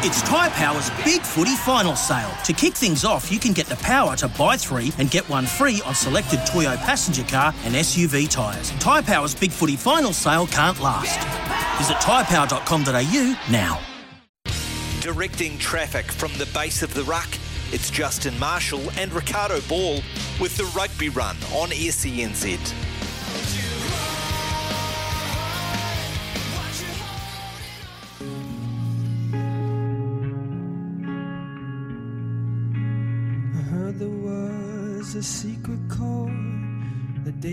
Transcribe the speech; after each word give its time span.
It's 0.00 0.22
Tyre 0.22 0.48
Power's 0.50 0.90
Big 1.04 1.22
Footy 1.22 1.56
Final 1.56 1.96
Sale. 1.96 2.30
To 2.44 2.52
kick 2.52 2.74
things 2.74 3.04
off, 3.04 3.32
you 3.32 3.40
can 3.40 3.52
get 3.52 3.66
the 3.66 3.74
power 3.76 4.14
to 4.18 4.28
buy 4.28 4.56
three 4.56 4.92
and 4.98 5.10
get 5.10 5.28
one 5.28 5.44
free 5.44 5.82
on 5.84 5.92
selected 5.92 6.38
Toyo 6.46 6.76
passenger 6.76 7.24
car 7.24 7.52
and 7.64 7.74
SUV 7.74 8.30
tyres. 8.30 8.70
Tyre 8.78 9.02
Power's 9.02 9.34
Big 9.34 9.50
Footy 9.50 9.74
Final 9.74 10.12
Sale 10.12 10.46
can't 10.46 10.78
last. 10.80 11.18
Visit 11.78 11.96
tyrepower.com.au 11.96 13.38
now. 13.50 13.80
Directing 15.00 15.58
traffic 15.58 16.12
from 16.12 16.30
the 16.38 16.46
base 16.54 16.84
of 16.84 16.94
the 16.94 17.02
ruck, 17.02 17.28
it's 17.72 17.90
Justin 17.90 18.38
Marshall 18.38 18.92
and 18.98 19.12
Ricardo 19.12 19.60
Ball 19.62 19.94
with 20.40 20.56
the 20.56 20.72
rugby 20.76 21.08
run 21.08 21.34
on 21.52 21.70
SENZ. 21.70 22.87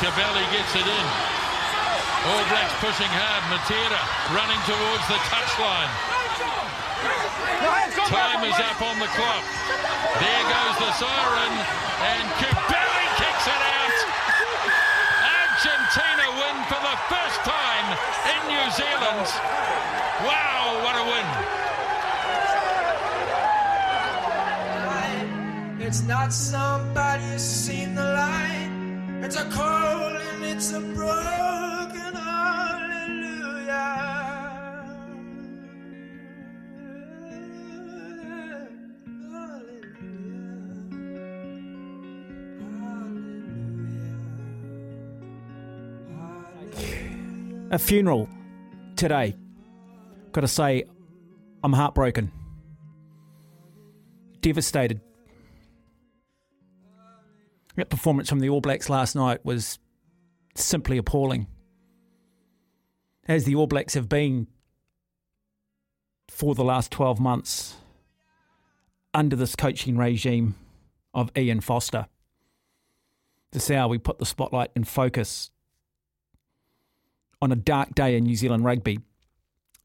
Cavalli 0.00 0.46
gets 0.52 0.74
it 0.74 0.86
in. 0.86 1.06
All 2.22 2.44
Blacks 2.50 2.74
pushing 2.78 3.10
hard. 3.10 3.42
Matera 3.50 4.00
running 4.30 4.62
towards 4.68 5.04
the 5.10 5.18
touchline. 5.30 5.92
Time 8.06 8.44
is 8.46 8.58
up 8.62 8.78
on 8.82 8.96
the 9.02 9.10
clock. 9.16 9.44
There 10.22 10.44
goes 10.46 10.76
the 10.78 10.92
siren, 11.02 11.52
and 12.12 12.24
Cavalli 12.38 13.08
kicks 13.18 13.46
it 13.50 13.62
out. 13.62 13.98
Argentina 15.26 16.26
win 16.38 16.56
for 16.70 16.78
the 16.78 16.96
first 17.10 17.38
time 17.42 17.86
in 18.30 18.40
New 18.54 18.66
Zealand. 18.70 19.26
Wow, 20.22 20.78
what 20.84 20.94
a 20.94 21.04
win. 21.10 21.26
It's 25.84 26.02
not 26.02 26.32
somebody 26.32 27.24
who's 27.24 27.42
seen 27.42 27.94
the 27.94 28.04
light. 28.04 28.61
It's 29.24 29.36
a 29.36 29.44
call 29.44 30.16
and 30.16 30.44
it's 30.44 30.72
a 30.72 30.80
broken 30.80 32.14
hallelujah. 32.14 33.62
A 47.70 47.78
funeral 47.78 48.28
today. 48.96 49.36
Got 50.32 50.40
to 50.40 50.48
say, 50.48 50.82
I'm 51.62 51.72
heartbroken. 51.72 52.32
Devastated. 54.40 55.00
That 57.76 57.88
performance 57.88 58.28
from 58.28 58.40
the 58.40 58.48
All 58.48 58.60
Blacks 58.60 58.90
last 58.90 59.14
night 59.14 59.44
was 59.44 59.78
simply 60.54 60.98
appalling. 60.98 61.46
As 63.26 63.44
the 63.44 63.54
All 63.54 63.66
Blacks 63.66 63.94
have 63.94 64.08
been 64.08 64.46
for 66.28 66.54
the 66.54 66.64
last 66.64 66.90
12 66.90 67.20
months 67.20 67.76
under 69.14 69.36
this 69.36 69.54
coaching 69.54 69.96
regime 69.96 70.54
of 71.14 71.30
Ian 71.36 71.60
Foster. 71.60 72.06
This 73.52 73.68
is 73.68 73.76
how 73.76 73.88
we 73.88 73.98
put 73.98 74.18
the 74.18 74.26
spotlight 74.26 74.70
and 74.74 74.88
focus 74.88 75.50
on 77.40 77.52
a 77.52 77.56
dark 77.56 77.94
day 77.94 78.16
in 78.16 78.24
New 78.24 78.36
Zealand 78.36 78.64
rugby. 78.64 79.00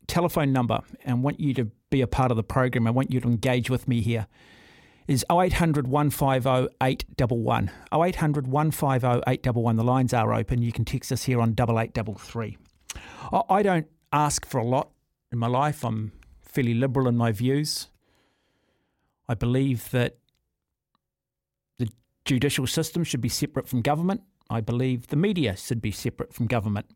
Telephone 0.07 0.53
number, 0.53 0.81
and 1.03 1.21
want 1.21 1.39
you 1.39 1.53
to 1.53 1.69
be 1.89 1.99
a 1.99 2.07
part 2.07 2.31
of 2.31 2.37
the 2.37 2.43
program. 2.43 2.87
I 2.87 2.91
want 2.91 3.11
you 3.11 3.19
to 3.19 3.27
engage 3.27 3.69
with 3.69 3.89
me 3.89 3.99
here. 3.99 4.27
Is 5.07 5.23
0800 5.31 5.87
150 5.87 6.75
811. 6.81 7.71
0800 7.93 8.47
150 8.47 9.23
811. 9.25 9.77
The 9.77 9.83
lines 9.83 10.13
are 10.13 10.33
open. 10.33 10.61
You 10.61 10.73
can 10.73 10.83
text 10.83 11.11
us 11.13 11.23
here 11.23 11.39
on 11.39 11.51
8833. 11.51 12.57
I- 13.49 13.63
don't 13.63 13.87
ask 14.11 14.45
for 14.45 14.57
a 14.57 14.65
lot 14.65 14.89
in 15.31 15.39
my 15.39 15.47
life. 15.47 15.85
I'm 15.85 16.11
fairly 16.41 16.73
liberal 16.73 17.07
in 17.07 17.15
my 17.15 17.31
views. 17.31 17.87
I 19.29 19.33
believe 19.33 19.91
that 19.91 20.17
the 21.77 21.89
judicial 22.25 22.67
system 22.67 23.03
should 23.03 23.21
be 23.21 23.29
separate 23.29 23.67
from 23.67 23.81
government. 23.81 24.21
I 24.49 24.61
believe 24.61 25.07
the 25.07 25.15
media 25.15 25.55
should 25.55 25.81
be 25.81 25.91
separate 25.91 26.33
from 26.33 26.47
government. 26.47 26.87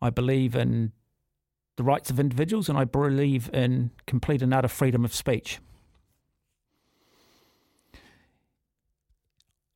I 0.00 0.10
believe 0.10 0.54
in 0.54 0.92
the 1.76 1.82
rights 1.82 2.10
of 2.10 2.18
individuals 2.18 2.68
and 2.68 2.78
I 2.78 2.84
believe 2.84 3.50
in 3.52 3.90
complete 4.06 4.42
and 4.42 4.52
utter 4.52 4.68
freedom 4.68 5.04
of 5.04 5.14
speech. 5.14 5.58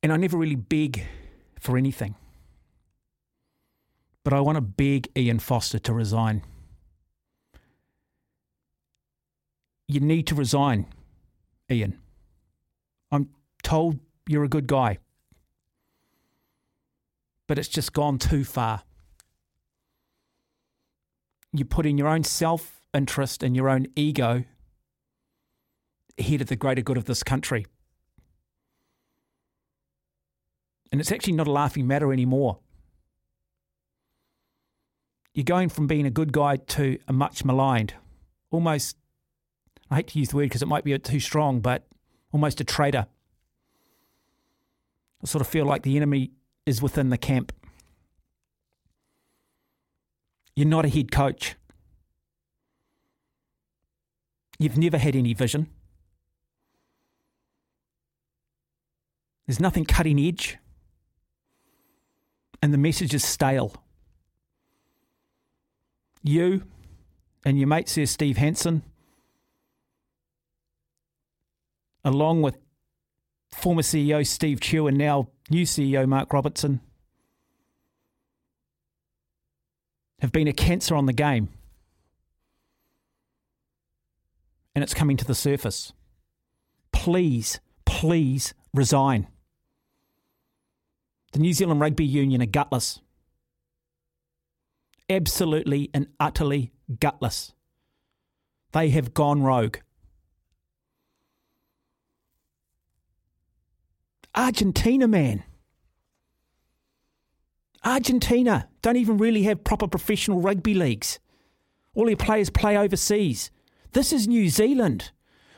And 0.07 0.13
I 0.13 0.19
never 0.19 0.37
really 0.37 0.55
beg 0.55 1.05
for 1.59 1.77
anything. 1.77 2.15
But 4.23 4.35
I 4.35 4.41
want 4.41 4.55
to 4.55 4.61
beg 4.61 5.09
Ian 5.19 5.41
Foster 5.41 5.81
to 5.81 5.93
resign. 5.93 6.45
You 9.89 9.99
need 9.99 10.29
to 10.29 10.37
resign, 10.37 10.87
Ian. 11.69 11.99
I'm 13.11 13.31
told 13.65 13.99
you're 14.29 14.45
a 14.45 14.49
good 14.49 14.69
guy. 14.69 14.99
But 17.49 17.59
it's 17.59 17.67
just 17.67 17.93
gone 17.93 18.19
too 18.19 18.45
far. 18.45 18.85
You 21.53 21.65
put 21.65 21.85
in 21.85 21.99
your 21.99 22.07
own 22.07 22.23
self 22.23 22.81
interest 22.95 23.43
and 23.43 23.57
your 23.57 23.69
own 23.69 23.89
ego 23.97 24.45
ahead 26.17 26.43
of 26.43 26.47
the 26.47 26.55
greater 26.55 26.83
good 26.83 26.97
of 26.97 27.07
this 27.07 27.25
country. 27.25 27.67
And 30.93 31.01
it's 31.01 31.13
actually 31.13 31.35
not 31.35 31.47
a 31.47 31.53
laughing 31.53 31.87
matter 31.87 32.13
anymore. 32.13 32.59
You're 35.35 35.45
going 35.45 35.69
from 35.69 35.87
being 35.87 36.07
a 36.07 36.11
good 36.11 36.33
guy 36.33 36.57
to 36.57 36.99
a 37.07 37.13
much 37.13 37.45
maligned, 37.45 37.95
almost, 38.51 38.97
I 39.91 39.97
hate 39.97 40.09
to 40.09 40.19
use 40.19 40.31
the 40.31 40.37
word 40.37 40.45
because 40.45 40.63
it 40.63 40.69
might 40.69 40.85
be 40.85 40.99
too 40.99 41.21
strong, 41.21 41.61
but 41.61 41.87
almost 42.33 42.61
a 42.61 42.65
traitor. 42.65 43.07
I 45.23 45.27
sort 45.27 45.43
of 45.43 45.49
feel 45.49 45.67
like 45.67 45.83
the 45.83 45.97
enemy 45.97 46.31
is 46.65 46.81
within 46.81 47.11
the 47.11 47.19
camp. 47.19 47.53
You're 50.55 50.67
not 50.67 50.87
a 50.87 50.89
head 50.89 51.13
coach. 51.13 51.57
You've 54.59 54.79
never 54.79 54.97
had 54.97 55.15
any 55.15 55.35
vision. 55.35 55.69
There's 59.47 59.61
nothing 59.61 59.85
cutting 59.85 60.19
edge. 60.19 60.57
And 62.63 62.73
the 62.73 62.79
message 62.79 63.15
is 63.15 63.25
stale. 63.25 63.75
You 66.23 66.65
and 67.45 67.59
your 67.59 67.69
mate, 67.69 67.89
Sir 67.89 68.07
Steve 68.07 68.37
Hansen, 68.39 68.83
along 72.05 72.43
with 72.43 72.59
former 73.51 73.83
CEO 73.83 74.27
Steve 74.27 74.61
Tew 74.61 74.87
and 74.87 74.99
now 74.99 75.29
new 75.51 75.65
CEO 75.65 76.07
Mark 76.09 76.33
Robertson, 76.33 76.81
have 80.21 80.33
been 80.33 80.49
a 80.49 80.53
cancer 80.53 80.95
on 80.95 81.07
the 81.07 81.13
game. 81.13 81.49
And 84.75 84.83
it's 84.83 84.95
coming 84.95 85.17
to 85.17 85.25
the 85.25 85.35
surface. 85.35 85.93
Please, 86.93 87.61
please 87.85 88.55
resign. 88.75 89.27
The 91.33 91.39
New 91.39 91.53
Zealand 91.53 91.81
Rugby 91.81 92.05
Union 92.05 92.43
are 92.43 92.47
gutless. 92.47 93.01
Absolutely 95.09 95.91
and 95.93 96.09
utterly 96.19 96.73
gutless. 97.01 97.53
They 98.73 98.91
have 98.91 99.15
gone 99.15 99.43
rogue. 99.43 99.79
Argentina, 104.35 105.09
man. 105.09 105.45
Argentina 107.85 108.69
don't 108.83 108.97
even 108.97 109.17
really 109.17 109.45
have 109.45 109.65
proper 109.65 109.87
professional 109.87 110.41
rugby 110.41 110.75
leagues. 110.75 111.19
All 111.95 112.07
their 112.07 112.17
players 112.17 112.51
play 112.51 112.77
overseas. 112.77 113.51
This 113.93 114.13
is 114.13 114.29
New 114.29 114.49
Zealand. 114.51 115.13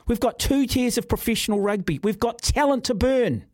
We've 0.07 0.21
got 0.21 0.39
two 0.39 0.67
tiers 0.67 0.97
of 0.97 1.09
professional 1.09 1.61
rugby. 1.61 1.99
We've 2.03 2.21
got 2.21 2.41
talent 2.43 2.85
to 2.85 2.95
burn. 2.95 3.45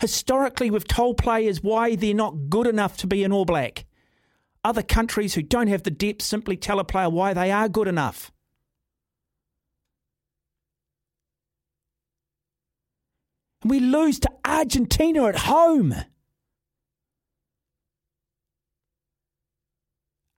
Historically, 0.00 0.70
we've 0.70 0.86
told 0.86 1.16
players 1.16 1.62
why 1.62 1.96
they're 1.96 2.14
not 2.14 2.48
good 2.48 2.66
enough 2.66 2.96
to 2.98 3.06
be 3.06 3.24
an 3.24 3.32
All 3.32 3.44
Black. 3.44 3.84
Other 4.62 4.82
countries 4.82 5.34
who 5.34 5.42
don't 5.42 5.66
have 5.66 5.82
the 5.82 5.90
depth 5.90 6.22
simply 6.22 6.56
tell 6.56 6.78
a 6.78 6.84
player 6.84 7.10
why 7.10 7.34
they 7.34 7.50
are 7.50 7.68
good 7.68 7.88
enough. 7.88 8.30
And 13.62 13.70
we 13.70 13.80
lose 13.80 14.20
to 14.20 14.30
Argentina 14.44 15.24
at 15.24 15.36
home. 15.36 15.94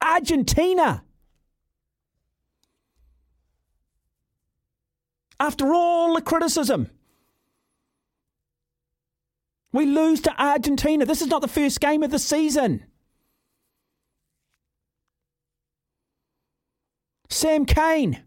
Argentina. 0.02 1.04
After 5.38 5.74
all 5.74 6.14
the 6.14 6.22
criticism, 6.22 6.90
we 9.72 9.86
lose 9.86 10.20
to 10.22 10.42
Argentina. 10.42 11.04
This 11.04 11.22
is 11.22 11.28
not 11.28 11.42
the 11.42 11.48
first 11.48 11.80
game 11.80 12.02
of 12.02 12.10
the 12.10 12.18
season. 12.18 12.84
Sam 17.28 17.64
Cane, 17.64 18.22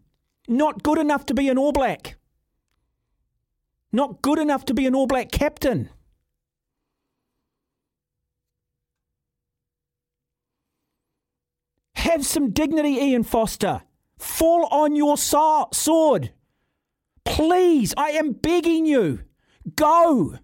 not 0.48 0.82
good 0.82 0.98
enough 0.98 1.26
to 1.26 1.34
be 1.34 1.48
an 1.48 1.58
All 1.58 1.72
Black. 1.72 2.16
Not 3.92 4.22
good 4.22 4.38
enough 4.38 4.64
to 4.66 4.74
be 4.74 4.86
an 4.86 4.94
All 4.94 5.06
Black 5.06 5.30
captain. 5.30 5.90
Have 11.96 12.24
some 12.24 12.50
dignity, 12.50 12.96
Ian 12.96 13.22
Foster. 13.22 13.82
Fall 14.18 14.66
on 14.70 14.96
your 14.96 15.16
sword. 15.16 16.30
Please, 17.24 17.94
I 17.96 18.10
am 18.10 18.32
begging 18.32 18.86
you. 18.86 19.20
Go. 19.76 20.38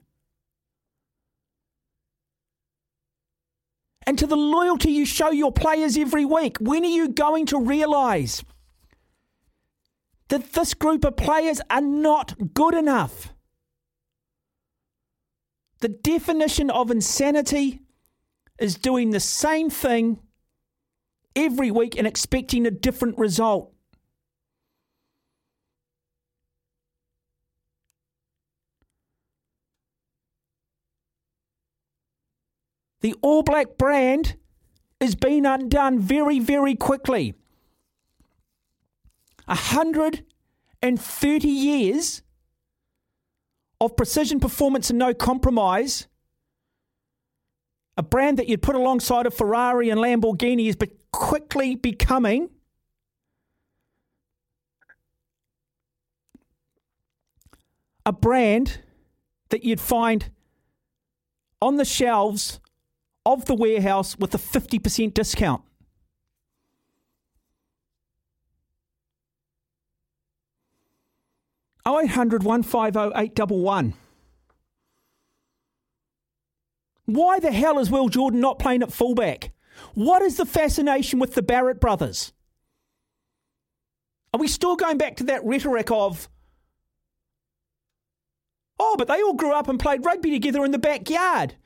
And 4.11 4.19
to 4.19 4.27
the 4.27 4.35
loyalty 4.35 4.91
you 4.91 5.07
show 5.07 5.31
your 5.31 5.53
players 5.53 5.97
every 5.97 6.25
week, 6.25 6.57
when 6.59 6.83
are 6.85 6.89
you 6.89 7.11
going 7.11 7.47
to 7.47 7.61
realise 7.61 8.43
that 10.31 10.53
this 10.53 10.75
group 10.75 11.05
of 11.05 11.17
players 11.17 11.61
are 11.71 11.81
not 11.81 12.53
good 12.53 12.75
enough? 12.75 13.33
The 15.79 15.91
definition 15.91 16.71
of 16.71 16.91
insanity 16.91 17.83
is 18.59 18.75
doing 18.75 19.11
the 19.11 19.21
same 19.21 19.71
thing 19.71 20.19
every 21.37 21.71
week 21.71 21.97
and 21.97 22.05
expecting 22.05 22.67
a 22.67 22.73
different 22.73 23.17
result. 23.17 23.73
The 33.01 33.15
All 33.23 33.43
Black 33.43 33.79
brand 33.79 34.37
is 34.99 35.15
being 35.15 35.47
undone 35.47 35.99
very, 35.99 36.39
very 36.39 36.75
quickly. 36.75 37.35
130 39.47 41.49
years 41.49 42.21
of 43.81 43.97
precision 43.97 44.39
performance 44.39 44.91
and 44.91 44.99
no 44.99 45.15
compromise. 45.15 46.07
A 47.97 48.03
brand 48.03 48.39
that 48.39 48.49
you'd 48.49 48.63
put 48.63 48.77
alongside 48.77 49.27
of 49.27 49.35
Ferrari 49.35 49.91
and 49.91 50.01
Lamborghini 50.01 50.69
is 50.69 50.77
be- 50.77 50.93
quickly 51.11 51.75
becoming 51.75 52.51
a 58.07 58.13
brand 58.13 58.79
that 59.49 59.65
you'd 59.65 59.81
find 59.81 60.31
on 61.61 61.77
the 61.77 61.85
shelves 61.85 62.61
of 63.27 63.45
the 63.45 63.55
warehouse 63.55 64.19
with 64.19 64.35
a 64.35 64.39
50% 64.39 65.15
discount. 65.15 65.63
Oh 71.87 71.99
eight 71.99 72.11
hundred 72.11 72.43
one 72.45 72.63
five 72.63 72.97
oh 72.97 73.11
eight 73.17 73.35
double 73.35 73.61
one. 73.61 73.95
Why 77.07 77.41
the 77.41 77.51
hell 77.51 77.79
is 77.79 77.91
Will 77.91 78.09
Jordan 78.09 78.41
not 78.41 78.59
playing 78.59 78.83
at 78.83 78.93
fullback? 78.93 79.51
What 79.95 80.23
is 80.23 80.37
the 80.37 80.47
fascination 80.47 81.19
with 81.19 81.35
the 81.35 81.43
Barrett 81.43 81.81
brothers? 81.81 82.33
Are 84.33 84.39
we 84.39 84.47
still 84.47 84.77
going 84.77 84.99
back 84.99 85.17
to 85.17 85.25
that 85.25 85.45
rhetoric 85.45 85.91
of, 85.91 86.29
oh, 88.79 88.95
but 88.97 89.09
they 89.09 89.21
all 89.23 89.35
grew 89.35 89.53
up 89.53 89.69
and 89.69 89.81
played 89.81 90.05
rugby 90.05 90.31
together 90.31 90.65
in 90.65 90.71
the 90.71 90.79
backyard? 90.79 91.57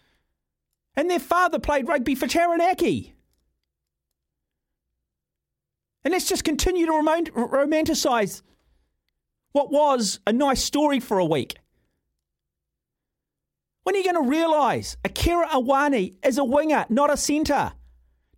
And 0.96 1.10
their 1.10 1.18
father 1.18 1.58
played 1.58 1.88
rugby 1.88 2.14
for 2.14 2.26
Taranaki. 2.26 3.14
And 6.04 6.12
let's 6.12 6.28
just 6.28 6.44
continue 6.44 6.86
to 6.86 6.92
romanticize 6.92 8.42
what 9.52 9.72
was 9.72 10.20
a 10.26 10.32
nice 10.32 10.62
story 10.62 11.00
for 11.00 11.18
a 11.18 11.24
week. 11.24 11.56
When 13.84 13.94
are 13.94 13.98
you 13.98 14.04
going 14.04 14.22
to 14.22 14.30
realise 14.30 14.96
Akira 15.04 15.48
Ioane 15.48 16.14
is 16.24 16.38
a 16.38 16.44
winger, 16.44 16.86
not 16.88 17.12
a 17.12 17.16
centre? 17.16 17.72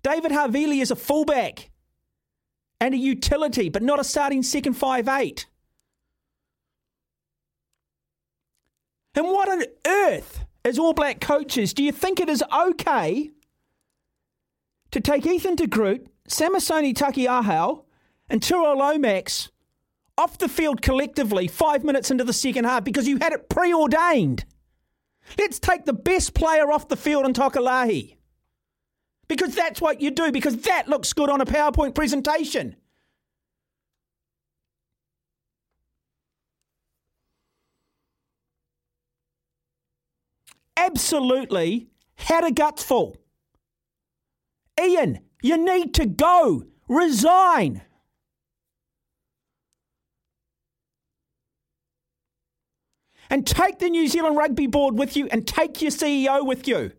David 0.03 0.31
Havili 0.31 0.81
is 0.81 0.91
a 0.91 0.97
fullback 0.97 1.71
and 2.81 2.95
a 2.95 2.97
utility, 2.97 3.69
but 3.69 3.83
not 3.83 4.01
a 4.01 4.05
starting 4.05 4.43
second 4.43 4.75
five 4.75 5.09
eight. 5.09 5.47
And 9.15 9.27
what 9.27 9.49
on 9.49 9.65
earth 9.87 10.46
as 10.67 10.81
All 10.81 10.93
Black 10.93 11.21
coaches, 11.21 11.73
do 11.73 11.83
you 11.85 11.93
think 11.93 12.19
it 12.19 12.29
is 12.29 12.43
okay 12.53 13.31
to 14.91 15.01
take 15.01 15.25
Ethan 15.25 15.55
de 15.55 15.69
Groot, 15.69 16.09
Samisoni 16.29 16.93
Taukei'aho, 16.93 17.85
and 18.29 18.43
Tyrel 18.43 18.77
Lomax 18.77 19.51
off 20.19 20.39
the 20.39 20.49
field 20.49 20.83
collectively 20.83 21.47
five 21.47 21.85
minutes 21.85 22.11
into 22.11 22.25
the 22.25 22.33
second 22.33 22.65
half 22.65 22.83
because 22.83 23.07
you 23.07 23.19
had 23.19 23.33
it 23.33 23.49
preordained? 23.49 24.45
Let's 25.39 25.61
take 25.61 25.85
the 25.85 25.93
best 25.93 26.35
player 26.35 26.73
off 26.73 26.89
the 26.89 26.97
field 26.97 27.27
in 27.27 27.33
Tokolāhi. 27.33 28.17
Because 29.29 29.55
that's 29.55 29.81
what 29.81 30.01
you 30.01 30.11
do, 30.11 30.33
because 30.33 30.57
that 30.59 30.89
looks 30.89 31.13
good 31.13 31.31
on 31.31 31.41
a 31.41 31.47
PowerPoint 31.47 31.95
presentation. 31.95 32.75
Absolutely 40.77 41.89
had 42.17 42.45
a 42.45 42.51
gutful. 42.51 43.17
Ian, 44.81 45.21
you 45.43 45.57
need 45.57 45.95
to 45.95 46.07
go. 46.07 46.65
Resign. 46.89 47.83
And 53.29 53.47
take 53.47 53.81
the 53.81 53.91
New 53.91 54.07
Zealand 54.07 54.37
Rugby 54.37 54.69
Board 54.69 54.97
with 54.97 55.17
you 55.17 55.27
and 55.33 55.47
take 55.47 55.83
your 55.83 55.91
CEO 55.91 56.47
with 56.47 56.69
you. 56.69 56.93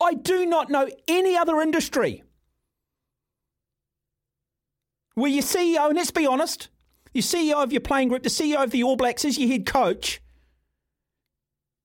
I 0.00 0.14
do 0.14 0.46
not 0.46 0.70
know 0.70 0.88
any 1.06 1.36
other 1.36 1.60
industry 1.60 2.22
where 5.20 5.30
your 5.30 5.42
CEO, 5.42 5.86
and 5.86 5.96
let's 5.96 6.10
be 6.10 6.26
honest, 6.26 6.68
your 7.12 7.22
CEO 7.22 7.62
of 7.62 7.72
your 7.72 7.80
playing 7.80 8.08
group, 8.08 8.22
the 8.22 8.30
CEO 8.30 8.62
of 8.62 8.70
the 8.70 8.82
All 8.82 8.96
Blacks 8.96 9.24
is 9.24 9.38
your 9.38 9.48
head 9.48 9.66
coach, 9.66 10.20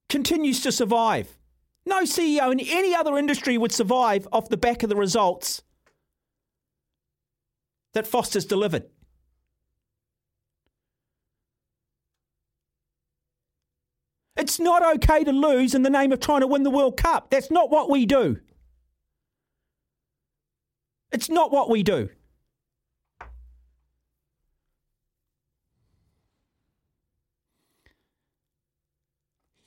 continues 0.09 0.61
to 0.61 0.71
survive. 0.71 1.37
No 1.85 2.03
CEO 2.03 2.51
in 2.51 2.59
any 2.59 2.95
other 2.95 3.17
industry 3.17 3.57
would 3.57 3.71
survive 3.71 4.27
off 4.31 4.49
the 4.49 4.57
back 4.57 4.83
of 4.83 4.89
the 4.89 4.95
results 4.95 5.61
that 7.93 8.07
Foster's 8.07 8.45
delivered. 8.45 8.85
It's 14.37 14.59
not 14.59 14.95
okay 14.97 15.23
to 15.23 15.31
lose 15.31 15.73
in 15.73 15.83
the 15.83 15.89
name 15.89 16.11
of 16.11 16.19
trying 16.19 16.41
to 16.41 16.47
win 16.47 16.63
the 16.63 16.69
World 16.69 16.97
Cup. 16.97 17.29
That's 17.29 17.51
not 17.51 17.69
what 17.69 17.89
we 17.89 18.05
do. 18.05 18.37
It's 21.11 21.29
not 21.29 21.51
what 21.51 21.69
we 21.69 21.83
do. 21.83 22.09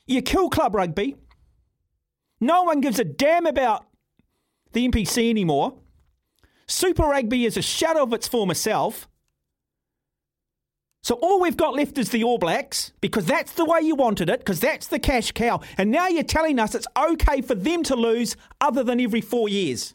You 0.08 0.22
kill 0.22 0.48
club 0.48 0.74
rugby. 0.74 1.16
No 2.40 2.62
one 2.62 2.80
gives 2.80 2.98
a 2.98 3.04
damn 3.04 3.46
about 3.46 3.84
the 4.72 4.88
NPC 4.88 5.28
anymore. 5.28 5.74
Super 6.66 7.04
Rugby 7.04 7.44
is 7.44 7.56
a 7.56 7.62
shadow 7.62 8.02
of 8.02 8.12
its 8.12 8.26
former 8.26 8.54
self. 8.54 9.06
So 11.02 11.14
all 11.16 11.40
we've 11.40 11.56
got 11.56 11.74
left 11.74 11.96
is 11.98 12.10
the 12.10 12.24
All 12.24 12.38
Blacks 12.38 12.92
because 13.00 13.26
that's 13.26 13.52
the 13.52 13.64
way 13.64 13.80
you 13.80 13.94
wanted 13.94 14.28
it, 14.28 14.40
because 14.40 14.60
that's 14.60 14.86
the 14.86 14.98
cash 14.98 15.32
cow. 15.32 15.60
And 15.76 15.90
now 15.90 16.08
you're 16.08 16.22
telling 16.22 16.58
us 16.58 16.74
it's 16.74 16.86
okay 16.96 17.40
for 17.40 17.54
them 17.54 17.82
to 17.84 17.94
lose 17.94 18.36
other 18.60 18.82
than 18.82 19.00
every 19.00 19.20
four 19.20 19.48
years. 19.48 19.94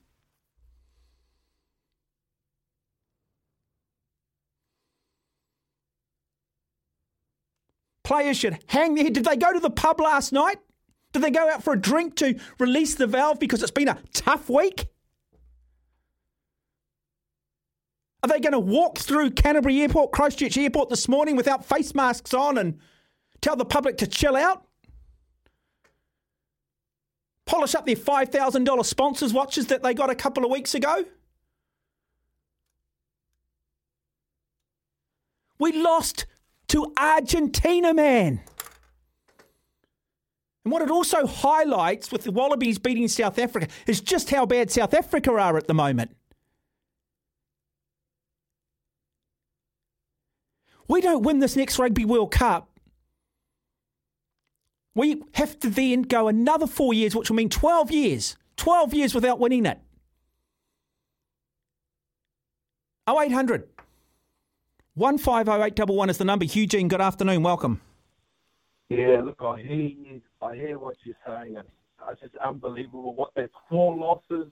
Players 8.04 8.38
should 8.38 8.60
hang 8.68 8.96
their 8.96 9.06
head. 9.06 9.14
Did 9.14 9.26
they 9.26 9.38
go 9.38 9.54
to 9.54 9.60
the 9.60 9.70
pub 9.70 10.00
last 10.00 10.34
night? 10.34 10.60
Did 11.14 11.22
they 11.22 11.32
go 11.32 11.50
out 11.50 11.64
for 11.64 11.74
a 11.74 11.80
drink 11.80 12.16
to 12.18 12.40
release 12.60 12.96
the 12.96 13.08
valve 13.08 13.40
because 13.40 13.62
it's 13.62 13.72
been 13.72 13.88
a 13.88 14.00
tough 14.14 14.50
week? 14.50 14.88
Are 18.24 18.30
they 18.30 18.40
going 18.40 18.54
to 18.54 18.60
walk 18.60 18.98
through 18.98 19.32
Canterbury 19.32 19.82
Airport, 19.82 20.12
Christchurch 20.12 20.58
Airport 20.58 20.90
this 20.90 21.08
morning 21.08 21.36
without 21.36 21.66
face 21.66 21.94
masks 21.94 22.34
on 22.34 22.58
and 22.58 22.80
tell 23.42 23.56
the 23.56 23.66
public 23.66 23.98
to 23.98 24.08
chill 24.08 24.36
out? 24.36 24.66
Polish 27.46 27.76
up 27.76 27.86
their 27.86 27.98
$5,000 27.98 28.86
sponsors 28.86 29.34
watches 29.34 29.68
that 29.68 29.84
they 29.84 29.94
got 29.94 30.10
a 30.10 30.16
couple 30.16 30.46
of 30.46 30.52
weeks 30.52 30.74
ago? 30.74 31.04
We 35.60 35.74
lost 35.74 36.26
to 36.74 36.92
Argentina, 36.98 37.94
man. 37.94 38.42
And 40.66 40.72
what 40.72 40.82
it 40.82 40.90
also 40.90 41.28
highlights 41.28 42.12
with 42.12 42.24
the 42.24 42.32
Wallabies 42.32 42.80
beating 42.80 43.08
South 43.08 43.38
Africa 43.38 43.68
is 43.86 44.02
just 44.02 44.32
how 44.32 44.48
bad 44.48 44.72
South 44.72 44.96
Africa 44.96 45.32
are 45.34 45.56
at 45.56 45.68
the 45.68 45.76
moment. 45.76 46.16
We 50.88 51.00
don't 51.00 51.22
win 51.22 51.40
this 51.40 51.56
next 51.56 51.78
Rugby 51.78 52.06
World 52.06 52.32
Cup. 52.32 52.72
We 54.96 55.22
have 55.36 55.60
to 55.60 55.70
then 55.70 56.02
go 56.02 56.28
another 56.28 56.66
four 56.66 56.94
years, 56.94 57.16
which 57.16 57.30
will 57.30 57.38
mean 57.38 57.50
12 57.50 57.92
years. 57.92 58.36
12 58.58 58.94
years 58.96 59.14
without 59.14 59.40
winning 59.40 59.68
it. 59.68 59.80
0800 63.08 63.73
150811 64.96 66.10
is 66.12 66.18
the 66.20 66.26
number. 66.26 66.46
Eugene, 66.46 66.88
good 66.88 67.02
afternoon. 67.02 67.42
Welcome. 67.42 67.82
Yeah, 68.90 69.22
look, 69.24 69.42
I 69.42 69.60
hear. 69.60 70.22
I 70.40 70.56
hear 70.56 70.78
what 70.78 70.98
you're 71.04 71.16
saying. 71.26 71.56
It's, 71.58 71.68
it's 72.12 72.22
just 72.22 72.36
unbelievable. 72.38 73.16
What 73.16 73.32
that's 73.36 73.52
four 73.68 73.98
losses, 73.98 74.52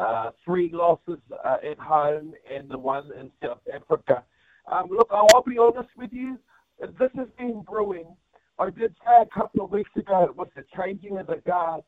uh, 0.00 0.30
three 0.44 0.70
losses 0.72 1.18
uh, 1.44 1.58
at 1.64 1.78
home, 1.78 2.32
and 2.52 2.68
the 2.68 2.76
one 2.78 3.08
in 3.20 3.30
South 3.40 3.60
Africa. 3.72 4.24
Um, 4.66 4.88
look, 4.90 5.08
I'll 5.12 5.44
be 5.44 5.58
honest 5.58 5.90
with 5.96 6.12
you. 6.12 6.38
This 6.80 7.10
has 7.16 7.28
been 7.38 7.62
brewing. 7.62 8.16
I 8.58 8.70
did 8.70 8.96
say 9.06 9.22
a 9.22 9.26
couple 9.26 9.64
of 9.64 9.70
weeks 9.70 9.90
ago 9.94 10.24
it 10.24 10.34
was 10.34 10.48
the 10.56 10.64
changing 10.76 11.18
of 11.18 11.28
the 11.28 11.40
guard, 11.46 11.82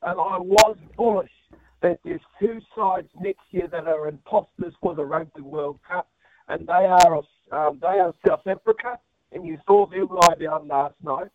and 0.00 0.12
I 0.12 0.38
was 0.38 0.78
bullish 0.96 1.30
that 1.82 1.98
there's 2.04 2.22
two 2.40 2.58
sides 2.74 3.08
next 3.20 3.42
year 3.50 3.68
that 3.70 3.86
are 3.86 4.08
imposters 4.08 4.72
for 4.80 4.94
the 4.94 5.04
Rugby 5.04 5.42
World 5.42 5.78
Cup, 5.86 6.08
and 6.48 6.66
they 6.66 6.72
are 6.72 7.14
um, 7.52 7.78
they 7.80 7.98
are 7.98 8.14
South 8.26 8.46
Africa, 8.46 8.98
and 9.32 9.46
you 9.46 9.58
saw 9.66 9.86
them 9.86 10.08
lie 10.10 10.34
down 10.40 10.68
last 10.68 10.94
night, 11.02 11.30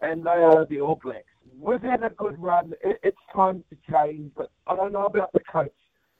and 0.00 0.24
they 0.24 0.30
are 0.30 0.66
the 0.66 0.80
All 0.80 0.98
Blacks. 1.02 1.24
We've 1.58 1.82
had 1.82 2.02
a 2.02 2.10
good 2.10 2.40
run. 2.40 2.72
it's 2.82 3.16
time 3.34 3.64
to 3.70 3.92
change, 3.92 4.32
but 4.36 4.50
I 4.66 4.76
don't 4.76 4.92
know 4.92 5.06
about 5.06 5.32
the 5.32 5.40
coach 5.40 5.72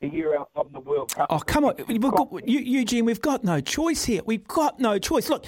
a 0.03 0.07
year 0.07 0.37
out 0.39 0.51
from 0.55 0.69
the 0.73 0.81
World 0.81 1.15
Cup. 1.15 1.27
Oh, 1.31 1.39
come 1.39 1.65
on. 1.65 1.75
We've 1.87 2.01
got, 2.01 2.49
Eugene, 2.49 3.05
we've 3.05 3.21
got 3.21 3.45
no 3.45 3.61
choice 3.61 4.05
here. 4.05 4.23
We've 4.25 4.47
got 4.47 4.81
no 4.81 4.99
choice. 4.99 5.29
Look, 5.29 5.45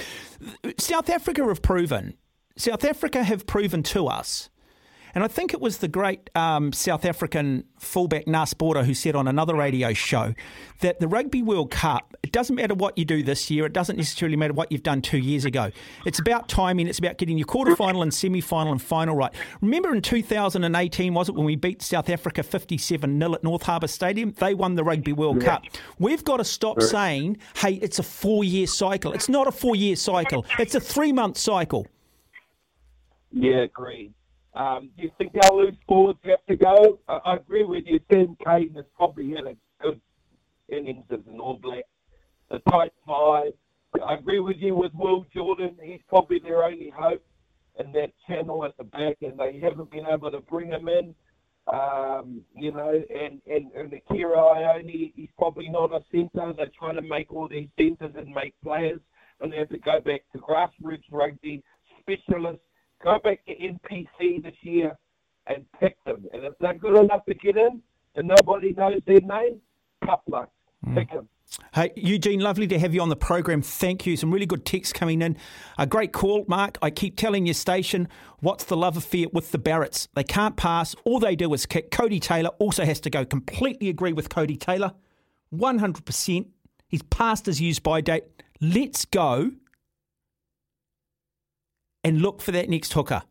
South 0.79 1.09
Africa 1.09 1.45
have 1.47 1.63
proven, 1.63 2.17
South 2.57 2.85
Africa 2.85 3.23
have 3.23 3.47
proven 3.47 3.83
to 3.85 4.07
us 4.07 4.51
and 5.14 5.25
I 5.25 5.29
think 5.29 5.52
it 5.52 5.61
was 5.61 5.79
the 5.79 5.88
great 5.88 6.31
um, 6.35 6.73
South 6.73 7.05
African 7.05 7.64
fullback 7.79 8.26
Naas 8.26 8.57
Botha 8.57 8.85
who 8.85 8.95
said 8.95 9.14
on 9.17 9.26
another 9.26 9.55
radio 9.55 9.93
show 9.93 10.35
that 10.81 11.00
the 11.00 11.09
Rugby 11.09 11.43
World 11.43 11.71
Cup, 11.71 12.14
it 12.23 12.33
doesn't 12.33 12.55
matter 12.57 12.75
what 12.75 12.97
you 12.97 13.05
do 13.05 13.23
this 13.23 13.50
year, 13.50 13.67
it 13.67 13.73
doesn't 13.73 13.97
necessarily 13.97 14.37
matter 14.37 14.52
what 14.52 14.71
you've 14.71 14.83
done 14.83 15.02
two 15.02 15.19
years 15.19 15.45
ago. 15.45 15.71
It's 16.07 16.19
about 16.19 16.49
timing, 16.49 16.87
it's 16.87 16.99
about 16.99 17.19
getting 17.19 17.38
your 17.38 17.47
quarter 17.47 17.75
final 17.76 18.02
and 18.02 18.12
semi 18.12 18.40
final 18.40 18.73
and 18.73 18.81
final 18.81 19.17
right. 19.17 19.33
Remember 19.61 19.95
in 19.95 20.02
2018, 20.02 21.14
was 21.14 21.29
it, 21.29 21.35
when 21.35 21.45
we 21.45 21.57
beat 21.57 21.83
South 21.83 22.09
Africa 22.09 22.43
57 22.43 23.19
0 23.19 23.35
at 23.35 23.45
North 23.45 23.62
Harbour 23.62 23.88
Stadium? 23.88 24.33
They 24.38 24.55
won 24.55 24.75
the 24.75 24.85
Rugby 24.85 25.12
World 25.12 25.43
yeah. 25.43 25.57
Cup. 25.57 25.64
We've 25.99 26.25
got 26.25 26.38
to 26.38 26.45
stop 26.45 26.81
saying, 26.83 27.38
hey, 27.57 27.75
it's 27.75 27.99
a 27.99 28.02
four 28.02 28.45
year 28.45 28.67
cycle. 28.67 29.12
It's 29.12 29.29
not 29.29 29.47
a 29.47 29.52
four 29.52 29.76
year 29.76 29.97
cycle, 29.97 30.47
it's 30.59 30.75
a 30.75 30.81
three 30.81 31.12
month 31.12 31.38
cycle. 31.38 31.87
Yeah, 33.33 33.59
agreed. 33.59 34.12
Um, 34.54 34.90
do 34.97 35.04
you 35.04 35.11
think 35.16 35.33
they'll 35.33 35.59
lose 35.59 35.76
forwards 35.87 36.19
have 36.25 36.45
to 36.49 36.57
go? 36.57 36.99
I, 37.09 37.19
I 37.25 37.37
agree 37.37 37.64
with 37.64 37.85
you. 37.87 38.00
Tim 38.11 38.37
Caden 38.45 38.76
has 38.76 38.85
probably 38.97 39.30
had 39.30 39.47
a 39.47 39.57
good 39.83 40.00
innings 40.69 41.04
as 41.11 41.21
an 41.33 41.40
All 41.40 41.59
Black. 41.61 41.85
The 42.50 42.59
tight 42.71 42.92
five. 43.07 43.52
I 44.04 44.14
agree 44.14 44.40
with 44.40 44.57
you 44.59 44.75
with 44.75 44.92
Will 44.95 45.25
Jordan. 45.35 45.76
He's 45.83 46.00
probably 46.09 46.40
their 46.40 46.64
only 46.64 46.92
hope 46.97 47.25
in 47.78 47.92
that 47.92 48.12
channel 48.26 48.64
at 48.64 48.76
the 48.76 48.85
back, 48.85 49.16
and 49.23 49.38
they 49.38 49.61
haven't 49.61 49.90
been 49.90 50.07
able 50.07 50.30
to 50.30 50.40
bring 50.40 50.69
him 50.69 50.88
in. 50.88 51.14
Um, 51.73 52.42
you 52.57 52.73
know, 52.73 52.90
and, 52.90 53.40
and, 53.47 53.71
and 53.73 53.92
Akira 53.92 54.37
Ioane, 54.37 55.12
he's 55.14 55.28
probably 55.38 55.69
not 55.69 55.92
a 55.92 56.00
centre. 56.11 56.52
They're 56.57 56.71
trying 56.76 56.97
to 56.97 57.02
make 57.02 57.33
all 57.33 57.49
these 57.49 57.69
centres 57.78 58.14
and 58.16 58.35
make 58.35 58.54
players, 58.62 59.00
and 59.40 59.52
they 59.52 59.59
have 59.59 59.69
to 59.69 59.78
go 59.78 60.00
back 60.00 60.23
to 60.33 60.38
grassroots 60.38 61.04
rugby, 61.12 61.62
specialists, 62.00 62.64
go 63.02 63.19
back 63.23 63.45
to 63.47 63.54
NPC 63.54 64.42
this 64.42 64.54
year 64.62 64.97
and 65.47 65.64
pick 65.80 65.97
them. 66.04 66.26
And 66.33 66.45
if 66.45 66.54
they're 66.61 66.75
good 66.75 66.99
enough 66.99 67.25
to 67.26 67.35
get 67.35 67.57
in 67.57 67.83
and 68.14 68.28
nobody 68.28 68.73
knows 68.73 69.00
their 69.07 69.21
name, 69.21 69.61
tough 70.04 70.21
luck. 70.26 70.50
Mm. 70.87 70.95
Pick 70.95 71.11
them. 71.11 71.28
Hey, 71.75 71.90
Eugene, 71.97 72.38
lovely 72.38 72.69
to 72.69 72.78
have 72.78 72.95
you 72.95 73.00
on 73.00 73.09
the 73.09 73.16
program. 73.16 73.61
Thank 73.61 74.07
you. 74.07 74.16
Some 74.16 74.30
really 74.30 74.47
good 74.47 74.64
texts 74.64 74.92
coming 74.92 75.21
in. 75.21 75.37
A 75.78 75.87
great 75.87 76.12
call, 76.12 76.45
Mark. 76.47 76.78
I 76.80 76.90
keep 76.90 77.16
telling 77.16 77.45
your 77.45 77.54
station, 77.54 78.09
what's 78.38 78.64
the 78.64 78.76
love 78.76 78.97
affair 78.97 79.26
with 79.33 79.50
the 79.50 79.59
Barretts? 79.59 80.07
They 80.14 80.23
can't 80.23 80.57
pass. 80.57 80.95
All 81.04 81.19
they 81.19 81.35
do 81.35 81.52
is 81.52 81.66
kick. 81.66 81.90
Codie 81.90 82.21
Taylor 82.21 82.50
also 82.61 82.85
has 82.85 83.00
to 83.00 83.11
go. 83.11 83.25
Completely 83.25 83.88
agree 83.88 84.12
with 84.12 84.28
Codie 84.28 84.61
Taylor. 84.61 84.92
100%. 85.52 86.47
He's 86.87 87.02
past 87.02 87.47
his 87.47 87.61
use 87.61 87.80
by 87.80 88.00
date. 88.00 88.25
Let's 88.61 89.04
go 89.04 89.50
and 92.04 92.23
look 92.23 92.40
for 92.40 92.52
that 92.52 92.69
next 92.69 92.92
hooker. 92.92 93.23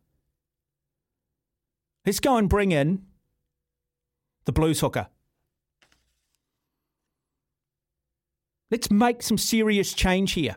Let's 2.06 2.20
go 2.20 2.38
and 2.38 2.50
bring 2.50 2.72
in 2.72 3.04
the 4.46 4.52
blues 4.52 4.80
hooker. 4.80 5.08
Let's 8.72 8.92
make 8.92 9.24
some 9.24 9.38
serious 9.38 9.94
change 9.94 10.34
here. 10.34 10.56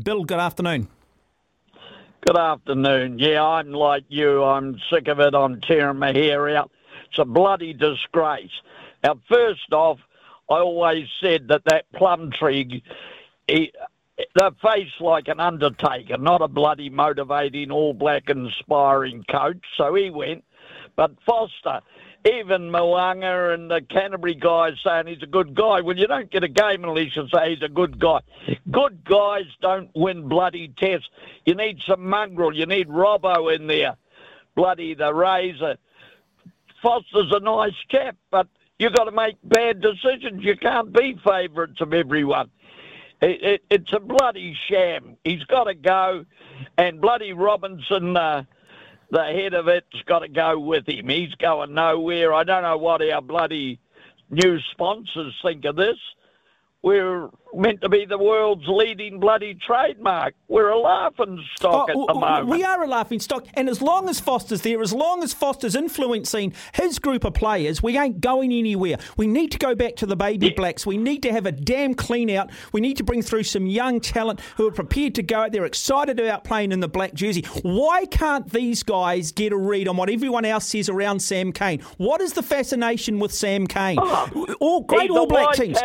Bill, 0.00 0.24
good 0.24 0.38
afternoon. 0.38 0.88
Good 2.26 2.36
afternoon. 2.36 3.18
Yeah, 3.18 3.42
I'm 3.42 3.72
like 3.72 4.04
you. 4.08 4.44
I'm 4.44 4.78
sick 4.90 5.08
of 5.08 5.20
it. 5.20 5.34
I'm 5.34 5.60
tearing 5.60 5.98
my 5.98 6.12
hair 6.12 6.56
out. 6.56 6.70
It's 7.10 7.18
a 7.18 7.24
bloody 7.24 7.72
disgrace. 7.72 8.50
Now, 9.02 9.18
first 9.28 9.72
off, 9.72 9.98
I 10.48 10.54
always 10.54 11.08
said 11.20 11.48
that 11.48 11.62
that 11.66 11.86
Plumtree 11.94 12.82
he, 13.48 13.72
they're 14.34 14.50
faced 14.62 15.00
like 15.00 15.28
an 15.28 15.40
undertaker, 15.40 16.16
not 16.16 16.42
a 16.42 16.48
bloody 16.48 16.90
motivating, 16.90 17.70
all 17.70 17.94
black, 17.94 18.28
inspiring 18.28 19.24
coach. 19.30 19.64
So 19.76 19.94
he 19.94 20.10
went. 20.10 20.44
But 20.96 21.12
Foster, 21.24 21.80
even 22.24 22.70
Mo'unga 22.70 23.54
and 23.54 23.70
the 23.70 23.80
Canterbury 23.80 24.34
guys 24.34 24.74
saying 24.84 25.06
he's 25.06 25.22
a 25.22 25.26
good 25.26 25.54
guy. 25.54 25.80
Well, 25.80 25.96
you 25.96 26.06
don't 26.06 26.30
get 26.30 26.44
a 26.44 26.48
game 26.48 26.84
unless 26.84 27.16
you 27.16 27.26
say 27.32 27.54
he's 27.54 27.62
a 27.62 27.68
good 27.68 27.98
guy. 27.98 28.20
Good 28.70 29.04
guys 29.04 29.46
don't 29.60 29.90
win 29.94 30.28
bloody 30.28 30.72
tests. 30.78 31.08
You 31.46 31.54
need 31.54 31.80
some 31.86 32.08
mongrel. 32.08 32.54
You 32.54 32.66
need 32.66 32.88
Robbo 32.88 33.54
in 33.54 33.66
there. 33.66 33.96
Bloody 34.54 34.94
the 34.94 35.12
Razor. 35.12 35.76
Foster's 36.82 37.32
a 37.32 37.40
nice 37.40 37.74
chap, 37.88 38.16
but 38.30 38.46
you've 38.78 38.92
got 38.92 39.04
to 39.04 39.12
make 39.12 39.36
bad 39.44 39.80
decisions. 39.80 40.44
You 40.44 40.56
can't 40.56 40.92
be 40.92 41.16
favourites 41.24 41.80
of 41.80 41.94
everyone. 41.94 42.50
It, 43.22 43.42
it, 43.42 43.64
it's 43.70 43.92
a 43.92 44.00
bloody 44.00 44.56
sham. 44.68 45.16
He's 45.24 45.44
got 45.44 45.64
to 45.64 45.74
go, 45.74 46.24
and 46.76 47.00
bloody 47.00 47.32
Robinson, 47.32 48.16
uh, 48.16 48.42
the 49.10 49.22
head 49.24 49.54
of 49.54 49.68
it's 49.68 50.02
got 50.06 50.20
to 50.20 50.28
go 50.28 50.58
with 50.58 50.88
him. 50.88 51.08
He's 51.08 51.34
going 51.36 51.74
nowhere. 51.74 52.34
I 52.34 52.44
don't 52.44 52.62
know 52.62 52.76
what 52.78 53.00
our 53.00 53.22
bloody 53.22 53.78
new 54.30 54.58
sponsors 54.72 55.34
think 55.42 55.64
of 55.64 55.76
this. 55.76 55.98
We're 56.82 57.30
meant 57.54 57.80
to 57.82 57.88
be 57.88 58.04
the 58.04 58.18
world's 58.18 58.64
leading 58.66 59.20
bloody 59.20 59.54
trademark. 59.66 60.34
We're 60.48 60.68
a 60.70 60.78
laughing 60.78 61.42
stock 61.56 61.88
Oh, 61.94 62.02
at 62.02 62.14
the 62.14 62.20
moment. 62.20 62.48
We 62.48 62.64
are 62.64 62.82
a 62.82 62.86
laughing 62.86 63.20
stock, 63.20 63.46
and 63.54 63.68
as 63.68 63.80
long 63.82 64.08
as 64.08 64.20
Foster's 64.20 64.62
there, 64.62 64.80
as 64.82 64.92
long 64.92 65.22
as 65.22 65.32
Foster's 65.32 65.74
influencing 65.76 66.54
his 66.74 66.98
group 66.98 67.24
of 67.24 67.34
players, 67.34 67.82
we 67.82 67.98
ain't 67.98 68.20
going 68.20 68.52
anywhere. 68.52 68.96
We 69.16 69.26
need 69.26 69.52
to 69.52 69.58
go 69.58 69.74
back 69.74 69.96
to 69.96 70.06
the 70.06 70.16
baby 70.16 70.50
blacks. 70.50 70.86
We 70.86 70.96
need 70.96 71.22
to 71.22 71.32
have 71.32 71.46
a 71.46 71.52
damn 71.52 71.94
clean 71.94 72.30
out. 72.30 72.50
We 72.72 72.80
need 72.80 72.96
to 72.98 73.04
bring 73.04 73.22
through 73.22 73.44
some 73.44 73.66
young 73.66 74.00
talent 74.00 74.40
who 74.56 74.66
are 74.68 74.72
prepared 74.72 75.14
to 75.16 75.22
go 75.22 75.40
out 75.42 75.52
there, 75.52 75.64
excited 75.64 76.18
about 76.20 76.44
playing 76.44 76.72
in 76.72 76.80
the 76.80 76.88
black 76.88 77.14
jersey. 77.14 77.44
Why 77.62 78.06
can't 78.06 78.50
these 78.50 78.82
guys 78.82 79.32
get 79.32 79.52
a 79.52 79.56
read 79.56 79.88
on 79.88 79.96
what 79.96 80.10
everyone 80.10 80.44
else 80.44 80.66
says 80.66 80.88
around 80.88 81.20
Sam 81.20 81.52
Cane? 81.52 81.80
What 81.96 82.20
is 82.20 82.32
the 82.34 82.42
fascination 82.42 83.18
with 83.18 83.32
Sam 83.32 83.66
Cane? 83.66 83.98
Oh, 84.00 84.56
All 84.60 84.80
great 84.82 85.10
All 85.10 85.26
Black 85.26 85.54
teams. 85.54 85.78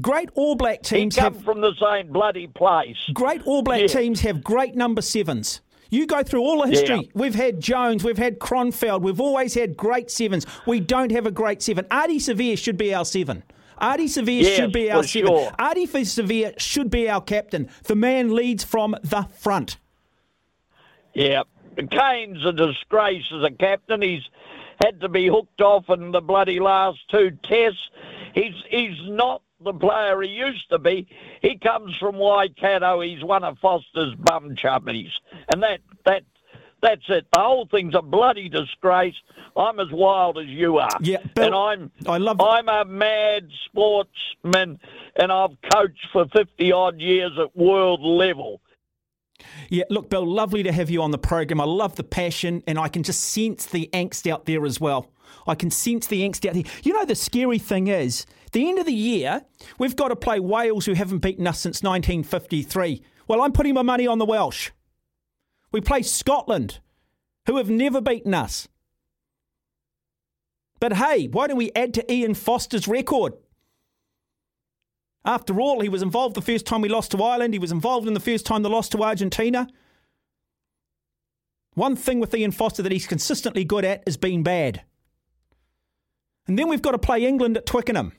Great 0.00 0.30
All 0.34 0.54
Black 0.54 0.73
He 0.86 0.96
teams 0.96 1.16
come 1.16 1.34
have 1.34 1.44
from 1.44 1.60
the 1.60 1.72
same 1.80 2.12
bloody 2.12 2.46
place. 2.46 2.96
Great 3.12 3.42
All 3.46 3.62
Black 3.62 3.82
Yeah. 3.82 3.86
teams 3.88 4.20
have 4.22 4.42
great 4.44 4.74
number 4.74 5.02
sevens. 5.02 5.60
You 5.90 6.06
go 6.06 6.22
through 6.22 6.40
all 6.42 6.62
the 6.62 6.68
history. 6.68 6.96
Yeah. 6.96 7.10
We've 7.14 7.34
had 7.34 7.60
Jones, 7.60 8.02
we've 8.02 8.18
had 8.18 8.38
Kronfeld, 8.40 9.02
we've 9.02 9.20
always 9.20 9.54
had 9.54 9.76
great 9.76 10.10
sevens. 10.10 10.44
We 10.66 10.80
don't 10.80 11.12
have 11.12 11.26
a 11.26 11.30
great 11.30 11.62
seven. 11.62 11.84
Ardie 11.90 12.16
Savea 12.16 12.58
should 12.58 12.76
be 12.76 12.92
our 12.94 13.04
seven. 13.04 13.44
Ardie 13.80 14.04
Savea 14.04 14.42
Yes, 14.42 14.56
should 14.56 14.72
be 14.72 14.90
our 14.90 15.02
seven. 15.02 15.26
sure. 15.28 15.50
Ardie 15.58 15.86
Savea 15.88 16.58
should 16.58 16.90
be 16.90 17.08
our 17.08 17.20
captain. 17.20 17.68
The 17.84 17.94
man 17.96 18.34
leads 18.34 18.64
from 18.64 18.96
the 19.02 19.22
front. 19.36 19.76
Yeah. 21.14 21.42
Cane's 21.90 22.44
a 22.44 22.52
disgrace 22.52 23.24
as 23.32 23.42
a 23.42 23.50
captain. 23.50 24.02
He's 24.02 24.22
had 24.82 25.00
to 25.00 25.08
be 25.08 25.26
hooked 25.28 25.60
off 25.60 25.88
in 25.90 26.12
the 26.12 26.20
bloody 26.20 26.60
last 26.60 26.98
two 27.10 27.32
tests. 27.42 27.90
He's 28.34 28.54
he's 28.70 28.96
not 29.08 29.42
the 29.64 29.72
player 29.72 30.20
he 30.22 30.28
used 30.30 30.68
to 30.70 30.78
be. 30.78 31.06
He 31.42 31.58
comes 31.58 31.96
from 31.96 32.16
Waikato. 32.16 33.00
He's 33.00 33.24
one 33.24 33.44
of 33.44 33.58
Foster's 33.58 34.14
bum 34.16 34.54
chubbies. 34.56 35.10
And 35.52 35.62
that 35.62 35.80
that 36.04 36.22
that's 36.82 37.02
it. 37.08 37.26
The 37.32 37.40
whole 37.40 37.66
thing's 37.66 37.94
a 37.94 38.02
bloody 38.02 38.48
disgrace. 38.50 39.14
I'm 39.56 39.80
as 39.80 39.90
wild 39.90 40.36
as 40.38 40.46
you 40.46 40.78
are. 40.78 40.88
Yeah, 41.00 41.18
Bill, 41.34 41.44
and 41.46 41.54
I'm 41.54 41.90
I 42.06 42.18
love- 42.18 42.40
I'm 42.40 42.68
a 42.68 42.84
mad 42.84 43.48
sportsman 43.66 44.78
and 45.16 45.32
I've 45.32 45.56
coached 45.72 46.06
for 46.12 46.26
fifty 46.34 46.72
odd 46.72 47.00
years 47.00 47.32
at 47.38 47.56
world 47.56 48.00
level. 48.02 48.60
Yeah, 49.68 49.84
look, 49.90 50.10
Bill, 50.10 50.26
lovely 50.26 50.62
to 50.62 50.72
have 50.72 50.90
you 50.90 51.02
on 51.02 51.10
the 51.10 51.18
program. 51.18 51.60
I 51.60 51.64
love 51.64 51.96
the 51.96 52.04
passion, 52.04 52.62
and 52.66 52.78
I 52.78 52.88
can 52.88 53.02
just 53.02 53.20
sense 53.22 53.66
the 53.66 53.90
angst 53.92 54.30
out 54.30 54.46
there 54.46 54.64
as 54.64 54.80
well. 54.80 55.10
I 55.46 55.54
can 55.54 55.70
sense 55.70 56.06
the 56.06 56.22
angst 56.22 56.46
out 56.46 56.54
there. 56.54 56.62
You 56.82 56.92
know, 56.92 57.04
the 57.04 57.14
scary 57.14 57.58
thing 57.58 57.88
is, 57.88 58.26
the 58.52 58.68
end 58.68 58.78
of 58.78 58.86
the 58.86 58.92
year, 58.92 59.42
we've 59.78 59.96
got 59.96 60.08
to 60.08 60.16
play 60.16 60.40
Wales, 60.40 60.86
who 60.86 60.94
haven't 60.94 61.18
beaten 61.18 61.46
us 61.46 61.60
since 61.60 61.82
1953. 61.82 63.02
Well, 63.26 63.42
I'm 63.42 63.52
putting 63.52 63.74
my 63.74 63.82
money 63.82 64.06
on 64.06 64.18
the 64.18 64.24
Welsh. 64.24 64.70
We 65.72 65.80
play 65.80 66.02
Scotland, 66.02 66.78
who 67.46 67.56
have 67.56 67.68
never 67.68 68.00
beaten 68.00 68.32
us. 68.34 68.68
But 70.80 70.94
hey, 70.94 71.26
why 71.28 71.46
don't 71.46 71.56
we 71.56 71.72
add 71.74 71.94
to 71.94 72.12
Ian 72.12 72.34
Foster's 72.34 72.86
record? 72.86 73.34
After 75.24 75.58
all, 75.60 75.80
he 75.80 75.88
was 75.88 76.02
involved 76.02 76.34
the 76.34 76.42
first 76.42 76.66
time 76.66 76.82
we 76.82 76.88
lost 76.88 77.10
to 77.12 77.22
Ireland. 77.22 77.54
He 77.54 77.58
was 77.58 77.72
involved 77.72 78.06
in 78.06 78.14
the 78.14 78.20
first 78.20 78.44
time 78.44 78.62
the 78.62 78.68
loss 78.70 78.88
to 78.90 79.02
Argentina. 79.02 79.66
One 81.74 81.96
thing 81.96 82.20
with 82.20 82.34
Ian 82.34 82.52
Foster 82.52 82.82
that 82.82 82.92
he's 82.92 83.06
consistently 83.06 83.64
good 83.64 83.84
at 83.84 84.02
is 84.06 84.16
being 84.16 84.42
bad. 84.42 84.82
And 86.46 86.58
then 86.58 86.68
we've 86.68 86.82
got 86.82 86.92
to 86.92 86.98
play 86.98 87.24
England 87.24 87.56
at 87.56 87.64
Twickenham. 87.64 88.12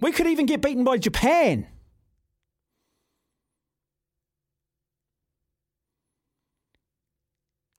We 0.00 0.12
could 0.12 0.26
even 0.26 0.44
get 0.44 0.60
beaten 0.60 0.84
by 0.84 0.98
Japan. 0.98 1.66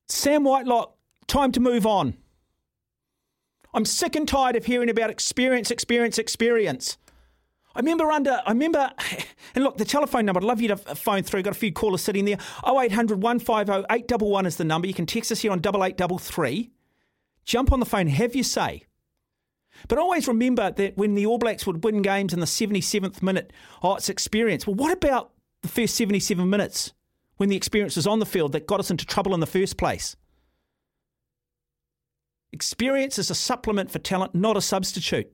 Sam 0.09 0.43
Whitelock, 0.43 0.95
time 1.27 1.51
to 1.51 1.59
move 1.59 1.86
on. 1.86 2.17
I'm 3.77 3.86
sick 3.86 4.15
and 4.15 4.27
tired 4.27 4.55
of 4.55 4.65
hearing 4.65 4.89
about 4.89 5.12
experience, 5.12 5.69
experience, 5.69 6.17
experience. 6.17 6.98
I 7.75 7.79
remember 7.81 8.12
under, 8.12 8.41
I 8.43 8.50
remember, 8.50 8.91
and 9.53 9.63
look, 9.63 9.77
the 9.77 9.86
telephone 9.86 10.25
number, 10.25 10.39
I'd 10.39 10.46
love 10.46 10.60
you 10.60 10.69
to 10.69 10.78
phone 10.78 11.21
through. 11.21 11.43
Got 11.43 11.51
a 11.51 11.60
few 11.60 11.71
callers 11.71 12.01
sitting 12.01 12.25
there. 12.25 12.39
0800 12.67 13.21
150 13.21 13.86
811 13.88 14.47
is 14.47 14.56
the 14.56 14.63
number. 14.63 14.88
You 14.88 14.95
can 14.95 15.06
text 15.06 15.32
us 15.32 15.41
here 15.41 15.51
on 15.51 15.60
8833. 15.60 16.71
Jump 17.45 17.71
on 17.71 17.80
the 17.80 17.86
phone, 17.86 18.08
have 18.08 18.34
your 18.34 18.43
say. 18.43 18.86
But 19.88 19.99
always 19.99 20.28
remember 20.28 20.71
that 20.71 20.97
when 20.97 21.13
the 21.13 21.28
All 21.28 21.38
Blacks 21.38 21.67
would 21.67 21.84
win 21.84 22.01
games 22.01 22.34
in 22.34 22.39
the 22.39 22.47
77th 22.47 23.21
minute, 23.21 23.54
oh, 23.84 23.93
it's 23.93 24.10
experience. 24.10 24.65
Well, 24.65 24.75
what 24.75 24.91
about 24.91 25.34
the 25.62 25.67
first 25.67 25.93
77 25.93 26.49
minutes 26.49 26.93
when 27.36 27.49
the 27.49 27.56
experience 27.56 27.95
was 27.95 28.08
on 28.08 28.17
the 28.17 28.25
field 28.25 28.54
that 28.54 28.65
got 28.65 28.80
us 28.80 28.89
into 28.89 29.06
trouble 29.06 29.36
in 29.36 29.39
the 29.39 29.45
first 29.45 29.78
place? 29.78 30.15
Experience 32.51 33.19
is 33.19 33.29
a 33.29 33.36
supplement 33.36 33.91
for 33.91 33.99
talent, 33.99 34.33
not 34.33 34.57
a 34.57 34.62
substitute. 34.62 35.31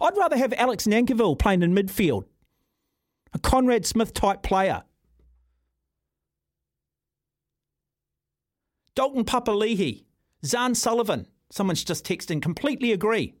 I'd 0.00 0.16
rather 0.16 0.36
have 0.36 0.52
Alex 0.54 0.86
Nankivell 0.86 1.38
playing 1.38 1.62
in 1.62 1.74
midfield, 1.74 2.24
a 3.32 3.38
Conrad 3.38 3.86
Smith 3.86 4.12
type 4.14 4.42
player. 4.42 4.82
Dalton 8.94 9.24
Papali'i, 9.24 10.04
Zarn 10.44 10.76
Sullivan, 10.76 11.26
someone's 11.50 11.84
just 11.84 12.04
texting, 12.04 12.42
completely 12.42 12.92
agree. 12.92 13.34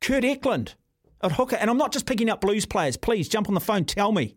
Kurt 0.00 0.24
Eklund 0.24 0.74
at 1.22 1.32
hooker, 1.32 1.56
and 1.56 1.68
I'm 1.68 1.78
not 1.78 1.92
just 1.92 2.06
picking 2.06 2.30
up 2.30 2.40
blues 2.40 2.66
players. 2.66 2.96
Please 2.96 3.28
jump 3.28 3.48
on 3.48 3.54
the 3.54 3.60
phone, 3.60 3.84
tell 3.84 4.12
me. 4.12 4.36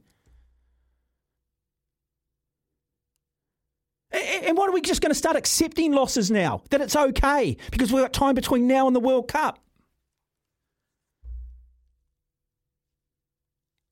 A- 4.11 4.17
And 4.49 4.57
what 4.57 4.67
are 4.67 4.73
we 4.73 4.81
just 4.81 4.99
going 4.99 5.11
to 5.11 5.15
start 5.15 5.35
accepting 5.35 5.91
losses 5.91 6.31
now? 6.31 6.63
That 6.71 6.81
it's 6.81 6.95
okay 6.95 7.55
because 7.69 7.93
we've 7.93 8.01
got 8.01 8.13
time 8.13 8.33
between 8.33 8.65
now 8.65 8.87
and 8.87 8.95
the 8.95 8.99
World 8.99 9.27
Cup. 9.27 9.59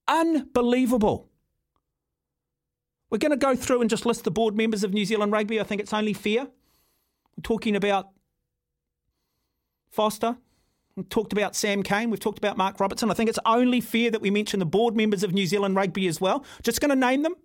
Unbelievable. 0.07 1.29
We're 3.11 3.19
going 3.19 3.33
to 3.33 3.37
go 3.37 3.55
through 3.55 3.81
and 3.81 3.89
just 3.89 4.03
list 4.03 4.23
the 4.23 4.31
board 4.31 4.57
members 4.57 4.83
of 4.83 4.95
New 4.95 5.05
Zealand 5.05 5.31
Rugby. 5.31 5.59
I 5.59 5.63
think 5.63 5.79
it's 5.79 5.93
only 5.93 6.13
fair. 6.13 6.45
We're 6.45 7.43
talking 7.43 7.75
about 7.75 8.09
Foster. 9.91 10.37
We've 10.95 11.07
talked 11.07 11.33
about 11.33 11.55
Sam 11.55 11.83
Cane. 11.83 12.09
We've 12.09 12.19
talked 12.19 12.39
about 12.39 12.57
Mark 12.57 12.79
Robertson. 12.79 13.11
I 13.11 13.13
think 13.13 13.29
it's 13.29 13.37
only 13.45 13.79
fair 13.79 14.09
that 14.09 14.21
we 14.21 14.31
mention 14.31 14.59
the 14.59 14.65
board 14.65 14.95
members 14.95 15.21
of 15.21 15.33
New 15.33 15.45
Zealand 15.45 15.75
Rugby 15.75 16.07
as 16.07 16.19
well. 16.19 16.43
Just 16.63 16.81
going 16.81 16.89
to 16.89 16.95
name 16.95 17.21
them. 17.21 17.35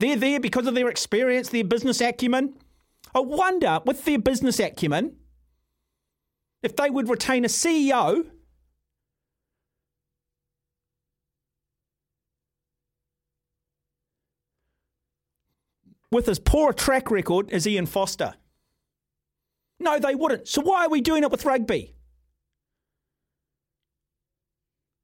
They're 0.00 0.16
there 0.16 0.40
because 0.40 0.66
of 0.66 0.74
their 0.74 0.88
experience, 0.88 1.48
their 1.48 1.64
business 1.64 2.00
acumen. 2.00 2.54
I 3.14 3.20
wonder, 3.20 3.80
with 3.84 4.04
their 4.04 4.18
business 4.18 4.60
acumen, 4.60 5.16
if 6.62 6.76
they 6.76 6.90
would 6.90 7.08
retain 7.08 7.44
a 7.44 7.48
CEO 7.48 8.26
with 16.10 16.28
as 16.28 16.38
poor 16.38 16.70
a 16.70 16.74
track 16.74 17.10
record 17.10 17.50
as 17.50 17.66
Ian 17.66 17.86
Foster. 17.86 18.34
No, 19.80 19.98
they 19.98 20.14
wouldn't. 20.14 20.48
So 20.48 20.62
why 20.62 20.84
are 20.84 20.90
we 20.90 21.00
doing 21.00 21.22
it 21.22 21.30
with 21.30 21.44
rugby? 21.44 21.94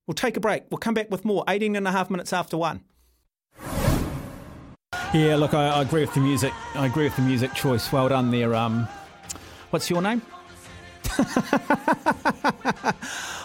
We'll 0.07 0.15
take 0.15 0.37
a 0.37 0.41
break. 0.41 0.65
We'll 0.71 0.79
come 0.79 0.95
back 0.95 1.11
with 1.11 1.25
more. 1.25 1.45
18 1.49 1.77
and 1.77 1.89
a 1.89 1.93
half 1.93 2.11
minutes 2.11 2.33
after 2.33 2.57
one. 2.57 2.83
Yeah, 5.15 5.37
look, 5.37 5.55
I, 5.55 5.69
I 5.69 5.83
agree 5.83 6.01
with 6.01 6.13
the 6.13 6.21
music. 6.21 6.53
I 6.75 6.87
agree 6.87 7.05
with 7.05 7.15
the 7.15 7.23
music 7.23 7.55
choice. 7.55 7.93
Well 7.93 8.09
done 8.09 8.33
there. 8.33 8.53
Um, 8.53 8.89
what's 9.71 9.89
your 9.89 10.03
name? 10.03 10.21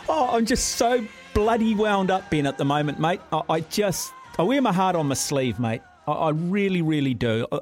oh, 0.09 0.29
I'm 0.31 0.47
just 0.47 0.77
so 0.77 1.05
bloody 1.35 1.75
wound 1.75 2.09
up, 2.09 2.27
Ben, 2.31 2.47
at 2.47 2.57
the 2.57 2.65
moment, 2.65 2.99
mate. 2.99 3.21
I, 3.31 3.41
I 3.47 3.59
just, 3.59 4.11
I 4.39 4.41
wear 4.41 4.63
my 4.63 4.73
heart 4.73 4.95
on 4.95 5.09
my 5.09 5.13
sleeve, 5.13 5.59
mate. 5.59 5.81
I, 6.07 6.11
I 6.11 6.29
really, 6.31 6.81
really 6.81 7.13
do. 7.13 7.45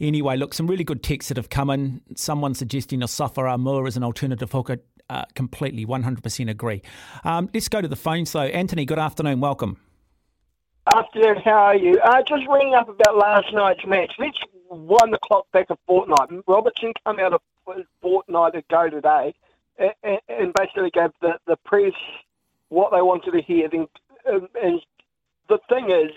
Anyway, 0.00 0.36
look, 0.36 0.54
some 0.54 0.68
really 0.68 0.84
good 0.84 1.02
texts 1.02 1.28
that 1.28 1.36
have 1.36 1.50
come 1.50 1.70
in. 1.70 2.00
Someone 2.14 2.54
suggesting 2.54 3.00
Asafo 3.00 3.42
Aumua 3.42 3.84
as 3.88 3.96
an 3.96 4.04
alternative 4.04 4.52
hooker. 4.52 4.76
Uh, 5.10 5.24
completely, 5.34 5.84
100% 5.84 6.48
agree. 6.48 6.82
Um, 7.24 7.50
let's 7.52 7.68
go 7.68 7.80
to 7.80 7.88
the 7.88 7.96
phones, 7.96 8.30
though. 8.30 8.42
Anthony, 8.42 8.84
good 8.84 9.00
afternoon. 9.00 9.40
Welcome. 9.40 9.76
Afternoon, 10.94 11.36
how 11.44 11.50
are 11.50 11.76
you? 11.76 12.00
Uh, 12.00 12.22
just 12.22 12.46
ringing 12.48 12.74
up 12.74 12.88
about 12.88 13.16
last 13.16 13.52
night's 13.52 13.84
match. 13.86 14.12
Let's 14.18 14.38
wind 14.70 15.12
the 15.12 15.18
clock 15.22 15.46
back 15.52 15.66
a 15.70 15.76
fortnight. 15.86 16.30
Robertson 16.46 16.92
came 17.04 17.20
out 17.20 17.34
a 17.34 17.84
fortnight 18.00 18.54
ago 18.54 18.88
today 18.88 19.34
and, 19.78 20.18
and 20.28 20.54
basically 20.54 20.90
gave 20.90 21.10
the, 21.20 21.38
the 21.46 21.56
press 21.64 21.92
what 22.70 22.90
they 22.92 23.02
wanted 23.02 23.32
to 23.32 23.42
hear. 23.42 23.68
Then, 23.68 23.86
um, 24.32 24.48
and 24.62 24.80
the 25.48 25.58
thing 25.68 25.90
is, 25.90 26.12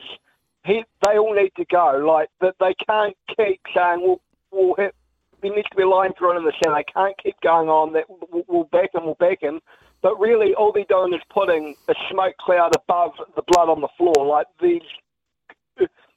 he, 0.63 0.85
they 1.05 1.17
all 1.17 1.33
need 1.33 1.51
to 1.57 1.65
go. 1.65 2.03
Like 2.07 2.29
that, 2.39 2.55
they 2.59 2.73
can't 2.87 3.17
keep 3.35 3.61
saying 3.75 4.01
we'll, 4.01 4.21
we'll 4.51 4.75
hit 4.75 4.95
there 5.41 5.55
needs 5.55 5.67
to 5.69 5.75
be 5.75 5.83
a 5.83 5.89
line 5.89 6.11
drawn 6.17 6.37
in 6.37 6.43
the 6.43 6.53
sand. 6.63 6.75
They 6.75 6.91
can't 6.93 7.17
keep 7.17 7.35
going 7.41 7.67
on. 7.67 7.93
That 7.93 8.05
we'll, 8.07 8.43
we'll 8.47 8.63
back 8.65 8.93
him, 8.93 9.05
we'll 9.05 9.15
back 9.15 9.41
him. 9.41 9.59
But 10.01 10.19
really, 10.19 10.53
all 10.55 10.71
they're 10.71 10.85
doing 10.89 11.13
is 11.13 11.21
putting 11.29 11.75
a 11.87 11.93
smoke 12.09 12.35
cloud 12.37 12.75
above 12.75 13.11
the 13.35 13.43
blood 13.47 13.69
on 13.69 13.81
the 13.81 13.89
floor. 13.97 14.25
Like 14.25 14.47
these, 14.61 14.81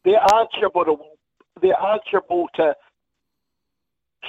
they're 0.04 0.34
answerable 0.34 0.84
to, 0.84 0.96
they're 1.60 1.80
answerable 1.80 2.48
to 2.54 2.74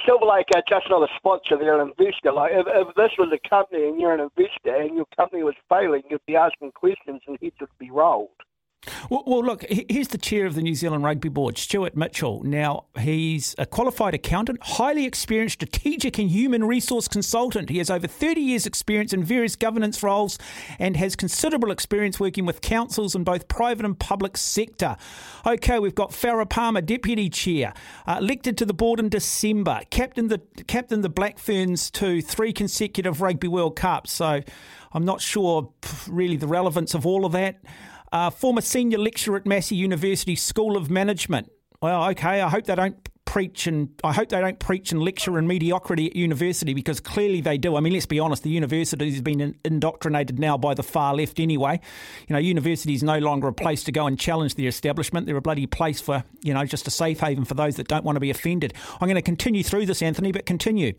Silver 0.04 0.26
Lake 0.26 0.46
are 0.54 0.62
just 0.68 0.90
not 0.90 1.08
a 1.08 1.12
sponsor; 1.16 1.56
they're 1.56 1.80
an 1.80 1.92
investor. 1.98 2.32
Like 2.32 2.52
if, 2.52 2.66
if 2.68 2.94
this 2.96 3.12
was 3.18 3.32
a 3.32 3.48
company 3.48 3.88
and 3.88 4.00
you're 4.00 4.12
an 4.12 4.20
investor 4.20 4.74
and 4.74 4.94
your 4.94 5.06
company 5.16 5.42
was 5.42 5.54
failing, 5.68 6.02
you'd 6.10 6.26
be 6.26 6.36
asking 6.36 6.72
questions 6.72 7.22
and 7.26 7.38
heads 7.40 7.56
would 7.60 7.70
be 7.78 7.90
rolled. 7.90 8.28
Well, 9.10 9.22
well, 9.26 9.44
look, 9.44 9.64
here's 9.68 10.08
the 10.08 10.18
chair 10.18 10.46
of 10.46 10.54
the 10.54 10.62
New 10.62 10.74
Zealand 10.74 11.04
Rugby 11.04 11.28
Board, 11.28 11.58
Stewart 11.58 11.96
Mitchell. 11.96 12.42
Now, 12.44 12.84
he's 12.98 13.54
a 13.58 13.66
qualified 13.66 14.14
accountant, 14.14 14.62
highly 14.62 15.04
experienced 15.04 15.54
strategic 15.54 16.18
and 16.18 16.30
human 16.30 16.64
resource 16.64 17.08
consultant. 17.08 17.70
He 17.70 17.78
has 17.78 17.90
over 17.90 18.06
30 18.06 18.40
years' 18.40 18.66
experience 18.66 19.12
in 19.12 19.24
various 19.24 19.56
governance 19.56 20.02
roles 20.02 20.38
and 20.78 20.96
has 20.96 21.16
considerable 21.16 21.70
experience 21.70 22.20
working 22.20 22.46
with 22.46 22.60
councils 22.60 23.14
in 23.14 23.24
both 23.24 23.48
private 23.48 23.84
and 23.84 23.98
public 23.98 24.36
sector. 24.36 24.96
Okay, 25.46 25.78
we've 25.78 25.94
got 25.94 26.10
Farah 26.10 26.48
Palmer, 26.48 26.80
deputy 26.80 27.28
chair, 27.28 27.74
uh, 28.06 28.18
elected 28.20 28.58
to 28.58 28.64
the 28.64 28.74
board 28.74 29.00
in 29.00 29.08
December, 29.08 29.80
captain 29.90 30.28
the 30.28 30.40
captain 30.66 31.00
the 31.00 31.08
Black 31.08 31.38
Ferns 31.38 31.90
to 31.92 32.20
three 32.20 32.52
consecutive 32.52 33.20
Rugby 33.20 33.48
World 33.48 33.76
Cups. 33.76 34.12
So, 34.12 34.42
I'm 34.92 35.04
not 35.04 35.20
sure 35.20 35.68
really 36.08 36.36
the 36.36 36.46
relevance 36.46 36.94
of 36.94 37.06
all 37.06 37.26
of 37.26 37.32
that. 37.32 37.60
Uh, 38.12 38.30
former 38.30 38.60
senior 38.60 38.98
lecturer 38.98 39.36
at 39.36 39.46
Massey 39.46 39.76
University 39.76 40.36
School 40.36 40.76
of 40.76 40.90
Management. 40.90 41.50
Well, 41.82 42.08
okay, 42.10 42.40
I 42.40 42.48
hope 42.48 42.64
they 42.64 42.74
don't 42.74 42.96
preach 43.26 43.66
and 43.66 43.90
I 44.02 44.14
hope 44.14 44.30
they 44.30 44.40
don't 44.40 44.58
preach 44.58 44.92
and 44.92 45.02
lecture 45.02 45.36
in 45.38 45.46
mediocrity 45.46 46.06
at 46.06 46.16
university 46.16 46.72
because 46.72 47.00
clearly 47.00 47.42
they 47.42 47.58
do. 47.58 47.76
I 47.76 47.80
mean, 47.80 47.92
let's 47.92 48.06
be 48.06 48.18
honest, 48.18 48.44
the 48.44 48.50
university 48.50 49.10
has 49.10 49.20
been 49.20 49.56
indoctrinated 49.64 50.38
now 50.38 50.56
by 50.56 50.72
the 50.72 50.82
far 50.82 51.14
left 51.14 51.38
anyway. 51.38 51.80
You 52.28 52.32
know, 52.32 52.38
university 52.38 52.94
is 52.94 53.02
no 53.02 53.18
longer 53.18 53.48
a 53.48 53.52
place 53.52 53.84
to 53.84 53.92
go 53.92 54.06
and 54.06 54.18
challenge 54.18 54.54
the 54.54 54.66
establishment. 54.66 55.26
They're 55.26 55.36
a 55.36 55.42
bloody 55.42 55.66
place 55.66 56.00
for, 56.00 56.24
you 56.40 56.54
know, 56.54 56.64
just 56.64 56.86
a 56.86 56.90
safe 56.90 57.20
haven 57.20 57.44
for 57.44 57.54
those 57.54 57.76
that 57.76 57.88
don't 57.88 58.04
want 58.04 58.16
to 58.16 58.20
be 58.20 58.30
offended. 58.30 58.72
I'm 59.00 59.08
going 59.08 59.16
to 59.16 59.22
continue 59.22 59.62
through 59.62 59.86
this, 59.86 60.00
Anthony, 60.00 60.32
but 60.32 60.46
continue. 60.46 60.94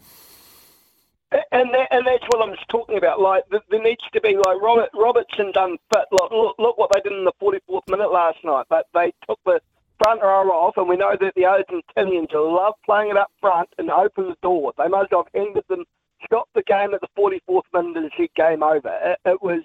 And 1.31 1.73
that, 1.73 1.87
and 1.91 2.07
that's 2.07 2.23
what 2.29 2.47
I'm 2.47 2.55
talking 2.69 2.97
about. 2.97 3.19
Like 3.19 3.43
there 3.49 3.83
needs 3.83 4.03
to 4.13 4.21
be 4.21 4.37
like 4.37 4.61
Robert 4.61 4.89
Robertson 4.93 5.51
done 5.51 5.77
fit. 5.91 6.05
Look, 6.11 6.31
look, 6.31 6.55
look 6.57 6.77
what 6.77 6.91
they 6.93 7.01
did 7.01 7.17
in 7.17 7.25
the 7.25 7.33
44th 7.41 7.89
minute 7.89 8.11
last 8.11 8.37
night. 8.45 8.65
But 8.69 8.87
they 8.93 9.11
took 9.27 9.39
the 9.45 9.59
front 10.01 10.21
row 10.21 10.49
off, 10.51 10.77
and 10.77 10.87
we 10.87 10.95
know 10.95 11.15
that 11.19 11.33
the 11.35 11.41
Argentinians 11.41 12.33
love 12.33 12.75
playing 12.85 13.11
it 13.11 13.17
up 13.17 13.31
front 13.41 13.67
and 13.77 13.91
open 13.91 14.29
the 14.29 14.37
door. 14.41 14.71
They 14.77 14.87
must 14.87 15.11
have 15.11 15.25
ended 15.33 15.65
them, 15.67 15.83
stopped 16.23 16.53
the 16.53 16.63
game 16.63 16.93
at 16.93 17.01
the 17.01 17.09
44th 17.17 17.61
minute 17.73 17.97
and 17.97 18.11
said 18.15 18.29
game 18.35 18.63
over. 18.63 18.97
It, 19.03 19.19
it 19.25 19.41
was, 19.41 19.63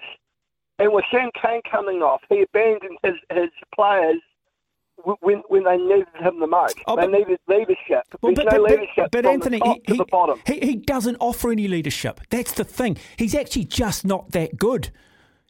and 0.81 0.93
with 0.93 1.05
Cane 1.13 1.61
coming 1.71 2.03
off, 2.03 2.23
he 2.29 2.43
abandoned 2.43 2.99
his 3.05 3.15
his 3.31 3.51
players 3.73 4.21
when 5.21 5.43
when 5.49 5.65
they 5.65 5.77
needed 5.77 6.07
him 6.21 6.41
the 6.41 6.47
most. 6.47 6.79
Oh, 6.87 6.97
they 6.97 7.07
needed 7.07 7.39
leadership. 7.49 8.05
Well, 8.21 8.35
but, 8.35 8.45
no 8.45 8.51
but, 8.51 8.63
leadership 8.63 9.11
but, 9.11 9.27
Anthony, 9.27 9.61
he, 9.87 10.01
he, 10.47 10.61
he, 10.61 10.77
doesn't 10.77 11.17
offer 11.21 11.51
any 11.51 11.69
leadership. 11.69 12.21
That's 12.31 12.53
the 12.53 12.65
thing. 12.65 12.97
He's 13.17 13.35
actually 13.35 13.65
just 13.65 14.05
not 14.05 14.33
that 14.33 14.57
good. 14.57 14.91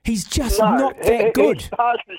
He's 0.05 0.25
just 0.25 0.59
no, 0.59 0.77
not 0.77 1.03
that 1.03 1.27
he, 1.27 1.31
good. 1.33 1.61
He's, 1.61 1.71
past 1.71 2.01
his, 2.07 2.19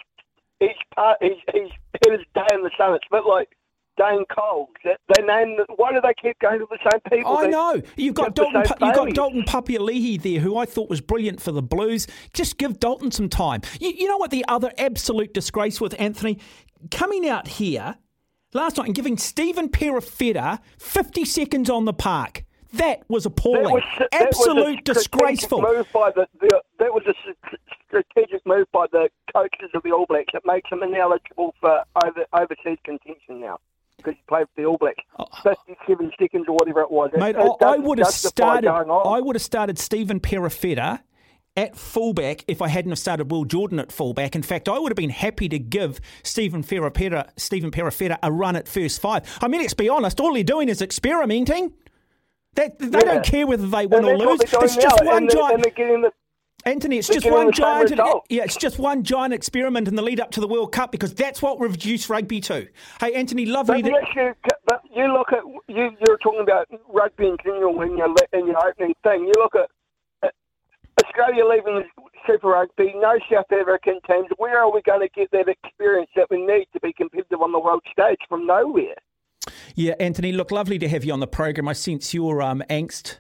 he's, 0.60 0.70
past, 0.96 1.18
he's, 1.22 1.32
he's 1.54 1.72
his 2.08 2.20
day 2.34 2.48
in 2.54 2.64
the 2.64 2.72
sun. 2.78 2.94
It's 2.94 3.06
a 3.12 3.16
bit 3.16 3.26
like 3.26 3.50
Dane 3.98 4.26
Coles. 4.26 4.70
They 4.84 5.24
name. 5.24 5.58
Why 5.76 5.94
do 5.94 6.02
they 6.02 6.14
keep 6.20 6.40
going 6.40 6.60
to 6.60 6.68
the 6.70 6.78
same 6.92 7.02
people? 7.12 7.38
I 7.38 7.48
know 7.48 7.82
you've 7.96 8.16
got 8.16 8.36
Dalton. 8.36 8.64
You've 8.82 8.96
got 8.96 9.14
Dalton 9.14 9.44
Papali'i 9.44 10.22
there, 10.22 10.40
who 10.40 10.58
I 10.58 10.66
thought 10.66 10.90
was 10.90 11.02
brilliant 11.02 11.42
for 11.42 11.52
the 11.52 11.62
Blues. 11.62 12.08
Just 12.34 12.58
give 12.58 12.80
Dalton 12.80 13.12
some 13.12 13.30
time. 13.30 13.62
You, 13.80 13.90
you 13.90 14.08
know 14.08 14.18
what 14.18 14.32
the 14.32 14.46
other 14.48 14.72
absolute 14.78 15.34
disgrace 15.34 15.80
with 15.80 15.96
Anthony 16.00 16.40
coming 16.92 17.28
out 17.28 17.48
here 17.48 17.96
last 18.54 18.78
night 18.78 18.88
and 18.88 18.96
giving 18.96 19.18
Stephen 19.18 19.70
Perofeta 19.70 20.60
50 20.78 21.26
seconds 21.26 21.70
on 21.70 21.86
the 21.86 21.94
park. 21.94 22.44
That 22.74 23.04
was 23.08 23.26
appalling. 23.26 23.64
That 23.64 23.72
was, 23.72 23.84
that 24.00 24.14
Absolute 24.14 24.56
was 24.56 24.78
disgraceful. 24.84 25.62
Move 25.62 25.88
by 25.94 26.12
the, 26.12 26.28
the, 26.42 26.62
that 26.80 26.92
was 26.92 27.04
a 27.08 27.14
strategic 27.88 28.44
move 28.48 28.66
by 28.72 28.88
the 28.92 29.10
coaches 29.32 29.70
of 29.76 29.84
the 29.84 29.92
All 29.92 30.08
Blacks. 30.08 30.34
It 30.34 30.42
makes 30.44 30.72
him 30.72 30.82
ineligible 30.82 31.54
for 31.62 31.84
over, 32.04 32.26
overseas 32.34 32.80
contention 32.84 33.40
now 33.40 33.60
because 33.98 34.16
he 34.16 34.24
played 34.28 34.48
for 34.56 34.62
the 34.62 34.66
All 34.66 34.78
Blacks. 34.78 35.04
Oh. 35.20 35.26
57 35.44 36.12
seconds 36.20 36.46
or 36.48 36.56
whatever 36.56 36.82
it 36.82 36.90
was. 36.90 37.12
Mate, 37.16 37.36
it, 37.36 37.56
I, 37.62 37.74
I 37.74 37.78
would 37.78 38.00
have 38.00 38.08
started. 38.08 38.68
I 38.68 39.20
would 39.20 39.36
have 39.36 39.44
started 39.44 39.78
Stephen 39.78 40.20
Perofeta 40.20 41.02
at 41.56 41.76
fullback 41.76 42.44
if 42.48 42.62
I 42.62 42.68
hadn't 42.68 42.92
have 42.92 43.00
started 43.00 43.30
Will 43.30 43.46
Jordan 43.46 43.80
at 43.80 43.92
fullback. 43.92 44.36
In 44.36 44.44
fact, 44.44 44.68
I 44.68 44.80
would 44.80 44.92
have 44.92 44.98
been 44.98 45.10
happy 45.10 45.48
to 45.50 45.60
give 45.60 46.00
Stephen 46.24 46.64
Perofeta, 46.64 47.30
Stephen 47.38 47.72
Perofeta 47.72 48.18
a 48.24 48.32
run 48.32 48.56
at 48.56 48.68
first 48.68 49.02
five. 49.02 49.24
I 49.42 49.48
mean, 49.48 49.62
let's 49.62 49.74
be 49.74 49.90
honest, 49.90 50.20
all 50.20 50.34
they're 50.34 50.44
doing 50.44 50.70
is 50.70 50.82
experimenting. 50.82 51.74
They, 52.56 52.72
they 52.80 53.00
yeah. 53.00 53.00
don't 53.00 53.26
care 53.26 53.48
whether 53.48 53.68
they 53.68 53.86
win 53.88 54.06
or 54.06 54.18
lose. 54.18 54.42
It's 54.42 54.76
just 54.76 55.04
one 55.04 55.28
giant. 55.30 55.66
Anthony, 56.66 56.98
it's 56.98 57.10
just 57.10 57.30
one 57.30 57.52
giant. 57.52 58.00
Yeah, 58.30 58.44
it's 58.44 58.56
just 58.56 58.80
one 58.80 59.04
giant 59.04 59.34
experiment 59.34 59.88
in 59.88 59.96
the 59.96 60.02
lead 60.02 60.22
up 60.22 60.32
to 60.32 60.40
the 60.40 60.48
World 60.48 60.72
Cup 60.72 60.92
because 60.92 61.14
that's 61.14 61.42
what 61.42 61.60
we've 61.60 61.72
reduced 61.72 62.10
rugby 62.10 62.40
to. 62.42 62.68
Hey, 63.02 63.14
Anthony, 63.14 63.46
lovely. 63.46 63.82
But, 63.82 63.92
that... 63.92 64.16
you, 64.16 64.34
but 64.66 64.82
you 64.96 65.12
look 65.12 65.34
at 65.34 65.44
you. 65.68 65.90
You're 66.06 66.18
talking 66.20 66.42
about 66.42 66.68
rugby 66.88 67.28
in 67.28 67.38
general 67.44 67.82
in 67.82 67.98
your 67.98 68.16
in 68.32 68.48
your 68.48 68.66
opening 68.66 68.94
thing. 69.04 69.26
You 69.26 69.34
look 69.38 69.56
at 69.56 69.70
Australia 71.02 71.46
leaving 71.46 71.76
the 71.76 72.04
Super 72.28 72.50
Rugby, 72.50 72.94
no 72.96 73.18
South 73.32 73.52
African 73.52 74.00
teams. 74.08 74.28
Where 74.38 74.60
are 74.60 74.72
we 74.72 74.82
going 74.82 75.02
to 75.02 75.10
get 75.10 75.32
that 75.32 75.48
experience 75.48 76.10
that 76.16 76.28
we 76.30 76.46
need 76.46 76.68
to 76.74 76.80
be 76.80 76.94
competitive 76.94 77.42
on 77.42 77.52
the 77.52 77.60
world 77.60 77.84
stage 77.92 78.20
from 78.30 78.46
nowhere? 78.46 78.96
Yeah, 79.76 79.96
Anthony, 80.00 80.32
look, 80.32 80.52
lovely 80.52 80.80
to 80.80 80.88
have 80.88 81.04
you 81.04 81.14
on 81.14 81.20
the 81.20 81.28
program. 81.28 81.68
I 81.68 81.74
sense 81.74 82.14
your 82.14 82.42
um, 82.42 82.64
angst. 82.70 83.18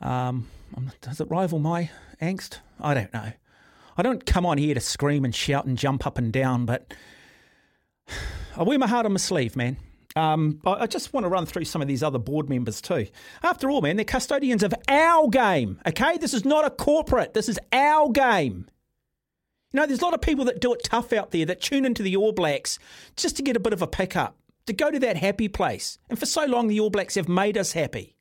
Um, 0.00 0.48
does 1.00 1.20
it 1.20 1.28
rival 1.30 1.58
my 1.58 1.90
angst? 2.20 2.58
I 2.80 2.94
don't 2.94 3.12
know. 3.12 3.32
I 3.96 4.02
don't 4.02 4.24
come 4.24 4.46
on 4.46 4.58
here 4.58 4.74
to 4.74 4.80
scream 4.80 5.24
and 5.24 5.34
shout 5.34 5.64
and 5.64 5.76
jump 5.76 6.06
up 6.06 6.18
and 6.18 6.32
down, 6.32 6.66
but 6.66 6.94
I 8.56 8.62
wear 8.62 8.78
my 8.78 8.86
heart 8.86 9.06
on 9.06 9.12
my 9.12 9.18
sleeve, 9.18 9.56
man. 9.56 9.76
Um, 10.18 10.60
I 10.66 10.88
just 10.88 11.12
want 11.12 11.24
to 11.24 11.28
run 11.28 11.46
through 11.46 11.66
some 11.66 11.80
of 11.80 11.86
these 11.86 12.02
other 12.02 12.18
board 12.18 12.48
members 12.48 12.80
too. 12.80 13.06
After 13.44 13.70
all, 13.70 13.80
man, 13.80 13.94
they're 13.94 14.04
custodians 14.04 14.64
of 14.64 14.74
our 14.88 15.28
game. 15.28 15.80
Okay, 15.86 16.18
this 16.18 16.34
is 16.34 16.44
not 16.44 16.64
a 16.64 16.70
corporate. 16.70 17.34
This 17.34 17.48
is 17.48 17.58
our 17.72 18.10
game. 18.10 18.66
You 19.72 19.80
know, 19.80 19.86
there's 19.86 20.00
a 20.00 20.04
lot 20.04 20.14
of 20.14 20.20
people 20.20 20.44
that 20.46 20.60
do 20.60 20.72
it 20.72 20.82
tough 20.82 21.12
out 21.12 21.30
there 21.30 21.46
that 21.46 21.60
tune 21.60 21.84
into 21.84 22.02
the 22.02 22.16
All 22.16 22.32
Blacks 22.32 22.80
just 23.16 23.36
to 23.36 23.42
get 23.42 23.56
a 23.56 23.60
bit 23.60 23.72
of 23.72 23.80
a 23.80 23.86
pickup, 23.86 24.36
to 24.66 24.72
go 24.72 24.90
to 24.90 24.98
that 24.98 25.16
happy 25.18 25.46
place. 25.46 25.98
And 26.10 26.18
for 26.18 26.26
so 26.26 26.46
long, 26.46 26.66
the 26.66 26.80
All 26.80 26.90
Blacks 26.90 27.14
have 27.14 27.28
made 27.28 27.56
us 27.56 27.72
happy. 27.72 28.16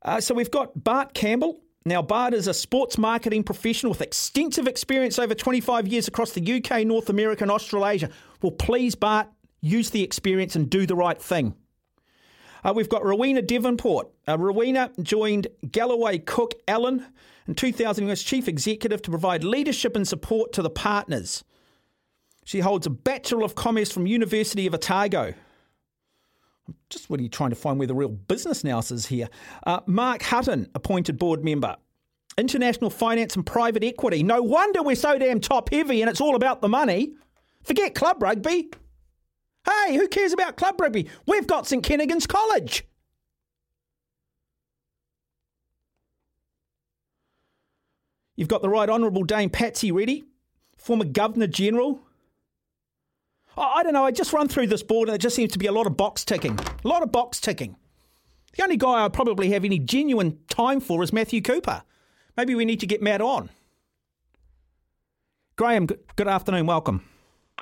Uh, 0.00 0.22
so 0.22 0.32
we've 0.32 0.50
got 0.50 0.84
Bart 0.84 1.12
Campbell. 1.12 1.60
Now, 1.84 2.00
Bart 2.00 2.32
is 2.32 2.46
a 2.46 2.54
sports 2.54 2.96
marketing 2.96 3.42
professional 3.42 3.90
with 3.90 4.00
extensive 4.00 4.68
experience 4.68 5.18
over 5.18 5.34
25 5.34 5.88
years 5.88 6.08
across 6.08 6.32
the 6.32 6.62
UK, 6.62 6.86
North 6.86 7.10
America, 7.10 7.44
and 7.44 7.50
Australasia. 7.50 8.10
Well, 8.42 8.52
please, 8.52 8.94
Bart, 8.94 9.28
use 9.60 9.90
the 9.90 10.02
experience 10.02 10.56
and 10.56 10.70
do 10.70 10.86
the 10.86 10.94
right 10.94 11.20
thing. 11.20 11.54
Uh, 12.64 12.72
we've 12.74 12.88
got 12.88 13.04
Rowena 13.04 13.42
Davenport. 13.42 14.08
Uh, 14.26 14.38
Rowena 14.38 14.90
joined 15.02 15.48
Gallaway 15.66 16.18
Cook 16.18 16.54
Allan 16.66 17.06
in 17.46 17.54
2000 17.54 18.08
as 18.10 18.22
Chief 18.22 18.48
Executive 18.48 19.00
to 19.02 19.10
provide 19.10 19.44
leadership 19.44 19.96
and 19.96 20.06
support 20.06 20.52
to 20.52 20.62
the 20.62 20.70
partners. 20.70 21.44
She 22.44 22.60
holds 22.60 22.86
a 22.86 22.90
Bachelor 22.90 23.44
of 23.44 23.54
Commerce 23.54 23.92
from 23.92 24.06
University 24.06 24.66
of 24.66 24.74
Otago. 24.74 25.34
I'm 26.66 26.74
just 26.90 27.08
really 27.08 27.28
trying 27.28 27.50
to 27.50 27.56
find 27.56 27.78
where 27.78 27.88
the 27.88 27.94
real 27.94 28.08
business 28.08 28.64
now 28.64 28.78
is 28.78 29.06
here. 29.06 29.28
Uh, 29.66 29.80
Mark 29.86 30.22
Hutton, 30.22 30.68
appointed 30.74 31.18
board 31.18 31.44
member. 31.44 31.76
International 32.36 32.90
finance 32.90 33.34
and 33.36 33.44
private 33.44 33.82
equity. 33.82 34.22
No 34.22 34.42
wonder 34.42 34.82
we're 34.82 34.96
so 34.96 35.18
damn 35.18 35.40
top 35.40 35.70
heavy 35.70 36.02
and 36.02 36.10
it's 36.10 36.20
all 36.20 36.36
about 36.36 36.60
the 36.60 36.68
money. 36.68 37.12
Forget 37.62 37.94
club 37.94 38.22
rugby. 38.22 38.70
Hey, 39.64 39.96
who 39.96 40.08
cares 40.08 40.32
about 40.32 40.56
club 40.56 40.80
rugby? 40.80 41.08
We've 41.26 41.46
got 41.46 41.66
St 41.66 41.84
Kentigern's 41.84 42.26
College. 42.26 42.84
You've 48.36 48.48
got 48.48 48.62
the 48.62 48.68
Right 48.68 48.88
Honourable 48.88 49.24
Dame 49.24 49.50
Patsy 49.50 49.90
Reddy, 49.90 50.24
former 50.76 51.04
Governor 51.04 51.48
General. 51.48 52.00
I 53.56 53.82
don't 53.82 53.92
know, 53.92 54.04
I 54.04 54.12
just 54.12 54.32
run 54.32 54.46
through 54.46 54.68
this 54.68 54.84
board 54.84 55.08
and 55.08 55.16
it 55.16 55.20
just 55.20 55.34
seems 55.34 55.50
to 55.52 55.58
be 55.58 55.66
a 55.66 55.72
lot 55.72 55.88
of 55.88 55.96
box 55.96 56.24
ticking. 56.24 56.56
A 56.84 56.88
lot 56.88 57.02
of 57.02 57.10
box 57.10 57.40
ticking. 57.40 57.76
The 58.56 58.62
only 58.62 58.76
guy 58.76 59.04
I 59.04 59.08
probably 59.08 59.50
have 59.50 59.64
any 59.64 59.80
genuine 59.80 60.38
time 60.48 60.80
for 60.80 61.02
is 61.02 61.12
Matthew 61.12 61.42
Cooper. 61.42 61.82
Maybe 62.36 62.54
we 62.54 62.64
need 62.64 62.78
to 62.80 62.86
get 62.86 63.02
Matt 63.02 63.20
on. 63.20 63.50
Graham, 65.56 65.86
good 65.86 66.28
afternoon, 66.28 66.66
welcome. 66.66 67.02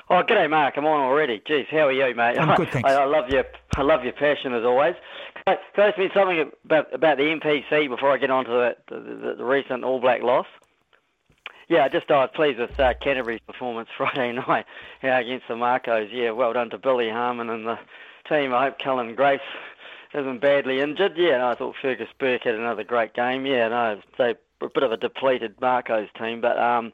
Oh, 0.09 0.23
g'day, 0.23 0.49
Mark. 0.49 0.75
I'm 0.77 0.85
on 0.85 1.01
already. 1.01 1.41
Jeez, 1.41 1.67
how 1.69 1.89
are 1.89 1.93
you, 1.93 2.15
mate? 2.15 2.39
I'm 2.39 2.57
good, 2.57 2.69
thanks. 2.73 2.89
I, 2.89 2.95
I 2.95 3.05
love 3.05 3.29
your, 3.29 3.45
I 3.77 3.83
love 3.83 4.05
your 4.05 4.13
passion 4.13 4.55
as 4.55 4.65
always. 4.65 4.95
Can 5.47 5.57
I 5.77 5.89
ask 5.89 5.99
me 5.99 6.09
something 6.15 6.51
about 6.65 6.93
about 6.93 7.19
the 7.19 7.25
NPC 7.25 7.89
before 7.89 8.11
I 8.11 8.19
get 8.19 8.31
on 8.31 8.45
to 8.47 8.51
the, 8.51 8.77
the, 8.89 9.35
the 9.39 9.45
recent 9.45 9.85
All 9.85 10.01
Black 10.01 10.23
loss? 10.23 10.47
Yeah, 11.69 11.89
just 11.89 12.11
I 12.11 12.19
was 12.19 12.31
pleased 12.35 12.59
with 12.59 12.79
uh, 12.79 12.95
Canterbury's 13.03 13.41
performance 13.47 13.89
Friday 13.97 14.33
night 14.33 14.67
yeah, 15.03 15.19
against 15.19 15.49
the 15.49 15.55
Makos. 15.55 16.09
Yeah, 16.13 16.31
well 16.31 16.53
done 16.53 16.71
to 16.71 16.79
Billy 16.79 17.11
Harmon 17.11 17.51
and 17.51 17.67
the 17.67 17.79
team. 18.29 18.55
I 18.55 18.65
hope 18.67 18.79
Cullen 18.79 19.15
Grace 19.15 19.41
isn't 20.15 20.41
badly 20.41 20.81
injured. 20.81 21.13
Yeah, 21.17 21.39
no, 21.39 21.49
I 21.49 21.55
thought 21.55 21.75
Fergus 21.81 22.09
Burke 22.19 22.45
had 22.45 22.55
another 22.55 22.85
great 22.85 23.15
game. 23.15 23.47
Yeah, 23.47 23.69
no, 23.69 24.01
they 24.19 24.35
a 24.63 24.69
bit 24.69 24.83
of 24.83 24.93
a 24.93 24.97
depleted 24.97 25.59
Makos 25.59 26.09
team, 26.19 26.41
but 26.41 26.59
um, 26.59 26.93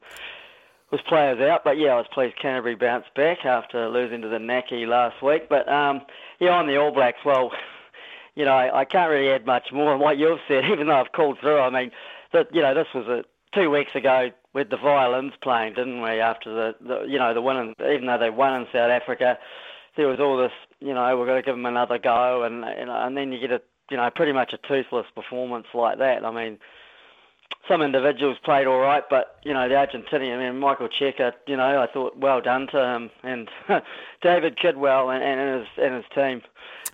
was 0.92 1.00
players 1.09 1.40
out. 1.40 1.64
But 1.64 1.78
yeah, 1.78 1.94
I 1.94 1.96
was 1.96 2.07
pleased 2.12 2.37
Canterbury 2.37 2.76
bounced 2.76 3.12
back 3.14 3.44
after 3.44 3.88
losing 3.88 4.22
to 4.22 4.28
the 4.28 4.38
Naki 4.38 4.87
last 4.87 5.20
week. 5.22 5.48
But 5.48 5.68
um, 5.68 6.02
yeah, 6.38 6.50
on 6.50 6.68
the 6.68 6.76
All 6.76 6.92
Blacks, 6.92 7.24
well, 7.24 7.50
you 8.37 8.44
know, 8.44 8.55
I, 8.57 8.85
can't 8.85 9.11
really 9.11 9.31
add 9.31 9.46
much 9.46 9.72
more 9.72 9.92
on 9.92 10.00
what 10.00 10.18
you've 10.18 10.38
said, 10.46 10.64
even 10.70 10.87
though 10.87 11.00
I've 11.00 11.12
called 11.12 11.38
through. 11.40 11.59
I 11.59 11.70
mean, 11.70 11.90
that 12.33 12.55
you 12.55 12.61
know, 12.61 12.74
this 12.74 12.88
was 12.94 13.09
a 13.09 13.24
two 13.55 13.70
weeks 13.70 13.94
ago 13.94 14.31
with 14.55 14.70
the 14.70 14.76
violins 14.76 15.33
playing, 15.42 15.74
didn't 15.74 16.02
we? 16.02 16.20
After 16.20 16.55
the, 16.55 16.74
the 16.87 17.05
you 17.09 17.18
know 17.18 17.35
the 17.35 17.42
win, 17.42 17.74
even 17.81 18.07
though 18.07 18.18
they 18.18 18.31
won 18.31 18.61
in 18.61 18.66
South 18.66 18.90
Africa, 18.90 19.38
there 19.96 20.09
was 20.09 20.20
all 20.20 20.37
this, 20.37 20.52
you 20.81 20.94
know, 20.94 21.16
we're 21.16 21.26
going 21.26 21.42
to 21.42 21.44
give 21.44 21.55
them 21.55 21.66
another 21.66 21.98
go, 21.98 22.42
and 22.42 22.64
and, 22.64 22.90
and 22.90 23.16
then 23.16 23.33
you 23.33 23.40
get 23.40 23.50
a, 23.50 23.62
you 23.90 23.96
know, 23.96 24.11
pretty 24.14 24.33
much 24.33 24.52
a 24.52 24.59
toothless 24.59 25.07
performance 25.14 25.66
like 25.72 25.98
that. 25.98 26.24
I 26.24 26.31
mean, 26.31 26.59
some 27.68 27.82
individuals 27.82 28.36
played 28.44 28.66
all 28.66 28.80
right, 28.80 29.04
but 29.08 29.36
you 29.44 29.52
know 29.52 29.68
the 29.68 29.74
Argentinian, 29.74 30.38
I 30.38 30.50
mean 30.50 30.58
Michael 30.58 30.88
Cheika, 30.88 31.32
you 31.46 31.56
know 31.56 31.80
I 31.80 31.86
thought 31.92 32.16
well 32.16 32.40
done 32.40 32.66
to 32.72 32.78
him, 32.78 33.10
and 33.22 33.48
David 34.22 34.58
Kidwell 34.58 35.14
and, 35.14 35.22
and 35.22 35.60
his 35.60 35.68
and 35.78 35.94
his 35.94 36.04
team. 36.14 36.42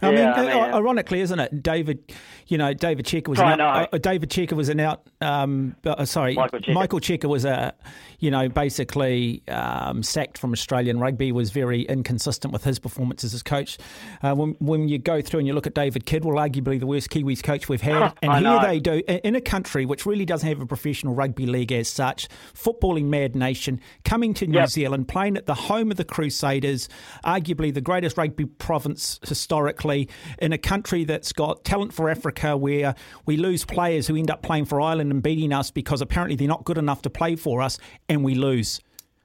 I, 0.01 0.11
yeah, 0.11 0.17
mean, 0.17 0.29
I 0.29 0.43
mean, 0.43 0.75
ironically, 0.75 1.21
isn't 1.21 1.39
it? 1.39 1.63
David, 1.63 2.15
you 2.47 2.57
know, 2.57 2.73
David 2.73 3.05
Cheika 3.05 3.29
was 3.29 3.39
an 3.41 3.61
out, 3.61 3.93
uh, 3.93 3.99
David 3.99 4.31
Cheika 4.31 4.53
was 4.53 4.69
an 4.69 4.79
out. 4.79 5.03
Um, 5.21 5.75
uh, 5.85 6.05
sorry, 6.05 6.35
Michael 6.35 7.01
Cheika 7.01 7.29
was 7.29 7.45
a, 7.45 7.75
you 8.21 8.31
know, 8.31 8.49
basically 8.49 9.43
um, 9.49 10.03
sacked 10.05 10.39
from 10.39 10.53
Australian 10.53 11.01
rugby. 11.01 11.33
Was 11.33 11.51
very 11.51 11.83
inconsistent 11.83 12.53
with 12.53 12.63
his 12.63 12.79
performance 12.79 13.25
as 13.25 13.33
his 13.33 13.43
coach. 13.43 13.79
Uh, 14.23 14.35
when 14.35 14.55
when 14.61 14.89
you 14.89 14.99
go 14.99 15.21
through 15.21 15.41
and 15.41 15.47
you 15.49 15.53
look 15.53 15.67
at 15.67 15.75
David 15.75 16.07
Kidwell, 16.07 16.37
arguably 16.37 16.79
the 16.79 16.87
worst 16.87 17.11
Kiwis 17.11 17.43
coach 17.43 17.69
we've 17.69 17.81
had, 17.81 18.13
and 18.23 18.33
here 18.35 18.41
know. 18.43 18.63
they 18.63 18.79
do 18.79 19.03
in 19.07 19.35
a 19.35 19.41
country 19.41 19.85
which 19.85 20.07
really 20.07 20.25
doesn't 20.25 20.49
have 20.49 20.61
a 20.61 20.67
professional 20.67 21.15
rugby 21.15 21.47
league 21.47 21.73
as 21.73 21.89
such, 21.89 22.29
footballing 22.55 23.07
mad 23.07 23.35
nation, 23.35 23.81
coming 24.05 24.33
to 24.35 24.47
New 24.47 24.59
Yep. 24.59 24.69
Zealand, 24.69 25.09
playing 25.09 25.37
at 25.37 25.47
the 25.47 25.55
home 25.55 25.91
of 25.91 25.97
the 25.97 26.05
Crusaders, 26.05 26.89
arguably 27.25 27.73
the 27.73 27.81
greatest 27.81 28.17
rugby 28.17 28.45
province 28.45 29.19
historically, 29.27 29.88
in 29.93 30.53
a 30.53 30.59
country 30.59 31.05
that's 31.05 31.33
got 31.33 31.65
talent 31.65 31.93
for 31.93 32.11
Africa, 32.11 32.57
where 32.57 32.95
we 33.27 33.37
lose 33.37 33.65
players 33.65 34.07
who 34.07 34.17
end 34.17 34.31
up 34.31 34.43
playing 34.43 34.67
for 34.67 34.81
Ireland 34.81 35.13
and 35.13 35.23
beating 35.23 35.53
us 35.53 35.71
because 35.71 36.01
apparently 36.01 36.37
they're 36.37 36.49
not 36.49 36.65
good 36.65 36.79
enough 36.79 37.03
to 37.03 37.11
play 37.11 37.37
for 37.37 37.63
us, 37.63 37.79
and 38.09 38.25
we 38.25 38.35
lose. 38.35 38.81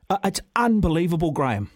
Uh, 0.10 0.18
it's 0.24 0.42
unbelievable, 0.56 1.32
Graham. 1.32 1.70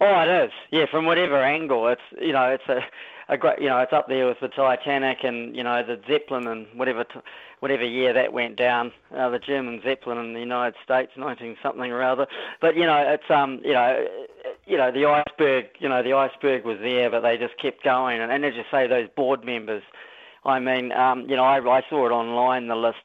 Oh, 0.00 0.20
it 0.20 0.44
is. 0.44 0.52
Yeah, 0.70 0.86
from 0.90 1.06
whatever 1.06 1.42
angle, 1.42 1.88
it's 1.88 2.02
you 2.20 2.32
know, 2.32 2.46
it's 2.50 2.68
a, 2.68 2.80
a 3.28 3.36
great, 3.36 3.60
you 3.60 3.68
know, 3.68 3.78
it's 3.78 3.92
up 3.92 4.08
there 4.08 4.26
with 4.26 4.40
the 4.40 4.48
Titanic 4.48 5.18
and 5.24 5.56
you 5.56 5.62
know 5.62 5.82
the 5.82 6.00
Zeppelin 6.08 6.46
and 6.46 6.66
whatever, 6.74 7.04
t- 7.04 7.20
whatever 7.60 7.84
year 7.84 8.12
that 8.12 8.32
went 8.32 8.56
down, 8.56 8.92
uh, 9.16 9.28
the 9.30 9.38
German 9.38 9.80
Zeppelin 9.82 10.18
in 10.18 10.34
the 10.34 10.40
United 10.40 10.74
States, 10.84 11.12
nineteen 11.16 11.56
something 11.62 11.90
or 11.90 12.02
other. 12.02 12.26
But 12.60 12.76
you 12.76 12.84
know, 12.84 12.98
it's 12.98 13.30
um, 13.30 13.60
you 13.64 13.72
know, 13.72 14.06
you 14.66 14.76
know, 14.76 14.90
the 14.90 15.06
iceberg, 15.06 15.66
you 15.78 15.88
know, 15.88 16.02
the 16.02 16.12
iceberg 16.12 16.64
was 16.64 16.78
there, 16.80 17.10
but 17.10 17.20
they 17.20 17.36
just 17.38 17.56
kept 17.58 17.82
going. 17.82 18.20
And, 18.20 18.30
and 18.30 18.44
as 18.44 18.54
you 18.54 18.64
say, 18.70 18.86
those 18.86 19.08
board 19.16 19.44
members, 19.44 19.82
I 20.44 20.58
mean, 20.58 20.92
um, 20.92 21.22
you 21.28 21.36
know, 21.36 21.44
I, 21.44 21.58
I 21.60 21.82
saw 21.88 22.06
it 22.06 22.10
online, 22.10 22.68
the 22.68 22.76
list 22.76 22.98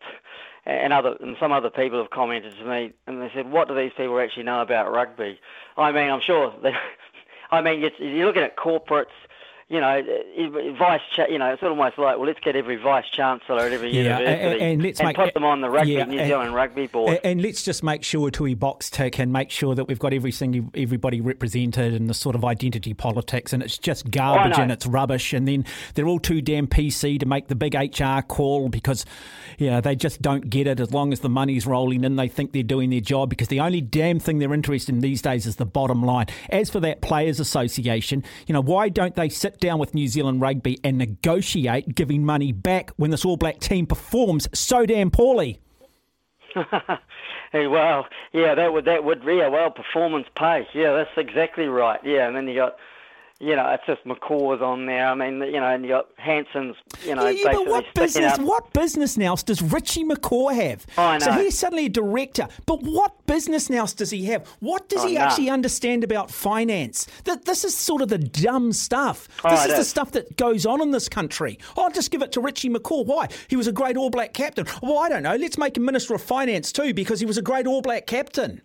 and 0.66 0.94
other 0.94 1.16
and 1.20 1.36
some 1.40 1.52
other 1.52 1.70
people 1.70 2.00
have 2.00 2.12
commented 2.12 2.54
to 2.58 2.66
me 2.66 2.94
and 3.08 3.22
they 3.22 3.32
said, 3.34 3.52
"What 3.52 3.68
do 3.68 3.76
these 3.76 3.92
people 3.96 4.20
actually 4.20 4.44
know 4.44 4.62
about 4.62 4.92
rugby?" 4.92 5.40
I 5.78 5.92
mean, 5.92 6.10
I'm 6.10 6.22
sure. 6.22 6.54
They, 6.62 6.74
I 7.52 7.62
mean, 7.62 7.84
it's, 7.84 7.96
you're 8.00 8.28
looking 8.28 8.44
at 8.44 8.58
corporates. 8.58 9.08
You 9.72 9.80
know, 9.80 9.88
eh, 9.88 10.72
vice. 10.80 11.00
Cha- 11.16 11.28
you 11.28 11.38
know, 11.38 11.54
it's 11.54 11.62
almost 11.62 12.00
like, 12.00 12.18
well, 12.18 12.26
let's 12.26 12.40
get 12.40 12.56
every 12.56 12.76
vice 12.76 13.06
chancellor 13.16 13.60
at 13.60 13.72
every 13.72 13.92
Yeah, 13.92 14.18
university 14.18 14.42
and- 14.42 14.62
and 14.62 14.82
let's 14.84 15.04
make- 15.04 15.16
put 15.16 15.36
them 15.36 15.44
on 15.44 15.62
the 15.62 15.70
rugby 15.70 15.92
yeah, 15.92 16.06
New 16.06 16.18
and- 16.18 16.28
Zealand 16.28 16.56
rugby 16.56 16.88
board. 16.88 17.10
And, 17.10 17.20
and 17.24 17.42
let's 17.44 17.62
just 17.64 17.84
make 17.84 18.04
sure 18.04 18.32
to 18.32 18.56
box 18.56 18.90
tick 18.90 19.20
and 19.20 19.32
make 19.32 19.52
sure 19.52 19.76
that 19.76 19.86
we've 19.88 20.00
got 20.00 20.12
every 20.12 20.32
single 20.32 20.72
everybody 20.74 21.22
represented 21.22 21.94
in 21.94 22.08
the 22.08 22.16
sort 22.16 22.36
of 22.36 22.44
identity 22.44 22.96
politics, 22.96 23.54
and 23.54 23.62
it's 23.62 23.78
just 23.78 24.10
garbage 24.10 24.58
and 24.58 24.72
it's 24.72 24.88
rubbish. 24.88 25.34
And 25.34 25.48
then 25.48 25.66
they're 25.94 26.08
all 26.08 26.20
too 26.20 26.42
damn 26.42 26.66
PC 26.66 27.20
to 27.20 27.28
make 27.28 27.48
the 27.48 27.56
big 27.56 27.76
HR 27.76 28.24
call 28.24 28.70
because, 28.70 29.06
you 29.60 29.70
know, 29.70 29.82
they 29.82 29.96
just 29.96 30.20
don't 30.20 30.50
get 30.50 30.66
it. 30.66 30.80
As 30.80 30.92
long 30.92 31.14
as 31.14 31.20
the 31.20 31.30
money's 31.30 31.68
rolling 31.68 32.04
in, 32.04 32.16
they 32.16 32.28
think 32.28 32.54
they're 32.54 32.64
doing 32.64 32.90
their 32.90 33.02
job 33.02 33.30
because 33.30 33.50
the 33.50 33.60
only 33.60 33.82
damn 33.82 34.18
thing 34.18 34.40
they're 34.40 34.52
interested 34.54 34.96
in 34.96 35.02
these 35.02 35.22
days 35.22 35.46
is 35.46 35.58
the 35.58 35.66
bottom 35.68 36.02
line. 36.02 36.26
As 36.50 36.72
for 36.72 36.80
that 36.80 37.02
players' 37.02 37.40
association, 37.40 38.24
you 38.48 38.54
know, 38.54 38.62
why 38.64 38.90
don't 38.90 39.14
they 39.16 39.30
sit 39.30 39.59
down 39.60 39.80
with 39.80 39.93
New 39.93 40.08
Zealand 40.08 40.41
Rugby 40.41 40.80
and 40.84 40.98
negotiate 40.98 41.95
giving 41.95 42.26
money 42.26 42.52
back 42.52 42.91
when 42.98 43.12
this 43.12 43.26
All 43.26 43.38
Black 43.38 43.60
team 43.60 43.86
performs 43.86 44.48
so 44.54 44.86
damn 44.86 45.12
poorly? 45.12 45.60
Hey, 47.52 47.65
well, 47.65 48.06
yeah, 48.32 48.54
that 48.54 48.74
would 48.74 48.86
that 48.86 49.04
would 49.04 49.24
yeah, 49.26 49.48
well, 49.48 49.72
performance 49.72 50.28
pay. 50.36 50.67
Yeah, 50.74 50.93
that's 50.93 51.17
exactly 51.17 51.65
right. 51.65 52.00
Yeah, 52.04 52.28
and 52.28 52.36
then 52.36 52.48
you 52.48 52.56
got, 52.56 52.76
you 53.39 53.56
know, 53.56 53.67
it's 53.69 53.86
just 53.86 54.04
McCaw's 54.06 54.62
on 54.62 54.86
there. 54.86 55.08
I 55.08 55.15
mean, 55.15 55.41
you 55.41 55.60
know, 55.60 55.67
and 55.67 55.84
you 55.84 55.89
got 55.91 56.08
Hansen's, 56.17 56.75
you 57.06 57.15
know, 57.15 57.28
Yeah, 57.28 57.52
but 57.54 57.67
what 57.67 57.86
business? 57.93 58.34
up. 58.34 58.41
What 58.41 58.73
business 58.73 59.17
now 59.17 59.36
does 59.36 59.62
Richie 59.62 60.04
McCaw 60.04 60.54
have? 60.54 60.86
I 60.97 61.17
So 61.19 61.32
he's 61.32 61.58
suddenly 61.58 61.86
a 61.86 61.89
director. 61.89 62.47
But 62.65 62.82
what 62.84 63.25
business 63.28 63.69
now 63.69 63.86
does 63.86 64.12
he 64.12 64.25
have? 64.25 64.45
What 64.60 64.89
does 64.89 65.04
Oh, 65.04 65.08
he 65.08 65.13
none. 65.13 65.23
actually 65.23 65.49
understand 65.49 66.04
about 66.04 66.30
finance? 66.32 67.08
That 67.23 67.45
this 67.45 67.63
is 67.63 67.75
sort 67.78 68.02
of 68.02 68.10
the 68.10 68.17
dumb 68.17 68.73
stuff. 68.73 69.28
Oh, 69.45 69.52
this 69.52 69.65
is 69.67 69.75
the 69.78 69.86
stuff 69.86 70.12
that 70.12 70.36
goes 70.38 70.65
on 70.65 70.82
in 70.82 70.91
this 70.91 71.08
country. 71.08 71.60
Oh, 71.78 71.84
I'll 71.84 71.91
just 71.91 72.12
give 72.12 72.21
it 72.21 72.32
to 72.34 72.41
Richie 72.41 72.69
McCaw. 72.69 73.06
Why? 73.06 73.28
He 73.47 73.56
was 73.56 73.67
a 73.67 73.71
great 73.71 73.95
All 73.95 74.10
Black 74.10 74.34
captain. 74.34 74.65
Well, 74.82 74.97
I 74.97 75.08
don't 75.10 75.23
know. 75.23 75.36
Let's 75.36 75.58
make 75.58 75.78
him 75.78 75.86
Minister 75.86 76.13
of 76.13 76.21
Finance 76.21 76.71
too 76.73 76.93
because 76.93 77.19
he 77.21 77.25
was 77.25 77.38
a 77.38 77.41
great 77.41 77.67
All 77.67 77.82
Black 77.82 78.06
captain. 78.06 78.62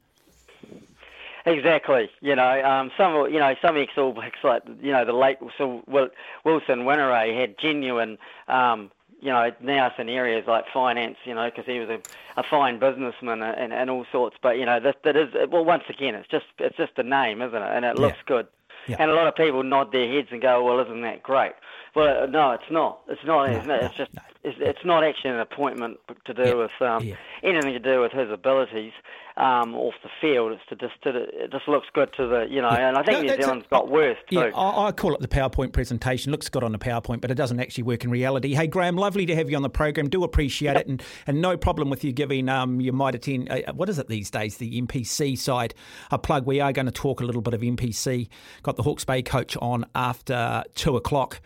Exactly. 1.47 2.11
You 2.21 2.35
know, 2.37 2.65
um, 2.65 2.91
some 2.97 3.15
you 3.31 3.39
know 3.39 3.55
some 3.61 3.77
ex 3.77 3.93
All 3.99 4.13
Blacks 4.13 4.39
like 4.43 4.63
you 4.83 4.93
know 4.93 5.05
the 5.05 5.13
late 5.13 5.39
Wil- 5.41 5.83
Wil- 5.87 6.11
Wilson 6.45 6.81
Whineray 6.81 7.39
had 7.39 7.59
genuine 7.59 8.17
um, 8.49 8.91
you 9.21 9.29
know 9.29 9.53
nous 9.61 9.93
in 9.99 10.09
areas 10.09 10.47
like 10.47 10.65
finance. 10.73 11.17
You 11.25 11.35
know, 11.35 11.45
because 11.45 11.67
he 11.67 11.79
was 11.81 11.91
a, 11.91 12.01
a 12.39 12.43
fine 12.43 12.79
businessman 12.79 13.43
and, 13.43 13.73
and 13.75 13.91
all 13.91 14.07
sorts. 14.11 14.37
But 14.41 14.59
you 14.59 14.65
know 14.65 14.81
that 14.81 15.03
that 15.03 15.17
is 15.17 15.35
well 15.51 15.65
once 15.65 15.85
again 15.91 16.15
it's 16.15 16.29
just 16.29 16.47
it's 16.59 16.77
just 16.77 16.93
a 16.97 17.03
name, 17.03 17.43
isn't 17.43 17.63
it? 17.63 17.71
And 17.71 17.85
it 17.85 17.99
looks 17.99 18.19
good. 18.27 18.47
Yeah. 18.87 18.97
And 18.99 19.11
a 19.11 19.15
lot 19.15 19.27
of 19.27 19.35
people 19.35 19.63
nod 19.63 19.93
their 19.93 20.07
heads 20.11 20.29
and 20.31 20.43
go, 20.43 20.63
"Well, 20.65 20.81
isn't 20.81 21.03
that 21.03 21.23
great?" 21.23 21.53
Well, 21.95 22.29
no, 22.29 22.53
it's 22.53 22.71
not. 22.71 23.01
It's 23.09 23.25
not. 23.25 23.49
it's, 23.49 23.67
not. 23.67 23.83
it's 23.83 23.95
just. 23.95 24.11
It's, 24.15 24.34
it's 24.45 24.85
not 24.85 25.03
actually 25.05 25.31
an 25.31 25.41
appointment 25.41 25.99
to 26.27 26.35
do 26.35 26.43
Yeah. 26.43 26.55
with 26.55 26.71
um, 26.81 27.03
Yeah. 27.05 27.15
anything 27.43 27.73
to 27.73 27.79
do 27.79 28.01
with 28.01 28.13
his 28.13 28.31
abilities 28.31 28.93
um, 29.37 29.75
off 29.75 29.95
the 30.03 30.11
field. 30.21 30.53
It's 30.53 30.63
to 30.69 30.77
just 30.77 31.01
to, 31.03 31.11
it 31.45 31.51
just 31.51 31.67
looks 31.67 31.87
good 31.93 32.11
to 32.17 32.27
the 32.29 32.47
you 32.49 32.61
know. 32.63 32.69
And 32.69 32.97
I 32.97 33.03
think 33.03 33.17
No, 33.19 33.23
New 33.23 33.29
that's 33.29 33.39
a- 33.41 33.43
Zealand's 33.43 33.67
got 33.71 33.89
worse 33.91 34.19
too. 34.31 34.37
Yeah, 34.37 34.51
I, 34.55 34.87
I 34.89 34.93
call 34.93 35.15
it 35.15 35.21
the 35.21 35.29
PowerPoint 35.29 35.73
presentation. 35.73 36.31
Looks 36.31 36.49
good 36.49 36.63
on 36.63 36.73
the 36.73 36.79
PowerPoint, 36.79 37.21
but 37.21 37.31
it 37.31 37.35
doesn't 37.35 37.59
actually 37.59 37.85
work 37.85 38.05
in 38.05 38.11
reality. 38.11 38.55
Hey, 38.55 38.67
Graham, 38.69 38.97
lovely 38.97 39.27
to 39.27 39.35
have 39.35 39.51
you 39.51 39.57
on 39.57 39.63
the 39.63 39.71
program. 39.71 40.09
Do 40.09 40.23
appreciate 40.25 40.77
it, 40.77 40.87
and, 40.87 41.03
and 41.27 41.41
no 41.41 41.57
problem 41.57 41.91
with 41.91 42.05
you 42.05 42.13
giving 42.13 42.49
um, 42.49 42.81
you 42.81 42.93
might 42.93 43.15
attend. 43.15 43.51
Uh, 43.51 43.73
what 43.73 43.89
is 43.89 43.99
it 43.99 44.09
these 44.09 44.31
days? 44.31 44.59
The 44.59 44.81
NPC 44.81 45.37
side 45.37 45.75
a 46.11 46.19
plug. 46.19 46.47
We 46.47 46.61
are 46.61 46.73
going 46.73 46.87
to 46.87 46.93
talk 46.93 47.21
a 47.21 47.25
little 47.25 47.43
bit 47.43 47.55
of 47.55 47.61
NPC. 47.63 48.29
Got 48.63 48.77
the 48.77 48.83
Hawke's 48.85 49.05
Bay 49.05 49.23
coach 49.23 49.57
on 49.57 49.85
after 49.95 50.63
two 50.75 50.97
o'clock. 50.97 51.41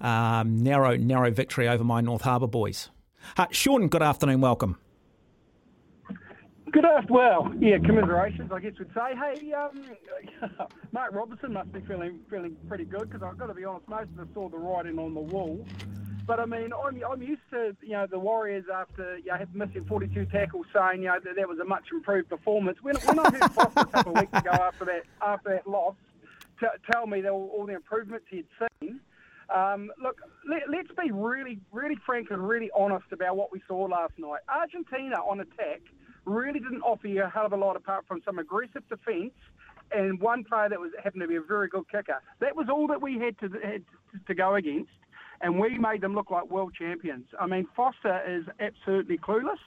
Um, 0.00 0.62
narrow, 0.62 0.96
narrow 0.96 1.30
victory 1.30 1.68
over 1.68 1.84
my 1.84 2.00
North 2.00 2.22
Harbour 2.22 2.46
boys. 2.46 2.90
Uh, 3.36 3.46
Sean, 3.50 3.88
good 3.88 4.02
afternoon. 4.02 4.40
Welcome. 4.40 4.78
Good 6.72 6.84
afternoon. 6.84 7.06
Well, 7.10 7.52
yeah, 7.58 7.78
commiserations, 7.78 8.50
I 8.52 8.60
guess 8.60 8.72
we'd 8.78 8.88
say. 8.94 9.14
Hey, 9.14 9.52
um, 9.52 9.84
Mark 10.92 11.12
Robertson 11.12 11.52
must 11.52 11.72
be 11.72 11.80
feeling 11.80 12.20
feeling 12.30 12.56
pretty 12.68 12.84
good 12.84 13.10
because 13.10 13.22
I've 13.22 13.36
got 13.36 13.46
to 13.46 13.54
be 13.54 13.64
honest, 13.64 13.88
most 13.88 14.10
of 14.12 14.20
us 14.20 14.28
saw 14.34 14.48
the 14.48 14.56
writing 14.56 14.98
on 14.98 15.12
the 15.12 15.20
wall. 15.20 15.66
But 16.26 16.38
I 16.38 16.46
mean, 16.46 16.70
I'm, 16.72 17.02
I'm 17.04 17.22
used 17.22 17.42
to 17.50 17.76
you 17.82 17.92
know 17.92 18.06
the 18.06 18.18
Warriors 18.20 18.66
after 18.72 19.18
you 19.18 19.32
know, 19.32 19.44
missing 19.52 19.84
42 19.84 20.26
tackles, 20.26 20.66
saying 20.72 21.02
you 21.02 21.08
know 21.08 21.18
that 21.24 21.34
there 21.34 21.48
was 21.48 21.58
a 21.58 21.64
much 21.64 21.86
improved 21.92 22.28
performance. 22.28 22.78
When, 22.82 22.94
when 22.96 23.18
I 23.18 23.30
heard 23.30 23.52
Foster 23.52 23.80
a 23.80 23.86
couple 23.86 24.12
of 24.12 24.20
weeks 24.20 24.38
ago 24.38 24.50
after 24.50 24.84
that 24.84 25.02
after 25.20 25.50
that 25.50 25.66
loss, 25.66 25.96
t- 26.60 26.66
tell 26.90 27.06
me 27.06 27.20
that 27.22 27.30
all, 27.30 27.50
all 27.52 27.66
the 27.66 27.74
improvements 27.74 28.26
he'd 28.30 28.46
seen. 28.80 29.00
Um, 29.54 29.90
look, 30.00 30.18
let, 30.48 30.62
let's 30.70 30.90
be 31.02 31.10
really, 31.10 31.58
really 31.72 31.96
frank 32.06 32.28
and 32.30 32.46
really 32.46 32.70
honest 32.76 33.06
about 33.12 33.36
what 33.36 33.52
we 33.52 33.60
saw 33.66 33.84
last 33.84 34.12
night. 34.18 34.40
Argentina 34.48 35.16
on 35.16 35.40
attack 35.40 35.82
really 36.24 36.60
didn't 36.60 36.82
offer 36.82 37.08
you 37.08 37.24
a 37.24 37.28
hell 37.28 37.46
of 37.46 37.52
a 37.52 37.56
lot 37.56 37.76
apart 37.76 38.04
from 38.06 38.20
some 38.24 38.38
aggressive 38.38 38.82
defence 38.88 39.32
and 39.92 40.20
one 40.20 40.44
player 40.44 40.68
that 40.68 40.78
was 40.78 40.92
happened 41.02 41.22
to 41.22 41.28
be 41.28 41.36
a 41.36 41.40
very 41.40 41.68
good 41.68 41.84
kicker. 41.90 42.22
That 42.40 42.54
was 42.54 42.66
all 42.70 42.86
that 42.88 43.02
we 43.02 43.18
had 43.18 43.38
to 43.40 43.48
had 43.60 43.82
to 44.26 44.34
go 44.34 44.54
against, 44.54 44.90
and 45.40 45.58
we 45.58 45.78
made 45.78 46.00
them 46.00 46.14
look 46.14 46.30
like 46.30 46.48
world 46.50 46.74
champions. 46.78 47.26
I 47.40 47.46
mean, 47.46 47.66
Foster 47.74 48.20
is 48.28 48.44
absolutely 48.60 49.18
clueless 49.18 49.58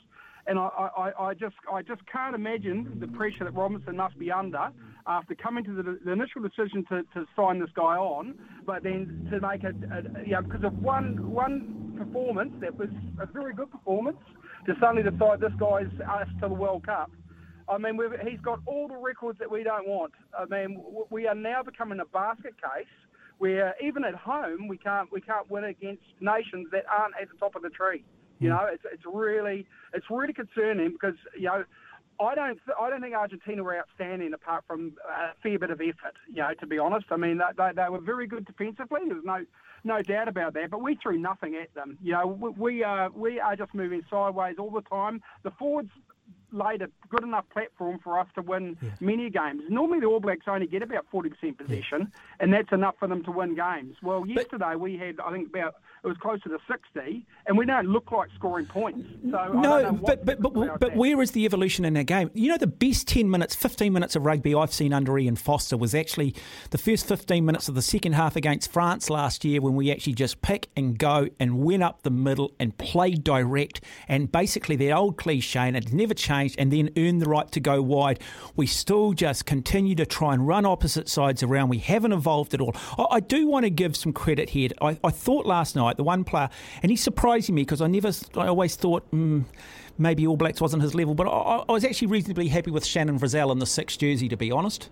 and 0.47 0.59
I, 0.59 0.67
I, 0.97 1.23
I, 1.29 1.33
just 1.33 1.55
I 1.71 1.81
just 1.81 2.01
can't 2.11 2.35
imagine 2.35 2.97
the 2.99 3.07
pressure 3.07 3.43
that 3.43 3.53
Robinson 3.53 3.95
must 3.95 4.17
be 4.19 4.31
under 4.31 4.69
after 5.07 5.35
coming 5.35 5.63
to 5.65 5.73
the, 5.73 5.99
the 6.03 6.11
initial 6.11 6.41
decision 6.41 6.85
to, 6.89 7.03
to 7.13 7.25
sign 7.35 7.59
this 7.59 7.69
guy 7.75 7.95
on, 7.95 8.35
but 8.65 8.83
then 8.83 9.27
to 9.31 9.39
make 9.39 9.63
it, 9.63 9.75
you 10.25 10.33
know, 10.33 10.41
because 10.41 10.63
of 10.63 10.77
one 10.81 11.31
one 11.31 11.95
performance 11.97 12.51
that 12.61 12.77
was 12.77 12.89
a 13.21 13.25
very 13.25 13.53
good 13.53 13.71
performance, 13.71 14.17
to 14.65 14.73
suddenly 14.79 15.03
decide 15.03 15.39
this 15.39 15.53
guy's 15.59 15.87
us 16.07 16.27
to 16.41 16.47
the 16.47 16.53
World 16.53 16.85
Cup. 16.85 17.11
I 17.67 17.77
mean, 17.77 17.97
he's 18.27 18.41
got 18.41 18.59
all 18.65 18.87
the 18.87 18.97
records 18.97 19.39
that 19.39 19.49
we 19.49 19.63
don't 19.63 19.87
want. 19.87 20.13
I 20.37 20.45
mean, 20.45 20.83
we 21.09 21.27
are 21.27 21.35
now 21.35 21.63
becoming 21.63 21.99
a 22.01 22.05
basket 22.05 22.55
case 22.61 22.87
where 23.37 23.73
even 23.83 24.03
at 24.03 24.15
home 24.15 24.67
we 24.67 24.77
can't 24.77 25.11
we 25.11 25.21
can't 25.21 25.49
win 25.49 25.65
against 25.65 26.03
nations 26.19 26.67
that 26.71 26.83
aren't 26.91 27.13
at 27.21 27.29
the 27.29 27.37
top 27.37 27.55
of 27.55 27.61
the 27.61 27.69
tree. 27.69 28.03
You 28.43 28.49
hmm. 28.49 28.55
know, 28.55 28.65
it's 28.71 28.83
it's 28.91 29.03
really 29.05 29.65
it's 29.93 30.05
really 30.09 30.33
concerning 30.33 30.91
because 30.91 31.15
you 31.37 31.45
know. 31.47 31.63
I 32.19 32.35
don't. 32.35 32.59
I 32.79 32.91
don't 32.91 33.01
think 33.01 33.15
Argentina 33.15 33.63
were 33.63 33.75
outstanding 33.75 34.33
apart 34.35 34.65
from 34.67 34.93
a 35.09 35.33
fair 35.41 35.57
bit 35.57 35.71
of 35.71 35.81
effort. 35.81 36.13
You 36.29 36.43
know, 36.43 36.53
to 36.59 36.67
be 36.67 36.77
honest, 36.77 37.07
I 37.09 37.17
mean 37.17 37.39
they, 37.57 37.71
they, 37.75 37.89
were 37.89 37.99
very 37.99 38.27
good 38.27 38.45
defensively. 38.45 39.01
There's 39.07 39.25
no 39.25 39.43
no 39.83 40.03
doubt 40.03 40.27
about 40.27 40.53
that. 40.53 40.69
But 40.69 40.83
we 40.83 40.95
threw 41.01 41.17
nothing 41.17 41.55
at 41.55 41.73
them. 41.73 41.97
You 42.03 42.13
know, 42.13 42.27
we, 42.27 42.49
we 42.51 42.83
are 42.83 43.09
we 43.09 43.39
are 43.39 43.55
just 43.55 43.73
moving 43.73 44.03
sideways 44.11 44.57
all 44.59 44.69
the 44.69 44.81
time. 44.81 45.23
The 45.41 45.49
forwards 45.57 45.89
laid 46.53 46.81
a 46.81 46.87
good 47.09 47.23
enough 47.23 47.45
platform 47.51 47.99
for 48.03 48.19
us 48.19 48.27
to 48.35 48.41
win 48.41 48.77
yeah. 48.81 48.89
many 48.99 49.29
games. 49.29 49.63
Normally, 49.69 49.99
the 49.99 50.05
All 50.05 50.19
Blacks 50.19 50.45
only 50.47 50.67
get 50.67 50.83
about 50.83 51.05
40% 51.11 51.57
possession, 51.57 51.83
yeah. 52.01 52.07
and 52.39 52.53
that's 52.53 52.71
enough 52.71 52.95
for 52.99 53.07
them 53.07 53.23
to 53.23 53.31
win 53.31 53.55
games. 53.55 53.97
Well, 54.01 54.25
yesterday 54.25 54.73
but, 54.73 54.79
we 54.79 54.97
had, 54.97 55.19
I 55.19 55.31
think, 55.31 55.49
about 55.49 55.75
it 56.03 56.07
was 56.07 56.17
closer 56.17 56.49
to 56.49 56.57
60, 56.67 57.25
and 57.47 57.57
we 57.57 57.65
don't 57.65 57.87
look 57.87 58.11
like 58.11 58.29
scoring 58.35 58.65
points. 58.65 59.07
So 59.31 59.53
no, 59.53 59.93
but 59.93 60.25
but 60.25 60.41
but, 60.41 60.79
but 60.79 60.95
where 60.97 61.21
is 61.21 61.31
the 61.31 61.45
evolution 61.45 61.85
in 61.85 61.95
our 61.95 62.03
game? 62.03 62.29
You 62.33 62.49
know, 62.49 62.57
the 62.57 62.67
best 62.67 63.07
10 63.07 63.29
minutes, 63.29 63.55
15 63.55 63.93
minutes 63.93 64.17
of 64.17 64.25
rugby 64.25 64.53
I've 64.53 64.73
seen 64.73 64.91
under 64.91 65.17
Ian 65.17 65.37
Foster 65.37 65.77
was 65.77 65.95
actually 65.95 66.35
the 66.71 66.77
first 66.77 67.07
15 67.07 67.45
minutes 67.45 67.69
of 67.69 67.75
the 67.75 67.81
second 67.81 68.13
half 68.13 68.35
against 68.35 68.69
France 68.69 69.09
last 69.09 69.45
year 69.45 69.61
when 69.61 69.75
we 69.75 69.91
actually 69.91 70.13
just 70.13 70.41
pick 70.41 70.67
and 70.75 70.99
go 70.99 71.29
and 71.39 71.63
went 71.63 71.83
up 71.83 72.03
the 72.03 72.11
middle 72.11 72.51
and 72.59 72.77
played 72.77 73.23
direct, 73.23 73.79
and 74.09 74.29
basically 74.29 74.75
the 74.75 74.91
old 74.91 75.17
cliche, 75.17 75.61
and 75.61 75.77
it's 75.77 75.93
never 75.93 76.13
changed, 76.13 76.55
and 76.59 76.73
then 76.73 76.89
earned 76.97 77.21
the 77.21 77.29
right 77.29 77.49
to 77.53 77.61
go 77.61 77.81
wide. 77.81 78.19
We 78.57 78.67
still 78.67 79.13
just 79.13 79.45
continue 79.45 79.95
to 79.95 80.05
try 80.05 80.33
and 80.33 80.45
run 80.45 80.65
opposite 80.65 81.07
sides 81.07 81.43
around. 81.43 81.69
We 81.69 81.77
haven't 81.77 82.11
evolved 82.11 82.53
at 82.53 82.59
all. 82.59 82.75
I, 82.97 83.05
I 83.15 83.19
do 83.21 83.47
want 83.47 83.63
to 83.63 83.69
give 83.69 83.95
some 83.95 84.11
credit 84.11 84.49
here. 84.49 84.69
I, 84.81 84.99
I 85.01 85.09
thought 85.09 85.45
last 85.45 85.77
night 85.77 85.92
the 85.97 86.03
one 86.03 86.23
player, 86.23 86.49
and 86.81 86.89
he's 86.89 87.01
surprising 87.01 87.55
me 87.55 87.61
because 87.61 87.81
I 87.81 87.87
never, 87.87 88.11
I 88.35 88.47
always 88.47 88.75
thought. 88.75 89.09
Mm, 89.11 89.45
maybe 89.97 90.25
All 90.25 90.37
Blacks 90.37 90.59
wasn't 90.59 90.81
his 90.81 90.95
level, 90.95 91.13
but 91.13 91.27
I, 91.27 91.63
I 91.67 91.71
was 91.71 91.85
actually 91.85 92.07
reasonably 92.07 92.47
happy 92.47 92.71
with 92.71 92.85
Shannon 92.85 93.19
Frizzell 93.19 93.51
in 93.51 93.59
the 93.59 93.65
sixth 93.65 93.99
jersey, 93.99 94.27
to 94.29 94.37
be 94.37 94.51
honest. 94.51 94.89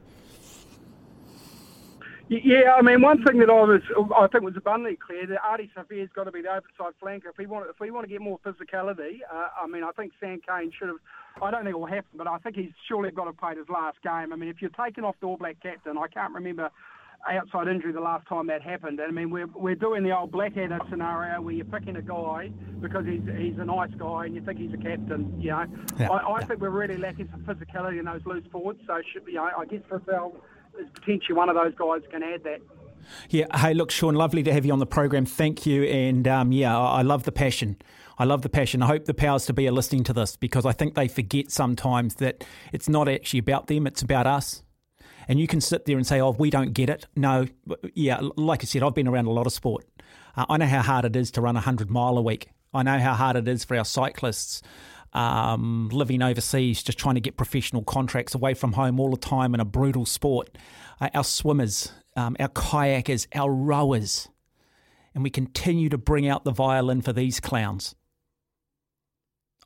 Yeah, 2.30 2.76
I 2.78 2.82
mean, 2.82 3.02
one 3.02 3.22
thing 3.26 3.40
that 3.40 3.50
I 3.50 3.62
was, 3.62 3.82
I 4.16 4.26
think 4.28 4.46
was 4.46 4.56
abundantly 4.56 4.96
clear 4.96 5.28
that 5.28 5.40
Ardie 5.42 5.70
Savea's 5.76 6.08
got 6.16 6.24
to 6.24 6.32
be 6.32 6.42
the 6.42 6.48
overside 6.48 6.94
flanker. 7.04 7.30
If 7.30 7.38
we 7.38 7.46
want, 7.46 7.70
if 7.70 7.82
we 7.82 7.92
want 7.92 8.06
to 8.06 8.10
get 8.10 8.22
more 8.22 8.40
physicality, 8.40 9.20
uh, 9.30 9.48
I 9.62 9.68
mean, 9.68 9.84
I 9.84 9.92
think 9.92 10.14
Sam 10.18 10.40
Cane 10.48 10.72
should 10.80 10.88
have. 10.88 10.98
I 11.42 11.52
don't 11.52 11.64
think 11.66 11.76
it 11.76 11.80
will 11.80 11.88
happen, 11.88 12.10
but 12.16 12.28
I 12.28 12.38
think 12.38 12.56
he's 12.56 12.72
surely 12.88 13.12
got 13.12 13.26
to 13.26 13.34
play 13.34 13.56
his 13.58 13.68
last 13.68 14.02
game. 14.02 14.32
I 14.32 14.38
mean, 14.38 14.48
if 14.48 14.62
you're 14.62 14.72
taking 14.72 15.04
off 15.04 15.16
the 15.20 15.28
All 15.28 15.36
Black 15.36 15.58
captain, 15.62 15.98
I 15.98 16.08
can't 16.08 16.34
remember 16.34 16.70
outside 17.30 17.68
injury 17.68 17.92
the 17.92 18.02
last 18.02 18.28
time 18.28 18.48
that 18.48 18.62
happened. 18.62 19.00
And 19.00 19.10
I 19.10 19.12
mean, 19.12 19.30
we're, 19.30 19.48
we're 19.48 19.76
doing 19.76 20.04
the 20.04 20.18
old 20.18 20.32
Blackadder 20.32 20.80
scenario 20.90 21.42
where 21.42 21.54
you're 21.54 21.66
picking 21.66 21.96
a 21.96 22.02
guy 22.02 22.52
because 22.80 23.06
he's 23.06 23.22
he's 23.38 23.58
a 23.60 23.66
nice 23.66 23.92
guy 23.98 24.26
and 24.26 24.36
you 24.36 24.42
think 24.42 24.60
he's 24.60 24.74
a 24.74 24.78
captain. 24.78 25.40
You 25.40 25.52
know, 25.52 25.66
yeah, 26.00 26.10
I, 26.10 26.18
I 26.18 26.40
yeah. 26.40 26.46
think 26.46 26.62
we're 26.62 26.70
really 26.70 26.98
lacking 26.98 27.30
some 27.32 27.42
physicality 27.42 28.00
in 28.00 28.06
those 28.06 28.22
loose 28.26 28.46
forwards. 28.52 28.80
So 28.88 29.02
should, 29.14 29.24
you 29.28 29.36
know, 29.36 29.50
I 29.58 29.66
guess 29.66 29.82
Frizzell 29.90 30.36
is 30.80 30.88
potentially 30.94 31.36
one 31.36 31.50
of 31.50 31.56
those 31.56 31.76
guys 31.76 32.02
can 32.12 32.24
add 32.24 32.44
that. 32.44 32.62
Yeah. 33.30 33.46
Hey, 33.58 33.74
look, 33.74 33.92
Sean, 33.92 34.16
lovely 34.16 34.44
to 34.44 34.54
have 34.54 34.66
you 34.66 34.74
on 34.74 34.80
the 34.80 34.86
program. 34.86 35.26
Thank 35.26 35.66
you. 35.66 35.84
And 35.84 36.28
um, 36.28 36.52
yeah, 36.52 36.78
I, 36.78 37.00
I 37.00 37.02
love 37.02 37.24
the 37.24 37.32
passion. 37.32 37.78
I 38.18 38.26
love 38.26 38.44
the 38.44 38.50
passion. 38.50 38.84
I 38.84 38.88
hope 38.88 39.06
the 39.06 39.14
powers 39.14 39.46
to 39.48 39.54
be 39.54 39.68
are 39.68 39.72
listening 39.72 40.04
to 40.06 40.14
this 40.14 40.36
because 40.36 40.66
I 40.66 40.74
think 40.74 40.94
they 40.94 41.08
forget 41.08 41.50
sometimes 41.50 42.16
that 42.16 42.44
it's 42.72 42.88
not 42.88 43.10
actually 43.10 43.40
about 43.40 43.68
them, 43.68 43.88
it's 43.88 44.02
about 44.02 44.28
us. 44.28 44.64
And 45.32 45.40
you 45.40 45.48
can 45.48 45.62
sit 45.62 45.86
there 45.86 45.96
and 45.96 46.06
say, 46.06 46.20
oh, 46.20 46.32
we 46.32 46.50
don't 46.50 46.74
get 46.74 46.90
it. 46.90 47.06
No, 47.16 47.46
yeah, 47.94 48.20
like 48.36 48.64
I 48.64 48.66
said, 48.66 48.84
I've 48.84 48.94
been 48.94 49.08
around 49.08 49.28
a 49.28 49.32
lot 49.32 49.48
of 49.48 49.54
sport. 49.54 49.86
Uh, 50.36 50.44
I 50.50 50.58
know 50.58 50.66
how 50.66 50.82
hard 50.82 51.06
it 51.06 51.16
is 51.16 51.32
to 51.32 51.42
run 51.42 51.56
a 51.56 51.64
100 51.64 51.90
mile 51.90 52.18
a 52.18 52.22
week. 52.22 52.50
I 52.74 52.84
know 52.84 53.00
how 53.00 53.14
hard 53.14 53.38
it 53.38 53.48
is 53.48 53.64
for 53.64 53.78
our 53.78 53.86
cyclists 53.86 54.62
um, 55.14 55.88
living 55.88 56.22
overseas, 56.22 56.84
just 56.84 56.98
trying 56.98 57.16
to 57.16 57.22
get 57.22 57.38
professional 57.38 57.82
contracts 57.82 58.36
away 58.36 58.54
from 58.54 58.74
home 58.74 59.00
all 59.00 59.10
the 59.10 59.16
time 59.16 59.54
in 59.54 59.62
a 59.62 59.66
brutal 59.66 60.06
sport. 60.06 60.58
Uh, 61.00 61.08
our 61.14 61.24
swimmers, 61.24 61.94
um, 62.18 62.36
our 62.38 62.50
kayakers, 62.50 63.26
our 63.34 63.54
rowers. 63.54 64.28
And 65.16 65.24
we 65.24 65.30
continue 65.30 65.88
to 65.88 65.98
bring 65.98 66.28
out 66.28 66.44
the 66.44 66.52
violin 66.52 67.00
for 67.00 67.14
these 67.14 67.40
clowns. 67.40 67.96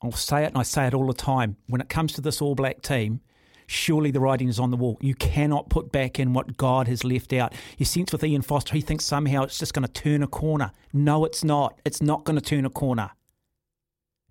I'll 0.03 0.11
say 0.11 0.43
it 0.43 0.49
and 0.49 0.59
I 0.59 0.63
say 0.63 0.85
it 0.85 0.93
all 0.93 1.07
the 1.07 1.13
time. 1.15 1.57
When 1.65 1.81
it 1.81 1.89
comes 1.89 2.13
to 2.13 2.21
this 2.21 2.39
All 2.39 2.53
Black 2.53 2.83
team, 2.83 3.21
surely 3.67 4.11
the 4.11 4.19
writing 4.19 4.49
is 4.49 4.59
on 4.59 4.71
the 4.71 4.77
wall. 4.77 4.97
You 5.01 5.15
cannot 5.15 5.69
put 5.69 5.91
back 5.91 6.19
in 6.19 6.33
what 6.33 6.57
God 6.57 6.87
has 6.87 7.03
left 7.03 7.33
out. 7.33 7.53
You 7.77 7.85
sense 7.85 8.11
with 8.11 8.23
Ian 8.23 8.41
Foster, 8.41 8.73
he 8.73 8.81
thinks 8.81 9.05
somehow 9.05 9.43
it's 9.43 9.59
just 9.59 9.73
going 9.73 9.87
to 9.87 9.91
turn 9.91 10.23
a 10.23 10.27
corner. 10.27 10.71
No, 10.93 11.25
it's 11.25 11.43
not. 11.43 11.79
It's 11.85 12.01
not 12.01 12.23
going 12.23 12.37
to 12.37 12.45
turn 12.45 12.65
a 12.65 12.69
corner. 12.69 13.11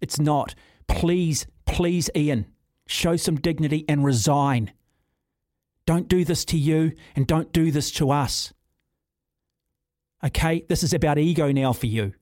It's 0.00 0.18
not. 0.18 0.54
Please, 0.86 1.46
please, 1.66 2.10
Ian, 2.14 2.46
show 2.86 3.16
some 3.16 3.36
dignity 3.36 3.84
and 3.88 4.04
resign. 4.04 4.72
Don't 5.86 6.08
do 6.08 6.24
this 6.24 6.44
to 6.46 6.58
you 6.58 6.92
and 7.14 7.26
don't 7.26 7.52
do 7.52 7.70
this 7.70 7.90
to 7.92 8.10
us. 8.10 8.52
Okay? 10.22 10.64
This 10.68 10.82
is 10.82 10.94
about 10.94 11.18
ego 11.18 11.52
now 11.52 11.72
for 11.72 11.86
you. 11.86 12.14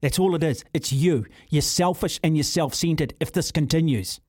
That's 0.00 0.18
all 0.18 0.34
it 0.34 0.42
is. 0.42 0.64
It's 0.72 0.92
you. 0.92 1.26
You're 1.50 1.62
selfish 1.62 2.18
and 2.22 2.36
you're 2.36 2.44
self 2.44 2.74
centered 2.74 3.14
if 3.20 3.32
this 3.32 3.52
continues. 3.52 4.20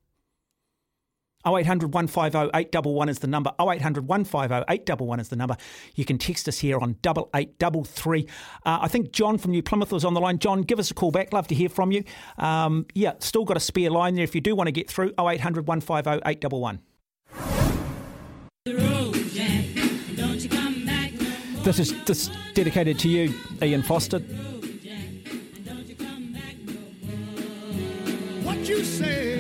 0800 1.45 1.93
150 1.93 2.49
811 2.54 3.10
is 3.10 3.19
the 3.19 3.27
number. 3.27 3.51
0800 3.60 4.08
150 4.08 4.65
811 4.69 5.19
is 5.21 5.30
the 5.30 5.36
number. 5.36 5.58
You 5.95 6.06
can 6.06 6.17
text 6.17 6.47
us 6.47 6.60
here 6.60 6.77
on 6.80 6.95
8833. 7.06 8.27
Uh, 8.65 8.80
I 8.82 8.88
think 8.88 9.12
John 9.12 9.38
from 9.38 9.51
New 9.51 9.63
Plymouth 9.63 9.91
was 9.91 10.06
on 10.06 10.13
the 10.13 10.21
line. 10.21 10.39
John, 10.39 10.62
give 10.62 10.80
us 10.80 10.91
a 10.91 10.93
call 10.93 11.12
back. 11.12 11.34
Love 11.34 11.47
to 11.47 11.56
hear 11.56 11.69
from 11.69 11.91
you. 11.91 12.04
Um, 12.38 12.86
yeah, 12.93 13.13
still 13.19 13.45
got 13.45 13.58
a 13.58 13.62
spare 13.62 13.89
line 13.89 14.15
there 14.15 14.23
if 14.23 14.36
you 14.36 14.41
do 14.41 14.56
want 14.56 14.67
to 14.67 14.71
get 14.71 14.89
through. 14.89 15.13
0800 15.19 15.67
150 15.67 16.21
811. 16.25 16.82
This 21.63 21.77
is 21.77 22.04
this 22.06 22.30
dedicated 22.56 22.97
to 22.99 23.10
you, 23.10 23.34
Ian 23.62 23.84
Foster. 23.84 24.19
What 28.43 28.67
you 28.67 28.84
say? 28.84 29.30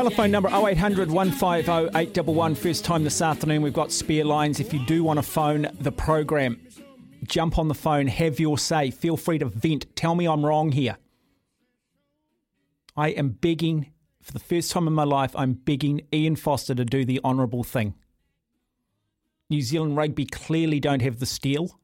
Telephone 0.00 0.30
number 0.30 0.48
0800 0.48 1.10
150 1.10 1.70
811. 1.94 2.54
First 2.54 2.86
time 2.86 3.04
this 3.04 3.20
afternoon. 3.20 3.60
We've 3.60 3.74
got 3.74 3.92
spare 3.92 4.24
lines. 4.24 4.58
If 4.58 4.72
you 4.72 4.82
do 4.86 5.04
want 5.04 5.18
to 5.18 5.22
phone 5.22 5.68
the 5.78 5.92
program, 5.92 6.58
jump 7.24 7.58
on 7.58 7.68
the 7.68 7.74
phone, 7.74 8.06
have 8.06 8.40
your 8.40 8.56
say. 8.56 8.90
Feel 8.90 9.18
free 9.18 9.36
to 9.40 9.44
vent. 9.44 9.94
Tell 9.96 10.14
me 10.14 10.26
I'm 10.26 10.46
wrong 10.46 10.72
here. 10.72 10.96
I 12.96 13.08
am 13.08 13.28
begging, 13.28 13.92
for 14.22 14.32
the 14.32 14.38
first 14.38 14.70
time 14.70 14.86
in 14.86 14.94
my 14.94 15.04
life, 15.04 15.36
I'm 15.36 15.52
begging 15.52 16.00
Ian 16.14 16.36
Foster 16.36 16.74
to 16.74 16.86
do 16.86 17.04
the 17.04 17.20
honourable 17.22 17.62
thing. 17.62 17.92
New 19.50 19.60
Zealand 19.60 19.98
rugby 19.98 20.24
clearly 20.24 20.80
don't 20.80 21.02
have 21.02 21.18
the 21.18 21.26
steel, 21.26 21.78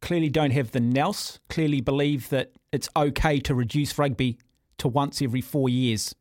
clearly 0.00 0.30
don't 0.30 0.52
have 0.52 0.70
the 0.70 0.80
nous, 0.80 1.40
clearly 1.50 1.82
believe 1.82 2.30
that 2.30 2.52
it's 2.72 2.88
okay 2.96 3.38
to 3.40 3.54
reduce 3.54 3.98
rugby 3.98 4.38
to 4.78 4.88
once 4.88 5.20
every 5.20 5.42
four 5.42 5.68
years. 5.68 6.14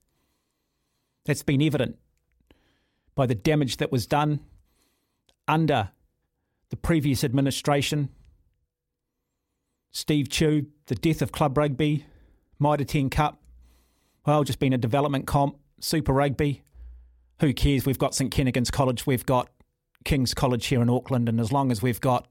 That's 1.31 1.43
been 1.43 1.61
evident 1.61 1.97
by 3.15 3.25
the 3.25 3.35
damage 3.35 3.77
that 3.77 3.89
was 3.89 4.05
done 4.05 4.41
under 5.47 5.91
the 6.71 6.75
previous 6.75 7.23
administration. 7.23 8.09
Steve 9.93 10.27
Tew, 10.27 10.65
the 10.87 10.95
death 10.95 11.21
of 11.21 11.31
club 11.31 11.57
rugby, 11.57 12.05
Mitre 12.59 12.83
10 12.83 13.09
Cup, 13.09 13.41
well, 14.25 14.43
just 14.43 14.59
been 14.59 14.73
a 14.73 14.77
development 14.77 15.25
comp, 15.25 15.55
Super 15.79 16.11
Rugby. 16.11 16.63
Who 17.39 17.53
cares? 17.53 17.85
We've 17.85 17.97
got 17.97 18.13
St 18.13 18.29
Kentigern's 18.29 18.69
College, 18.69 19.07
we've 19.07 19.25
got 19.25 19.47
King's 20.03 20.33
College 20.33 20.65
here 20.65 20.81
in 20.81 20.89
Auckland, 20.89 21.29
and 21.29 21.39
as 21.39 21.53
long 21.53 21.71
as 21.71 21.81
we've 21.81 22.01
got 22.01 22.27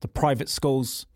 the 0.00 0.06
private 0.06 0.48
schools 0.48 1.06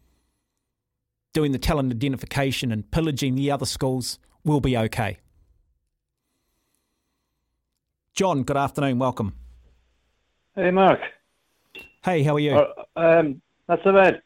doing 1.35 1.53
the 1.53 1.59
talent 1.61 1.93
identification 1.93 2.73
and 2.73 2.91
pillaging 2.91 3.37
the 3.37 3.49
other 3.49 3.65
schools. 3.65 4.19
we'll 4.43 4.59
be 4.59 4.77
okay. 4.77 5.19
John, 8.21 8.43
good 8.43 8.59
afternoon. 8.59 8.99
Welcome. 8.99 9.33
Hey, 10.55 10.71
Mark. 10.71 11.01
Hey, 12.05 12.23
how 12.23 12.35
are 12.35 12.39
you? 12.39 12.53
Uh, 12.53 12.85
um, 12.95 13.41
not 13.67 13.79
so 13.83 13.95
bad. 13.95 14.21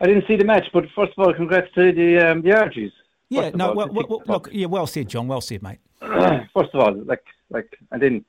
I 0.00 0.06
didn't 0.06 0.22
see 0.28 0.36
the 0.36 0.44
match, 0.44 0.66
but 0.72 0.84
first 0.94 1.14
of 1.18 1.26
all, 1.26 1.34
congrats 1.34 1.66
to 1.74 1.90
the 1.90 2.30
um, 2.30 2.42
the 2.42 2.50
Argies. 2.50 2.92
Yeah, 3.30 3.50
no, 3.52 3.72
well, 3.72 3.88
well, 3.88 4.06
well, 4.08 4.22
look, 4.28 4.50
yeah, 4.52 4.66
well 4.66 4.86
said, 4.86 5.08
John. 5.08 5.26
Well 5.26 5.40
said, 5.40 5.64
mate. 5.64 5.80
first 6.00 6.70
of 6.74 6.76
all, 6.80 6.94
like, 6.94 7.24
like, 7.50 7.76
and 7.90 8.00
then, 8.00 8.24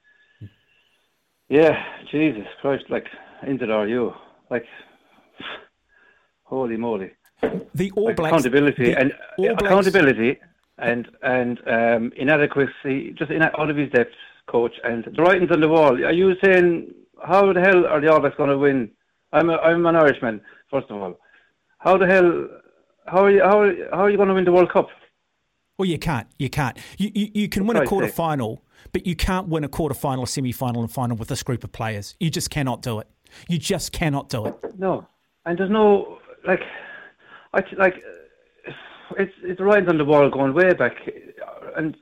yeah, 1.49 1.83
Jesus 2.09 2.47
Christ, 2.59 2.85
like, 2.89 3.05
into 3.45 3.71
are 3.71 3.87
you? 3.87 4.11
Like, 4.49 4.65
holy 6.45 6.77
moly. 6.77 7.11
The 7.75 7.91
All 7.91 8.05
like 8.05 8.15
Blacks. 8.15 8.31
accountability 8.31 8.85
the 8.85 8.99
and 8.99 9.13
All 9.37 9.45
Blacks- 9.49 9.61
accountability 9.65 10.39
and 10.79 11.07
and 11.21 11.61
um, 11.67 12.11
inadequacy, 12.15 13.11
just 13.15 13.29
in, 13.29 13.43
out 13.43 13.69
of 13.69 13.77
his 13.77 13.91
depth, 13.91 14.09
coach. 14.47 14.73
And 14.83 15.05
the 15.15 15.21
writings 15.21 15.51
on 15.51 15.61
the 15.61 15.67
wall. 15.67 15.93
Are 15.93 16.13
you 16.13 16.33
saying 16.43 16.93
how 17.25 17.51
the 17.53 17.61
hell 17.61 17.85
are 17.85 18.01
the 18.01 18.11
All 18.11 18.19
Blacks 18.19 18.35
going 18.37 18.49
to 18.49 18.57
win? 18.57 18.91
I'm 19.33 19.49
a, 19.49 19.57
I'm 19.57 19.85
an 19.85 19.95
Irishman, 19.95 20.41
first 20.71 20.89
of 20.89 21.01
all. 21.01 21.19
How 21.79 21.97
the 21.97 22.07
hell? 22.07 22.47
How 23.05 23.25
are 23.25 23.31
you? 23.31 23.41
How 23.41 23.59
are, 23.61 23.73
how 23.91 24.03
are 24.05 24.09
you 24.09 24.17
going 24.17 24.29
to 24.29 24.35
win 24.35 24.45
the 24.45 24.51
World 24.51 24.71
Cup? 24.71 24.87
Well, 25.77 25.87
you 25.87 25.99
can't. 25.99 26.27
You 26.39 26.49
can't. 26.49 26.77
You, 26.97 27.11
you, 27.13 27.31
you 27.33 27.49
can 27.49 27.67
win 27.67 27.77
a 27.77 27.85
quarter 27.85 28.07
sake. 28.07 28.15
final, 28.15 28.63
but 28.93 29.05
you 29.05 29.15
can't 29.15 29.47
win 29.49 29.63
a 29.63 29.67
quarter 29.67 29.93
final, 29.93 30.23
a 30.23 30.27
semi 30.27 30.51
final, 30.51 30.81
and 30.81 30.91
final 30.91 31.17
with 31.17 31.27
this 31.27 31.43
group 31.43 31.63
of 31.63 31.71
players. 31.71 32.15
You 32.19 32.29
just 32.29 32.49
cannot 32.49 32.81
do 32.81 32.99
it. 32.99 33.07
You 33.49 33.57
just 33.57 33.91
cannot 33.91 34.29
do 34.29 34.45
it. 34.45 34.55
No, 34.77 35.05
and 35.45 35.57
there's 35.57 35.69
no 35.69 36.19
like, 36.47 36.61
I 37.53 37.61
like, 37.77 37.95
it's 39.17 39.33
it's 39.43 39.59
writings 39.59 39.89
on 39.89 39.97
the 39.97 40.05
wall 40.05 40.29
going 40.29 40.53
way 40.53 40.73
back, 40.73 40.93
and 41.75 41.97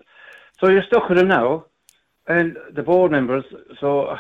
so 0.60 0.70
you're 0.70 0.84
stuck 0.84 1.10
with 1.10 1.18
him 1.18 1.28
now, 1.28 1.66
and 2.28 2.58
the 2.76 2.84
board 2.84 3.12
members. 3.12 3.44
So, 3.80 4.06
uh, 4.06 4.18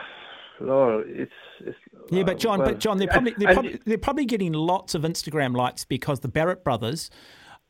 Lord, 0.59 1.09
it's 1.09 1.31
it's. 1.61 1.77
Yeah, 2.09 2.23
but 2.23 2.37
John, 2.37 2.59
well, 2.59 2.69
but 2.69 2.79
John, 2.79 2.97
they're 2.97 3.07
probably 3.07 3.33
they're, 3.37 3.49
and- 3.49 3.55
probably 3.55 3.79
they're 3.85 3.97
probably 3.97 4.25
getting 4.25 4.53
lots 4.53 4.95
of 4.95 5.03
Instagram 5.03 5.55
likes 5.55 5.85
because 5.85 6.19
the 6.19 6.27
Barrett 6.27 6.63
brothers 6.63 7.09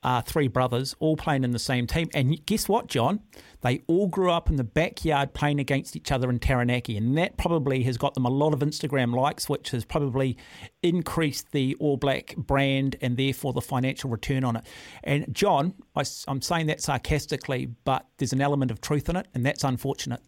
are 0.04 0.22
three 0.22 0.47
brothers, 0.47 0.95
all 0.99 1.16
playing 1.16 1.43
in 1.43 1.51
the 1.51 1.60
same 1.60 1.88
team. 1.88 2.10
And 2.14 2.45
guess 2.45 2.68
what, 2.68 2.88
John? 2.88 3.22
They 3.62 3.82
all 3.88 4.08
grew 4.08 4.30
up 4.30 4.49
in 4.49 4.58
the 4.58 4.64
backyard 4.64 5.34
playing 5.34 5.60
against 5.60 5.95
each 5.95 6.12
other 6.12 6.30
in 6.30 6.39
Taranaki, 6.39 6.97
and 6.97 7.18
that 7.18 7.38
probably 7.38 7.84
has 7.84 7.97
got 7.97 8.14
them 8.14 8.26
a 8.26 8.30
lot 8.30 8.54
of 8.54 8.60
Instagram 8.60 9.16
likes, 9.16 9.47
which 9.47 9.72
has 9.72 9.86
probably 9.86 10.38
increased 10.82 11.51
the 11.51 11.76
All 11.80 11.95
Black 11.95 12.36
brand 12.36 12.97
and 13.01 13.16
therefore 13.16 13.54
the 13.54 13.62
financial 13.62 14.10
return 14.10 14.43
on 14.43 14.58
it. 14.58 14.66
And 15.04 15.34
John, 15.34 15.74
I, 15.95 16.04
am 16.28 16.41
saying 16.41 16.68
that 16.68 16.82
sarcastically, 16.82 17.68
but 17.86 18.06
there's 18.18 18.34
an 18.34 18.41
element 18.41 18.70
of 18.70 18.82
truth 18.82 19.08
in 19.08 19.16
it, 19.16 19.28
and 19.34 19.45
that's 19.45 19.64
unfortunate. 19.64 20.22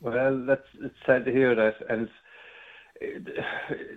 Well, 0.00 0.44
that's 0.46 0.66
it's 0.80 0.94
sad 1.06 1.24
to 1.24 1.32
hear 1.32 1.54
that, 1.54 1.74
and 1.88 2.08
uh, 2.08 2.10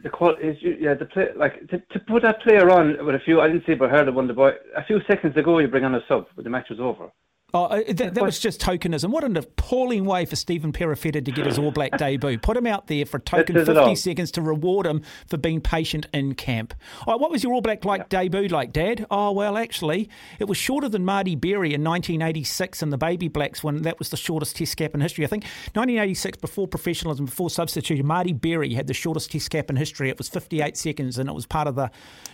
the 0.03 0.09
quality 0.09 0.47
is 0.47 0.57
yeah 0.61 0.93
the 0.93 1.05
play 1.05 1.27
like 1.35 1.67
to, 1.69 1.79
to 1.79 1.99
put 1.99 2.23
that 2.23 2.41
player 2.41 2.69
on 2.69 3.05
with 3.05 3.15
a 3.15 3.19
few. 3.19 3.41
I 3.41 3.47
didn't 3.47 3.65
see, 3.65 3.73
but 3.73 3.89
heard 3.89 4.07
it 4.07 4.13
one 4.13 4.27
the 4.27 4.33
boy 4.33 4.51
a 4.75 4.83
few 4.85 5.01
seconds 5.07 5.35
ago. 5.37 5.59
You 5.59 5.67
bring 5.67 5.85
on 5.85 5.95
a 5.95 6.01
sub, 6.07 6.27
but 6.35 6.43
the 6.43 6.49
match 6.49 6.69
was 6.69 6.79
over. 6.79 7.11
Oh, 7.55 7.67
uh, 7.67 7.83
that, 7.87 8.15
that 8.15 8.21
was 8.21 8.37
just 8.37 8.59
tokenism. 8.59 9.11
What 9.11 9.23
an 9.23 9.37
appalling 9.37 10.03
way 10.03 10.25
for 10.25 10.35
Stephen 10.35 10.73
Perofeta 10.73 11.23
to 11.23 11.31
get 11.31 11.45
his 11.45 11.57
All 11.57 11.71
Black 11.71 11.97
debut. 11.97 12.37
Put 12.37 12.57
him 12.57 12.67
out 12.67 12.87
there 12.87 13.05
for 13.05 13.15
a 13.15 13.21
token 13.21 13.55
50 13.63 13.95
seconds 13.95 14.29
to 14.31 14.41
reward 14.41 14.85
him 14.85 15.03
for 15.29 15.37
being 15.37 15.61
patient 15.61 16.05
in 16.13 16.35
camp. 16.35 16.73
Oh, 17.07 17.15
what 17.15 17.31
was 17.31 17.43
your 17.43 17.53
All 17.53 17.61
Black 17.61 17.85
like 17.85 18.09
debut 18.09 18.49
like, 18.49 18.73
Dad? 18.73 19.07
Oh, 19.09 19.31
well, 19.31 19.57
actually, 19.57 20.09
it 20.37 20.49
was 20.49 20.57
shorter 20.57 20.89
than 20.89 21.05
Marty 21.05 21.37
Berry 21.37 21.73
in 21.73 21.81
1986 21.81 22.81
and 22.81 22.91
the 22.91 22.97
Baby 22.97 23.29
Blacks 23.29 23.63
when 23.63 23.83
that 23.83 23.99
was 23.99 24.09
the 24.09 24.17
shortest 24.17 24.57
test 24.57 24.75
cap 24.75 24.93
in 24.93 24.99
history. 24.99 25.23
I 25.23 25.29
think 25.29 25.45
1986, 25.75 26.39
before 26.39 26.67
professionalism, 26.67 27.23
before 27.23 27.49
substitution, 27.49 28.05
Marty 28.05 28.33
Berry 28.33 28.73
had 28.73 28.87
the 28.87 28.93
shortest 28.93 29.31
test 29.31 29.49
cap 29.49 29.69
in 29.69 29.77
history. 29.77 30.09
It 30.09 30.17
was 30.17 30.27
58 30.27 30.75
seconds 30.75 31.17
and 31.17 31.29
it 31.29 31.33
was 31.33 31.45
part 31.45 31.69
of 31.69 31.75
the 31.75 31.89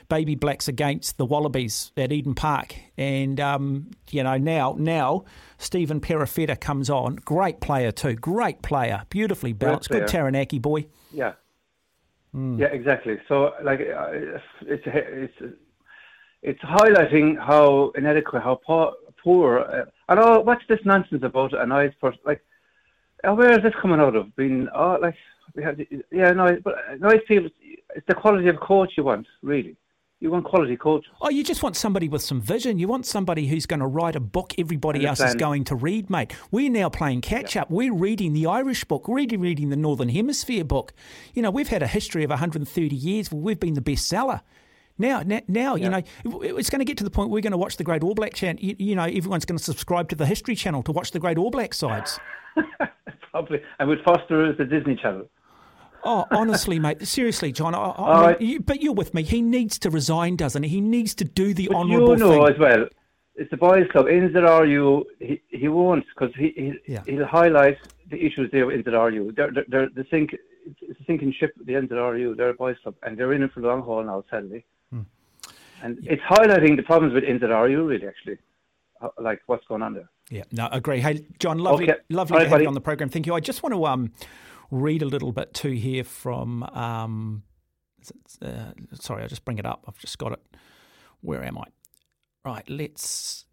Baby 0.10 0.34
Blacks 0.34 0.68
against 0.68 1.20
the 1.20 1.28
Wallabies 1.28 1.92
at 1.96 2.12
Eden 2.12 2.34
Park. 2.34 2.76
And, 2.98 3.40
um, 3.40 3.92
you 4.10 4.24
know, 4.24 4.38
now, 4.38 4.76
now, 4.80 5.11
Stephen 5.58 6.00
Perofeta 6.00 6.60
comes 6.60 6.90
on. 6.90 7.16
Great 7.18 7.60
player, 7.60 7.92
too. 7.92 8.16
Great 8.16 8.62
player. 8.62 9.04
Beautifully 9.10 9.54
balanced. 9.54 9.90
Good. 9.90 10.08
Taranaki 10.08 10.60
boy. 10.60 10.88
Yeah. 11.12 11.34
Hmm. 12.34 12.60
Yeah, 12.62 12.68
exactly. 12.68 13.18
So, 13.28 13.54
like, 13.64 13.82
uh, 13.82 14.10
it's 14.74 14.84
it's 14.86 15.58
it's 16.42 16.62
highlighting 16.62 17.38
how 17.38 17.92
inadequate, 17.96 18.42
how 18.42 18.56
poor, 18.66 18.94
poor 19.24 19.60
uh, 19.60 19.86
and 20.10 20.20
oh, 20.20 20.40
what's 20.40 20.64
this 20.68 20.80
nonsense 20.86 21.24
about 21.24 21.54
a 21.54 21.66
nice 21.66 21.94
person? 22.02 22.20
Like, 22.26 22.42
uh, 23.24 23.34
where 23.34 23.52
is 23.52 23.64
this 23.64 23.74
coming 23.82 24.00
out 24.00 24.16
of? 24.16 24.36
Being, 24.36 24.68
oh, 24.76 24.98
like, 25.02 25.16
we 25.56 25.64
have, 25.64 25.80
yeah, 26.12 26.32
no, 26.32 26.58
but 26.64 26.76
nice 27.00 27.20
people. 27.28 27.50
It's 27.96 28.08
the 28.08 28.16
quality 28.16 28.48
of 28.48 28.60
coach 28.60 28.94
you 28.98 29.04
want, 29.04 29.28
really. 29.42 29.76
You 30.22 30.30
want 30.30 30.46
quality 30.46 30.78
coach. 30.78 31.04
Oh, 31.20 31.30
you 31.30 31.44
just 31.44 31.64
want 31.64 31.76
somebody 31.76 32.08
with 32.08 32.22
some 32.22 32.40
vision. 32.40 32.78
You 32.78 32.88
want 32.88 33.08
somebody 33.08 33.48
who's 33.48 33.66
going 33.66 33.80
to 33.80 33.88
write 33.88 34.16
a 34.16 34.20
book 34.20 34.54
everybody 34.60 35.04
else 35.04 35.20
is 35.20 35.34
going 35.34 35.64
to 35.64 35.76
read, 35.76 36.12
mate. 36.12 36.36
We're 36.52 36.70
now 36.70 36.90
playing 36.90 37.22
catch 37.22 37.58
up. 37.58 37.72
We're 37.72 37.92
reading 37.92 38.34
the 38.34 38.46
Irish 38.46 38.84
book. 38.84 39.08
We're 39.08 39.16
reading, 39.16 39.42
reading 39.42 39.70
the 39.70 39.76
Northern 39.76 40.10
Hemisphere 40.10 40.64
book. 40.64 40.94
You 41.34 41.42
know, 41.42 41.50
we've 41.50 41.70
had 41.70 41.82
a 41.82 41.88
history 41.88 42.24
of 42.24 42.30
130 42.30 42.96
years 42.96 43.32
where 43.32 43.42
we've 43.42 43.60
been 43.60 43.74
the 43.74 43.82
bestseller. 43.82 44.42
Now, 45.00 45.24
now, 45.24 45.42
now 45.48 45.74
you 45.76 45.90
know, 45.90 46.04
it's 46.24 46.70
going 46.70 46.80
to 46.80 46.86
get 46.86 46.98
to 46.98 47.04
the 47.04 47.10
point 47.10 47.32
we're 47.32 47.42
going 47.42 47.52
to 47.52 47.58
watch 47.58 47.78
the 47.78 47.84
Great 47.84 48.04
All 48.04 48.14
Black 48.14 48.36
channel. 48.36 48.64
You, 48.64 48.76
you 48.78 48.96
know, 48.96 49.06
everyone's 49.06 49.46
going 49.46 49.58
to 49.58 49.64
subscribe 49.64 50.08
to 50.10 50.16
the 50.16 50.28
History 50.28 50.54
Channel 50.54 50.84
to 50.84 50.92
watch 50.92 51.10
the 51.10 51.20
Great 51.20 51.40
All 51.40 51.50
Black 51.50 51.74
sides. 51.74 52.20
Probably. 53.32 53.60
And 53.80 53.90
with 53.90 54.04
Foster 54.04 54.52
as 54.52 54.58
the 54.60 54.66
Disney 54.66 54.96
Channel. 54.98 55.28
Oh, 56.04 56.26
honestly, 56.32 56.80
mate. 56.80 57.06
Seriously, 57.08 57.52
John. 57.52 57.76
I, 57.76 57.78
I 57.78 57.82
All 57.96 58.14
mean, 58.16 58.24
right. 58.26 58.42
you, 58.42 58.60
but 58.60 58.82
you're 58.82 58.94
with 58.94 59.14
me. 59.14 59.24
He 59.24 59.42
needs 59.42 59.78
to 59.80 59.90
resign, 59.90 60.36
doesn't 60.36 60.64
he? 60.64 60.70
He 60.70 60.82
needs 60.82 61.14
to 61.16 61.24
do 61.24 61.54
the 61.54 61.68
But 61.68 61.76
honourable 61.78 62.10
you 62.10 62.18
know 62.18 62.46
thing. 62.46 62.54
as 62.54 62.60
well, 62.60 62.86
it's 63.36 63.52
the 63.52 63.58
boys' 63.58 63.88
club. 63.92 64.08
In 64.08 64.30
NZRU, 64.30 65.04
he, 65.20 65.42
he 65.50 65.68
won't 65.68 66.06
because 66.14 66.34
he, 66.36 66.54
he 66.56 66.74
Yeah. 66.94 67.04
he'll 67.06 67.26
highlight 67.26 67.78
the 68.10 68.18
issues 68.26 68.50
there 68.52 68.66
with 68.66 68.84
NZRU. 68.86 69.36
They're, 69.36 69.52
they're, 69.52 69.66
they're 69.68 69.90
the 69.90 70.06
sink, 70.10 70.36
it's 70.82 71.00
a 71.00 71.04
sinking 71.06 71.34
ship. 71.40 71.54
The 71.66 71.74
NZRU, 71.74 72.36
they're 72.36 72.50
a 72.50 72.54
boys' 72.54 72.78
club, 72.84 72.96
and 73.04 73.18
they're 73.18 73.34
in 73.34 73.44
it 73.44 73.52
for 73.54 73.62
the 73.62 73.68
long 73.68 73.82
haul 73.82 74.04
now. 74.04 74.24
Sadly, 74.30 74.66
Hmm. 74.92 75.02
and 75.84 75.98
it's 76.04 76.22
highlighting 76.24 76.76
the 76.78 76.84
problems 76.84 77.14
with 77.14 77.24
NZRU. 77.24 77.88
Really, 77.88 78.08
actually, 78.08 78.38
like 79.20 79.40
what's 79.48 79.66
going 79.68 79.82
on 79.82 79.94
there. 79.94 80.10
Yeah, 80.30 80.44
no, 80.52 80.68
agree. 80.72 81.00
Hey, 81.00 81.26
John, 81.40 81.58
lovely, 81.60 81.90
Okay. 81.92 82.00
lovely 82.10 82.36
All 82.36 82.40
to 82.40 82.44
right, 82.44 82.48
have 82.48 82.52
buddy. 82.52 82.64
you 82.64 82.68
on 82.70 82.74
the 82.74 82.82
program. 82.82 83.10
Thank 83.10 83.26
you. 83.28 83.34
I 83.34 83.40
just 83.40 83.64
want 83.64 83.74
to 83.74 83.86
um, 83.86 84.12
read 84.72 85.02
a 85.02 85.06
little 85.06 85.32
bit 85.32 85.54
too 85.54 85.72
here 85.72 86.04
from. 86.04 86.64
Um, 86.64 87.44
uh, 88.42 88.72
sorry, 88.94 89.22
I'll 89.22 89.30
just 89.30 89.46
bring 89.46 89.60
it 89.60 89.66
up. 89.66 89.84
I've 89.88 90.00
just 90.00 90.18
got 90.18 90.32
it. 90.32 90.42
Where 91.22 91.44
am 91.44 91.58
I? 91.58 91.66
Right, 92.44 92.68
let's. 92.68 93.46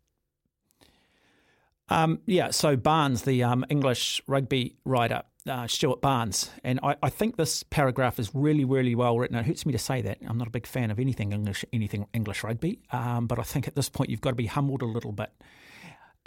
Um, 1.90 2.20
yeah, 2.26 2.50
so 2.50 2.76
Barnes, 2.76 3.22
the 3.22 3.42
um, 3.42 3.64
English 3.68 4.22
rugby 4.26 4.76
writer, 4.84 5.22
uh, 5.46 5.66
Stuart 5.66 6.02
Barnes, 6.02 6.50
and 6.62 6.78
I, 6.82 6.96
I 7.02 7.08
think 7.08 7.36
this 7.36 7.62
paragraph 7.62 8.18
is 8.18 8.34
really, 8.34 8.64
really 8.64 8.94
well 8.94 9.18
written. 9.18 9.36
It 9.36 9.46
hurts 9.46 9.64
me 9.64 9.72
to 9.72 9.78
say 9.78 10.02
that. 10.02 10.18
I'm 10.26 10.36
not 10.36 10.48
a 10.48 10.50
big 10.50 10.66
fan 10.66 10.90
of 10.90 10.98
anything 10.98 11.32
English, 11.32 11.64
anything 11.72 12.06
English 12.12 12.44
rugby, 12.44 12.80
um, 12.92 13.26
but 13.26 13.38
I 13.38 13.42
think 13.42 13.66
at 13.66 13.74
this 13.74 13.88
point 13.88 14.10
you've 14.10 14.20
got 14.20 14.30
to 14.30 14.36
be 14.36 14.46
humbled 14.46 14.82
a 14.82 14.86
little 14.86 15.12
bit. 15.12 15.30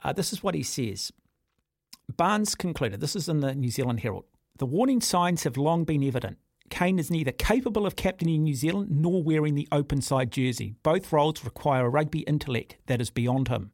Uh, 0.04 0.14
this 0.14 0.34
is 0.34 0.42
what 0.42 0.56
he 0.56 0.64
says. 0.64 1.12
Barnes 2.18 2.56
concluded, 2.56 3.00
this 3.00 3.16
is 3.16 3.30
in 3.30 3.42
the 3.42 3.54
New 3.54 3.70
Zealand 3.70 4.00
Herald, 4.00 4.26
the 4.62 4.68
warning 4.68 5.02
signs 5.02 5.42
have 5.42 5.58
long 5.58 5.86
been 5.86 6.04
evident. 6.04 6.38
Cane 6.70 7.00
is 7.00 7.10
neither 7.10 7.32
capable 7.32 7.88
of 7.88 7.96
captaining 7.96 8.44
New 8.44 8.54
Zealand 8.54 8.92
nor 8.92 9.24
wearing 9.24 9.56
the 9.56 9.68
open 9.72 10.04
side 10.04 10.32
jersey. 10.32 10.76
Both 10.84 11.12
roles 11.12 11.44
require 11.44 11.88
a 11.88 11.90
rugby 11.90 12.20
intellect 12.20 12.78
that 12.86 13.02
is 13.02 13.10
beyond 13.10 13.48
him. 13.48 13.72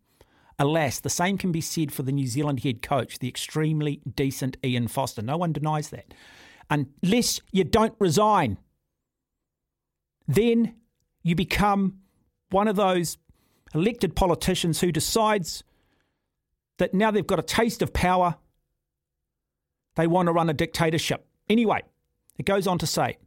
Alas, 0.57 1.01
the 1.01 1.09
same 1.09 1.37
can 1.37 1.51
be 1.51 1.59
said 1.59 1.91
for 1.91 2.03
the 2.03 2.13
New 2.13 2.25
Zealand 2.25 2.61
head 2.63 2.81
coach, 2.81 3.19
the 3.19 3.27
extremely 3.27 3.99
decent 4.15 4.55
Ian 4.63 4.87
Foster. 4.87 5.21
No 5.21 5.35
one 5.35 5.51
denies 5.51 5.89
that. 5.89 6.13
Unless 6.69 7.41
you 7.51 7.65
don't 7.65 7.95
resign, 7.99 8.57
then 10.25 10.73
you 11.21 11.35
become 11.35 11.97
one 12.49 12.69
of 12.69 12.77
those 12.77 13.17
elected 13.75 14.15
politicians 14.15 14.79
who 14.79 14.93
decides 14.93 15.65
that 16.77 16.93
now 16.93 17.11
they've 17.11 17.27
got 17.27 17.39
a 17.39 17.43
taste 17.43 17.81
of 17.81 17.91
power, 17.91 18.37
they 19.97 20.07
want 20.07 20.27
to 20.27 20.31
run 20.31 20.49
a 20.49 20.53
dictatorship. 20.53 21.25
Anyway, 21.49 21.81
it 22.37 22.45
goes 22.45 22.67
on 22.67 22.77
to 22.77 22.87
say, 22.87 23.17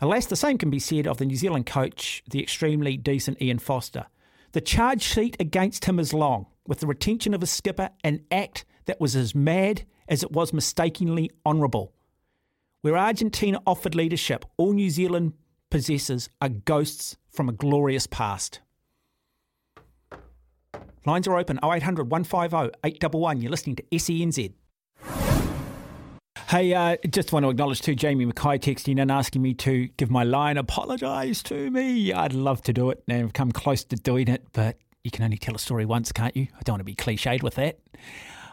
alas, 0.00 0.26
the 0.26 0.36
same 0.36 0.58
can 0.58 0.70
be 0.70 0.78
said 0.78 1.06
of 1.06 1.16
the 1.16 1.24
New 1.24 1.36
Zealand 1.36 1.66
coach, 1.66 2.22
the 2.28 2.42
extremely 2.42 2.96
decent 2.96 3.40
Ian 3.40 3.58
Foster. 3.58 4.06
The 4.52 4.60
charge 4.60 5.02
sheet 5.02 5.36
against 5.40 5.86
him 5.86 5.98
is 5.98 6.12
long, 6.12 6.46
with 6.66 6.80
the 6.80 6.86
retention 6.86 7.32
of 7.32 7.42
a 7.42 7.46
skipper, 7.46 7.88
an 8.04 8.22
act 8.30 8.66
that 8.84 9.00
was 9.00 9.16
as 9.16 9.34
mad 9.34 9.84
as 10.08 10.22
it 10.22 10.30
was 10.30 10.52
mistakenly 10.52 11.30
honourable. 11.44 11.94
Where 12.82 12.96
Argentina 12.96 13.60
offered 13.66 13.94
leadership, 13.94 14.44
all 14.58 14.72
New 14.72 14.90
Zealand 14.90 15.32
possesses 15.70 16.28
are 16.40 16.50
ghosts 16.50 17.16
from 17.30 17.48
a 17.48 17.52
glorious 17.52 18.06
past. 18.06 18.60
Lines 21.06 21.26
are 21.26 21.38
open 21.38 21.58
0800 21.64 22.10
150 22.10 22.78
811. 22.84 23.42
You're 23.42 23.50
listening 23.50 23.76
to 23.76 23.82
SENZ. 23.84 24.52
Hey, 26.48 26.72
uh, 26.72 26.96
just 27.10 27.30
want 27.30 27.44
to 27.44 27.50
acknowledge 27.50 27.82
to 27.82 27.94
Jamie 27.94 28.24
Mackay 28.24 28.56
texting 28.56 29.02
and 29.02 29.10
asking 29.10 29.42
me 29.42 29.52
to 29.52 29.88
give 29.98 30.10
my 30.10 30.24
line 30.24 30.56
apologise 30.56 31.42
to 31.42 31.70
me. 31.70 32.10
I'd 32.10 32.32
love 32.32 32.62
to 32.62 32.72
do 32.72 32.88
it 32.88 33.02
and 33.06 33.22
I've 33.22 33.34
come 33.34 33.52
close 33.52 33.84
to 33.84 33.96
doing 33.96 34.28
it, 34.28 34.46
but 34.54 34.78
you 35.04 35.10
can 35.10 35.24
only 35.24 35.36
tell 35.36 35.54
a 35.54 35.58
story 35.58 35.84
once, 35.84 36.10
can't 36.10 36.34
you? 36.34 36.46
I 36.54 36.62
don't 36.64 36.72
want 36.72 36.80
to 36.80 36.84
be 36.84 36.94
cliched 36.94 37.42
with 37.42 37.56
that. 37.56 37.78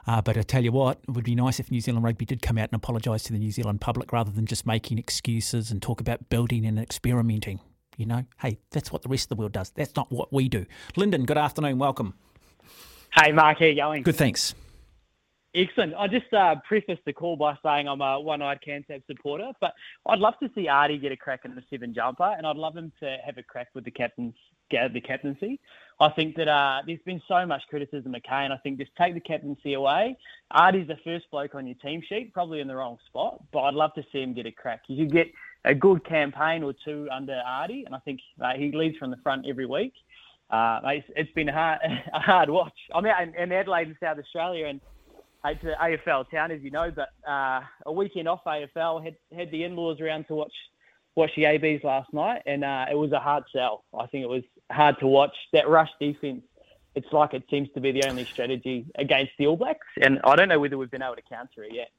Uh, 0.08 0.22
but 0.22 0.38
I 0.38 0.42
tell 0.42 0.62
you 0.62 0.74
what, 0.74 1.00
it 1.08 1.12
would 1.12 1.24
be 1.24 1.36
nice 1.36 1.62
if 1.62 1.72
New 1.72 1.80
Zealand 1.80 2.04
Rugby 2.04 2.26
did 2.26 2.42
come 2.42 2.58
out 2.58 2.68
and 2.68 2.76
apologise 2.76 3.24
to 3.24 3.32
the 3.32 3.40
New 3.40 3.52
Zealand 3.52 3.80
public 3.80 4.12
rather 4.12 4.30
than 4.30 4.46
just 4.46 4.66
making 4.66 4.98
excuses 4.98 5.72
and 5.72 5.82
talk 5.82 6.02
about 6.02 6.28
building 6.28 6.66
and 6.66 6.78
experimenting. 6.78 7.62
You 7.96 8.08
know, 8.08 8.26
hey, 8.42 8.60
that's 8.72 8.92
what 8.92 9.04
the 9.04 9.10
rest 9.10 9.24
of 9.24 9.30
the 9.30 9.36
world 9.38 9.54
does. 9.54 9.70
That's 9.70 9.96
not 9.96 10.12
what 10.12 10.34
we 10.34 10.50
do. 10.50 10.66
Lyndon, 10.98 11.24
good 11.24 11.38
afternoon. 11.38 11.78
Welcome. 11.78 12.16
Hey, 13.16 13.32
Mark, 13.32 13.60
how 13.60 13.66
you 13.68 13.76
going? 13.76 14.04
Good, 14.04 14.18
thanks. 14.18 14.54
Excellent. 15.56 15.94
I 15.98 16.08
just 16.10 16.32
uh, 16.34 16.56
preface 16.68 17.00
the 17.06 17.14
call 17.14 17.38
by 17.38 17.58
saying 17.64 17.88
I'm 17.88 18.02
a 18.02 18.20
one-eyed 18.20 18.60
Cantab 18.68 19.02
supporter, 19.08 19.52
but 19.62 19.74
I'd 20.06 20.20
love 20.20 20.34
to 20.44 20.50
see 20.54 20.68
Ardie 20.68 21.02
get 21.02 21.14
a 21.14 21.18
crack 21.18 21.46
in 21.46 21.56
the 21.56 21.64
seven 21.70 21.94
jumper, 21.94 22.36
and 22.38 22.46
I'd 22.46 22.58
love 22.58 22.76
him 22.76 22.92
to 23.00 23.18
have 23.26 23.38
a 23.38 23.44
crack 23.44 23.70
with 23.74 23.86
the 23.86 23.92
captain's 23.92 24.34
the 24.70 25.00
captaincy. 25.00 25.60
I 26.00 26.10
think 26.10 26.36
that 26.36 26.48
uh, 26.48 26.82
there's 26.86 27.00
been 27.06 27.22
so 27.28 27.46
much 27.46 27.62
criticism 27.70 28.16
of 28.16 28.24
Cane. 28.24 28.52
I 28.52 28.58
think 28.58 28.80
just 28.80 28.92
take 28.98 29.14
the 29.14 29.20
captaincy 29.22 29.76
away. 29.76 30.18
Ardie's 30.52 30.88
the 30.88 30.98
first 31.04 31.26
bloke 31.32 31.56
on 31.56 31.68
your 31.68 31.76
team 31.76 32.02
sheet, 32.10 32.34
probably 32.34 32.60
in 32.60 32.68
the 32.68 32.76
wrong 32.76 32.98
spot, 33.08 33.42
but 33.54 33.62
I'd 33.62 33.76
love 33.76 33.94
to 33.94 34.04
see 34.12 34.22
him 34.22 34.34
get 34.34 34.48
a 34.48 34.52
crack. 34.52 34.82
You 34.88 35.06
could 35.06 35.14
get 35.14 35.28
a 35.64 35.74
good 35.74 36.04
campaign 36.04 36.64
or 36.64 36.74
two 36.84 37.08
under 37.14 37.42
Artie, 37.46 37.86
and 37.86 37.96
I 37.96 38.00
think 38.00 38.20
uh, 38.44 38.54
he 38.58 38.72
leads 38.72 38.98
from 38.98 39.12
the 39.12 39.18
front 39.18 39.46
every 39.48 39.68
week. 39.68 39.94
Uh, 40.50 40.80
it's, 41.16 41.32
been 41.32 41.50
a 41.50 41.54
hard, 41.54 41.80
a 42.14 42.20
hard 42.20 42.50
watch. 42.50 42.78
I'm 42.94 43.06
out 43.06 43.24
in, 43.24 43.36
in 43.36 43.52
Adelaide 43.52 43.88
in 43.88 43.98
South 44.02 44.18
Australia, 44.18 44.66
and 44.66 44.82
it's 45.52 45.64
an 45.64 45.76
AFL 45.82 46.30
town, 46.30 46.52
as 46.52 46.62
you 46.62 46.72
know, 46.72 46.92
but 46.92 47.10
uh, 47.28 47.62
a 47.86 47.92
weekend 47.92 48.28
off 48.28 48.42
AFL 48.46 49.04
had 49.04 49.16
had 49.36 49.52
the 49.52 49.64
in-laws 49.64 50.00
around 50.02 50.28
to 50.28 50.36
watch 50.36 50.54
watch 51.16 51.32
the 51.36 51.46
ABs 51.46 51.84
last 51.84 52.12
night, 52.14 52.42
and 52.46 52.64
uh, 52.64 52.86
it 52.92 52.96
was 52.96 53.12
a 53.12 53.20
hard 53.20 53.44
sell. 53.54 53.84
I 53.98 54.06
think 54.08 54.24
it 54.24 54.30
was 54.30 54.44
hard 54.72 55.00
to 55.00 55.08
watch 55.08 55.36
that 55.54 55.70
rush 55.70 55.90
defense. 56.00 56.44
It's 56.94 57.12
like 57.12 57.34
it 57.34 57.44
seems 57.50 57.70
to 57.76 57.82
be 57.82 57.92
the 57.92 58.08
only 58.08 58.26
strategy 58.26 58.86
against 58.96 59.34
the 59.38 59.48
All 59.48 59.58
Blacks, 59.58 59.88
and 60.02 60.20
I 60.24 60.36
don't 60.36 60.50
know 60.50 60.60
whether 60.60 60.78
we've 60.78 60.92
been 60.92 61.04
able 61.04 61.16
to 61.16 61.22
counter 61.22 61.64
it 61.64 61.74
yet. 61.74 61.90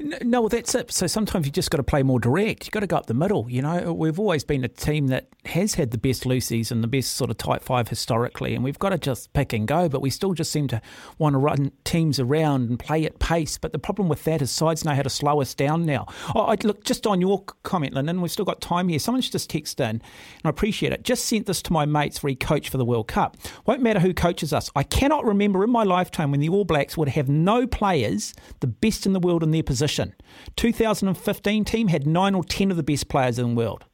No, 0.00 0.40
well, 0.42 0.48
that's 0.48 0.74
it. 0.74 0.92
So 0.92 1.06
sometimes 1.06 1.46
you 1.46 1.52
just 1.52 1.70
got 1.70 1.78
to 1.78 1.82
play 1.82 2.02
more 2.02 2.20
direct. 2.20 2.66
You've 2.66 2.72
got 2.72 2.80
to 2.80 2.86
go 2.86 2.96
up 2.96 3.06
the 3.06 3.14
middle. 3.14 3.50
You 3.50 3.62
know, 3.62 3.92
we've 3.92 4.18
always 4.18 4.44
been 4.44 4.64
a 4.64 4.68
team 4.68 5.08
that 5.08 5.28
has 5.44 5.74
had 5.74 5.90
the 5.90 5.98
best 5.98 6.24
loosies 6.24 6.70
and 6.70 6.82
the 6.82 6.88
best 6.88 7.12
sort 7.12 7.30
of 7.30 7.38
tight 7.38 7.62
five 7.62 7.88
historically, 7.88 8.54
and 8.54 8.64
we've 8.64 8.78
got 8.78 8.90
to 8.90 8.98
just 8.98 9.32
pick 9.32 9.52
and 9.52 9.66
go. 9.66 9.88
But 9.88 10.00
we 10.00 10.10
still 10.10 10.32
just 10.32 10.50
seem 10.50 10.68
to 10.68 10.80
want 11.18 11.34
to 11.34 11.38
run 11.38 11.72
teams 11.84 12.18
around 12.18 12.68
and 12.68 12.78
play 12.78 13.04
at 13.04 13.18
pace. 13.18 13.58
But 13.58 13.72
the 13.72 13.78
problem 13.78 14.08
with 14.08 14.24
that 14.24 14.42
is 14.42 14.50
sides 14.50 14.84
know 14.84 14.94
how 14.94 15.02
to 15.02 15.10
slow 15.10 15.40
us 15.40 15.54
down 15.54 15.84
now. 15.84 16.06
Oh, 16.34 16.42
I, 16.42 16.56
look, 16.62 16.84
just 16.84 17.06
on 17.06 17.20
your 17.20 17.44
comment, 17.62 17.94
Lyndon, 17.94 18.20
we've 18.20 18.30
still 18.30 18.44
got 18.44 18.60
time 18.60 18.88
here. 18.88 18.98
Someone's 18.98 19.30
just 19.30 19.50
texted 19.50 19.80
in, 19.80 19.90
and 19.90 20.02
I 20.44 20.50
appreciate 20.50 20.92
it. 20.92 21.02
Just 21.02 21.26
sent 21.26 21.46
this 21.46 21.62
to 21.62 21.72
my 21.72 21.84
mates 21.84 22.18
for 22.18 22.28
he 22.28 22.36
coach 22.36 22.68
for 22.68 22.78
the 22.78 22.84
World 22.84 23.08
Cup. 23.08 23.36
Won't 23.66 23.82
matter 23.82 24.00
who 24.00 24.14
coaches 24.14 24.52
us. 24.52 24.70
I 24.74 24.82
cannot 24.82 25.24
remember 25.24 25.64
in 25.64 25.70
my 25.70 25.82
lifetime 25.82 26.30
when 26.30 26.40
the 26.40 26.48
All 26.48 26.64
Blacks 26.64 26.96
would 26.96 27.08
have 27.08 27.28
no 27.28 27.66
players 27.66 28.34
the 28.60 28.66
best 28.66 29.06
in 29.06 29.12
the 29.12 29.20
world 29.20 29.42
in 29.42 29.50
their 29.50 29.62
position. 29.66 30.14
2015 30.56 31.64
team 31.64 31.88
had 31.88 32.06
nine 32.06 32.34
or 32.34 32.44
ten 32.44 32.70
of 32.70 32.76
the 32.76 32.82
best 32.82 33.08
players 33.08 33.38
in 33.38 33.50
the 33.50 33.54
world. 33.54 33.84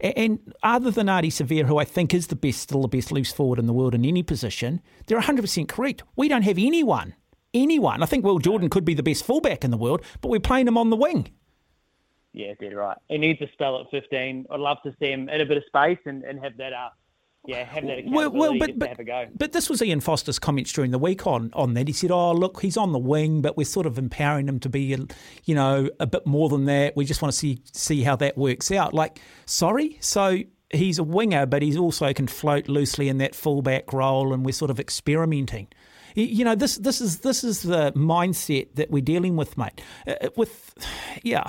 And 0.00 0.40
other 0.62 0.90
than 0.90 1.06
Ardie 1.06 1.28
Savea, 1.28 1.64
who 1.64 1.78
I 1.78 1.84
think 1.84 2.12
is 2.12 2.26
the 2.26 2.36
best, 2.36 2.60
still 2.60 2.82
the 2.82 2.88
best 2.88 3.12
loose 3.12 3.32
forward 3.32 3.58
in 3.58 3.66
the 3.66 3.72
world 3.72 3.94
in 3.94 4.04
any 4.04 4.22
position, 4.22 4.80
they're 5.06 5.20
100% 5.20 5.68
correct. 5.68 6.02
We 6.16 6.28
don't 6.28 6.42
have 6.42 6.58
anyone, 6.58 7.14
anyone. 7.54 8.02
I 8.02 8.06
think 8.06 8.24
Will 8.24 8.38
Jordan 8.38 8.68
could 8.68 8.84
be 8.84 8.94
the 8.94 9.02
best 9.02 9.24
fullback 9.24 9.64
in 9.64 9.70
the 9.70 9.76
world, 9.76 10.04
but 10.20 10.28
we're 10.28 10.40
playing 10.40 10.68
him 10.68 10.76
on 10.76 10.90
the 10.90 10.96
wing. 10.96 11.32
Yeah, 12.32 12.54
dead 12.60 12.74
right. 12.74 12.96
He 13.08 13.18
needs 13.18 13.40
a 13.40 13.48
spell 13.52 13.80
at 13.80 13.90
15. 13.90 14.46
I'd 14.50 14.60
love 14.60 14.78
to 14.84 14.94
see 15.00 15.10
him 15.10 15.28
in 15.28 15.40
a 15.40 15.46
bit 15.46 15.56
of 15.56 15.64
space 15.66 15.98
and, 16.06 16.22
and 16.24 16.38
have 16.42 16.56
that 16.58 16.72
uh, 16.72 16.90
yeah, 17.46 17.64
have 17.64 17.86
that 17.86 18.04
well, 18.06 18.30
well, 18.30 18.58
but, 18.58 18.78
but, 18.78 18.98
but, 19.34 19.52
this 19.52 19.70
was 19.70 19.80
Ian 19.80 20.00
Foster's 20.00 20.38
comments 20.38 20.72
during 20.72 20.90
the 20.90 20.98
week 20.98 21.26
on, 21.26 21.50
on 21.54 21.72
that. 21.74 21.88
He 21.88 21.94
said, 21.94 22.10
"Oh, 22.10 22.32
look, 22.32 22.60
he's 22.60 22.76
on 22.76 22.92
the 22.92 22.98
wing, 22.98 23.40
but 23.40 23.56
we're 23.56 23.64
sort 23.64 23.86
of 23.86 23.96
empowering 23.96 24.46
him 24.46 24.60
to 24.60 24.68
be, 24.68 24.94
you 25.44 25.54
know, 25.54 25.88
a 25.98 26.06
bit 26.06 26.26
more 26.26 26.50
than 26.50 26.66
that. 26.66 26.96
We 26.96 27.06
just 27.06 27.22
want 27.22 27.32
to 27.32 27.38
see 27.38 27.62
see 27.72 28.02
how 28.02 28.16
that 28.16 28.36
works 28.36 28.70
out." 28.70 28.92
Like, 28.92 29.20
sorry, 29.46 29.96
so 30.00 30.40
he's 30.70 30.98
a 30.98 31.02
winger, 31.02 31.46
but 31.46 31.62
he's 31.62 31.78
also 31.78 32.12
can 32.12 32.26
float 32.26 32.68
loosely 32.68 33.08
in 33.08 33.18
that 33.18 33.34
fullback 33.34 33.92
role, 33.92 34.34
and 34.34 34.44
we're 34.44 34.52
sort 34.52 34.70
of 34.70 34.78
experimenting. 34.78 35.68
You 36.14 36.44
know, 36.44 36.54
this 36.54 36.76
this 36.76 37.00
is 37.00 37.20
this 37.20 37.42
is 37.42 37.62
the 37.62 37.92
mindset 37.92 38.74
that 38.74 38.90
we're 38.90 39.00
dealing 39.00 39.36
with, 39.36 39.56
mate. 39.56 39.80
Uh, 40.06 40.14
uh, 40.20 40.28
with, 40.36 40.74
yeah, 41.22 41.44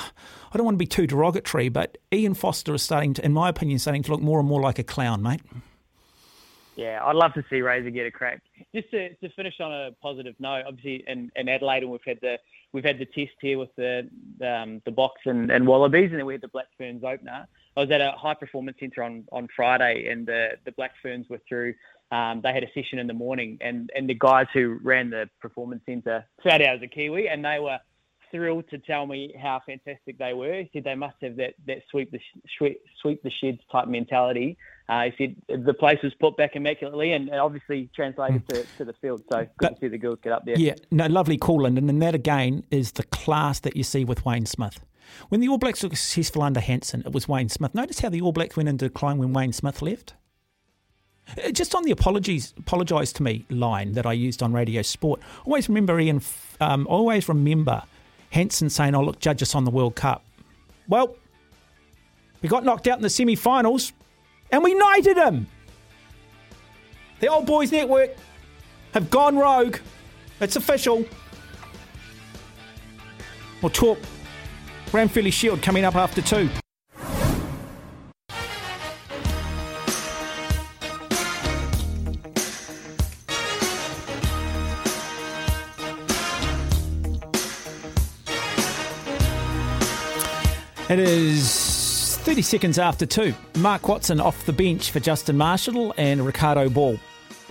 I 0.53 0.57
don't 0.57 0.65
want 0.65 0.75
to 0.75 0.79
be 0.79 0.87
too 0.87 1.05
derogatory, 1.05 1.67
but 1.67 1.97
Ian 2.13 2.33
Foster 2.33 2.73
is 2.73 2.81
starting 2.81 3.13
to, 3.15 3.25
in 3.25 3.33
my 3.33 3.49
opinion, 3.49 3.77
starting 3.79 4.03
to 4.03 4.11
look 4.11 4.21
more 4.21 4.39
and 4.39 4.47
more 4.47 4.61
like 4.61 4.79
a 4.79 4.83
clown, 4.83 5.21
mate. 5.21 5.41
Yeah, 6.75 6.99
I'd 7.03 7.15
love 7.15 7.33
to 7.33 7.43
see 7.49 7.61
Razor 7.61 7.89
get 7.89 8.05
a 8.05 8.11
crack. 8.11 8.41
Just 8.73 8.89
to, 8.91 9.13
to 9.15 9.29
finish 9.35 9.59
on 9.59 9.73
a 9.73 9.91
positive 10.01 10.35
note, 10.39 10.63
obviously 10.67 11.03
in, 11.07 11.29
in 11.35 11.49
Adelaide, 11.49 11.83
and 11.83 11.91
we've 11.91 11.99
had 12.05 12.19
the 12.21 12.37
we've 12.71 12.85
had 12.85 12.97
the 12.97 13.05
test 13.05 13.35
here 13.41 13.59
with 13.59 13.75
the 13.75 14.09
um, 14.41 14.81
the 14.85 14.91
Boks 14.91 15.25
and, 15.25 15.51
and 15.51 15.67
Wallabies, 15.67 16.11
and 16.11 16.19
then 16.19 16.25
we 16.25 16.33
had 16.33 16.41
the 16.41 16.47
Black 16.47 16.67
Ferns 16.77 17.03
opener. 17.03 17.45
I 17.75 17.79
was 17.79 17.91
at 17.91 18.01
a 18.01 18.11
high 18.11 18.35
performance 18.35 18.77
centre 18.79 19.03
on, 19.03 19.25
on 19.31 19.47
Friday, 19.55 20.07
and 20.09 20.25
the 20.25 20.51
the 20.65 20.71
Black 20.71 20.91
Ferns 21.01 21.27
were 21.29 21.41
through. 21.47 21.73
Um, 22.11 22.41
they 22.41 22.51
had 22.53 22.63
a 22.63 22.71
session 22.73 22.99
in 22.99 23.07
the 23.07 23.13
morning, 23.13 23.57
and, 23.61 23.89
and 23.95 24.09
the 24.09 24.13
guys 24.13 24.47
who 24.53 24.79
ran 24.83 25.09
the 25.09 25.29
performance 25.39 25.81
centre 25.85 26.25
found 26.43 26.61
out 26.61 26.75
as 26.75 26.81
a 26.81 26.87
Kiwi, 26.87 27.29
and 27.29 27.43
they 27.43 27.57
were 27.59 27.79
thrilled 28.31 28.69
to 28.69 28.77
tell 28.79 29.05
me 29.05 29.33
how 29.41 29.61
fantastic 29.65 30.17
they 30.17 30.33
were. 30.33 30.61
He 30.61 30.69
said 30.73 30.83
they 30.83 30.95
must 30.95 31.15
have 31.21 31.35
that, 31.37 31.53
that 31.67 31.79
sweep 31.89 32.11
the 32.11 32.19
sh- 32.19 32.77
sweep 33.01 33.23
the 33.23 33.31
sheds 33.41 33.59
type 33.71 33.87
mentality. 33.87 34.57
Uh, 34.91 35.09
he 35.17 35.35
said 35.47 35.63
the 35.65 35.73
place 35.73 35.99
was 36.03 36.13
put 36.19 36.35
back 36.35 36.57
immaculately 36.57 37.13
and 37.13 37.33
obviously 37.33 37.89
translated 37.95 38.45
to, 38.49 38.65
to 38.77 38.83
the 38.83 38.91
field. 39.01 39.23
So 39.31 39.37
good 39.39 39.49
but, 39.57 39.69
to 39.75 39.79
see 39.79 39.87
the 39.87 39.97
girls 39.97 40.19
get 40.21 40.33
up 40.33 40.43
there. 40.43 40.59
Yeah, 40.59 40.75
no, 40.91 41.07
lovely 41.07 41.37
call, 41.37 41.61
Lyndon. 41.61 41.89
And 41.89 42.01
that 42.01 42.13
again 42.13 42.65
is 42.71 42.91
the 42.91 43.03
class 43.03 43.61
that 43.61 43.77
you 43.77 43.83
see 43.83 44.03
with 44.03 44.25
Wayne 44.25 44.45
Smith. 44.45 44.81
When 45.29 45.39
the 45.39 45.47
All 45.47 45.57
Blacks 45.57 45.81
were 45.81 45.89
successful 45.89 46.41
under 46.41 46.59
Hansen, 46.59 47.03
it 47.05 47.13
was 47.13 47.25
Wayne 47.25 47.47
Smith. 47.47 47.73
Notice 47.73 47.99
how 47.99 48.09
the 48.09 48.19
All 48.19 48.33
Blacks 48.33 48.57
went 48.57 48.67
into 48.67 48.89
decline 48.89 49.17
when 49.17 49.31
Wayne 49.31 49.53
Smith 49.53 49.81
left. 49.81 50.13
Uh, 51.41 51.51
just 51.51 51.73
on 51.73 51.83
the 51.83 51.91
apologies, 51.91 52.53
apologise 52.57 53.13
to 53.13 53.23
me 53.23 53.45
line 53.49 53.93
that 53.93 54.05
I 54.05 54.11
used 54.11 54.43
on 54.43 54.51
Radio 54.51 54.81
Sport. 54.81 55.21
Always 55.45 55.69
remember 55.69 55.97
Ian. 56.01 56.21
Um, 56.59 56.85
always 56.89 57.29
remember 57.29 57.83
Hansen 58.31 58.69
saying, 58.69 58.93
oh, 58.93 59.03
look, 59.03 59.19
judge 59.19 59.41
us 59.41 59.55
on 59.55 59.63
the 59.63 59.71
World 59.71 59.95
Cup. 59.95 60.25
Well, 60.89 61.15
we 62.41 62.49
got 62.49 62.65
knocked 62.65 62.87
out 62.89 62.97
in 62.97 63.03
the 63.03 63.09
semi 63.09 63.37
finals 63.37 63.93
and 64.51 64.63
we 64.63 64.73
knighted 64.73 65.17
him. 65.17 65.47
The 67.19 67.27
Old 67.27 67.45
Boys 67.45 67.71
Network 67.71 68.15
have 68.93 69.09
gone 69.09 69.37
rogue. 69.37 69.77
It's 70.39 70.55
official. 70.55 71.05
We'll 73.61 73.69
talk 73.69 73.99
Ranfurly 74.87 75.31
Shield 75.31 75.61
coming 75.61 75.85
up 75.85 75.95
after 75.95 76.21
two. 76.21 76.49
It 90.89 90.99
is 90.99 91.60
30 92.21 92.43
seconds 92.43 92.77
after 92.77 93.07
two. 93.07 93.33
Mark 93.57 93.87
Watson 93.87 94.19
off 94.21 94.45
the 94.45 94.53
bench 94.53 94.91
for 94.91 94.99
Justin 94.99 95.37
Marshall 95.37 95.91
and 95.97 96.23
Ricardo 96.23 96.69
Ball. 96.69 96.99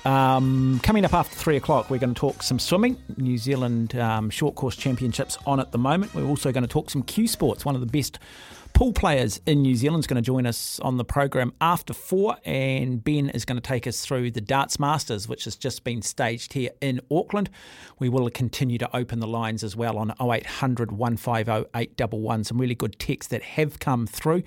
Um, 0.04 0.78
coming 0.84 1.04
up 1.04 1.12
after 1.12 1.34
three 1.34 1.56
o'clock, 1.56 1.90
we're 1.90 1.98
going 1.98 2.14
to 2.14 2.18
talk 2.18 2.44
some 2.44 2.60
swimming. 2.60 2.96
New 3.16 3.36
Zealand 3.36 3.96
um, 3.96 4.30
short 4.30 4.54
course 4.54 4.76
championships 4.76 5.36
on 5.44 5.58
at 5.58 5.72
the 5.72 5.78
moment. 5.78 6.14
We're 6.14 6.24
also 6.24 6.52
going 6.52 6.62
to 6.62 6.68
talk 6.68 6.88
some 6.88 7.02
cue 7.02 7.26
sports, 7.26 7.64
one 7.64 7.74
of 7.74 7.80
the 7.80 7.86
best 7.88 8.20
pool 8.72 8.92
players 8.92 9.40
in 9.46 9.62
New 9.62 9.74
Zealand 9.74 10.02
is 10.02 10.06
going 10.06 10.22
to 10.22 10.26
join 10.26 10.46
us 10.46 10.80
on 10.80 10.96
the 10.96 11.04
program 11.04 11.52
after 11.60 11.92
four, 11.92 12.36
and 12.44 13.02
Ben 13.02 13.28
is 13.30 13.44
going 13.44 13.56
to 13.56 13.62
take 13.62 13.86
us 13.86 14.04
through 14.04 14.30
the 14.30 14.40
Darts 14.40 14.78
Masters, 14.78 15.28
which 15.28 15.44
has 15.44 15.56
just 15.56 15.84
been 15.84 16.02
staged 16.02 16.52
here 16.52 16.70
in 16.80 17.00
Auckland. 17.10 17.50
We 17.98 18.08
will 18.08 18.28
continue 18.30 18.78
to 18.78 18.96
open 18.96 19.20
the 19.20 19.26
lines 19.26 19.62
as 19.62 19.76
well 19.76 19.98
on 19.98 20.12
0800 20.20 20.92
150 20.92 21.70
811. 21.74 22.44
Some 22.44 22.58
really 22.58 22.74
good 22.74 22.98
texts 22.98 23.30
that 23.30 23.42
have 23.42 23.78
come 23.78 24.06
through. 24.06 24.42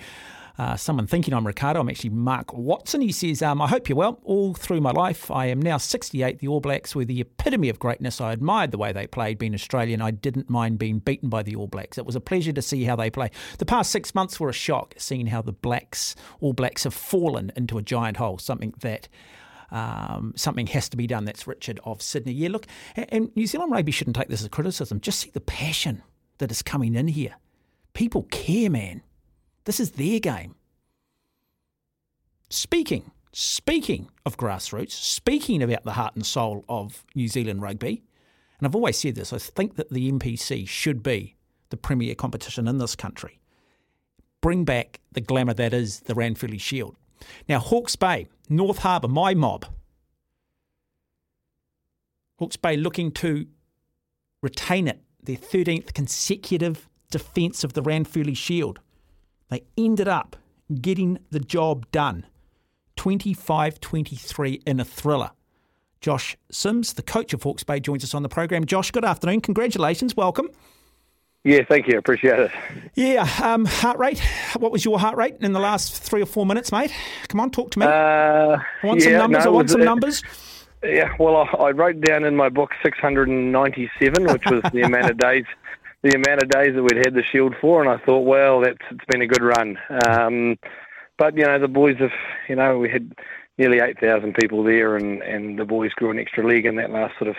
Uh, 0.55 0.75
someone 0.75 1.07
thinking 1.07 1.33
I'm 1.33 1.47
Ricardo. 1.47 1.79
I'm 1.79 1.89
actually 1.89 2.11
Mark 2.11 2.53
Watson. 2.53 3.01
He 3.01 3.11
says, 3.11 3.41
um, 3.41 3.59
I 3.59 3.67
hope 3.67 3.89
you're 3.89 3.97
well. 3.97 4.19
All 4.23 4.53
through 4.53 4.81
my 4.81 4.91
life, 4.91 5.31
I 5.31 5.47
am 5.47 5.59
now 5.59 5.77
68. 5.77 6.37
The 6.39 6.47
All 6.47 6.59
Blacks 6.59 6.93
were 6.95 7.05
the 7.05 7.21
epitome 7.21 7.69
of 7.69 7.79
greatness. 7.79 8.21
I 8.21 8.33
admired 8.33 8.69
the 8.69 8.77
way 8.77 8.91
they 8.91 9.07
played. 9.07 9.39
Being 9.39 9.55
Australian, 9.55 9.99
I 9.99 10.11
didn't 10.11 10.51
mind 10.51 10.77
being 10.77 10.99
beaten 10.99 11.27
by 11.27 11.41
the 11.41 11.55
All 11.55 11.65
Blacks. 11.65 11.97
It 11.97 12.05
was 12.05 12.15
a 12.15 12.21
pleasure 12.21 12.53
to 12.53 12.61
see 12.61 12.83
how 12.83 12.95
they 12.95 13.09
play. 13.09 13.31
The 13.57 13.65
past 13.65 13.89
six 13.89 14.13
months 14.13 14.39
were 14.39 14.49
a 14.49 14.53
shock, 14.53 14.93
seeing 14.97 15.25
how 15.27 15.41
the 15.41 15.53
Blacks, 15.53 16.15
All 16.39 16.53
Blacks, 16.53 16.83
have 16.83 16.93
fallen 16.93 17.51
into 17.55 17.79
a 17.79 17.81
giant 17.81 18.17
hole, 18.17 18.37
something 18.37 18.73
that 18.81 19.07
Um, 19.71 20.33
something 20.35 20.67
has 20.67 20.87
to 20.89 20.97
be 20.97 21.07
done. 21.07 21.25
That's 21.25 21.47
Richard 21.47 21.79
of 21.83 21.99
Sydney. 21.99 22.31
Yeah, 22.33 22.49
look, 22.49 22.67
and 22.95 23.35
New 23.35 23.47
Zealand 23.47 23.71
Rugby 23.71 23.91
shouldn't 23.91 24.15
take 24.15 24.27
this 24.27 24.43
as 24.43 24.47
criticism. 24.49 24.99
Just 24.99 25.19
see 25.19 25.31
the 25.31 25.41
passion 25.41 26.03
that 26.37 26.51
is 26.51 26.61
coming 26.61 26.93
in 26.93 27.07
here. 27.07 27.37
People 27.93 28.27
care, 28.29 28.69
man. 28.69 29.01
This 29.65 29.79
is 29.79 29.91
their 29.91 30.19
game. 30.19 30.55
Speaking, 32.49 33.11
speaking 33.31 34.09
of 34.25 34.37
grassroots, 34.37 34.91
speaking 34.91 35.63
about 35.63 35.83
the 35.83 35.93
heart 35.93 36.15
and 36.15 36.25
soul 36.25 36.65
of 36.69 37.03
New 37.15 37.27
Zealand 37.27 37.61
rugby, 37.61 38.03
and 38.59 38.67
I've 38.67 38.75
always 38.75 38.97
said 38.97 39.15
this, 39.15 39.33
I 39.33 39.39
think 39.39 39.75
that 39.75 39.89
the 39.89 40.11
NPC 40.11 40.67
should 40.67 41.01
be 41.01 41.35
the 41.69 41.77
premier 41.77 42.15
competition 42.15 42.67
in 42.67 42.77
this 42.77 42.95
country. 42.95 43.39
Bring 44.41 44.65
back 44.65 44.99
the 45.11 45.21
glamour 45.21 45.53
that 45.55 45.73
is 45.73 46.01
the 46.01 46.13
Ranfurly 46.13 46.59
Shield. 46.59 46.95
Now, 47.47 47.59
Hawke's 47.59 47.95
Bay, 47.95 48.27
North 48.49 48.79
Harbour, 48.79 49.07
my 49.07 49.33
mob. 49.33 49.65
Hawke's 52.37 52.57
Bay 52.57 52.75
looking 52.75 53.11
to 53.13 53.47
retain 54.41 54.87
it, 54.87 55.01
their 55.23 55.37
13th 55.37 55.93
consecutive 55.93 56.89
defence 57.09 57.63
of 57.63 57.73
the 57.73 57.81
Ranfurly 57.81 58.35
Shield. 58.35 58.79
They 59.53 59.61
ended 59.77 60.07
up 60.07 60.35
getting 60.81 61.19
the 61.29 61.39
job 61.39 61.85
done 61.91 62.25
25 62.95 63.79
23 63.79 64.61
in 64.65 64.79
a 64.79 64.83
thriller. 64.83 65.29
Josh 66.01 66.35
Syms, 66.49 66.93
the 66.93 67.03
coach 67.03 67.35
of 67.35 67.43
Hawke's 67.43 67.63
Bay, 67.63 67.79
joins 67.79 68.03
us 68.03 68.15
on 68.15 68.23
the 68.23 68.29
program. 68.29 68.65
Josh, 68.65 68.89
good 68.89 69.05
afternoon. 69.05 69.41
Congratulations. 69.41 70.17
Welcome. 70.17 70.49
Yeah, 71.43 71.61
thank 71.69 71.87
you. 71.87 71.99
Appreciate 71.99 72.39
it. 72.39 72.51
Yeah, 72.95 73.29
um, 73.43 73.65
heart 73.65 73.99
rate. 73.99 74.23
What 74.57 74.71
was 74.71 74.83
your 74.83 74.97
heart 74.97 75.17
rate 75.17 75.35
in 75.41 75.53
the 75.53 75.59
last 75.59 76.01
three 76.01 76.23
or 76.23 76.25
four 76.25 76.47
minutes, 76.47 76.71
mate? 76.71 76.91
Come 77.27 77.39
on, 77.39 77.51
talk 77.51 77.69
to 77.71 77.79
me. 77.79 77.85
Uh, 77.85 77.89
I 77.91 78.59
want 78.81 79.01
yeah, 79.01 79.05
some 79.05 79.13
numbers. 79.13 79.45
no, 79.45 79.51
I 79.51 79.53
want 79.53 79.69
some 79.69 79.81
it- 79.81 79.85
numbers. 79.85 80.23
Yeah, 80.83 81.13
well, 81.19 81.37
I, 81.37 81.65
I 81.65 81.71
wrote 81.71 82.01
down 82.01 82.23
in 82.25 82.35
my 82.35 82.49
book 82.49 82.71
697, 82.81 84.23
which 84.33 84.45
was 84.47 84.63
the 84.73 84.81
amount 84.81 85.11
of 85.11 85.17
days, 85.19 85.45
the 86.03 86.15
amount 86.15 86.43
of 86.43 86.49
days 86.49 86.75
that 86.75 86.83
we'd 86.83 87.05
had 87.05 87.13
the 87.13 87.23
shield 87.31 87.55
for, 87.61 87.81
and 87.81 87.89
I 87.89 88.03
thought, 88.05 88.25
well, 88.25 88.61
that's 88.61 88.77
it's 88.91 89.05
been 89.09 89.21
a 89.21 89.27
good 89.27 89.41
run. 89.41 89.77
Um, 90.07 90.57
but 91.17 91.37
you 91.37 91.45
know, 91.45 91.59
the 91.59 91.67
boys 91.67 91.97
have, 91.99 92.11
you 92.49 92.55
know, 92.55 92.77
we 92.77 92.89
had 92.89 93.13
nearly 93.57 93.79
8,000 93.79 94.33
people 94.35 94.63
there, 94.63 94.97
and 94.97 95.21
and 95.21 95.57
the 95.57 95.65
boys 95.65 95.91
grew 95.93 96.11
an 96.11 96.19
extra 96.19 96.45
leg 96.45 96.65
in 96.65 96.75
that 96.75 96.91
last 96.91 97.17
sort 97.17 97.29
of 97.29 97.35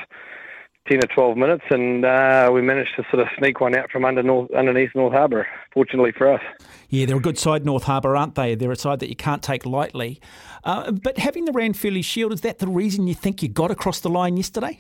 10 0.89 0.99
or 0.99 1.15
12 1.15 1.37
minutes, 1.37 1.65
and 1.71 2.05
uh, 2.05 2.51
we 2.53 2.61
managed 2.61 2.91
to 2.97 3.05
sort 3.11 3.23
of 3.23 3.29
sneak 3.39 3.61
one 3.61 3.75
out 3.75 3.91
from 3.91 4.05
under 4.05 4.23
North, 4.23 4.51
underneath 4.53 4.91
North 4.95 5.15
Harbour. 5.15 5.47
Fortunately 5.73 6.13
for 6.13 6.33
us. 6.33 6.43
Yeah, 6.91 7.07
they're 7.07 7.17
a 7.17 7.21
good 7.21 7.39
side, 7.39 7.65
North 7.65 7.85
Harbour, 7.85 8.17
aren't 8.17 8.35
they? 8.35 8.55
They're 8.55 8.71
a 8.71 8.77
side 8.77 9.01
that 9.01 9.09
you 9.09 9.17
can't 9.17 9.43
take 9.43 9.65
lightly. 9.65 10.21
Uh, 10.63 10.91
but 10.93 11.19
having 11.19 11.47
the 11.47 11.53
Ranfurly 11.53 12.05
Shield, 12.05 12.33
is 12.33 12.43
that 12.43 12.59
the 12.59 12.69
reason 12.69 13.07
you 13.07 13.15
think 13.15 13.43
you 13.43 13.49
got 13.49 13.71
across 13.71 14.01
the 14.01 14.11
line 14.11 14.37
yesterday? 14.37 14.79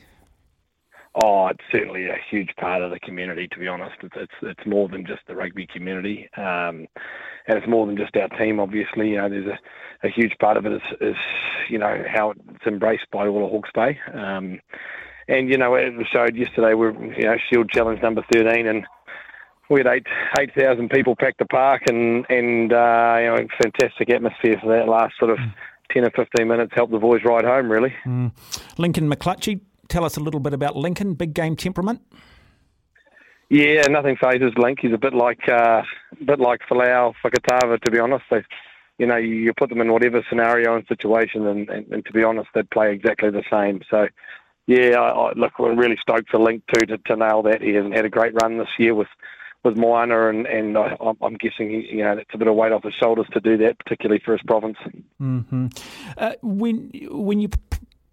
Oh, 1.22 1.46
it's 1.46 1.62
certainly 1.70 2.06
a 2.06 2.16
huge 2.30 2.50
part 2.58 2.82
of 2.82 2.90
the 2.90 2.98
community. 2.98 3.46
To 3.48 3.58
be 3.58 3.68
honest, 3.68 3.94
it's 4.02 4.14
it's, 4.16 4.32
it's 4.42 4.66
more 4.66 4.88
than 4.88 5.06
just 5.06 5.20
the 5.28 5.36
rugby 5.36 5.66
community, 5.66 6.28
um, 6.36 6.88
and 7.46 7.56
it's 7.56 7.68
more 7.68 7.86
than 7.86 7.96
just 7.96 8.16
our 8.16 8.28
team. 8.30 8.58
Obviously, 8.58 9.10
you 9.10 9.16
know, 9.16 9.28
there's 9.28 9.46
a, 9.46 10.06
a 10.06 10.10
huge 10.10 10.32
part 10.40 10.56
of 10.56 10.66
it 10.66 10.72
is, 10.72 10.82
is 11.00 11.16
you 11.70 11.78
know 11.78 12.02
how 12.12 12.30
it's 12.30 12.66
embraced 12.66 13.06
by 13.12 13.28
all 13.28 13.44
of 13.44 13.50
Hawke's 13.50 13.70
Bay, 13.72 13.98
um, 14.12 14.58
and 15.28 15.48
you 15.48 15.56
know 15.56 15.74
it 15.74 15.92
showed 16.12 16.34
yesterday. 16.34 16.74
We're 16.74 16.92
you 17.14 17.24
know 17.24 17.36
Shield 17.48 17.70
Challenge 17.70 18.02
number 18.02 18.24
thirteen, 18.32 18.66
and 18.66 18.84
we 19.70 19.80
had 19.80 19.86
eight 19.86 20.06
eight 20.38 20.50
thousand 20.58 20.90
people 20.90 21.14
pack 21.16 21.36
the 21.38 21.46
park, 21.46 21.82
and 21.88 22.26
and 22.28 22.72
uh, 22.72 23.16
you 23.20 23.26
know 23.26 23.46
fantastic 23.62 24.10
atmosphere 24.10 24.58
for 24.60 24.76
that 24.76 24.88
last 24.88 25.14
sort 25.18 25.30
of 25.30 25.38
ten 25.90 26.04
or 26.04 26.10
fifteen 26.10 26.48
minutes. 26.48 26.72
Helped 26.74 26.92
the 26.92 26.98
boys 26.98 27.20
ride 27.24 27.44
home 27.44 27.70
really. 27.70 27.94
Mm. 28.04 28.32
Lincoln 28.78 29.08
McClutchie, 29.08 29.60
tell 29.94 30.04
us 30.04 30.16
a 30.16 30.20
little 30.20 30.40
bit 30.40 30.52
about 30.52 30.74
Lincoln, 30.74 31.14
big 31.14 31.34
game 31.34 31.54
temperament. 31.54 32.00
Yeah, 33.48 33.82
nothing 33.88 34.16
phases 34.16 34.52
Link. 34.56 34.80
He's 34.82 34.92
a 34.92 34.98
bit 34.98 35.14
like 35.14 35.48
uh, 35.48 35.82
a 36.20 36.24
bit 36.24 36.40
like 36.40 36.62
Folau 36.68 37.14
Fakatava, 37.22 37.80
to 37.80 37.90
be 37.92 38.00
honest. 38.00 38.24
They, 38.28 38.42
you 38.98 39.06
know, 39.06 39.16
you, 39.16 39.52
put 39.54 39.68
them 39.68 39.80
in 39.80 39.92
whatever 39.92 40.24
scenario 40.28 40.74
and 40.74 40.84
situation, 40.88 41.46
and, 41.46 41.68
and, 41.70 41.86
and 41.92 42.04
to 42.06 42.12
be 42.12 42.24
honest, 42.24 42.48
they'd 42.54 42.68
play 42.70 42.92
exactly 42.92 43.30
the 43.30 43.44
same. 43.48 43.82
So, 43.88 44.08
yeah, 44.66 44.98
I, 45.00 45.10
I, 45.10 45.32
look, 45.34 45.58
we're 45.60 45.76
really 45.76 45.98
stoked 46.00 46.30
for 46.30 46.40
Link 46.40 46.64
too 46.72 46.86
to, 46.86 46.98
to 46.98 47.16
nail 47.16 47.42
that. 47.42 47.62
He 47.62 47.74
hasn't 47.74 47.94
had 47.94 48.04
a 48.04 48.10
great 48.10 48.34
run 48.42 48.58
this 48.58 48.68
year 48.78 48.94
with 48.96 49.08
with 49.62 49.76
Moana, 49.76 50.28
and 50.28 50.46
and 50.46 50.76
I, 50.76 50.96
I'm- 51.00 51.18
I'm 51.22 51.34
guessing 51.34 51.70
he, 51.70 51.96
you 51.98 52.02
know 52.04 52.18
it's 52.18 52.34
a 52.34 52.38
bit 52.38 52.48
of 52.48 52.56
weight 52.56 52.72
off 52.72 52.82
his 52.82 52.94
shoulders 52.94 53.26
to 53.32 53.40
do 53.40 53.56
that, 53.58 53.78
particularly 53.78 54.20
for 54.24 54.32
his 54.32 54.42
province. 54.42 54.78
hmm 55.18 55.66
Uh, 56.18 56.32
when 56.42 56.90
when 57.10 57.40
you 57.40 57.48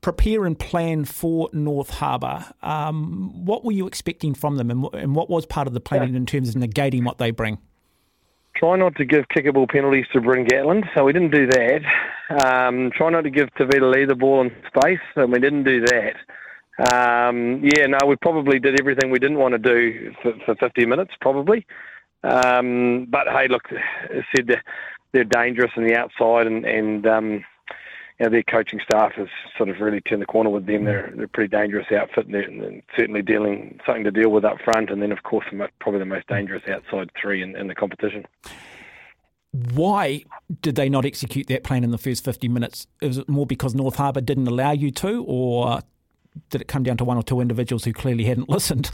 prepare 0.01 0.45
and 0.45 0.57
plan 0.57 1.05
for 1.05 1.49
North 1.53 1.91
Harbour, 1.91 2.45
um, 2.61 3.45
what 3.45 3.63
were 3.63 3.71
you 3.71 3.87
expecting 3.87 4.33
from 4.33 4.57
them, 4.57 4.69
and, 4.69 4.87
and 4.93 5.15
what 5.15 5.29
was 5.29 5.45
part 5.45 5.67
of 5.67 5.73
the 5.73 5.79
planning 5.79 6.15
in 6.15 6.25
terms 6.25 6.49
of 6.49 6.61
negating 6.61 7.05
what 7.05 7.19
they 7.19 7.31
bring? 7.31 7.59
Try 8.55 8.75
not 8.75 8.95
to 8.97 9.05
give 9.05 9.25
kickable 9.35 9.69
penalties 9.69 10.05
to 10.13 10.21
Bryn 10.21 10.45
Gatland, 10.45 10.87
so 10.93 11.05
we 11.05 11.13
didn't 11.13 11.31
do 11.31 11.47
that. 11.47 11.81
Um, 12.45 12.91
try 12.91 13.09
not 13.09 13.21
to 13.21 13.29
give 13.29 13.49
Tevita 13.57 13.91
Li 13.91 14.05
the 14.05 14.15
ball 14.15 14.41
in 14.41 14.51
space, 14.67 14.99
and 15.15 15.31
we 15.31 15.39
didn't 15.39 15.63
do 15.63 15.85
that. 15.85 16.15
Um, 16.79 17.61
yeah, 17.63 17.85
no, 17.87 17.99
we 18.07 18.15
probably 18.17 18.59
did 18.59 18.79
everything 18.79 19.11
we 19.11 19.19
didn't 19.19 19.37
want 19.37 19.53
to 19.53 19.57
do 19.57 20.13
for, 20.21 20.33
for 20.45 20.55
50 20.55 20.85
minutes, 20.85 21.11
probably. 21.21 21.65
Um, 22.23 23.07
but 23.09 23.27
hey, 23.27 23.47
look, 23.47 23.63
said 24.35 24.47
they're, 24.47 24.63
they're 25.11 25.23
dangerous 25.23 25.71
on 25.77 25.85
the 25.85 25.95
outside, 25.95 26.47
and, 26.47 26.65
and 26.65 27.07
um, 27.07 27.43
you 28.21 28.27
know, 28.27 28.33
their 28.33 28.43
coaching 28.43 28.79
staff 28.83 29.13
has 29.13 29.29
sort 29.57 29.67
of 29.67 29.79
really 29.79 29.99
turned 29.99 30.21
the 30.21 30.27
corner 30.27 30.51
with 30.51 30.67
them. 30.67 30.85
They're, 30.85 31.11
they're 31.15 31.25
a 31.25 31.27
pretty 31.27 31.47
dangerous 31.47 31.87
outfit, 31.91 32.27
and 32.27 32.35
and 32.35 32.83
certainly 32.95 33.23
dealing 33.23 33.79
something 33.83 34.03
to 34.03 34.11
deal 34.11 34.29
with 34.29 34.45
up 34.45 34.61
front, 34.63 34.91
and 34.91 35.01
then 35.01 35.11
of 35.11 35.23
course 35.23 35.43
the 35.51 35.67
probably 35.79 35.97
the 35.97 36.05
most 36.05 36.27
dangerous 36.27 36.61
outside 36.69 37.09
three 37.19 37.41
in, 37.41 37.55
in 37.55 37.65
the 37.65 37.73
competition. 37.73 38.27
Why 39.73 40.23
did 40.61 40.75
they 40.75 40.87
not 40.87 41.03
execute 41.03 41.47
that 41.47 41.63
plan 41.63 41.83
in 41.83 41.89
the 41.89 41.97
first 41.97 42.23
50 42.23 42.47
minutes? 42.47 42.85
Is 43.01 43.17
it 43.17 43.27
more 43.27 43.47
because 43.47 43.73
North 43.73 43.95
Harbour 43.95 44.21
didn't 44.21 44.47
allow 44.47 44.71
you 44.71 44.91
to, 44.91 45.25
or 45.27 45.81
did 46.51 46.61
it 46.61 46.67
come 46.67 46.83
down 46.83 46.97
to 46.97 47.03
one 47.03 47.17
or 47.17 47.23
two 47.23 47.41
individuals 47.41 47.85
who 47.85 47.91
clearly 47.91 48.25
hadn't 48.25 48.49
listened? 48.49 48.91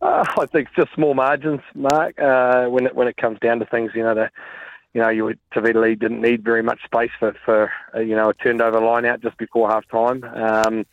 Uh, 0.00 0.24
I 0.38 0.46
think 0.46 0.68
it's 0.68 0.76
just 0.76 0.94
small 0.94 1.12
margins, 1.12 1.60
Mark. 1.74 2.18
Uh, 2.18 2.64
when 2.68 2.86
it 2.86 2.94
when 2.94 3.08
it 3.08 3.18
comes 3.18 3.38
down 3.40 3.58
to 3.58 3.66
things, 3.66 3.90
you 3.94 4.02
know, 4.02 4.14
the, 4.14 4.30
you 4.94 5.00
know, 5.00 5.08
you 5.08 5.34
Tevita 5.54 5.80
Li 5.80 5.94
didn't 5.94 6.22
need 6.22 6.42
very 6.42 6.62
much 6.62 6.82
space 6.84 7.10
for 7.18 7.34
for 7.44 7.70
uh, 7.94 8.00
you 8.00 8.16
know 8.16 8.30
a 8.30 8.34
turned 8.34 8.62
over 8.62 8.80
line 8.80 9.04
out 9.04 9.20
just 9.20 9.36
before 9.38 9.68
half 9.68 9.86
time. 9.88 10.24
Um, 10.24 10.86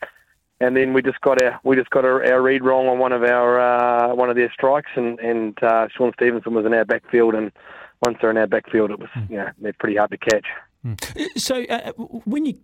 and 0.60 0.76
then 0.76 0.92
we 0.92 1.02
just 1.02 1.20
got 1.20 1.42
our 1.42 1.58
we 1.64 1.76
just 1.76 1.90
got 1.90 2.04
our, 2.04 2.24
our 2.24 2.40
read 2.40 2.64
wrong 2.64 2.86
on 2.86 2.98
one 2.98 3.12
of 3.12 3.22
our 3.22 3.60
uh, 3.60 4.14
one 4.14 4.30
of 4.30 4.36
their 4.36 4.52
strikes, 4.52 4.90
and 4.96 5.18
and 5.20 5.62
uh, 5.62 5.88
Shaun 5.96 6.12
Stevenson 6.14 6.54
was 6.54 6.66
in 6.66 6.74
our 6.74 6.84
backfield, 6.84 7.34
and 7.34 7.50
once 8.04 8.18
they're 8.20 8.30
in 8.30 8.36
our 8.36 8.46
backfield, 8.46 8.90
it 8.90 8.98
was 8.98 9.08
you 9.28 9.36
know 9.36 9.50
they're 9.58 9.74
pretty 9.78 9.96
hard 9.96 10.10
to 10.10 10.18
catch. 10.18 10.46
So 11.36 11.64
uh, 11.64 11.92
when 12.24 12.44
you 12.44 12.58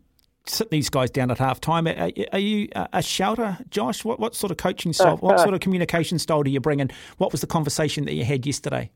sit 0.46 0.70
these 0.70 0.90
guys 0.90 1.10
down 1.10 1.30
at 1.30 1.38
half 1.38 1.60
time, 1.60 1.86
are, 1.86 2.10
are 2.32 2.38
you 2.38 2.68
a 2.74 3.02
shouter, 3.02 3.58
Josh? 3.70 4.04
What, 4.04 4.20
what 4.20 4.34
sort 4.34 4.50
of 4.50 4.56
coaching 4.56 4.92
style, 4.92 5.16
what 5.18 5.40
sort 5.40 5.54
of 5.54 5.60
communication 5.60 6.18
style 6.18 6.42
do 6.42 6.50
you 6.50 6.60
bring 6.60 6.80
in? 6.80 6.90
What 7.18 7.32
was 7.32 7.40
the 7.40 7.46
conversation 7.46 8.04
that 8.04 8.14
you 8.14 8.24
had 8.24 8.46
yesterday? 8.46 8.90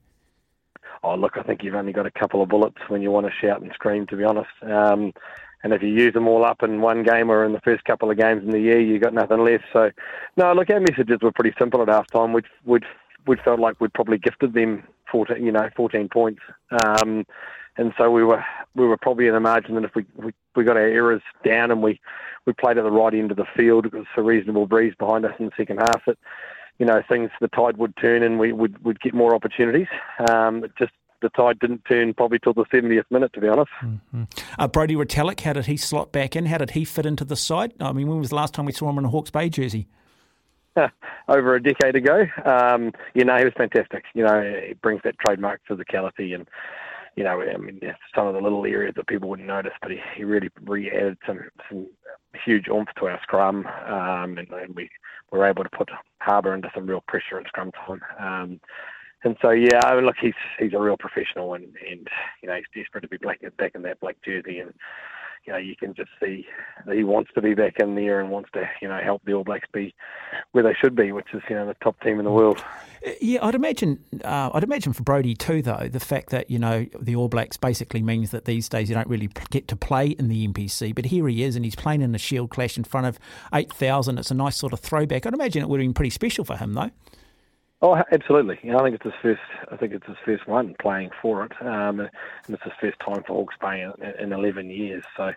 Oh, 1.05 1.17
look, 1.17 1.37
I 1.37 1.43
think 1.43 1.63
you've 1.63 1.75
only 1.75 1.93
got 1.93 2.07
a 2.07 2.11
couple 2.11 2.43
of 2.43 2.49
bullets 2.49 2.79
when 2.89 3.03
you 3.03 3.11
want 3.11 3.27
to 3.27 3.33
shout 3.33 3.61
and 3.61 3.71
scream, 3.75 4.07
to 4.07 4.17
be 4.17 4.25
honest. 4.25 4.49
Um, 4.63 5.13
and 5.63 5.75
if 5.75 5.83
you 5.83 5.89
use 5.89 6.15
them 6.15 6.27
all 6.27 6.45
up 6.45 6.63
in 6.63 6.81
one 6.81 7.03
game 7.03 7.31
or 7.31 7.45
in 7.45 7.53
the 7.53 7.61
first 7.61 7.85
couple 7.85 8.11
of 8.11 8.17
games 8.17 8.43
in 8.43 8.51
the 8.51 8.61
year, 8.61 8.81
you 8.81 8.99
got 8.99 9.13
nothing 9.13 9.45
left. 9.45 9.65
So, 9.71 9.91
no, 10.39 10.55
look, 10.55 10.71
our 10.71 10.81
messages 10.81 11.19
were 11.21 11.31
pretty 11.31 11.55
simple 11.59 11.83
at 11.83 11.89
half 11.89 12.11
time. 12.11 12.33
We'd, 12.33 12.47
we'd, 12.65 12.85
we'd 13.27 13.43
felt 13.43 13.61
like 13.61 13.81
we'd 13.83 13.93
probably 13.93 14.17
gifted 14.17 14.55
them 14.55 14.83
14, 15.13 15.45
you 15.45 15.53
know, 15.53 15.69
14 15.77 16.09
points. 16.09 16.41
Um, 16.71 17.27
and 17.77 17.93
so 17.99 18.11
we 18.11 18.25
were 18.25 18.43
we 18.75 18.87
were 18.87 18.97
probably 18.97 19.27
in 19.27 19.35
the 19.35 19.41
margin 19.41 19.75
that 19.75 19.85
if 19.85 19.95
we, 19.95 20.05
we, 20.17 20.33
we 20.57 20.65
got 20.65 20.77
our 20.77 20.83
errors 20.83 21.23
down 21.45 21.71
and 21.71 21.83
we, 21.83 22.01
we 22.47 22.53
played 22.53 22.79
at 22.79 22.85
the 22.85 22.91
right 22.91 23.15
end 23.15 23.31
of 23.31 23.37
the 23.37 23.47
field, 23.57 23.87
it 23.87 23.93
was 23.93 24.07
a 24.17 24.23
reasonable 24.23 24.67
breeze 24.67 24.95
behind 24.99 25.25
us 25.25 25.35
in 25.39 25.47
the 25.47 25.53
second 25.57 25.79
half. 25.79 26.05
That 26.07 26.19
you 26.79 26.87
know 26.87 27.03
things 27.09 27.31
the 27.41 27.49
tide 27.49 27.77
would 27.77 27.97
turn 27.97 28.22
and 28.22 28.39
we 28.39 28.53
would 28.53 28.83
would 28.85 29.01
get 29.01 29.14
more 29.14 29.35
opportunities. 29.35 29.89
Um, 30.29 30.64
it 30.64 30.72
just 30.79 30.93
the 31.22 31.31
tide 31.31 31.59
didn't 31.59 31.85
turn 31.87 32.12
probably 32.12 32.39
till 32.39 32.53
the 32.53 32.66
70th 32.66 33.05
minute, 33.11 33.33
to 33.33 33.41
be 33.41 33.49
honest. 33.49 33.70
Uh, 34.59 34.68
Brodie 34.68 34.95
Retallick, 34.95 35.41
how 35.41 35.55
did 35.55 35.64
he 35.64 35.77
slot 35.79 36.12
back 36.12 36.37
in? 36.37 36.47
How 36.47 36.59
did 36.59 36.72
he 36.72 36.85
fit 36.85 37.07
into 37.07 37.25
the 37.25 37.37
side? 37.37 37.72
I 37.81 37.93
mean, 37.93 38.09
when 38.09 38.18
was 38.18 38.29
the 38.29 38.35
last 38.35 38.53
time 38.53 38.66
we 38.66 38.72
saw 38.72 38.91
him 38.91 38.99
in 38.99 39.07
a 39.07 39.09
Hawke's 39.09 39.31
Bay 39.31 39.49
jersey? 39.49 39.89
over 41.29 41.55
a 41.55 41.62
decade 41.62 41.97
ago. 41.97 42.27
Um, 42.45 42.93
you 43.14 43.25
know, 43.25 43.37
he 43.39 43.45
was 43.45 43.55
fantastic. 43.57 44.05
You 44.14 44.25
know, 44.25 44.62
he 44.66 44.75
brings 44.75 45.01
that 45.05 45.18
trademark 45.18 45.61
physicality 45.68 46.35
and, 46.35 46.47
you 47.16 47.25
know, 47.25 47.41
I 47.41 47.57
mean, 47.57 47.81
some 48.14 48.27
of 48.27 48.35
the 48.35 48.41
little 48.41 48.66
areas 48.66 48.95
that 48.97 49.07
people 49.07 49.29
wouldn't 49.29 49.49
notice, 49.49 49.72
but 49.81 49.93
he, 49.93 50.01
he 50.16 50.25
really 50.25 50.51
re-added 50.64 51.16
some, 51.27 51.41
some 51.68 51.87
huge 52.45 52.68
oomph 52.68 52.89
to 52.99 53.07
our 53.07 53.20
scrum, 53.22 53.66
um, 53.87 54.37
and, 54.37 54.49
and 54.51 54.75
we 54.75 54.91
were 55.39 55.47
able 55.47 55.64
to 55.64 55.70
put 55.70 55.91
Harbour 56.20 56.53
under 56.53 56.70
some 56.74 56.87
real 56.87 57.03
pressure 57.07 57.39
in 57.39 57.45
scrum 57.47 57.70
time. 57.72 58.01
Um, 58.18 58.61
and 59.24 59.37
so, 59.41 59.51
yeah, 59.51 59.80
I 59.85 59.95
mean, 59.95 60.05
look, 60.05 60.16
he's 60.20 60.35
he's 60.59 60.74
a 60.74 60.78
real 60.78 60.99
professional, 60.99 61.55
and, 61.55 61.64
and 61.91 62.07
you 62.43 62.49
know, 62.49 62.57
he's 62.57 62.82
desperate 62.82 63.03
to 63.03 63.09
be 63.09 63.16
back, 63.16 63.41
back 63.57 63.72
in 63.74 63.82
that 63.82 64.01
black 64.01 64.16
jersey, 64.24 64.59
and 64.59 64.74
you 65.47 65.53
know, 65.53 65.59
you 65.59 65.77
can 65.77 65.95
just 65.95 66.11
see 66.21 66.47
that 66.87 66.97
he 66.97 67.05
wants 67.05 67.31
to 67.35 67.43
be 67.43 67.55
back 67.55 67.79
in 67.79 67.95
there 67.95 68.21
and 68.21 68.31
wants 68.31 68.51
to, 68.55 68.69
you 68.81 68.89
know, 68.89 69.01
help 69.03 69.23
the 69.25 69.35
All 69.35 69.45
Blacks 69.45 69.69
be 69.73 69.95
where 70.53 70.65
they 70.65 70.75
should 70.75 70.97
be, 70.97 71.13
which 71.13 71.29
is, 71.35 71.43
you 71.49 71.57
know, 71.57 71.67
the 71.67 71.75
top 71.83 72.01
team 72.01 72.19
in 72.19 72.25
the 72.25 72.31
world. 72.31 72.63
Yeah, 73.21 73.45
I'd 73.45 73.55
imagine. 73.55 74.03
Uh, 74.25 74.51
I'd 74.55 74.65
imagine 74.65 74.95
for 74.95 75.03
Brodie 75.03 75.35
too, 75.35 75.61
though, 75.61 75.89
the 75.91 76.01
fact 76.01 76.31
that 76.31 76.51
you 76.51 76.59
know 76.59 76.87
the 76.99 77.17
All 77.17 77.29
Blacks 77.29 77.59
basically 77.59 78.03
means 78.03 78.31
that 78.31 78.47
these 78.47 78.67
days 78.69 78.89
you 78.89 78.95
don't 78.95 79.09
really 79.09 79.29
get 79.51 79.69
to 79.69 79.77
play 79.77 80.07
in 80.07 80.29
the 80.29 80.49
NPC. 80.49 80.95
But 80.95 81.07
here 81.07 81.29
he 81.29 81.43
is, 81.43 81.55
and 81.55 81.67
he's 81.67 81.77
playing 81.77 82.01
in 82.01 82.15
a 82.15 82.19
Shield 82.19 82.49
clash 82.49 82.79
in 82.79 82.85
front 82.85 83.07
of 83.07 83.19
eight 83.53 83.71
thousand. 83.71 84.19
It's 84.19 84.31
a 84.31 84.35
nice 84.35 84.57
sort 84.57 84.73
of 84.73 84.81
throwback. 84.81 85.27
I'd 85.27 85.35
imagine 85.35 85.63
it 85.63 85.69
would 85.69 85.81
have 85.81 85.85
been 85.85 85.93
pretty 85.93 86.11
special 86.11 86.47
for 86.47 86.57
him, 86.57 86.73
though. 86.73 86.91
Oh, 87.83 88.03
absolutely. 88.12 88.59
I 88.70 88.83
think 88.83 88.95
it's 88.95 89.05
his 89.05 89.12
first. 89.20 89.41
I 89.70 89.77
think 89.77 89.93
it's 89.93 90.07
his 90.07 90.16
first 90.25 90.47
one 90.47 90.75
playing 90.81 91.11
for 91.20 91.45
it, 91.45 91.53
um, 91.61 92.01
and 92.01 92.11
it's 92.49 92.62
his 92.62 92.72
first 92.81 92.99
time 93.01 93.22
for 93.27 93.35
Hawke's 93.35 93.57
Bay 93.61 93.83
in, 93.83 94.25
in 94.25 94.33
11 94.33 94.70
years. 94.70 95.05
So, 95.16 95.33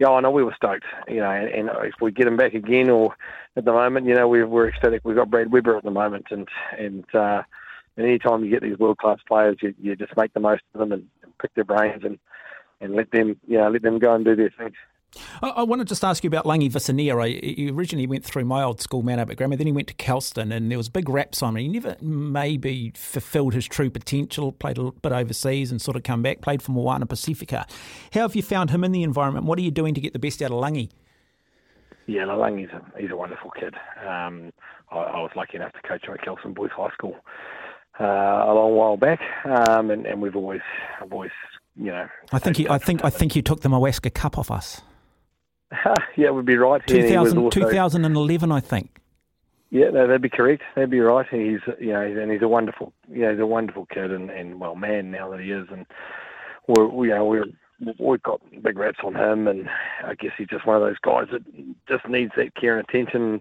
yeah, 0.00 0.08
I 0.08 0.20
know 0.20 0.30
we 0.30 0.42
were 0.42 0.54
stoked. 0.56 0.84
You 1.06 1.18
know, 1.18 1.30
and, 1.30 1.48
and 1.48 1.70
if 1.84 1.94
we 2.00 2.10
get 2.10 2.26
him 2.26 2.36
back 2.36 2.54
again, 2.54 2.90
or 2.90 3.14
at 3.56 3.64
the 3.64 3.72
moment, 3.72 4.06
you 4.06 4.14
know, 4.14 4.26
we're, 4.26 4.48
we're 4.48 4.68
ecstatic. 4.68 5.02
We've 5.04 5.16
got 5.16 5.30
Brad 5.30 5.52
Weber 5.52 5.76
at 5.76 5.84
the 5.84 5.90
moment, 5.92 6.26
and 6.30 6.48
and 6.76 7.04
uh, 7.14 7.42
and 7.96 8.06
any 8.06 8.18
time 8.18 8.44
you 8.44 8.50
get 8.50 8.62
these 8.62 8.78
world 8.78 8.98
class 8.98 9.18
players, 9.28 9.58
you, 9.60 9.74
you 9.80 9.94
just 9.94 10.16
make 10.16 10.32
the 10.32 10.40
most 10.40 10.62
of 10.74 10.80
them 10.80 10.92
and, 10.92 11.06
pick 11.40 11.54
their 11.54 11.64
brains 11.64 12.04
and 12.04 12.18
and 12.80 12.94
let 12.94 13.10
them, 13.10 13.36
you 13.48 13.58
know, 13.58 13.68
let 13.68 13.82
them 13.82 13.98
go 13.98 14.14
and 14.14 14.24
do 14.24 14.36
their 14.36 14.50
thing. 14.50 14.72
I, 15.42 15.48
I 15.48 15.62
want 15.62 15.80
to 15.80 15.84
just 15.84 16.04
ask 16.04 16.24
you 16.24 16.28
about 16.28 16.44
Langi 16.44 16.70
Visalia. 16.70 17.14
He 17.26 17.70
originally 17.70 18.06
went 18.06 18.24
through 18.24 18.44
my 18.44 18.62
old 18.62 18.80
school, 18.80 19.02
Mount 19.02 19.20
Albert 19.20 19.36
Grammar, 19.36 19.56
then 19.56 19.66
he 19.66 19.72
went 19.72 19.88
to 19.88 19.94
Kelston, 19.94 20.52
and 20.52 20.70
there 20.70 20.78
was 20.78 20.88
big 20.88 21.08
raps 21.08 21.42
on 21.42 21.56
him. 21.56 21.62
He 21.62 21.68
never 21.68 21.96
maybe 22.00 22.92
fulfilled 22.94 23.54
his 23.54 23.66
true 23.66 23.90
potential, 23.90 24.52
played 24.52 24.78
a 24.78 24.90
bit 24.90 25.12
overseas 25.12 25.70
and 25.70 25.80
sort 25.80 25.96
of 25.96 26.02
come 26.02 26.22
back, 26.22 26.40
played 26.40 26.62
for 26.62 26.72
Moana 26.72 27.06
Pacifica. 27.06 27.66
How 28.12 28.20
have 28.22 28.36
you 28.36 28.42
found 28.42 28.70
him 28.70 28.84
in 28.84 28.92
the 28.92 29.02
environment? 29.02 29.46
What 29.46 29.58
are 29.58 29.62
you 29.62 29.70
doing 29.70 29.94
to 29.94 30.00
get 30.00 30.12
the 30.12 30.18
best 30.18 30.40
out 30.42 30.50
of 30.50 30.58
Langi? 30.58 30.90
Yeah, 32.06 32.24
no, 32.24 32.36
Langi's 32.36 32.70
a, 32.72 33.00
he's 33.00 33.10
a 33.10 33.16
wonderful 33.16 33.50
kid. 33.50 33.74
Um, 34.00 34.52
I, 34.90 34.96
I, 34.96 35.20
was 35.20 35.30
lucky 35.36 35.56
enough 35.56 35.72
to 35.72 35.88
coach 35.88 36.04
him 36.04 36.14
at 36.14 36.22
Kelston 36.22 36.52
Boys 36.52 36.70
High 36.76 36.90
School 36.94 37.16
uh, 38.00 38.04
a 38.04 38.52
long 38.52 38.74
while 38.74 38.96
back, 38.96 39.20
um, 39.44 39.90
and, 39.90 40.06
and, 40.06 40.20
we've 40.20 40.34
always, 40.34 40.60
I've 41.00 41.12
always, 41.12 41.30
you 41.76 41.90
know. 41.90 42.08
I 42.32 42.38
think 42.38 42.58
you, 42.58 42.66
I 42.68 42.78
think, 42.78 43.04
I 43.04 43.10
think 43.10 43.36
you 43.36 43.42
took 43.42 43.60
the 43.60 43.68
Moascar 43.68 44.10
Cup 44.12 44.38
off 44.38 44.50
us. 44.50 44.80
yeah, 46.16 46.26
it 46.26 46.34
would 46.34 46.46
be 46.46 46.56
right. 46.56 46.80
2000, 46.86 47.38
also, 47.38 47.50
2011, 47.50 48.52
I 48.52 48.60
think. 48.60 48.98
Yeah, 49.70 49.88
no, 49.88 50.06
that'd 50.06 50.20
be 50.20 50.28
correct. 50.28 50.62
That'd 50.74 50.90
be 50.90 51.00
right. 51.00 51.26
He's, 51.30 51.60
you 51.80 51.92
know, 51.92 52.02
and 52.02 52.30
he's 52.30 52.42
a 52.42 52.48
wonderful, 52.48 52.92
you 53.10 53.22
know, 53.22 53.30
he's 53.30 53.40
a 53.40 53.46
wonderful 53.46 53.86
kid, 53.86 54.10
and, 54.10 54.30
and 54.30 54.60
well, 54.60 54.74
man, 54.74 55.10
now 55.10 55.30
that 55.30 55.40
he 55.40 55.50
is, 55.50 55.66
and 55.70 55.86
we're, 56.68 56.86
we, 56.86 57.08
you 57.08 57.14
know, 57.14 57.24
we're 57.24 57.46
we've 57.98 58.22
got 58.22 58.40
big 58.62 58.78
raps 58.78 58.98
on 59.02 59.14
him, 59.14 59.48
and 59.48 59.68
I 60.04 60.14
guess 60.14 60.32
he's 60.36 60.48
just 60.48 60.66
one 60.66 60.76
of 60.76 60.82
those 60.82 60.98
guys 61.02 61.26
that 61.32 61.42
just 61.88 62.06
needs 62.08 62.32
that 62.36 62.54
care 62.54 62.78
and 62.78 62.86
attention, 62.88 63.40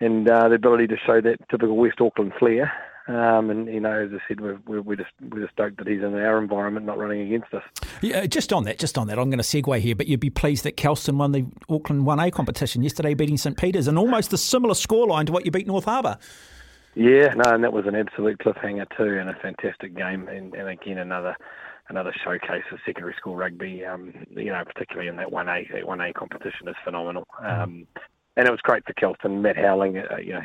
and 0.00 0.28
uh, 0.28 0.48
the 0.48 0.56
ability 0.56 0.86
to 0.88 0.96
show 0.96 1.20
that 1.20 1.48
typical 1.50 1.76
West 1.76 2.00
Auckland 2.00 2.32
flair. 2.38 2.72
Um, 3.06 3.50
and 3.50 3.66
you 3.66 3.80
know, 3.80 3.92
as 3.92 4.10
I 4.12 4.18
said, 4.26 4.40
we're, 4.40 4.58
we're, 4.66 4.80
we're, 4.80 4.96
just 4.96 5.10
we're 5.20 5.42
just 5.42 5.52
stoked 5.52 5.76
that 5.76 5.86
he's 5.86 6.02
in 6.02 6.14
our 6.14 6.38
environment, 6.38 6.86
not 6.86 6.96
running 6.96 7.20
against 7.20 7.52
us. 7.52 7.62
Yeah, 8.00 8.24
just 8.24 8.52
on 8.52 8.64
that, 8.64 8.78
just 8.78 8.96
on 8.96 9.08
that, 9.08 9.18
I'm 9.18 9.28
going 9.28 9.38
to 9.38 9.44
segue 9.44 9.78
here. 9.80 9.94
But 9.94 10.06
you'd 10.06 10.20
be 10.20 10.30
pleased 10.30 10.64
that 10.64 10.78
Kelston 10.78 11.18
won 11.18 11.32
the 11.32 11.44
Auckland 11.68 12.06
1A 12.06 12.32
competition 12.32 12.82
yesterday, 12.82 13.12
beating 13.12 13.36
St 13.36 13.58
Peter's, 13.58 13.88
and 13.88 13.98
almost 13.98 14.32
a 14.32 14.38
similar 14.38 14.74
scoreline 14.74 15.26
to 15.26 15.32
what 15.32 15.44
you 15.44 15.50
beat 15.50 15.66
North 15.66 15.84
Harbour. 15.84 16.16
Yeah, 16.94 17.34
no, 17.34 17.52
and 17.52 17.62
that 17.62 17.72
was 17.72 17.86
an 17.86 17.94
absolute 17.94 18.38
cliffhanger 18.38 18.86
too, 18.96 19.18
and 19.18 19.28
a 19.28 19.34
fantastic 19.34 19.94
game, 19.94 20.28
and, 20.28 20.54
and 20.54 20.68
again 20.68 20.98
another 20.98 21.36
another 21.90 22.14
showcase 22.24 22.64
of 22.72 22.78
secondary 22.86 23.14
school 23.18 23.36
rugby. 23.36 23.84
Um, 23.84 24.14
you 24.30 24.46
know, 24.46 24.62
particularly 24.64 25.08
in 25.08 25.16
that 25.16 25.30
one 25.30 25.48
A 25.48 25.66
one 25.84 26.00
A 26.00 26.12
competition 26.14 26.68
is 26.68 26.76
phenomenal. 26.84 27.26
Um, 27.42 27.86
and 28.36 28.48
it 28.48 28.50
was 28.50 28.60
great 28.60 28.84
for 28.84 28.92
Kelston. 28.94 29.42
Matt 29.42 29.56
Howling, 29.56 29.98
uh, 29.98 30.16
you 30.16 30.32
know, 30.32 30.40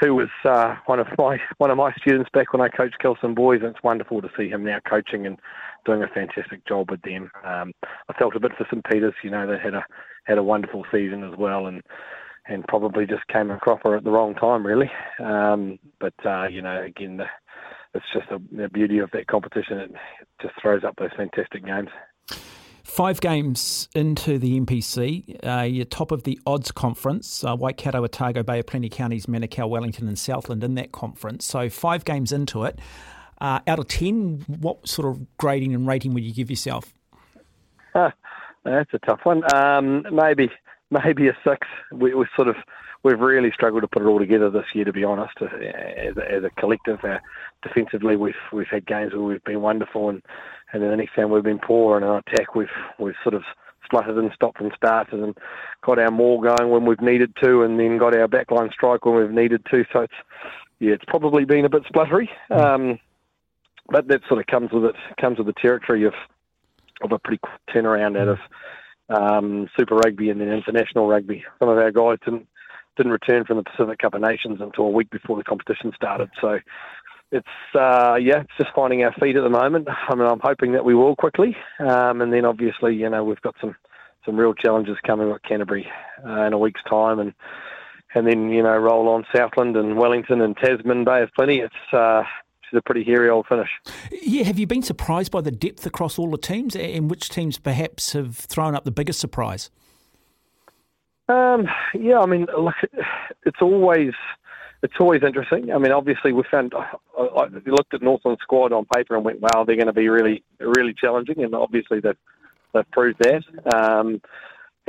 who 0.00 0.14
was 0.14 0.28
uh, 0.44 0.76
one 0.86 1.00
of 1.00 1.06
my 1.18 1.38
one 1.58 1.70
of 1.70 1.76
my 1.76 1.92
students 1.94 2.30
back 2.32 2.52
when 2.52 2.62
I 2.62 2.68
coached 2.68 2.98
Kelston 2.98 3.34
boys. 3.34 3.60
And 3.62 3.70
it's 3.70 3.82
wonderful 3.82 4.20
to 4.22 4.30
see 4.36 4.48
him 4.48 4.64
now 4.64 4.78
coaching 4.88 5.26
and 5.26 5.38
doing 5.84 6.02
a 6.02 6.08
fantastic 6.08 6.66
job 6.66 6.90
with 6.90 7.02
them. 7.02 7.30
Um, 7.44 7.72
I 8.08 8.12
felt 8.18 8.36
a 8.36 8.40
bit 8.40 8.52
for 8.56 8.66
St 8.70 8.84
Peters. 8.84 9.14
You 9.22 9.30
know, 9.30 9.46
they 9.46 9.58
had 9.58 9.74
a 9.74 9.84
had 10.24 10.38
a 10.38 10.42
wonderful 10.42 10.84
season 10.92 11.24
as 11.24 11.38
well, 11.38 11.66
and 11.66 11.82
and 12.48 12.66
probably 12.68 13.06
just 13.06 13.26
came 13.28 13.50
a 13.50 13.58
cropper 13.58 13.96
at 13.96 14.04
the 14.04 14.10
wrong 14.10 14.34
time, 14.34 14.66
really. 14.66 14.90
Um, 15.18 15.78
but 15.98 16.14
uh, 16.24 16.46
you 16.48 16.62
know, 16.62 16.82
again, 16.82 17.16
the, 17.16 17.26
it's 17.94 18.04
just 18.12 18.28
the 18.28 18.68
beauty 18.68 18.98
of 18.98 19.10
that 19.12 19.26
competition. 19.26 19.78
It 19.78 19.96
just 20.42 20.54
throws 20.60 20.84
up 20.84 20.96
those 20.96 21.10
fantastic 21.16 21.64
games. 21.64 21.88
Five 22.86 23.20
games 23.20 23.88
into 23.96 24.38
the 24.38 24.58
NPC, 24.58 25.44
uh, 25.44 25.62
you're 25.64 25.84
top 25.84 26.12
of 26.12 26.22
the 26.22 26.38
odds 26.46 26.70
conference. 26.70 27.42
Uh, 27.42 27.54
Waikato, 27.54 28.02
Otago, 28.04 28.44
Bay 28.44 28.60
of 28.60 28.66
Plenty 28.68 28.88
Counties, 28.88 29.26
Manukau, 29.26 29.68
Wellington, 29.68 30.06
and 30.06 30.16
Southland 30.16 30.62
in 30.62 30.76
that 30.76 30.92
conference. 30.92 31.44
So 31.44 31.68
five 31.68 32.04
games 32.04 32.30
into 32.30 32.62
it. 32.62 32.78
Uh, 33.40 33.58
out 33.66 33.80
of 33.80 33.88
10, 33.88 34.44
what 34.60 34.86
sort 34.88 35.08
of 35.08 35.36
grading 35.36 35.74
and 35.74 35.86
rating 35.86 36.14
would 36.14 36.22
you 36.22 36.32
give 36.32 36.48
yourself? 36.48 36.94
that's 37.94 38.94
a 38.94 38.98
tough 39.04 39.20
one. 39.24 39.42
Um, 39.52 40.06
maybe 40.12 40.48
maybe 40.90 41.26
a 41.28 41.36
six. 41.44 41.66
We, 41.90 42.14
we 42.14 42.24
sort 42.36 42.46
of 42.46 42.54
we've 43.02 43.18
really 43.18 43.50
struggled 43.52 43.82
to 43.82 43.88
put 43.88 44.02
it 44.02 44.06
all 44.06 44.20
together 44.20 44.48
this 44.48 44.66
year, 44.74 44.84
to 44.84 44.92
be 44.92 45.04
honest. 45.04 45.34
As 45.42 46.16
a, 46.16 46.32
as 46.32 46.44
a 46.44 46.50
collective, 46.50 47.00
uh, 47.04 47.18
defensively, 47.62 48.16
we've 48.16 48.34
we've 48.52 48.68
had 48.70 48.86
games 48.86 49.12
where 49.12 49.22
we've 49.22 49.44
been 49.44 49.60
wonderful, 49.60 50.08
and 50.08 50.22
and 50.76 50.84
then 50.84 50.90
the 50.90 50.96
next 50.96 51.16
game 51.16 51.30
we've 51.30 51.42
been 51.42 51.58
poor. 51.58 51.96
And 51.96 52.04
in 52.04 52.10
attack, 52.12 52.54
we've 52.54 52.68
we've 52.98 53.14
sort 53.22 53.34
of 53.34 53.42
slutted 53.90 54.18
and 54.18 54.30
stopped 54.34 54.60
and 54.60 54.72
started 54.76 55.20
and 55.20 55.36
got 55.82 55.98
our 55.98 56.10
maul 56.10 56.40
going 56.40 56.70
when 56.70 56.84
we've 56.84 57.00
needed 57.00 57.34
to, 57.42 57.62
and 57.62 57.78
then 57.78 57.98
got 57.98 58.16
our 58.16 58.28
backline 58.28 58.72
strike 58.72 59.04
when 59.04 59.16
we've 59.16 59.30
needed 59.30 59.64
to. 59.70 59.84
So 59.92 60.00
it's 60.00 60.14
yeah, 60.78 60.92
it's 60.92 61.04
probably 61.06 61.44
been 61.44 61.64
a 61.64 61.70
bit 61.70 61.84
spluttery, 61.84 62.28
um, 62.50 62.98
but 63.88 64.08
that 64.08 64.20
sort 64.28 64.40
of 64.40 64.46
comes 64.46 64.70
with 64.72 64.84
it. 64.84 64.96
Comes 65.20 65.38
with 65.38 65.46
the 65.46 65.54
territory 65.54 66.04
of 66.04 66.14
of 67.02 67.12
a 67.12 67.18
pretty 67.18 67.38
quick 67.38 67.60
turnaround 67.74 68.18
out 68.18 68.28
of 68.28 68.38
um, 69.08 69.68
Super 69.76 69.96
Rugby 69.96 70.30
and 70.30 70.40
then 70.40 70.48
international 70.48 71.08
rugby. 71.08 71.44
Some 71.58 71.68
of 71.68 71.78
our 71.78 71.90
guys 71.90 72.18
didn't 72.24 72.46
didn't 72.96 73.12
return 73.12 73.44
from 73.44 73.58
the 73.58 73.62
Pacific 73.62 73.98
Cup 73.98 74.14
of 74.14 74.22
Nations 74.22 74.60
until 74.60 74.84
a 74.84 74.90
week 74.90 75.10
before 75.10 75.36
the 75.36 75.44
competition 75.44 75.92
started. 75.94 76.30
So 76.40 76.58
it's 77.32 77.46
uh, 77.74 78.16
yeah, 78.20 78.40
it's 78.40 78.52
just 78.58 78.70
finding 78.74 79.02
our 79.02 79.12
feet 79.14 79.36
at 79.36 79.42
the 79.42 79.50
moment. 79.50 79.88
I 79.88 80.14
mean, 80.14 80.26
I'm 80.26 80.40
hoping 80.42 80.72
that 80.72 80.84
we 80.84 80.94
will 80.94 81.16
quickly, 81.16 81.56
um, 81.80 82.20
and 82.20 82.32
then 82.32 82.44
obviously, 82.44 82.94
you 82.94 83.08
know, 83.08 83.24
we've 83.24 83.40
got 83.40 83.54
some 83.60 83.74
some 84.24 84.36
real 84.36 84.54
challenges 84.54 84.96
coming 85.06 85.30
at 85.30 85.42
Canterbury 85.42 85.88
uh, 86.26 86.42
in 86.42 86.52
a 86.52 86.58
week's 86.58 86.82
time, 86.88 87.18
and 87.18 87.32
and 88.14 88.26
then 88.26 88.50
you 88.50 88.62
know 88.62 88.76
roll 88.76 89.08
on 89.08 89.24
Southland 89.34 89.76
and 89.76 89.96
Wellington 89.96 90.40
and 90.40 90.56
Tasman 90.56 91.04
Bay 91.04 91.22
of 91.22 91.30
Plenty. 91.34 91.60
It's 91.60 91.92
uh, 91.92 92.22
it's 92.62 92.78
a 92.78 92.82
pretty 92.82 93.04
hairy 93.04 93.28
old 93.28 93.46
finish. 93.46 93.70
Yeah, 94.10 94.44
have 94.44 94.58
you 94.58 94.66
been 94.66 94.82
surprised 94.82 95.30
by 95.30 95.40
the 95.40 95.50
depth 95.50 95.86
across 95.86 96.18
all 96.18 96.30
the 96.30 96.38
teams, 96.38 96.76
and 96.76 97.10
which 97.10 97.28
teams 97.28 97.58
perhaps 97.58 98.12
have 98.12 98.36
thrown 98.36 98.74
up 98.74 98.84
the 98.84 98.90
biggest 98.90 99.20
surprise? 99.20 99.70
Um, 101.28 101.66
yeah, 101.92 102.20
I 102.20 102.26
mean, 102.26 102.46
look, 102.56 102.74
it's 103.44 103.60
always 103.60 104.12
it's 104.82 104.94
always 105.00 105.22
interesting. 105.22 105.72
I 105.72 105.78
mean, 105.78 105.92
obviously, 105.92 106.32
we 106.32 106.42
found 106.50 106.74
I, 106.74 106.92
I 107.18 107.46
looked 107.66 107.94
at 107.94 108.02
Northland 108.02 108.38
squad 108.42 108.72
on 108.72 108.86
paper 108.94 109.16
and 109.16 109.24
went, 109.24 109.40
"Wow, 109.40 109.64
they're 109.64 109.76
going 109.76 109.86
to 109.86 109.92
be 109.92 110.08
really, 110.08 110.42
really 110.60 110.94
challenging," 110.94 111.42
and 111.42 111.54
obviously 111.54 112.00
they've 112.00 112.18
they've 112.72 112.90
proved 112.90 113.18
that. 113.20 113.42
Um, 113.74 114.20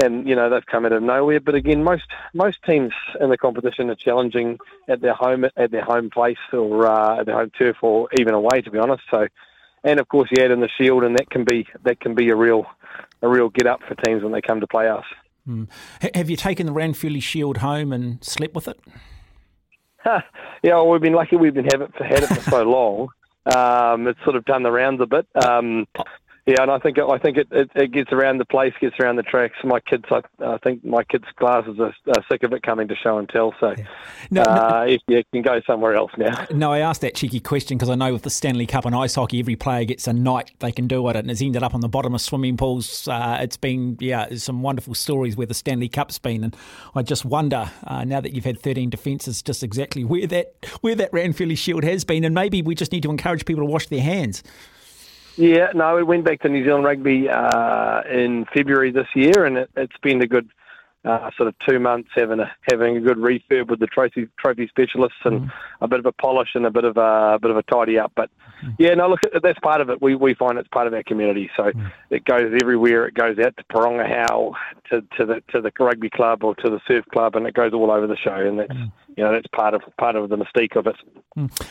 and 0.02 0.28
you 0.28 0.36
know 0.36 0.50
they've 0.50 0.66
come 0.66 0.86
out 0.86 0.92
of 0.92 1.02
nowhere. 1.02 1.40
But 1.40 1.56
again, 1.56 1.84
most 1.84 2.06
most 2.34 2.58
teams 2.64 2.92
in 3.20 3.30
the 3.30 3.38
competition 3.38 3.90
are 3.90 3.96
challenging 3.96 4.60
at 4.88 5.02
their 5.02 5.14
home 5.14 5.46
at 5.46 5.72
their 5.72 5.84
home 5.84 6.10
place 6.10 6.38
or 6.54 6.88
uh, 6.88 7.20
at 7.20 7.26
their 7.26 7.36
home 7.36 7.52
turf 7.58 7.78
or 7.82 8.08
even 8.20 8.34
away. 8.34 8.62
To 8.62 8.72
be 8.72 8.78
honest, 8.78 9.04
so 9.10 9.28
and 9.84 10.00
of 10.00 10.08
course 10.08 10.30
you 10.36 10.44
add 10.44 10.52
in 10.52 10.60
the 10.60 10.70
shield, 10.80 11.04
and 11.04 11.16
that 11.18 11.30
can 11.30 11.46
be 11.46 11.68
that 11.84 12.00
can 12.00 12.14
be 12.14 12.30
a 12.30 12.36
real 12.36 12.66
a 13.22 13.28
real 13.28 13.50
get 13.50 13.68
up 13.68 13.82
for 13.88 13.96
teams 13.96 14.24
when 14.24 14.32
they 14.32 14.42
come 14.42 14.60
to 14.60 14.68
play 14.68 14.88
us. 14.88 15.06
Mm. 15.48 15.68
Have 16.14 16.30
you 16.30 16.36
taken 16.36 16.66
the 16.66 16.74
Ranfurly 16.74 17.24
Shield 17.24 17.58
home 17.58 17.94
and 17.94 18.24
slept 18.24 18.54
with 18.54 18.68
it? 18.68 18.80
yeah, 20.06 20.22
well, 20.64 20.90
we've 20.90 21.02
been 21.02 21.14
lucky. 21.14 21.36
We've 21.36 21.54
been 21.54 21.66
have 21.66 21.82
it 21.82 21.94
for, 21.96 22.04
had 22.04 22.24
it 22.24 22.28
for 22.28 22.42
so 22.50 22.64
long. 22.70 23.10
Um, 23.46 24.08
it's 24.08 24.22
sort 24.24 24.36
of 24.36 24.46
done 24.46 24.64
the 24.64 24.72
rounds 24.72 25.02
a 25.02 25.06
bit. 25.06 25.28
Um, 25.36 25.88
yeah, 26.48 26.62
and 26.62 26.72
I 26.72 26.80
think 26.80 26.98
I 26.98 27.18
think 27.18 27.36
it, 27.36 27.50
it, 27.52 27.70
it, 27.76 27.92
gets 27.92 28.14
around 28.14 28.38
the 28.38 28.46
place, 28.46 28.74
gets 28.80 28.98
around 29.02 29.18
the 29.18 29.24
tracks. 29.24 29.58
My 29.66 29.82
kids, 29.82 30.06
I, 30.10 30.22
I 30.42 30.58
think 30.60 30.86
my 30.86 31.04
kids' 31.04 31.26
classes 31.36 31.78
are, 31.78 31.94
are, 32.08 32.24
sick 32.32 32.44
of 32.44 32.54
it 32.54 32.64
coming 32.64 32.88
to 32.88 32.96
show 32.96 33.18
and 33.18 33.28
tell. 33.28 33.54
So, 33.60 33.76
no, 34.32 34.44
uh, 34.44 34.86
no, 34.88 34.98
you 35.10 35.24
can 35.34 35.42
go 35.42 35.60
somewhere 35.68 35.96
else 35.96 36.12
now. 36.18 36.46
No, 36.58 36.72
I 36.72 36.80
asked 36.80 37.02
that 37.02 37.14
cheeky 37.14 37.42
question 37.42 37.78
because 37.78 37.90
I 37.90 37.96
know 37.96 38.14
with 38.14 38.24
the 38.24 38.30
Stanley 38.30 38.66
Cup 38.66 38.86
and 38.86 38.96
ice 38.96 39.16
hockey, 39.16 39.40
every 39.40 39.58
player 39.58 39.84
gets 39.84 40.08
a 40.08 40.14
night 40.14 40.52
they 40.60 40.72
can 40.72 40.88
do 40.88 41.08
it, 41.10 41.18
and 41.18 41.30
it's 41.30 41.42
ended 41.42 41.62
up 41.64 41.76
on 41.76 41.82
the 41.82 41.90
bottom 41.90 42.16
of 42.16 42.22
swimming 42.22 42.56
pools. 42.56 43.08
Uh, 43.08 43.38
it's 43.42 43.58
been 43.58 43.98
yeah, 44.00 44.28
some 44.38 44.62
wonderful 44.62 44.96
stories 44.96 45.36
where 45.36 45.46
the 45.46 45.54
Stanley 45.54 45.90
Cup's 45.90 46.18
been, 46.18 46.46
and 46.46 46.56
I 46.96 47.04
just 47.04 47.26
wonder 47.26 47.70
uh, 47.86 48.06
now 48.06 48.22
that 48.22 48.34
you've 48.34 48.46
had 48.46 48.60
13 48.60 48.90
defences, 48.90 49.42
just 49.42 49.64
exactly 49.64 50.06
where 50.06 50.28
that 50.28 50.54
where 50.80 50.96
that 50.96 51.12
Ranfurly 51.12 51.58
Shield 51.58 51.84
has 51.84 52.06
been, 52.06 52.24
and 52.24 52.34
maybe 52.34 52.62
we 52.62 52.74
just 52.74 52.94
need 52.94 53.04
to 53.04 53.10
encourage 53.10 53.44
people 53.44 53.64
to 53.64 53.70
wash 53.70 53.88
their 53.88 54.02
hands. 54.02 54.44
Yeah, 55.38 55.68
no, 55.76 55.98
it 55.98 56.08
went 56.08 56.26
back 56.26 56.42
to 56.42 56.50
New 56.50 56.64
Zealand 56.66 56.84
Rugby 56.84 57.30
uh, 57.30 58.02
in 58.12 58.46
February 58.54 58.92
this 58.92 59.08
year, 59.16 59.46
and 59.46 59.58
it, 59.58 59.70
it's 59.78 59.98
been 60.02 60.22
a 60.22 60.28
good 60.28 60.50
uh, 61.06 61.30
sort 61.38 61.48
of 61.48 61.56
two 61.70 61.80
months 61.80 62.10
having 62.16 62.40
a 62.40 62.52
having 62.70 62.98
a 62.98 63.00
good 63.00 63.18
refurb 63.18 63.70
with 63.70 63.80
the 63.80 63.88
trophy 63.88 64.28
trophy 64.40 64.68
specialists 64.68 65.20
and 65.24 65.42
Mm. 65.42 65.52
a 65.82 65.88
bit 65.88 66.00
of 66.00 66.06
a 66.08 66.12
polish 66.12 66.50
and 66.56 66.66
a 66.66 66.72
bit 66.72 66.84
of 66.84 66.98
a, 66.98 67.36
a 67.36 67.40
bit 67.40 67.52
of 67.52 67.58
a 67.58 67.64
tidy 67.64 68.00
up. 68.00 68.12
But 68.16 68.30
yeah, 68.80 68.96
no, 68.96 69.08
look, 69.10 69.20
that's 69.44 69.60
part 69.60 69.80
of 69.80 69.90
it. 69.92 70.02
We 70.02 70.16
we 70.16 70.34
find 70.34 70.58
it's 70.58 70.68
part 70.70 70.88
of 70.88 70.94
our 70.94 71.04
community, 71.04 71.50
so 71.56 71.72
it 72.10 72.26
goes 72.26 72.52
everywhere. 72.62 73.06
It 73.06 73.14
goes 73.14 73.38
out 73.38 73.56
to 73.58 73.64
Porangahau, 73.72 74.54
to 74.90 75.02
to 75.18 75.26
the 75.26 75.44
to 75.52 75.62
the 75.62 75.72
rugby 75.80 76.10
club 76.10 76.44
or 76.44 76.56
to 76.56 76.70
the 76.70 76.82
surf 76.88 77.06
club, 77.14 77.36
and 77.36 77.46
it 77.46 77.54
goes 77.54 77.74
all 77.74 77.92
over 77.92 78.08
the 78.08 78.18
show. 78.18 78.34
And 78.36 78.60
that's 78.60 78.74
you 79.18 79.24
know 79.24 79.32
that's 79.32 79.48
part 79.48 79.74
of 79.74 79.82
part 79.98 80.16
of 80.16 80.30
the 80.30 80.38
mystique 80.38 80.76
of 80.76 80.88
it. 80.88 80.96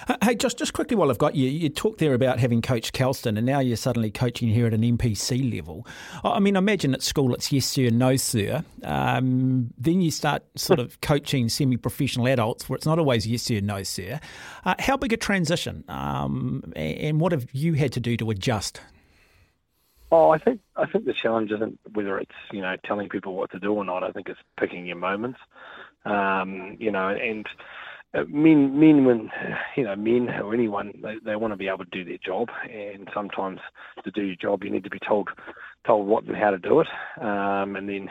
Uh, 0.09 0.17
Hey, 0.23 0.35
just 0.35 0.59
just 0.59 0.73
quickly 0.73 0.97
while 0.97 1.11
I've 1.11 1.19
got 1.19 1.37
you, 1.37 1.49
you 1.49 1.69
talked 1.69 1.99
there 2.01 2.13
about 2.13 2.41
having 2.41 2.61
coached 2.61 2.93
Kelston, 2.93 3.37
and 3.37 3.47
now 3.47 3.61
you're 3.61 3.77
suddenly 3.77 4.11
coaching 4.11 4.49
here 4.49 4.67
at 4.67 4.75
an 4.75 4.83
NPC 4.83 5.55
level. 5.55 5.87
I 6.25 6.37
I 6.37 6.39
mean, 6.41 6.57
I 6.57 6.59
imagine 6.59 6.93
at 6.93 7.03
school 7.03 7.33
it's 7.35 7.53
yes 7.53 7.67
sir, 7.67 7.89
no 7.91 8.17
sir. 8.17 8.65
Um, 8.83 9.73
then 9.79 10.01
you 10.01 10.11
start 10.11 10.43
sort 10.57 10.81
of 10.81 11.01
coaching 11.01 11.49
semi-professional 11.49 12.27
adults, 12.27 12.69
where 12.69 12.77
it's 12.77 12.87
not 12.87 12.99
always 12.99 13.27
yes 13.27 13.43
sir, 13.43 13.61
no 13.61 13.85
sir. 13.85 14.21
Uh, 14.65 14.75
how 14.81 14.97
big 14.97 15.13
a 15.13 15.17
transition, 15.17 15.85
um, 15.89 16.73
and 16.75 17.21
what 17.21 17.31
have 17.33 17.47
you 17.53 17.75
had 17.75 17.93
to 17.93 18.01
do 18.01 18.17
to 18.17 18.31
adjust? 18.31 18.81
Oh, 20.11 20.31
I 20.31 20.39
think 20.39 20.61
I 20.77 20.87
think 20.87 21.05
the 21.05 21.15
challenge 21.15 21.51
isn't 21.51 21.79
whether 21.93 22.19
it's 22.19 22.35
you 22.53 22.63
know 22.63 22.77
telling 22.85 23.09
people 23.09 23.35
what 23.35 23.51
to 23.53 23.61
do 23.61 23.73
or 23.73 23.85
not. 23.85 24.03
I 24.03 24.11
think 24.11 24.29
it's 24.29 24.41
picking 24.59 24.87
your 24.87 24.97
moments. 24.97 25.39
Um, 26.07 26.77
you 26.79 26.91
know, 26.91 27.09
and 27.09 27.47
uh, 28.15 28.25
men 28.29 28.79
men 28.79 29.05
when 29.05 29.31
you 29.77 29.85
know 29.85 29.97
men 29.97 30.29
or 30.31 30.55
anyone 30.55 30.93
they, 31.03 31.17
they 31.25 31.37
want 31.37 31.53
to 31.53 31.57
be 31.57 31.69
able 31.69 31.85
to 31.85 31.91
do 31.91 32.05
their 32.05 32.19
job, 32.25 32.49
and 32.71 33.09
sometimes 33.13 33.61
to 34.05 34.11
do 34.11 34.23
your 34.23 34.37
job 34.37 34.65
you 34.65 34.71
need 34.71 34.85
to 34.85 34.91
be 34.91 35.01
told 35.07 35.29
told 35.87 36.07
what 36.07 36.25
and 36.25 36.37
how 36.37 36.51
to 36.51 36.59
do 36.59 36.81
it. 36.81 36.89
Um, 37.21 37.77
and 37.77 37.89
then 37.89 38.11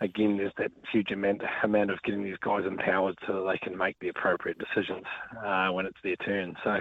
again, 0.00 0.36
there's 0.36 0.52
that 0.58 0.72
huge 0.92 1.10
amount 1.10 1.42
amount 1.62 1.90
of 1.90 2.02
getting 2.02 2.24
these 2.24 2.36
guys 2.40 2.64
empowered 2.66 3.16
so 3.26 3.44
they 3.44 3.58
can 3.58 3.76
make 3.76 3.96
the 4.00 4.08
appropriate 4.08 4.58
decisions 4.58 5.04
uh, 5.44 5.68
when 5.68 5.86
it's 5.86 5.98
their 6.02 6.16
turn. 6.16 6.54
So. 6.64 6.78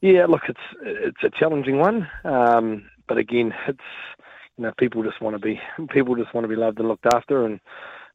Yeah, 0.00 0.26
look, 0.26 0.42
it's 0.48 0.60
it's 0.82 1.22
a 1.22 1.30
challenging 1.30 1.78
one, 1.78 2.06
um, 2.24 2.90
but 3.08 3.16
again, 3.16 3.54
it's 3.66 3.78
you 4.58 4.64
know 4.64 4.72
people 4.76 5.02
just 5.02 5.22
want 5.22 5.34
to 5.34 5.40
be 5.40 5.58
people 5.90 6.14
just 6.14 6.34
want 6.34 6.44
to 6.44 6.48
be 6.48 6.56
loved 6.56 6.78
and 6.78 6.88
looked 6.88 7.06
after, 7.14 7.46
and 7.46 7.58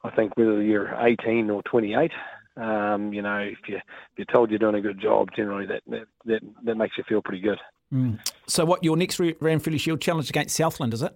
I 0.04 0.10
think 0.12 0.38
whether 0.38 0.62
you're 0.62 0.96
18 1.00 1.50
or 1.50 1.62
28, 1.64 2.12
um, 2.58 3.14
you 3.14 3.22
know, 3.22 3.38
if 3.40 3.58
you 3.68 3.78
if 3.78 3.84
you're 4.18 4.26
told 4.26 4.50
you're 4.50 4.60
doing 4.60 4.76
a 4.76 4.82
good 4.82 5.00
job, 5.00 5.30
generally 5.36 5.66
that 5.66 5.82
that 5.88 6.08
that, 6.26 6.42
that 6.64 6.76
makes 6.76 6.98
you 6.98 7.04
feel 7.08 7.22
pretty 7.22 7.42
good. 7.42 7.60
Mm. 7.94 8.20
So, 8.48 8.66
what 8.66 8.84
your 8.84 8.98
next 8.98 9.20
Ra- 9.20 9.32
Ranfurly 9.42 9.80
Shield 9.80 10.02
challenge 10.02 10.30
against 10.30 10.56
Southland 10.56 10.94
is 10.94 11.02
it? 11.02 11.16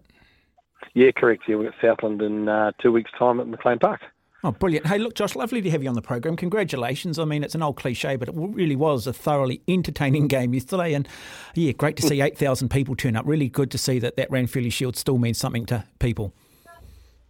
Yeah, 0.93 1.11
correct. 1.11 1.43
Yeah, 1.47 1.57
we've 1.57 1.71
got 1.71 1.79
Southland 1.81 2.21
in 2.21 2.49
uh, 2.49 2.71
two 2.81 2.91
weeks' 2.91 3.11
time 3.17 3.39
at 3.39 3.47
McLean 3.47 3.79
Park. 3.79 4.01
Oh, 4.45 4.51
brilliant. 4.51 4.87
Hey, 4.87 4.97
look, 4.97 5.15
Josh, 5.15 5.35
lovely 5.37 5.61
to 5.61 5.69
have 5.69 5.81
you 5.81 5.87
on 5.87 5.95
the 5.95 6.01
program. 6.01 6.35
Congratulations. 6.35 7.17
I 7.17 7.23
mean, 7.23 7.45
it's 7.45 7.55
an 7.55 7.63
old 7.63 7.77
cliche, 7.77 8.17
but 8.17 8.27
it 8.27 8.35
really 8.35 8.75
was 8.75 9.07
a 9.07 9.13
thoroughly 9.13 9.61
entertaining 9.69 10.27
game 10.27 10.53
yesterday. 10.53 10.93
And 10.93 11.07
yeah, 11.55 11.71
great 11.71 11.95
to 11.97 12.03
see 12.03 12.19
8,000 12.19 12.67
people 12.67 12.93
turn 12.93 13.15
up. 13.15 13.25
Really 13.25 13.47
good 13.47 13.71
to 13.71 13.77
see 13.77 13.99
that 13.99 14.17
that 14.17 14.29
Ranfurly 14.29 14.71
Shield 14.71 14.97
still 14.97 15.17
means 15.17 15.37
something 15.37 15.65
to 15.67 15.85
people. 15.99 16.33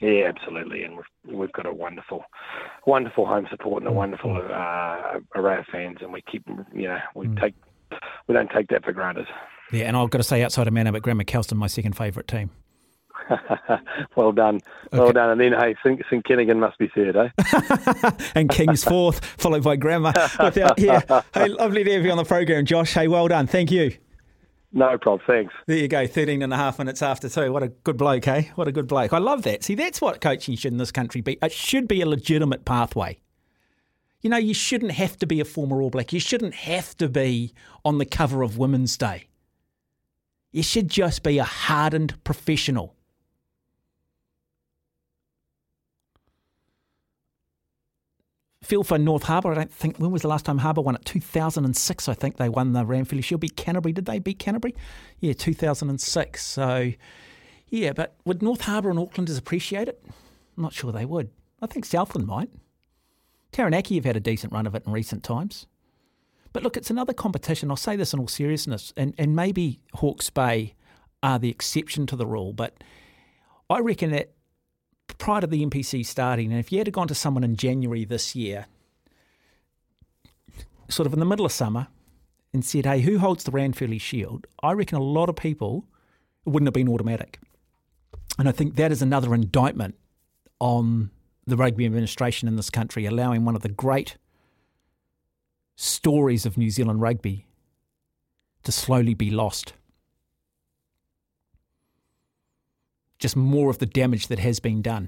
Yeah, 0.04 0.28
absolutely, 0.28 0.84
and 0.84 0.98
we've 0.98 1.34
we've 1.34 1.52
got 1.54 1.66
a 1.66 1.74
wonderful, 1.74 2.26
wonderful 2.86 3.26
home 3.26 3.48
support 3.50 3.84
and 3.84 3.88
a 3.88 3.94
wonderful 3.94 4.36
uh, 4.36 5.20
array 5.34 5.60
of 5.60 5.66
fans, 5.72 6.00
and 6.02 6.12
we 6.12 6.22
keep 6.30 6.46
you 6.74 6.90
know 6.90 7.00
we 7.16 7.30
take 7.40 7.56
we 8.28 8.36
don't 8.36 8.52
take 8.52 8.68
that 8.68 8.84
for 8.84 8.92
granted. 8.92 9.28
Yeah, 9.72 9.86
and 9.86 9.96
I've 9.96 10.10
got 10.10 10.18
to 10.18 10.26
say, 10.26 10.44
outside 10.44 10.68
of 10.68 10.74
Manor, 10.74 10.92
but 10.92 11.04
Grammar 11.04 11.24
Kelston, 11.24 11.58
my 11.58 11.68
second 11.68 11.96
favourite 11.96 12.28
team. 12.28 12.50
well 14.18 14.34
done, 14.34 14.60
well 14.92 15.14
done, 15.14 15.30
and 15.30 15.40
then 15.40 15.54
hey, 15.54 15.74
St, 15.82 16.02
St 16.10 16.26
Kentigern 16.26 16.58
must 16.58 16.78
be 16.78 16.90
third, 16.94 17.16
eh? 17.16 18.12
and 18.36 18.50
King's 18.50 18.84
fourth, 18.90 19.24
followed 19.24 19.64
by 19.64 19.78
Grammar. 19.78 20.12
Without, 20.44 20.78
yeah. 20.78 21.22
Hey, 21.34 21.48
lovely 21.48 21.86
to 21.86 21.94
have 21.94 22.04
you 22.04 22.12
on 22.12 22.18
the 22.18 22.26
program, 22.26 22.66
Josh. 22.66 22.94
Hey, 22.94 23.08
well 23.08 23.30
done. 23.30 23.48
Thank 23.48 23.72
you. 23.72 23.96
No 24.76 24.98
problem. 24.98 25.22
Thanks. 25.28 25.54
There 25.68 25.78
you 25.78 25.88
go, 25.88 26.08
13 26.08 26.42
and 26.42 26.52
a 26.52 26.58
half 26.58 26.80
minutes 26.80 27.04
after 27.04 27.30
two. 27.30 27.54
What 27.54 27.62
a 27.62 27.68
good 27.68 27.96
bloke, 27.96 28.26
hey? 28.26 28.52
What 28.56 28.68
a 28.68 28.72
good 28.72 28.88
bloke. 28.88 29.14
I 29.14 29.20
love 29.20 29.44
that. 29.44 29.64
See, 29.64 29.76
that's 29.76 30.02
what 30.02 30.20
coaching 30.20 30.56
should 30.56 30.72
in 30.72 30.80
this 30.80 30.92
country 30.92 31.22
be. 31.22 31.38
It 31.44 31.52
should 31.52 31.88
be 31.88 32.02
a 32.02 32.08
legitimate 32.08 32.66
pathway. 32.66 33.20
You 34.22 34.32
know, 34.32 34.38
you 34.38 34.56
shouldn't 34.56 34.94
have 34.94 35.18
to 35.18 35.28
be 35.28 35.40
a 35.40 35.46
former 35.46 35.82
All 35.82 35.92
Black. 35.92 36.12
You 36.12 36.20
shouldn't 36.20 36.56
have 36.56 36.98
to 36.98 37.08
be 37.08 37.54
on 37.86 38.00
the 38.00 38.06
cover 38.06 38.42
of 38.42 38.58
Women's 38.58 38.98
Day. 38.98 39.28
You 40.52 40.64
should 40.64 40.88
just 40.88 41.22
be 41.22 41.38
a 41.38 41.44
hardened 41.44 42.24
professional. 42.24 42.96
Feel 48.64 48.84
for 48.84 48.98
North 48.98 49.24
Harbour. 49.24 49.52
I 49.52 49.56
don't 49.56 49.72
think 49.72 49.98
when 49.98 50.10
was 50.12 50.22
the 50.22 50.30
last 50.30 50.46
time 50.46 50.58
Harbour 50.58 50.82
won 50.82 50.96
it? 50.96 51.04
Two 51.06 51.20
thousand 51.20 51.66
and 51.66 51.76
six, 51.76 52.08
I 52.08 52.14
think 52.14 52.38
they 52.38 52.50
won 52.50 52.74
the 52.74 52.86
Ranfurly 52.86 53.24
Shield. 53.24 53.42
Beat 53.42 53.58
Canterbury. 53.58 53.94
Did 53.94 54.06
they 54.06 54.20
beat 54.20 54.40
Canterbury? 54.40 54.74
Yeah, 55.20 55.34
two 55.34 55.54
thousand 55.54 55.90
and 55.90 56.00
six. 56.00 56.46
So, 56.46 56.94
yeah, 57.68 57.92
but 57.92 58.16
would 58.26 58.42
North 58.42 58.62
Harbour 58.62 58.90
and 58.90 58.98
Aucklanders 58.98 59.38
appreciate 59.38 59.88
it? 59.88 60.02
I'm 60.58 60.64
not 60.64 60.74
sure 60.74 60.92
they 60.92 61.06
would. 61.06 61.30
I 61.62 61.68
think 61.68 61.86
Southland 61.86 62.28
might. 62.28 62.50
Taranaki 63.52 63.96
have 63.96 64.06
had 64.06 64.16
a 64.16 64.22
decent 64.22 64.54
run 64.54 64.66
of 64.66 64.76
it 64.76 64.84
in 64.86 64.94
recent 64.94 65.24
times. 65.24 65.68
But 66.54 66.64
look, 66.64 66.78
it's 66.78 66.90
another 66.90 67.14
competition. 67.14 67.70
I'll 67.70 67.76
say 67.76 67.96
this 67.96 68.14
in 68.14 68.20
all 68.20 68.28
seriousness, 68.28 68.94
and, 68.96 69.14
and 69.18 69.36
maybe 69.36 69.80
Hawke's 69.96 70.30
Bay 70.30 70.76
are 71.22 71.40
the 71.40 71.50
exception 71.50 72.06
to 72.08 72.16
the 72.16 72.28
rule, 72.28 72.54
but 72.54 72.84
I 73.70 73.80
reckon 73.80 74.12
that 74.12 74.32
prior 75.18 75.42
to 75.42 75.48
the 75.48 75.66
NPC 75.66 76.06
starting, 76.06 76.52
and 76.52 76.60
if 76.60 76.72
you 76.72 76.80
had 76.80 76.92
gone 76.92 77.08
to 77.08 77.16
someone 77.16 77.44
in 77.44 77.56
January 77.56 78.06
this 78.06 78.36
year, 78.36 78.68
sort 80.90 81.08
of 81.08 81.14
in 81.14 81.20
the 81.20 81.26
middle 81.26 81.46
of 81.46 81.52
summer, 81.52 81.88
and 82.54 82.64
said, 82.64 82.86
hey, 82.86 83.02
who 83.02 83.18
holds 83.18 83.44
the 83.44 83.52
Ranfurly 83.52 84.00
Shield? 84.00 84.46
I 84.62 84.74
reckon 84.74 84.98
a 84.98 85.04
lot 85.04 85.30
of 85.30 85.36
people, 85.36 85.86
wouldn't 86.46 86.68
have 86.68 86.74
been 86.74 86.90
automatic. 86.90 87.40
And 88.38 88.48
I 88.48 88.52
think 88.52 88.76
that 88.76 88.92
is 88.92 89.02
another 89.02 89.34
indictment 89.34 89.96
on 90.60 91.10
the 91.46 91.58
rugby 91.58 91.86
administration 91.86 92.48
in 92.48 92.56
this 92.56 92.70
country, 92.70 93.06
allowing 93.06 93.46
one 93.46 93.56
of 93.56 93.62
the 93.62 93.70
great 93.70 94.18
stories 95.76 96.46
of 96.46 96.58
New 96.58 96.70
Zealand 96.70 97.02
rugby 97.02 97.48
to 98.64 98.72
slowly 98.72 99.14
be 99.14 99.30
lost. 99.30 99.74
Just 103.24 103.38
more 103.38 103.70
of 103.70 103.78
the 103.78 103.86
damage 103.86 104.28
that 104.28 104.40
has 104.40 104.60
been 104.60 104.82
done. 104.82 105.08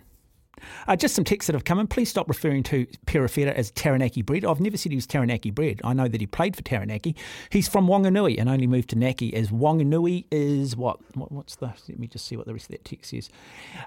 Uh, 0.88 0.95
just 0.95 1.13
some 1.13 1.26
texts 1.26 1.47
that 1.47 1.53
have 1.53 1.66
come 1.66 1.80
in. 1.80 1.88
Please 1.88 2.09
stop 2.09 2.30
referring 2.30 2.63
to 2.63 2.86
Perofeta 3.07 3.53
as 3.53 3.72
Taranaki 3.72 4.22
bred. 4.22 4.45
I've 4.45 4.61
never 4.61 4.78
said 4.78 4.93
he 4.93 4.95
was 4.95 5.05
Taranaki 5.05 5.51
bred. 5.51 5.82
I 5.84 5.91
know 5.91 6.07
that 6.07 6.22
he 6.22 6.26
played 6.26 6.55
for 6.55 6.61
Taranaki. 6.61 7.13
He's 7.49 7.68
from 7.68 7.88
Wanganui 7.88 8.39
and 8.39 8.47
only 8.47 8.68
moved 8.68 8.91
to 8.91 8.95
Naki 8.95 9.34
as 9.36 9.49
Wanganui 9.49 10.28
is 10.32 10.78
what? 10.78 10.97
what 11.13 11.30
what's 11.30 11.57
the? 11.57 11.74
Let 11.89 11.99
me 11.99 12.07
just 12.07 12.26
see 12.26 12.38
what 12.38 12.45
the 12.45 12.53
rest 12.53 12.68
of 12.68 12.72
that 12.72 12.86
text 12.86 13.13
is. 13.13 13.30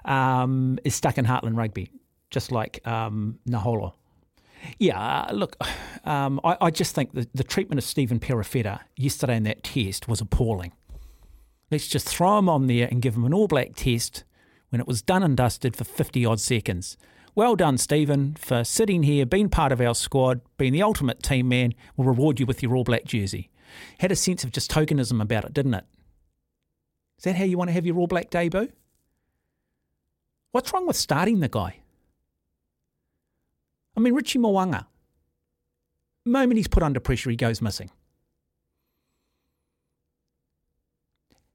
Um, 0.05 0.77
is 0.83 0.93
stuck 0.93 1.17
in 1.17 1.25
Heartland 1.25 1.57
Rugby, 1.57 1.91
just 2.29 2.51
like 2.51 2.85
um, 2.87 3.39
Naholo. 3.49 3.93
Yeah, 4.77 4.99
uh, 4.99 5.33
look, 5.33 5.57
um, 6.05 6.39
I, 6.43 6.55
I, 6.61 6.69
just 6.69 6.93
think 6.93 7.13
the, 7.13 7.27
the 7.33 7.43
treatment 7.43 7.79
of 7.79 7.83
Stephen 7.83 8.19
Perofeta 8.19 8.81
yesterday 8.95 9.37
in 9.37 9.43
that 9.43 9.63
test 9.63 10.07
was 10.07 10.21
appalling. 10.21 10.73
Let's 11.71 11.87
just 11.87 12.07
throw 12.07 12.37
him 12.39 12.49
on 12.49 12.67
there 12.67 12.87
and 12.89 13.01
give 13.01 13.15
him 13.15 13.25
an 13.25 13.33
all 13.33 13.47
black 13.47 13.75
test 13.75 14.23
when 14.69 14.81
it 14.81 14.87
was 14.87 15.01
done 15.01 15.23
and 15.23 15.37
dusted 15.37 15.75
for 15.75 15.83
50 15.83 16.25
odd 16.25 16.39
seconds. 16.39 16.97
Well 17.35 17.55
done, 17.55 17.77
Stephen, 17.77 18.35
for 18.35 18.63
sitting 18.63 19.03
here, 19.03 19.25
being 19.25 19.49
part 19.49 19.71
of 19.71 19.79
our 19.79 19.93
squad, 19.93 20.41
being 20.57 20.73
the 20.73 20.81
ultimate 20.81 21.21
team 21.21 21.47
man. 21.47 21.73
We'll 21.95 22.07
reward 22.07 22.39
you 22.39 22.45
with 22.45 22.63
your 22.63 22.75
all 22.75 22.83
black 22.83 23.05
jersey. 23.05 23.49
Had 23.99 24.11
a 24.11 24.15
sense 24.15 24.43
of 24.43 24.51
just 24.51 24.71
tokenism 24.71 25.21
about 25.21 25.45
it, 25.45 25.53
didn't 25.53 25.75
it? 25.75 25.85
Is 27.19 27.25
that 27.25 27.35
how 27.35 27.43
you 27.43 27.57
want 27.57 27.69
to 27.69 27.73
have 27.73 27.85
your 27.85 27.97
all 27.97 28.07
black 28.07 28.29
debut? 28.29 28.69
What's 30.51 30.73
wrong 30.73 30.87
with 30.87 30.95
starting 30.95 31.39
the 31.39 31.49
guy? 31.49 31.81
I 33.95 33.99
mean, 33.99 34.13
Richie 34.13 34.39
Mo'unga, 34.39 34.85
moment 36.25 36.57
he's 36.57 36.67
put 36.67 36.83
under 36.83 36.99
pressure, 36.99 37.29
he 37.29 37.35
goes 37.35 37.61
missing. 37.61 37.91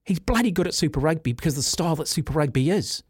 He's 0.05 0.19
bloody 0.19 0.51
good 0.51 0.67
at 0.67 0.75
Super 0.75 1.01
Rugby 1.01 1.33
because 1.33 1.57
the 1.57 1.63
style 1.63 1.97
that 1.97 2.09
Super 2.09 2.35
Rugby 2.35 2.71
is. 2.71 3.03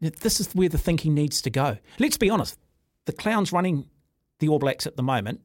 This 0.00 0.40
is 0.40 0.52
where 0.52 0.68
the 0.68 0.78
thinking 0.78 1.14
needs 1.14 1.40
to 1.42 1.50
go. 1.50 1.78
Let's 2.00 2.16
be 2.16 2.28
honest. 2.28 2.58
The 3.04 3.12
clown's 3.12 3.52
running 3.52 3.88
the 4.40 4.48
All 4.48 4.58
Blacks 4.58 4.84
at 4.84 4.96
the 4.96 5.02
moment. 5.02 5.40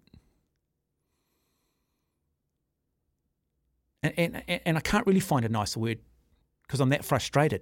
And, 4.02 4.42
and, 4.48 4.62
and 4.66 4.78
I 4.78 4.82
can't 4.82 5.06
really 5.06 5.20
find 5.20 5.46
a 5.46 5.50
nicer 5.50 5.80
word 5.80 6.00
because 6.64 6.80
I'm 6.80 6.90
that 6.90 7.06
frustrated. 7.06 7.62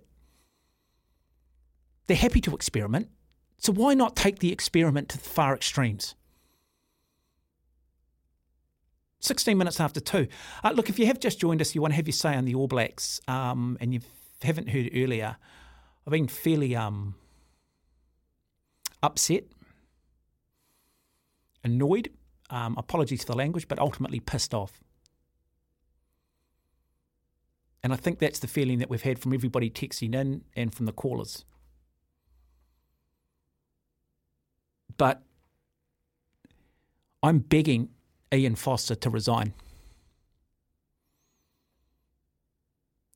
They're 2.08 2.16
happy 2.16 2.40
to 2.42 2.56
experiment. 2.56 3.10
So 3.58 3.74
why 3.74 3.94
not 3.94 4.16
take 4.16 4.40
the 4.40 4.54
experiment 4.54 5.10
to 5.10 5.18
the 5.18 5.30
far 5.30 5.54
extremes? 5.54 6.16
16 9.26 9.58
minutes 9.58 9.80
after 9.80 10.00
two. 10.00 10.28
Uh, 10.64 10.72
look, 10.72 10.90
if 10.90 11.00
you 11.00 11.06
have 11.08 11.20
just 11.20 11.40
joined 11.40 11.62
us, 11.62 11.76
you 11.76 11.82
want 11.82 11.92
to 11.92 11.96
have 11.96 12.08
your 12.08 12.14
say 12.14 12.36
on 12.36 12.46
the 12.46 12.56
All 12.56 12.68
Blacks, 12.68 13.20
um, 13.28 13.78
and 13.82 13.94
you 13.94 14.02
haven't 14.42 14.70
heard 14.70 14.90
earlier, 14.94 15.38
I've 16.06 16.12
been 16.12 16.28
fairly 16.28 16.76
um, 16.76 17.16
upset, 19.02 19.44
annoyed, 21.64 22.12
um, 22.50 22.76
apologies 22.78 23.22
for 23.22 23.32
the 23.32 23.38
language, 23.38 23.68
but 23.68 23.80
ultimately 23.80 24.20
pissed 24.20 24.54
off. 24.54 24.80
And 27.84 27.94
I 27.94 27.98
think 27.98 28.20
that's 28.20 28.40
the 28.40 28.48
feeling 28.48 28.80
that 28.80 28.90
we've 28.90 29.04
had 29.04 29.20
from 29.20 29.34
everybody 29.34 29.70
texting 29.70 30.16
in 30.16 30.44
and 30.56 30.74
from 30.74 30.86
the 30.86 30.92
callers. 30.92 31.46
But 34.98 35.22
I'm 37.22 37.40
begging 37.40 37.90
Ian 38.34 38.56
Foster 38.56 38.96
to 38.96 39.10
resign. 39.10 39.54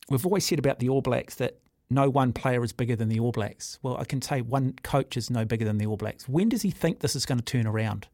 We've 0.09 0.25
always 0.25 0.45
said 0.45 0.59
about 0.59 0.79
the 0.79 0.89
All 0.89 1.01
Blacks 1.01 1.35
that 1.35 1.59
no 1.89 2.09
one 2.09 2.33
player 2.33 2.63
is 2.63 2.71
bigger 2.71 2.95
than 2.95 3.09
the 3.09 3.19
All 3.19 3.31
Blacks. 3.31 3.79
Well, 3.81 3.97
I 3.97 4.05
can 4.05 4.21
say 4.21 4.41
one 4.41 4.73
coach 4.83 5.17
is 5.17 5.29
no 5.29 5.45
bigger 5.45 5.65
than 5.65 5.77
the 5.77 5.85
All 5.85 5.97
Blacks. 5.97 6.27
When 6.27 6.49
does 6.49 6.61
he 6.61 6.71
think 6.71 6.99
this 6.99 7.15
is 7.15 7.25
going 7.25 7.39
to 7.39 7.45
turn 7.45 7.67
around? 7.67 8.07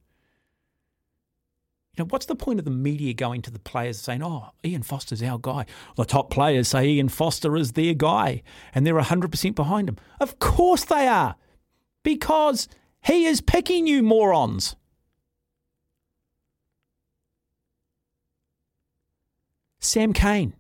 You 1.95 2.03
know, 2.03 2.07
what's 2.09 2.25
the 2.25 2.35
point 2.35 2.59
of 2.59 2.65
the 2.65 2.71
media 2.71 3.13
going 3.13 3.41
to 3.43 3.51
the 3.51 3.59
players 3.59 3.99
saying, 3.99 4.21
oh, 4.21 4.49
Ian 4.65 4.83
Foster's 4.83 5.23
our 5.23 5.37
guy? 5.37 5.65
The 5.95 6.03
top 6.03 6.29
players 6.29 6.67
say 6.67 6.85
Ian 6.85 7.07
Foster 7.07 7.55
is 7.55 7.71
their 7.71 7.93
guy 7.93 8.43
and 8.73 8.85
they're 8.85 8.95
100% 8.95 9.55
behind 9.55 9.87
him. 9.87 9.97
Of 10.19 10.39
course 10.39 10.83
they 10.83 11.07
are, 11.07 11.35
because 12.03 12.67
he 13.01 13.25
is 13.25 13.39
picking 13.39 13.87
you 13.87 14.03
morons. 14.03 14.75
Sam 19.85 20.13
Cane, 20.13 20.55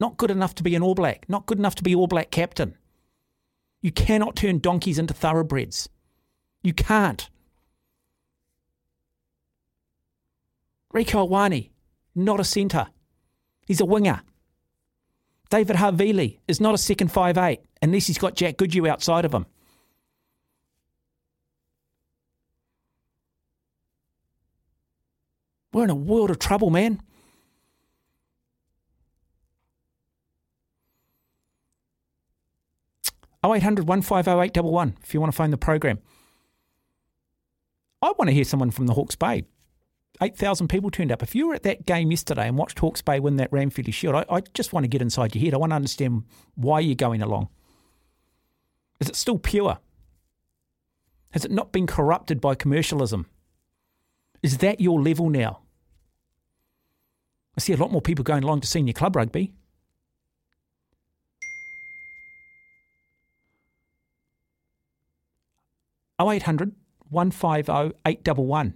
not 0.00 0.16
good 0.16 0.30
enough 0.30 0.54
to 0.56 0.62
be 0.62 0.74
an 0.74 0.82
All 0.82 0.94
Black, 0.94 1.28
not 1.28 1.46
good 1.46 1.58
enough 1.58 1.76
to 1.76 1.82
be 1.82 1.94
All 1.94 2.06
Black 2.06 2.30
captain. 2.30 2.76
You 3.80 3.92
cannot 3.92 4.36
turn 4.36 4.58
donkeys 4.58 4.98
into 4.98 5.14
thoroughbreds. 5.14 5.88
You 6.62 6.72
can't. 6.72 7.28
Rieko 10.92 11.28
Ioane, 11.28 11.70
not 12.14 12.40
a 12.40 12.44
centre. 12.44 12.88
He's 13.66 13.80
a 13.80 13.84
winger. 13.84 14.22
David 15.50 15.76
Havili 15.76 16.38
is 16.48 16.60
not 16.60 16.74
a 16.74 16.78
second 16.78 17.12
five 17.12 17.38
eight 17.38 17.60
unless 17.80 18.06
he's 18.06 18.18
got 18.18 18.34
Jack 18.34 18.56
Goodhue 18.56 18.88
outside 18.88 19.24
of 19.24 19.32
him. 19.32 19.46
We're 25.72 25.84
in 25.84 25.90
a 25.90 25.94
world 25.94 26.30
of 26.30 26.38
trouble, 26.38 26.70
man. 26.70 27.00
Oh 33.46 33.54
eight 33.54 33.62
hundred 33.62 33.86
one 33.86 34.02
five 34.02 34.26
oh 34.26 34.42
eight 34.42 34.52
double 34.52 34.72
one. 34.72 34.96
if 35.04 35.14
you 35.14 35.20
want 35.20 35.32
to 35.32 35.36
phone 35.36 35.50
the 35.50 35.56
program. 35.56 36.00
I 38.02 38.12
want 38.18 38.28
to 38.28 38.34
hear 38.34 38.42
someone 38.42 38.72
from 38.72 38.88
the 38.88 38.94
Hawke's 38.94 39.14
Bay. 39.14 39.44
8,000 40.20 40.66
people 40.66 40.90
turned 40.90 41.12
up. 41.12 41.22
If 41.22 41.34
you 41.36 41.46
were 41.46 41.54
at 41.54 41.62
that 41.62 41.86
game 41.86 42.10
yesterday 42.10 42.48
and 42.48 42.58
watched 42.58 42.80
Hawke's 42.80 43.02
Bay 43.02 43.20
win 43.20 43.36
that 43.36 43.52
Ranfurly 43.52 43.94
Shield, 43.94 44.16
I, 44.16 44.24
I 44.28 44.40
just 44.52 44.72
want 44.72 44.82
to 44.82 44.88
get 44.88 45.00
inside 45.00 45.34
your 45.34 45.44
head. 45.44 45.54
I 45.54 45.58
want 45.58 45.70
to 45.70 45.76
understand 45.76 46.24
why 46.56 46.80
you're 46.80 46.96
going 46.96 47.22
along. 47.22 47.48
Is 48.98 49.08
it 49.08 49.14
still 49.14 49.38
pure? 49.38 49.78
Has 51.30 51.44
it 51.44 51.52
not 51.52 51.70
been 51.70 51.86
corrupted 51.86 52.40
by 52.40 52.56
commercialism? 52.56 53.26
Is 54.42 54.58
that 54.58 54.80
your 54.80 55.00
level 55.00 55.30
now? 55.30 55.60
I 57.56 57.60
see 57.60 57.74
a 57.74 57.76
lot 57.76 57.92
more 57.92 58.02
people 58.02 58.24
going 58.24 58.42
along 58.42 58.62
to 58.62 58.66
senior 58.66 58.92
club 58.92 59.14
rugby. 59.14 59.52
Oh 66.18 66.30
eight 66.30 66.44
hundred 66.44 66.72
one 67.08 67.30
five 67.30 67.68
oh 67.68 67.92
eight 68.06 68.24
double 68.24 68.46
one. 68.46 68.74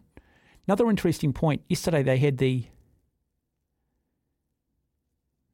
Another 0.66 0.88
interesting 0.90 1.32
point. 1.32 1.62
Yesterday 1.68 2.02
they 2.02 2.18
had 2.18 2.38
the 2.38 2.66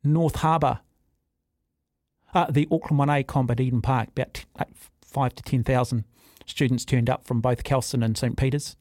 North 0.02 0.36
Harbour, 0.36 0.80
uh, 2.34 2.50
the 2.50 2.68
Auckland 2.70 3.08
1A 3.08 3.26
comp 3.26 3.50
at 3.50 3.60
Eden 3.60 3.82
Park. 3.82 4.10
About 4.16 4.44
five 5.00 5.34
to 5.36 5.42
ten 5.42 5.64
thousand 5.64 6.04
students 6.44 6.84
turned 6.84 7.10
up 7.10 7.24
from 7.24 7.40
both 7.40 7.64
Kelston 7.64 8.02
and 8.02 8.16
St 8.16 8.36
Peter's. 8.36 8.76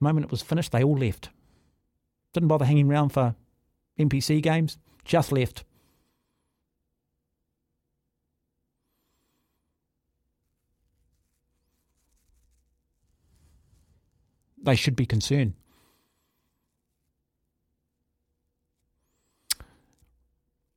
The 0.00 0.04
moment 0.04 0.26
it 0.26 0.30
was 0.30 0.42
finished, 0.42 0.72
they 0.72 0.82
all 0.82 0.96
left. 0.96 1.30
Didn't 2.32 2.48
bother 2.48 2.66
hanging 2.66 2.90
around 2.90 3.10
for 3.10 3.34
NPC 3.98 4.42
games, 4.42 4.78
just 5.04 5.32
left. 5.32 5.64
They 14.68 14.76
should 14.76 14.96
be 14.96 15.06
concerned. 15.06 15.54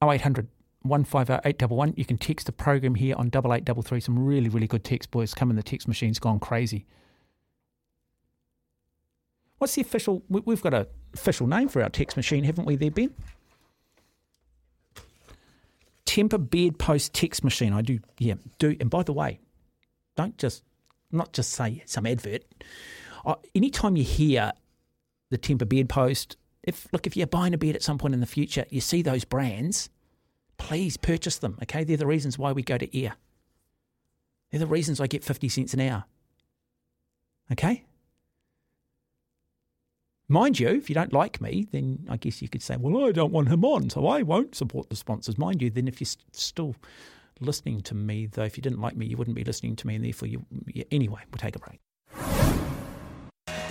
Oh 0.01 0.09
eight 0.13 0.21
hundred 0.21 0.47
one 0.81 1.03
five 1.03 1.29
oh 1.29 1.41
eight 1.43 1.57
double 1.57 1.75
one. 1.75 1.93
You 1.97 2.05
can 2.05 2.17
text 2.17 2.45
the 2.45 2.53
program 2.53 2.95
here 2.95 3.15
on 3.17 3.27
double 3.27 3.53
eight 3.53 3.65
double 3.65 3.81
three. 3.81 3.99
Some 3.99 4.17
really 4.17 4.47
really 4.47 4.65
good 4.65 4.85
text 4.85 5.11
boys 5.11 5.33
coming. 5.33 5.57
The 5.57 5.61
text 5.61 5.89
machine's 5.89 6.19
gone 6.19 6.39
crazy. 6.39 6.85
What's 9.57 9.75
the 9.75 9.81
official? 9.81 10.23
We've 10.29 10.61
got 10.61 10.73
a 10.73 10.87
official 11.13 11.47
name 11.47 11.67
for 11.67 11.83
our 11.83 11.89
text 11.89 12.15
machine, 12.15 12.45
haven't 12.45 12.63
we? 12.63 12.77
There, 12.77 12.91
Ben. 12.91 13.13
Temper 16.05 16.37
Bed 16.37 16.79
Post 16.79 17.13
text 17.13 17.43
machine. 17.43 17.73
I 17.73 17.81
do, 17.81 17.99
yeah, 18.19 18.35
do. 18.57 18.77
And 18.79 18.89
by 18.89 19.03
the 19.03 19.11
way, 19.11 19.41
don't 20.15 20.37
just 20.37 20.63
not 21.11 21.33
just 21.33 21.51
say 21.51 21.83
some 21.85 22.05
advert. 22.05 22.43
Anytime 23.55 23.95
you 23.95 24.03
hear 24.03 24.51
the 25.29 25.37
Temper 25.37 25.65
Bed 25.65 25.89
Post, 25.89 26.37
if 26.63 26.87
look 26.91 27.07
if 27.07 27.17
you're 27.17 27.27
buying 27.27 27.53
a 27.53 27.57
bed 27.57 27.75
at 27.75 27.83
some 27.83 27.97
point 27.97 28.13
in 28.13 28.19
the 28.19 28.25
future, 28.25 28.65
you 28.69 28.81
see 28.81 29.01
those 29.01 29.23
brands, 29.23 29.89
please 30.57 30.97
purchase 30.97 31.37
them. 31.39 31.57
Okay, 31.63 31.83
they're 31.83 31.97
the 31.97 32.07
reasons 32.07 32.37
why 32.37 32.51
we 32.51 32.61
go 32.63 32.77
to 32.77 32.99
air. 32.99 33.15
They're 34.51 34.59
the 34.59 34.67
reasons 34.67 34.99
I 34.99 35.07
get 35.07 35.23
fifty 35.23 35.49
cents 35.49 35.73
an 35.73 35.79
hour. 35.79 36.05
Okay. 37.51 37.83
Mind 40.27 40.59
you, 40.59 40.69
if 40.69 40.89
you 40.89 40.95
don't 40.95 41.11
like 41.11 41.41
me, 41.41 41.67
then 41.71 42.05
I 42.09 42.15
guess 42.15 42.41
you 42.41 42.47
could 42.47 42.61
say, 42.61 42.77
well, 42.77 43.05
I 43.05 43.11
don't 43.11 43.33
want 43.33 43.49
him 43.49 43.65
on, 43.65 43.89
so 43.89 44.07
I 44.07 44.21
won't 44.21 44.55
support 44.55 44.89
the 44.89 44.95
sponsors. 44.95 45.37
Mind 45.37 45.61
you, 45.61 45.69
then 45.69 45.89
if 45.89 45.99
you're 45.99 46.05
st- 46.05 46.33
still 46.33 46.73
listening 47.41 47.81
to 47.81 47.95
me, 47.95 48.27
though, 48.27 48.43
if 48.43 48.55
you 48.55 48.61
didn't 48.61 48.79
like 48.79 48.95
me, 48.95 49.05
you 49.05 49.17
wouldn't 49.17 49.35
be 49.35 49.43
listening 49.43 49.75
to 49.75 49.87
me, 49.87 49.95
and 49.95 50.05
therefore 50.05 50.29
you. 50.29 50.45
Yeah, 50.67 50.85
anyway, 50.89 51.21
we'll 51.29 51.39
take 51.39 51.57
a 51.57 51.59
break. 51.59 51.81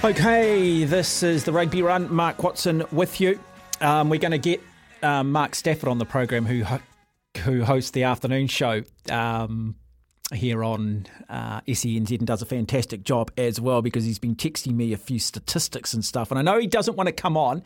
Okay, 0.03 0.84
this 0.84 1.22
is 1.22 1.44
the 1.44 1.53
Rugby 1.53 1.82
Run. 1.82 2.11
Mark 2.11 2.42
Watson 2.42 2.84
with 2.90 3.20
you. 3.20 3.38
Um, 3.82 4.09
we're 4.09 4.18
going 4.18 4.30
to 4.32 4.38
get 4.38 4.62
um, 5.03 5.30
Mark 5.30 5.55
Stafford 5.55 5.90
on 5.90 5.98
the 5.98 6.07
program, 6.07 6.46
who 6.46 6.64
who 7.42 7.62
hosts 7.64 7.90
the 7.90 8.05
afternoon 8.05 8.46
show. 8.46 8.82
Um, 9.11 9.74
here 10.32 10.64
on 10.64 11.07
uh, 11.28 11.61
SENZ 11.62 12.18
and 12.18 12.26
does 12.26 12.40
a 12.40 12.46
fantastic 12.46 13.03
job 13.03 13.30
as 13.36 13.61
well 13.61 13.82
because 13.82 14.05
he's 14.05 14.18
been 14.18 14.36
texting 14.36 14.72
me 14.72 14.94
a 14.94 14.96
few 14.96 15.18
statistics 15.18 15.92
and 15.92 16.03
stuff. 16.03 16.30
And 16.30 16.38
I 16.38 16.42
know 16.42 16.59
he 16.59 16.66
doesn't 16.66 16.96
want 16.96 17.09
to 17.09 17.12
come 17.12 17.36
on. 17.36 17.62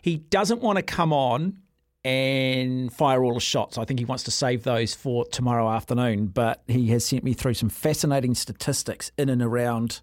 He 0.00 0.16
doesn't 0.16 0.62
want 0.62 0.76
to 0.76 0.82
come 0.82 1.12
on 1.12 1.58
and 2.04 2.90
fire 2.90 3.22
all 3.22 3.34
the 3.34 3.40
shots. 3.40 3.76
I 3.76 3.84
think 3.84 3.98
he 4.00 4.06
wants 4.06 4.24
to 4.24 4.30
save 4.30 4.62
those 4.62 4.94
for 4.94 5.26
tomorrow 5.26 5.68
afternoon. 5.68 6.28
But 6.28 6.62
he 6.68 6.86
has 6.88 7.04
sent 7.04 7.22
me 7.22 7.34
through 7.34 7.54
some 7.54 7.68
fascinating 7.68 8.34
statistics 8.34 9.10
in 9.18 9.28
and 9.28 9.42
around 9.42 10.00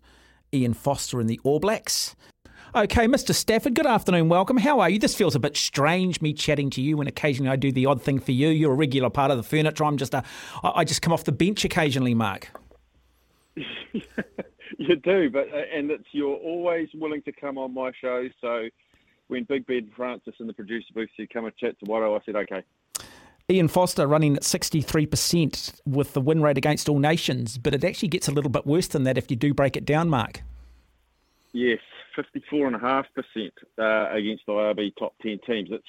Ian 0.53 0.73
Foster 0.73 1.19
and 1.19 1.29
the 1.29 1.39
All 1.43 1.59
Blacks. 1.59 2.15
Okay, 2.75 3.05
Mr. 3.05 3.35
Stafford, 3.35 3.75
good 3.75 3.85
afternoon. 3.85 4.29
Welcome. 4.29 4.57
How 4.57 4.79
are 4.79 4.89
you? 4.89 4.97
This 4.97 5.13
feels 5.13 5.35
a 5.35 5.39
bit 5.39 5.55
strange, 5.55 6.21
me 6.21 6.33
chatting 6.33 6.69
to 6.71 6.81
you 6.81 6.97
when 6.97 7.07
occasionally 7.07 7.51
I 7.51 7.55
do 7.55 7.71
the 7.71 7.85
odd 7.85 8.01
thing 8.01 8.19
for 8.19 8.31
you. 8.31 8.49
You're 8.49 8.71
a 8.71 8.75
regular 8.75 9.11
part 9.11 9.29
of 9.29 9.37
the 9.37 9.43
furniture. 9.43 9.83
I'm 9.83 9.97
just 9.97 10.13
a, 10.13 10.23
I 10.63 10.83
just 10.83 11.01
come 11.03 11.13
off 11.13 11.23
the 11.23 11.31
bench 11.31 11.63
occasionally, 11.65 12.15
Mark. 12.15 12.49
you 13.55 14.95
do, 14.95 15.29
but 15.29 15.49
uh, 15.53 15.61
and 15.71 15.91
it's 15.91 16.07
you're 16.13 16.35
always 16.35 16.89
willing 16.95 17.21
to 17.23 17.31
come 17.31 17.59
on 17.59 17.73
my 17.73 17.91
show. 18.01 18.27
So 18.41 18.69
when 19.27 19.43
Big 19.43 19.67
Ben 19.67 19.91
Francis 19.95 20.33
and 20.39 20.49
the 20.49 20.53
producer 20.53 20.87
booth 20.95 21.09
said 21.15 21.29
come 21.31 21.45
and 21.45 21.55
chat 21.57 21.75
tomorrow, 21.79 22.15
I 22.15 22.19
said 22.25 22.35
okay. 22.35 22.63
Ian 23.53 23.67
Foster 23.67 24.07
running 24.07 24.35
at 24.35 24.41
63% 24.41 25.81
with 25.85 26.13
the 26.13 26.21
win 26.21 26.41
rate 26.41 26.57
against 26.57 26.89
all 26.89 26.99
nations, 26.99 27.57
but 27.59 27.75
it 27.75 27.83
actually 27.83 28.09
gets 28.09 28.27
a 28.27 28.31
little 28.31 28.49
bit 28.49 28.65
worse 28.65 28.87
than 28.87 29.03
that 29.03 29.17
if 29.17 29.29
you 29.29 29.37
do 29.37 29.53
break 29.53 29.77
it 29.77 29.85
down, 29.85 30.09
Mark. 30.09 30.41
Yes, 31.51 31.79
54.5% 32.17 33.03
uh, 33.77 34.15
against 34.15 34.45
the 34.47 34.53
IRB 34.53 34.95
top 34.97 35.13
10 35.21 35.39
teams. 35.45 35.69
It's 35.71 35.87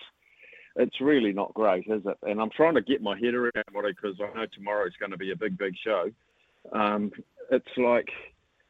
it's 0.76 1.00
really 1.00 1.32
not 1.32 1.54
great, 1.54 1.86
is 1.86 2.02
it? 2.04 2.18
And 2.24 2.40
I'm 2.40 2.50
trying 2.50 2.74
to 2.74 2.82
get 2.82 3.00
my 3.00 3.16
head 3.16 3.34
around 3.34 3.52
it 3.54 3.64
because 3.74 4.18
I 4.20 4.36
know 4.36 4.46
tomorrow 4.52 4.86
is 4.86 4.92
going 4.98 5.12
to 5.12 5.16
be 5.16 5.30
a 5.30 5.36
big, 5.36 5.56
big 5.56 5.74
show. 5.84 6.10
Um, 6.72 7.12
it's 7.52 7.68
like 7.76 8.08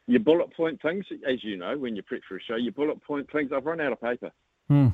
your 0.06 0.20
bullet 0.20 0.54
point 0.54 0.82
things, 0.82 1.06
as 1.26 1.42
you 1.42 1.56
know, 1.56 1.78
when 1.78 1.96
you 1.96 2.02
prep 2.02 2.20
for 2.28 2.36
a 2.36 2.42
show, 2.42 2.56
your 2.56 2.72
bullet 2.72 3.02
point 3.02 3.30
things. 3.32 3.52
I've 3.54 3.64
run 3.64 3.80
out 3.80 3.92
of 3.92 4.02
paper. 4.02 4.30
Hmm. 4.68 4.88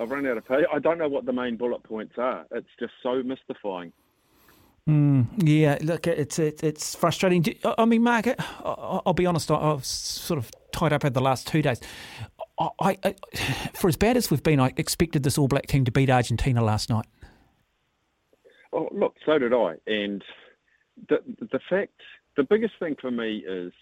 I've 0.00 0.10
run 0.10 0.26
out 0.26 0.38
of 0.38 0.46
paper. 0.46 0.66
I 0.72 0.78
don't 0.78 0.98
know 0.98 1.08
what 1.08 1.26
the 1.26 1.32
main 1.32 1.56
bullet 1.56 1.82
points 1.82 2.14
are. 2.18 2.46
It's 2.52 2.68
just 2.78 2.92
so 3.02 3.22
mystifying. 3.22 3.92
Mm, 4.88 5.26
yeah, 5.42 5.76
look, 5.82 6.06
it's 6.06 6.38
it, 6.38 6.64
it's 6.64 6.94
frustrating. 6.94 7.44
I 7.76 7.84
mean, 7.84 8.02
Mark, 8.02 8.26
I'll 8.64 9.12
be 9.12 9.26
honest. 9.26 9.50
I've 9.50 9.84
sort 9.84 10.38
of 10.38 10.50
tied 10.72 10.94
up 10.94 11.04
over 11.04 11.12
the 11.12 11.20
last 11.20 11.46
two 11.46 11.60
days. 11.60 11.80
I, 12.58 12.96
I, 13.02 13.14
for 13.74 13.88
as 13.88 13.96
bad 13.96 14.16
as 14.16 14.30
we've 14.30 14.42
been, 14.42 14.60
I 14.60 14.72
expected 14.78 15.24
this 15.24 15.36
All 15.36 15.46
Black 15.46 15.66
team 15.66 15.84
to 15.84 15.92
beat 15.92 16.08
Argentina 16.08 16.64
last 16.64 16.88
night. 16.88 17.06
Oh, 18.72 18.88
look, 18.90 19.14
so 19.26 19.38
did 19.38 19.52
I. 19.52 19.74
And 19.86 20.24
the 21.08 21.18
the 21.38 21.60
fact, 21.68 22.00
the 22.36 22.44
biggest 22.44 22.74
thing 22.78 22.96
for 23.00 23.10
me 23.10 23.44
is 23.46 23.72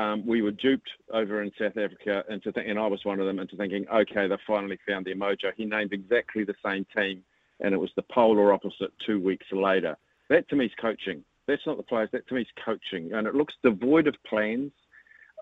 um, 0.00 0.26
we 0.26 0.40
were 0.40 0.50
duped 0.50 0.88
over 1.12 1.42
in 1.42 1.52
South 1.58 1.76
Africa 1.76 2.24
into 2.30 2.50
th- 2.52 2.66
and 2.66 2.78
I 2.78 2.86
was 2.86 3.04
one 3.04 3.20
of 3.20 3.26
them 3.26 3.38
into 3.38 3.56
thinking, 3.56 3.86
okay, 3.92 4.26
they 4.26 4.36
finally 4.46 4.78
found 4.88 5.04
their 5.04 5.14
mojo. 5.14 5.52
He 5.56 5.66
named 5.66 5.92
exactly 5.92 6.44
the 6.44 6.54
same 6.64 6.86
team, 6.96 7.22
and 7.60 7.74
it 7.74 7.76
was 7.76 7.90
the 7.96 8.02
polar 8.02 8.52
opposite 8.52 8.92
two 9.04 9.20
weeks 9.20 9.46
later. 9.52 9.96
That 10.30 10.48
to 10.48 10.56
me 10.56 10.66
is 10.66 10.72
coaching. 10.80 11.22
That's 11.46 11.66
not 11.66 11.76
the 11.76 11.82
players. 11.82 12.08
That 12.12 12.26
to 12.28 12.34
me 12.34 12.42
is 12.42 12.48
coaching, 12.64 13.12
and 13.12 13.26
it 13.26 13.34
looks 13.34 13.54
devoid 13.62 14.06
of 14.06 14.14
plans. 14.26 14.72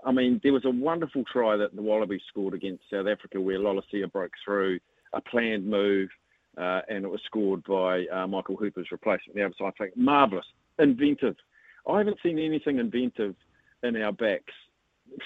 I 0.04 0.10
mean, 0.10 0.40
there 0.42 0.52
was 0.52 0.64
a 0.64 0.70
wonderful 0.70 1.24
try 1.32 1.56
that 1.56 1.76
the 1.76 1.82
Wallabies 1.82 2.22
scored 2.28 2.54
against 2.54 2.84
South 2.90 3.06
Africa 3.06 3.40
where 3.40 3.58
Lolesio 3.58 4.10
broke 4.10 4.32
through 4.44 4.80
a 5.12 5.20
planned 5.20 5.66
move, 5.66 6.08
uh, 6.56 6.80
and 6.88 7.04
it 7.04 7.08
was 7.08 7.20
scored 7.26 7.62
by 7.64 8.06
uh, 8.06 8.26
Michael 8.26 8.56
Hooper's 8.56 8.90
replacement. 8.90 9.36
The 9.36 9.44
other 9.44 9.54
side, 9.58 9.90
marvellous, 9.94 10.46
inventive. 10.80 11.36
I 11.88 11.98
haven't 11.98 12.18
seen 12.22 12.38
anything 12.38 12.78
inventive 12.78 13.36
in 13.82 13.96
our 13.96 14.12
backs 14.12 14.52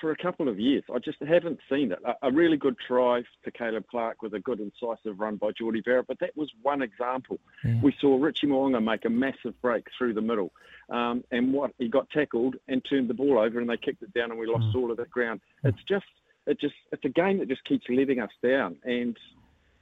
for 0.00 0.12
a 0.12 0.16
couple 0.16 0.48
of 0.48 0.59
years. 0.59 0.84
I 0.94 0.98
just 0.98 1.18
haven't 1.22 1.59
seen 1.70 1.92
it. 1.92 1.98
A, 2.05 2.28
a, 2.28 2.32
really 2.32 2.57
good 2.57 2.76
try 2.86 3.22
to 3.44 3.50
Caleb 3.50 3.84
Clarke 3.90 4.22
with 4.22 4.34
a 4.34 4.40
good 4.40 4.61
incisive 4.61 5.18
run 5.18 5.36
by 5.36 5.50
Jordie 5.59 5.80
Barrett, 5.80 6.07
but 6.07 6.18
that 6.20 6.36
was 6.36 6.50
one 6.62 6.82
example. 6.82 7.38
Yeah. 7.64 7.80
We 7.82 7.94
saw 8.00 8.16
Richie 8.20 8.46
Mo'unga 8.46 8.82
make 8.82 9.05
a 9.05 9.11
massive 9.11 9.61
break 9.61 9.86
through 9.96 10.14
the 10.14 10.20
middle, 10.20 10.53
um, 10.90 11.24
and 11.30 11.53
what 11.53 11.72
he 11.78 11.88
got 11.88 12.09
tackled 12.11 12.57
and 12.68 12.82
turned 12.88 13.09
the 13.09 13.14
ball 13.14 13.38
over, 13.38 13.61
and 13.61 13.68
they 13.68 13.76
kicked 13.76 14.03
it 14.03 14.14
down, 14.14 14.30
and 14.30 14.38
we 14.38 14.46
lost 14.46 14.64
mm. 14.74 14.76
all 14.76 14.90
of 14.90 14.96
that 14.98 15.11
ground. 15.11 15.40
It's 15.64 15.82
just, 15.88 16.07
it 16.46 16.61
just, 16.61 16.74
it's 16.92 17.05
a 17.05 17.09
game 17.09 17.38
that 17.38 17.48
just 17.48 17.64
keeps 17.64 17.86
letting 17.88 18.20
us 18.20 18.30
down, 18.42 18.76
and 18.84 19.16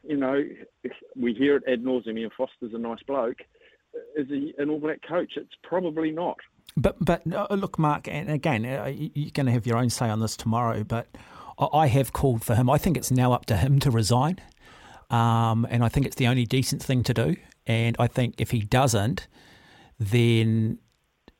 you 0.02 0.16
know, 0.16 0.42
we 1.14 1.34
hear 1.34 1.56
it 1.56 1.64
ad 1.70 1.84
nauseum. 1.84 2.18
Ian 2.18 2.30
Foster's 2.36 2.72
a 2.72 2.78
nice 2.78 3.02
bloke. 3.06 3.36
Is 4.16 4.28
he 4.28 4.54
an 4.56 4.70
All 4.70 4.78
Black 4.78 5.00
coach? 5.06 5.32
It's 5.36 5.54
probably 5.62 6.10
not. 6.10 6.38
But 6.76 6.96
but 7.04 7.22
uh, 7.32 7.46
look, 7.50 7.78
Mark, 7.78 8.08
and 8.08 8.30
again, 8.30 8.64
uh, 8.64 8.86
you're 8.86 9.30
going 9.32 9.46
to 9.46 9.52
have 9.52 9.66
your 9.66 9.76
own 9.76 9.90
say 9.90 10.08
on 10.08 10.20
this 10.20 10.36
tomorrow. 10.36 10.84
But 10.84 11.08
I 11.58 11.88
have 11.88 12.12
called 12.12 12.44
for 12.44 12.54
him. 12.54 12.70
I 12.70 12.78
think 12.78 12.96
it's 12.96 13.10
now 13.10 13.32
up 13.32 13.46
to 13.46 13.56
him 13.56 13.78
to 13.80 13.90
resign, 13.90 14.38
um, 15.10 15.66
and 15.70 15.84
I 15.84 15.88
think 15.88 16.06
it's 16.06 16.16
the 16.16 16.26
only 16.26 16.46
decent 16.46 16.82
thing 16.82 17.02
to 17.04 17.14
do. 17.14 17.36
And 17.66 17.96
I 17.98 18.06
think 18.06 18.36
if 18.38 18.50
he 18.50 18.60
doesn't, 18.60 19.28
then 19.98 20.78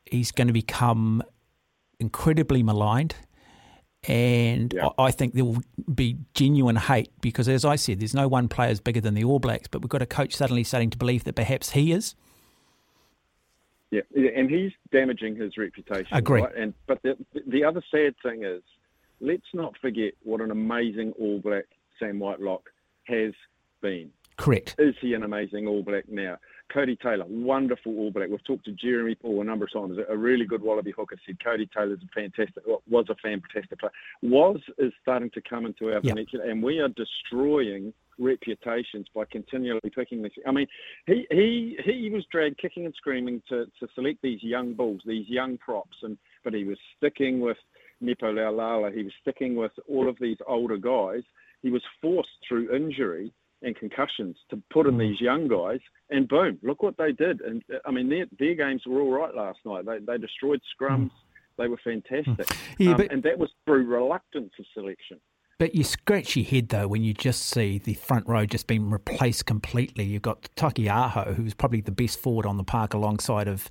he's 0.04 0.30
going 0.30 0.48
to 0.48 0.52
become 0.52 1.22
incredibly 1.98 2.62
maligned. 2.62 3.14
And 4.08 4.72
yeah. 4.72 4.88
I 4.98 5.10
think 5.10 5.34
there 5.34 5.44
will 5.44 5.62
be 5.92 6.18
genuine 6.34 6.76
hate 6.76 7.10
because, 7.20 7.48
as 7.48 7.64
I 7.64 7.76
said, 7.76 8.00
there's 8.00 8.14
no 8.14 8.28
one 8.28 8.48
player 8.48 8.70
is 8.70 8.80
bigger 8.80 9.00
than 9.00 9.14
the 9.14 9.24
All 9.24 9.38
Blacks, 9.38 9.68
but 9.68 9.82
we've 9.82 9.90
got 9.90 10.00
a 10.00 10.06
coach 10.06 10.34
suddenly 10.34 10.64
starting 10.64 10.90
to 10.90 10.98
believe 10.98 11.24
that 11.24 11.34
perhaps 11.34 11.70
he 11.70 11.92
is. 11.92 12.14
Yeah, 13.90 14.02
and 14.14 14.48
he's 14.48 14.72
damaging 14.92 15.34
his 15.34 15.56
reputation. 15.56 16.06
Agree. 16.12 16.42
Right? 16.42 16.54
And 16.56 16.74
but 16.86 17.02
the 17.02 17.16
the 17.48 17.64
other 17.64 17.82
sad 17.90 18.14
thing 18.22 18.44
is, 18.44 18.62
let's 19.20 19.52
not 19.52 19.76
forget 19.80 20.14
what 20.22 20.40
an 20.40 20.50
amazing 20.50 21.12
All 21.18 21.40
Black 21.40 21.64
Sam 21.98 22.20
Whitelock 22.20 22.70
has 23.04 23.32
been. 23.82 24.10
Correct. 24.36 24.76
Is 24.78 24.94
he 25.00 25.14
an 25.14 25.24
amazing 25.24 25.66
All 25.66 25.82
Black 25.82 26.08
now? 26.08 26.38
Codie 26.72 27.00
Taylor, 27.00 27.24
wonderful 27.28 27.96
All 27.98 28.10
Black. 28.12 28.30
We've 28.30 28.44
talked 28.44 28.64
to 28.66 28.72
Jeremy 28.72 29.16
Paul 29.16 29.40
a 29.40 29.44
number 29.44 29.64
of 29.64 29.72
times. 29.72 29.98
A 30.08 30.16
really 30.16 30.44
good 30.44 30.62
Wallaby 30.62 30.92
hooker 30.92 31.16
said 31.26 31.38
Codie 31.44 31.68
Taylor's 31.72 31.98
a 32.02 32.08
fantastic, 32.14 32.62
was 32.88 33.06
a 33.10 33.16
fantastic 33.16 33.78
player. 33.78 33.92
Was 34.22 34.60
is 34.78 34.92
starting 35.02 35.30
to 35.30 35.42
come 35.42 35.66
into 35.66 35.86
our 35.86 35.94
yep. 35.94 36.04
vernacular, 36.04 36.44
and 36.44 36.62
we 36.62 36.78
are 36.78 36.88
destroying 36.88 37.92
reputations 38.20 39.06
by 39.14 39.24
continually 39.32 39.90
picking 39.94 40.22
this. 40.22 40.32
I 40.46 40.52
mean, 40.52 40.66
he 41.06 41.26
he 41.30 41.78
he 41.84 42.10
was 42.10 42.24
dragged 42.30 42.58
kicking 42.58 42.84
and 42.84 42.94
screaming 42.94 43.42
to, 43.48 43.66
to 43.80 43.88
select 43.94 44.20
these 44.22 44.42
young 44.42 44.74
bulls, 44.74 45.00
these 45.04 45.28
young 45.28 45.58
props, 45.58 45.96
and 46.02 46.16
but 46.44 46.54
he 46.54 46.64
was 46.64 46.78
sticking 46.96 47.40
with 47.40 47.56
Nepo 48.00 48.32
Laulala. 48.32 48.94
He 48.94 49.02
was 49.02 49.12
sticking 49.20 49.56
with 49.56 49.72
all 49.88 50.08
of 50.08 50.16
these 50.20 50.38
older 50.46 50.76
guys. 50.76 51.22
He 51.62 51.70
was 51.70 51.82
forced 52.00 52.30
through 52.46 52.74
injury 52.74 53.32
and 53.62 53.76
concussions 53.76 54.36
to 54.48 54.62
put 54.72 54.86
in 54.86 54.94
mm. 54.94 55.00
these 55.00 55.20
young 55.20 55.48
guys, 55.48 55.80
and 56.10 56.28
boom, 56.28 56.58
look 56.62 56.82
what 56.82 56.96
they 56.96 57.12
did. 57.12 57.40
And 57.40 57.62
I 57.84 57.90
mean, 57.90 58.08
their 58.08 58.26
their 58.38 58.54
games 58.54 58.82
were 58.86 59.00
all 59.00 59.12
right 59.12 59.34
last 59.34 59.58
night. 59.64 59.86
They 59.86 59.98
they 59.98 60.18
destroyed 60.18 60.60
scrums. 60.74 61.06
Mm. 61.06 61.10
They 61.58 61.68
were 61.68 61.80
fantastic, 61.84 62.56
yeah, 62.78 62.92
um, 62.92 62.96
but, 62.96 63.12
and 63.12 63.22
that 63.24 63.38
was 63.38 63.50
through 63.66 63.86
reluctance 63.86 64.52
of 64.58 64.64
selection. 64.72 65.20
But 65.60 65.74
you 65.74 65.84
scratch 65.84 66.36
your 66.36 66.46
head 66.46 66.70
though 66.70 66.88
when 66.88 67.04
you 67.04 67.12
just 67.12 67.42
see 67.42 67.76
the 67.76 67.92
front 67.92 68.26
row 68.26 68.46
just 68.46 68.66
being 68.66 68.88
replaced 68.88 69.44
completely. 69.44 70.04
You've 70.04 70.22
got 70.22 70.48
Taukei'aho, 70.56 71.34
who's 71.34 71.52
probably 71.52 71.82
the 71.82 71.90
best 71.90 72.18
forward 72.18 72.46
on 72.46 72.56
the 72.56 72.64
park 72.64 72.94
alongside 72.94 73.46
of 73.46 73.68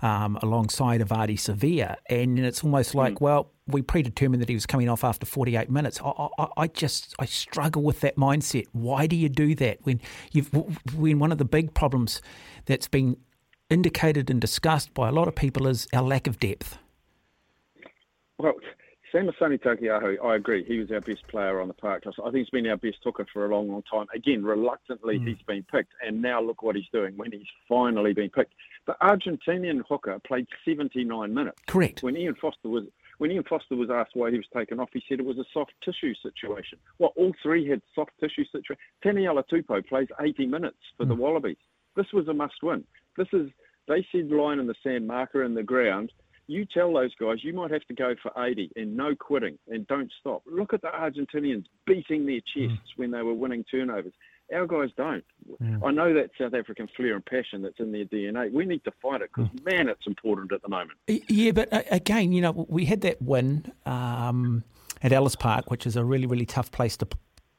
um, 0.00 0.38
alongside 0.42 1.00
of 1.00 1.08
Ardie 1.08 1.36
Savea, 1.36 1.96
and 2.08 2.38
it's 2.38 2.62
almost 2.62 2.92
hmm. 2.92 2.98
like, 2.98 3.14
mm. 3.14 3.20
well, 3.20 3.50
we 3.66 3.82
predetermined 3.82 4.42
that 4.42 4.48
he 4.48 4.54
was 4.54 4.64
coming 4.64 4.88
off 4.88 5.02
after 5.02 5.26
48 5.26 5.68
minutes. 5.70 6.00
I, 6.04 6.28
I, 6.38 6.46
I, 6.56 6.66
just 6.68 7.16
I 7.18 7.24
struggle 7.24 7.82
with 7.82 7.98
that 8.02 8.14
mindset. 8.14 8.66
Why 8.70 9.08
do 9.08 9.16
you 9.16 9.28
do 9.28 9.56
that 9.56 9.78
when 9.82 10.00
you've 10.30 10.54
when 10.94 11.18
one 11.18 11.32
of 11.32 11.38
the 11.38 11.44
big 11.44 11.74
problems 11.74 12.22
that's 12.66 12.86
been 12.86 13.16
indicated 13.70 14.30
and 14.30 14.40
discussed 14.40 14.94
by 14.94 15.08
a 15.08 15.12
lot 15.12 15.26
of 15.26 15.34
people 15.34 15.66
is 15.66 15.88
our 15.92 16.02
lack 16.02 16.28
of 16.28 16.38
depth? 16.38 16.78
Well 18.38 18.52
Samisoni 19.14 19.62
Taukei'aho, 19.62 20.16
I 20.24 20.34
agree. 20.34 20.64
He 20.64 20.80
was 20.80 20.90
our 20.90 21.00
best 21.00 21.26
player 21.28 21.60
on 21.60 21.68
the 21.68 21.74
park. 21.74 22.02
I 22.06 22.10
think 22.24 22.34
he's 22.34 22.50
been 22.50 22.66
our 22.66 22.76
best 22.76 22.98
hooker 23.04 23.24
for 23.32 23.46
a 23.46 23.54
long, 23.54 23.70
long 23.70 23.84
time. 23.88 24.06
Again, 24.12 24.42
reluctantly, 24.42 25.20
mm. 25.20 25.28
he's 25.28 25.42
been 25.46 25.62
picked, 25.62 25.92
and 26.04 26.20
now 26.20 26.42
look 26.42 26.64
what 26.64 26.74
he's 26.74 26.88
doing 26.92 27.16
when 27.16 27.30
he's 27.30 27.46
finally 27.68 28.12
been 28.12 28.30
picked. 28.30 28.54
The 28.88 28.96
Argentinian 29.00 29.82
hooker 29.88 30.18
played 30.26 30.48
79 30.64 31.32
minutes. 31.32 31.58
Correct. 31.68 32.02
When 32.02 32.16
Ian 32.16 32.34
Foster 32.34 32.68
was 32.68 32.84
when 33.18 33.30
Ian 33.30 33.44
Foster 33.44 33.76
was 33.76 33.88
asked 33.88 34.10
why 34.14 34.32
he 34.32 34.36
was 34.36 34.46
taken 34.52 34.80
off, 34.80 34.88
he 34.92 35.00
said 35.08 35.20
it 35.20 35.24
was 35.24 35.38
a 35.38 35.44
soft 35.52 35.72
tissue 35.84 36.14
situation. 36.20 36.78
Well, 36.98 37.12
all 37.14 37.32
three 37.40 37.68
had 37.68 37.80
soft 37.94 38.10
tissue 38.18 38.44
situation. 38.46 38.76
Taniela 39.04 39.44
Tupou 39.48 39.86
plays 39.86 40.08
80 40.20 40.46
minutes 40.46 40.78
for 40.96 41.06
mm. 41.06 41.10
the 41.10 41.14
Wallabies. 41.14 41.56
This 41.94 42.12
was 42.12 42.26
a 42.26 42.34
must-win. 42.34 42.82
This 43.16 43.28
is 43.32 43.50
they 43.86 44.04
said 44.10 44.30
line 44.30 44.58
in 44.58 44.66
the 44.66 44.74
sand, 44.82 45.06
marker 45.06 45.44
in 45.44 45.54
the 45.54 45.62
ground 45.62 46.10
you 46.46 46.66
tell 46.66 46.92
those 46.92 47.14
guys 47.14 47.42
you 47.42 47.52
might 47.52 47.70
have 47.70 47.84
to 47.84 47.94
go 47.94 48.14
for 48.22 48.32
80 48.42 48.70
and 48.76 48.96
no 48.96 49.14
quitting 49.14 49.58
and 49.68 49.86
don't 49.86 50.10
stop. 50.20 50.42
Look 50.46 50.74
at 50.74 50.82
the 50.82 50.88
Argentinians 50.88 51.64
beating 51.86 52.26
their 52.26 52.40
chests 52.40 52.92
mm. 52.92 52.98
when 52.98 53.10
they 53.10 53.22
were 53.22 53.34
winning 53.34 53.64
turnovers. 53.70 54.12
Our 54.54 54.66
guys 54.66 54.90
don't. 54.96 55.24
Yeah. 55.58 55.78
I 55.82 55.90
know 55.90 56.12
that 56.12 56.30
South 56.38 56.52
African 56.52 56.86
flair 56.94 57.14
and 57.14 57.24
passion 57.24 57.62
that's 57.62 57.80
in 57.80 57.92
their 57.92 58.04
DNA. 58.04 58.52
We 58.52 58.66
need 58.66 58.84
to 58.84 58.92
fight 59.00 59.22
it 59.22 59.30
because, 59.34 59.50
mm. 59.50 59.64
man, 59.64 59.88
it's 59.88 60.06
important 60.06 60.52
at 60.52 60.60
the 60.60 60.68
moment. 60.68 60.98
Yeah, 61.08 61.52
but 61.52 61.72
uh, 61.72 61.82
again, 61.90 62.32
you 62.32 62.42
know, 62.42 62.66
we 62.68 62.84
had 62.84 63.00
that 63.02 63.22
win 63.22 63.72
um, 63.86 64.64
at 65.02 65.12
Ellis 65.12 65.36
Park, 65.36 65.70
which 65.70 65.86
is 65.86 65.96
a 65.96 66.04
really, 66.04 66.26
really 66.26 66.46
tough 66.46 66.70
place 66.70 66.96
to 66.98 67.08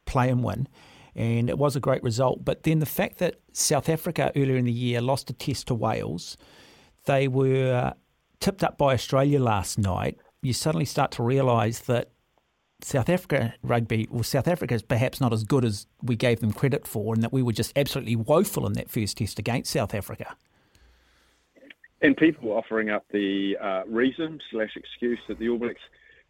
play 0.05 0.29
and 0.29 0.43
win. 0.43 0.67
And 1.15 1.49
it 1.49 1.57
was 1.57 1.75
a 1.75 1.79
great 1.79 2.03
result. 2.03 2.45
But 2.45 2.63
then 2.63 2.79
the 2.79 2.85
fact 2.85 3.17
that 3.17 3.39
South 3.51 3.89
Africa 3.89 4.31
earlier 4.35 4.57
in 4.57 4.65
the 4.65 4.71
year 4.71 5.01
lost 5.01 5.29
a 5.31 5.33
test 5.33 5.67
to 5.67 5.73
Wales, 5.73 6.37
they 7.05 7.27
were 7.27 7.93
tipped 8.45 8.63
up 8.63 8.77
by 8.77 8.93
Australia 8.93 9.41
last 9.41 9.79
night, 9.79 10.19
you 10.43 10.53
suddenly 10.53 10.85
start 10.85 11.09
to 11.09 11.23
realise 11.23 11.79
that 11.79 12.11
South 12.79 13.09
Africa 13.09 13.55
rugby, 13.63 14.07
well, 14.11 14.21
South 14.21 14.47
Africa 14.47 14.75
is 14.75 14.83
perhaps 14.83 15.19
not 15.19 15.33
as 15.33 15.43
good 15.43 15.65
as 15.65 15.87
we 16.03 16.15
gave 16.15 16.41
them 16.41 16.53
credit 16.53 16.85
for, 16.85 17.15
and 17.15 17.23
that 17.23 17.33
we 17.33 17.41
were 17.41 17.53
just 17.53 17.75
absolutely 17.75 18.15
woeful 18.15 18.67
in 18.67 18.73
that 18.73 18.87
first 18.87 19.17
test 19.17 19.39
against 19.39 19.71
South 19.71 19.95
Africa. 19.95 20.35
And 22.03 22.15
people 22.15 22.49
were 22.49 22.57
offering 22.57 22.91
up 22.91 23.03
the 23.11 23.57
uh, 23.59 23.81
reason 23.87 24.39
slash 24.51 24.75
excuse 24.75 25.17
that 25.27 25.39
the 25.39 25.49
All 25.49 25.57
Blacks 25.57 25.81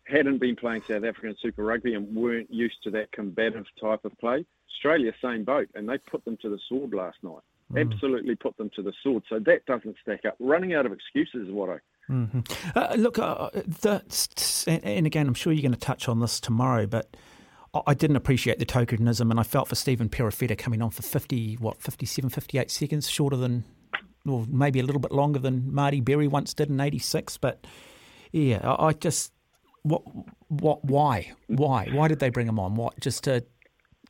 hadn't 0.06 0.38
been 0.38 0.56
playing 0.56 0.84
South 0.88 1.04
African 1.04 1.36
Super 1.42 1.66
Rugby 1.66 1.96
and 1.96 2.16
weren't 2.16 2.50
used 2.50 2.82
to 2.86 2.92
that 2.92 3.12
combative 3.12 3.66
type 3.82 4.06
of 4.06 4.18
play. 4.20 4.46
Australia, 4.74 5.12
same 5.22 5.44
boat, 5.44 5.68
and 5.76 5.90
they 5.90 5.98
put 5.98 6.24
them 6.24 6.38
to 6.44 6.50
the 6.50 6.60
sword 6.70 6.94
last 6.94 7.18
night. 7.24 7.44
Mm. 7.74 7.92
Absolutely 7.92 8.36
put 8.36 8.56
them 8.56 8.70
to 8.78 8.82
the 8.82 8.94
sword. 9.04 9.24
So 9.28 9.40
that 9.40 9.66
doesn't 9.66 9.98
stack 10.02 10.24
up. 10.24 10.38
Running 10.40 10.74
out 10.76 10.86
of 10.86 10.94
excuses 10.94 11.50
is 11.50 11.54
what 11.54 11.70
I 11.70 11.80
Mm-hmm. 12.10 12.40
Uh, 12.76 12.96
look, 12.98 13.18
uh, 13.18 13.50
the, 13.54 14.02
and 14.68 15.08
again, 15.08 15.28
I'm 15.28 15.34
sure 15.34 15.52
you're 15.54 15.62
going 15.62 15.72
to 15.74 15.80
touch 15.80 16.08
on 16.08 16.20
this 16.20 16.40
tomorrow, 16.40 16.86
but 16.86 17.16
I 17.88 17.94
didn't 17.94 18.16
appreciate 18.16 18.60
the 18.60 18.66
tokenism, 18.66 19.32
and 19.32 19.40
I 19.40 19.44
felt 19.44 19.68
for 19.68 19.76
Stephen 19.76 20.08
Perofeta 20.10 20.58
coming 20.58 20.82
on 20.82 20.92
for 20.92 21.02
50, 21.02 21.56
what, 21.56 21.82
57, 21.82 22.30
58 22.30 22.72
seconds, 22.72 23.10
shorter 23.10 23.36
than, 23.36 23.66
or 24.28 24.46
maybe 24.48 24.80
a 24.80 24.84
little 24.84 25.02
bit 25.02 25.12
longer 25.12 25.40
than 25.40 25.74
Marty 25.74 26.00
Berry 26.00 26.28
once 26.28 26.54
did 26.54 26.70
in 26.70 26.80
86. 26.80 27.38
But 27.38 27.66
yeah, 28.32 28.76
I 28.80 28.94
just, 28.94 29.34
What? 29.84 30.04
What? 30.48 30.86
Why? 30.86 31.34
Why? 31.48 31.90
Why 31.92 32.08
did 32.08 32.20
they 32.20 32.30
bring 32.30 32.48
him 32.48 32.60
on? 32.60 32.76
What? 32.76 33.00
Just 33.00 33.24
to 33.26 33.44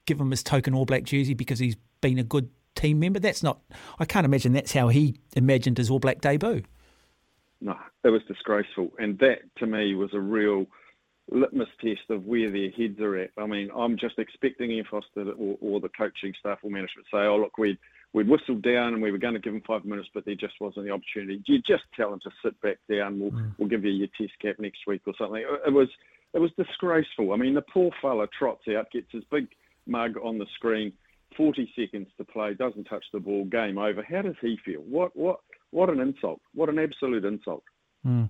give 0.06 0.20
him 0.20 0.32
his 0.32 0.44
token 0.44 0.74
All 0.76 0.86
Black 0.86 1.04
jersey 1.04 1.34
because 1.34 1.60
he's 1.60 1.76
been 2.02 2.20
a 2.20 2.24
good 2.24 2.50
team 2.76 3.00
member? 3.00 3.20
That's 3.20 3.42
not. 3.42 3.60
I 4.00 4.06
can't 4.06 4.26
imagine 4.26 4.54
that's 4.54 4.74
how 4.74 4.90
he 4.90 5.20
imagined 5.36 5.78
his 5.78 5.90
All 5.90 6.00
Black 6.00 6.22
debut. 6.22 6.64
No, 7.61 7.76
it 8.03 8.10
was 8.10 8.22
disgraceful, 8.27 8.91
and 8.99 9.18
that 9.19 9.40
to 9.57 9.65
me 9.65 9.95
was 9.95 10.14
a 10.14 10.19
real 10.19 10.68
litmus 11.32 11.69
test 11.82 12.10
of 12.10 12.26
where 12.26 12.52
their 12.52 12.69
heads 12.72 12.99
are 12.99 13.18
at. 13.18 13.32
I 13.38 13.48
mean, 13.48 13.69
I'm 13.76 13.98
just 13.98 14.19
expecting 14.19 14.72
Ian 14.72 14.86
Foster 14.90 15.32
or, 15.32 15.57
or 15.60 15.80
the 15.80 15.90
coaching 15.90 16.34
staff 16.40 16.60
or 16.61 16.69
management 16.69 17.07
say, 17.11 17.19
"Oh, 17.19 17.38
look, 17.38 17.57
we 17.57 17.77
we'd 18.14 18.30
whistled 18.30 18.61
down 18.61 18.94
and 18.94 19.02
we 19.02 19.11
were 19.11 19.18
going 19.18 19.34
to 19.34 19.40
give 19.40 19.53
him 19.53 19.64
five 19.65 19.86
minutes, 19.86 20.10
but 20.14 20.26
there 20.26 20.36
just 20.36 20.56
wasn't 20.60 20.86
the 20.86 20.91
opportunity." 20.91 21.41
Do 21.45 21.53
you 21.53 21.61
just 21.65 21.84
tell 21.95 22.14
him 22.14 22.19
to 22.23 22.32
sit 22.44 22.60
back 22.61 22.77
down. 22.90 23.19
We'll 23.19 23.32
mm. 23.32 23.56
we'll 23.57 23.69
give 23.69 23.86
you 23.86 23.91
your 23.91 24.10
test 24.18 24.34
cap 24.41 24.56
next 24.60 24.80
week 24.86 25.02
or 25.07 25.14
something. 25.18 25.44
It 25.65 25.73
was 25.73 25.90
it 26.34 26.40
was 26.40 26.52
disgraceful. 26.57 27.34
I 27.34 27.38
mean, 27.38 27.53
the 27.53 27.61
poor 27.61 27.91
fella 28.02 28.27
trots 28.38 28.68
out, 28.68 28.91
gets 28.91 29.11
his 29.11 29.23
big 29.32 29.48
mug 29.88 30.18
on 30.22 30.38
the 30.38 30.45
screen, 30.56 30.91
40 31.38 31.72
seconds 31.76 32.07
to 32.18 32.23
play, 32.23 32.53
doesn't 32.53 32.86
touch 32.86 33.06
the 33.14 33.19
ball, 33.19 33.45
game 33.45 33.77
over. 33.77 34.03
How 34.03 34.22
does 34.22 34.36
he 34.41 34.57
feel? 34.64 34.82
What 34.82 35.15
what 35.15 35.40
what 35.76 35.90
an 35.90 36.00
insult! 36.00 36.42
What 36.54 36.70
an 36.70 36.80
absolute 36.80 37.26
insult! 37.26 37.64
Mm. 38.06 38.30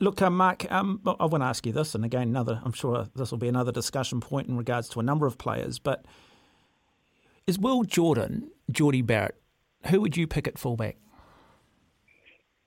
Look, 0.00 0.22
uh, 0.22 0.30
Mark, 0.30 0.70
um, 0.72 1.00
I 1.04 1.26
want 1.26 1.42
to 1.42 1.46
ask 1.46 1.66
you 1.66 1.72
this, 1.72 1.94
and 1.94 2.04
again, 2.04 2.28
another. 2.28 2.60
I'm 2.64 2.72
sure 2.72 3.08
this 3.14 3.30
will 3.30 3.38
be 3.38 3.48
another 3.48 3.72
discussion 3.72 4.20
point 4.20 4.48
in 4.48 4.56
regards 4.56 4.88
to 4.90 5.00
a 5.00 5.02
number 5.02 5.26
of 5.26 5.36
players. 5.36 5.78
But 5.78 6.06
is 7.46 7.58
Will 7.58 7.82
Jordan, 7.82 8.50
Jordie 8.70 9.02
Barrett, 9.02 9.34
who 9.90 10.00
would 10.00 10.16
you 10.16 10.26
pick 10.26 10.48
at 10.48 10.58
fullback? 10.58 10.96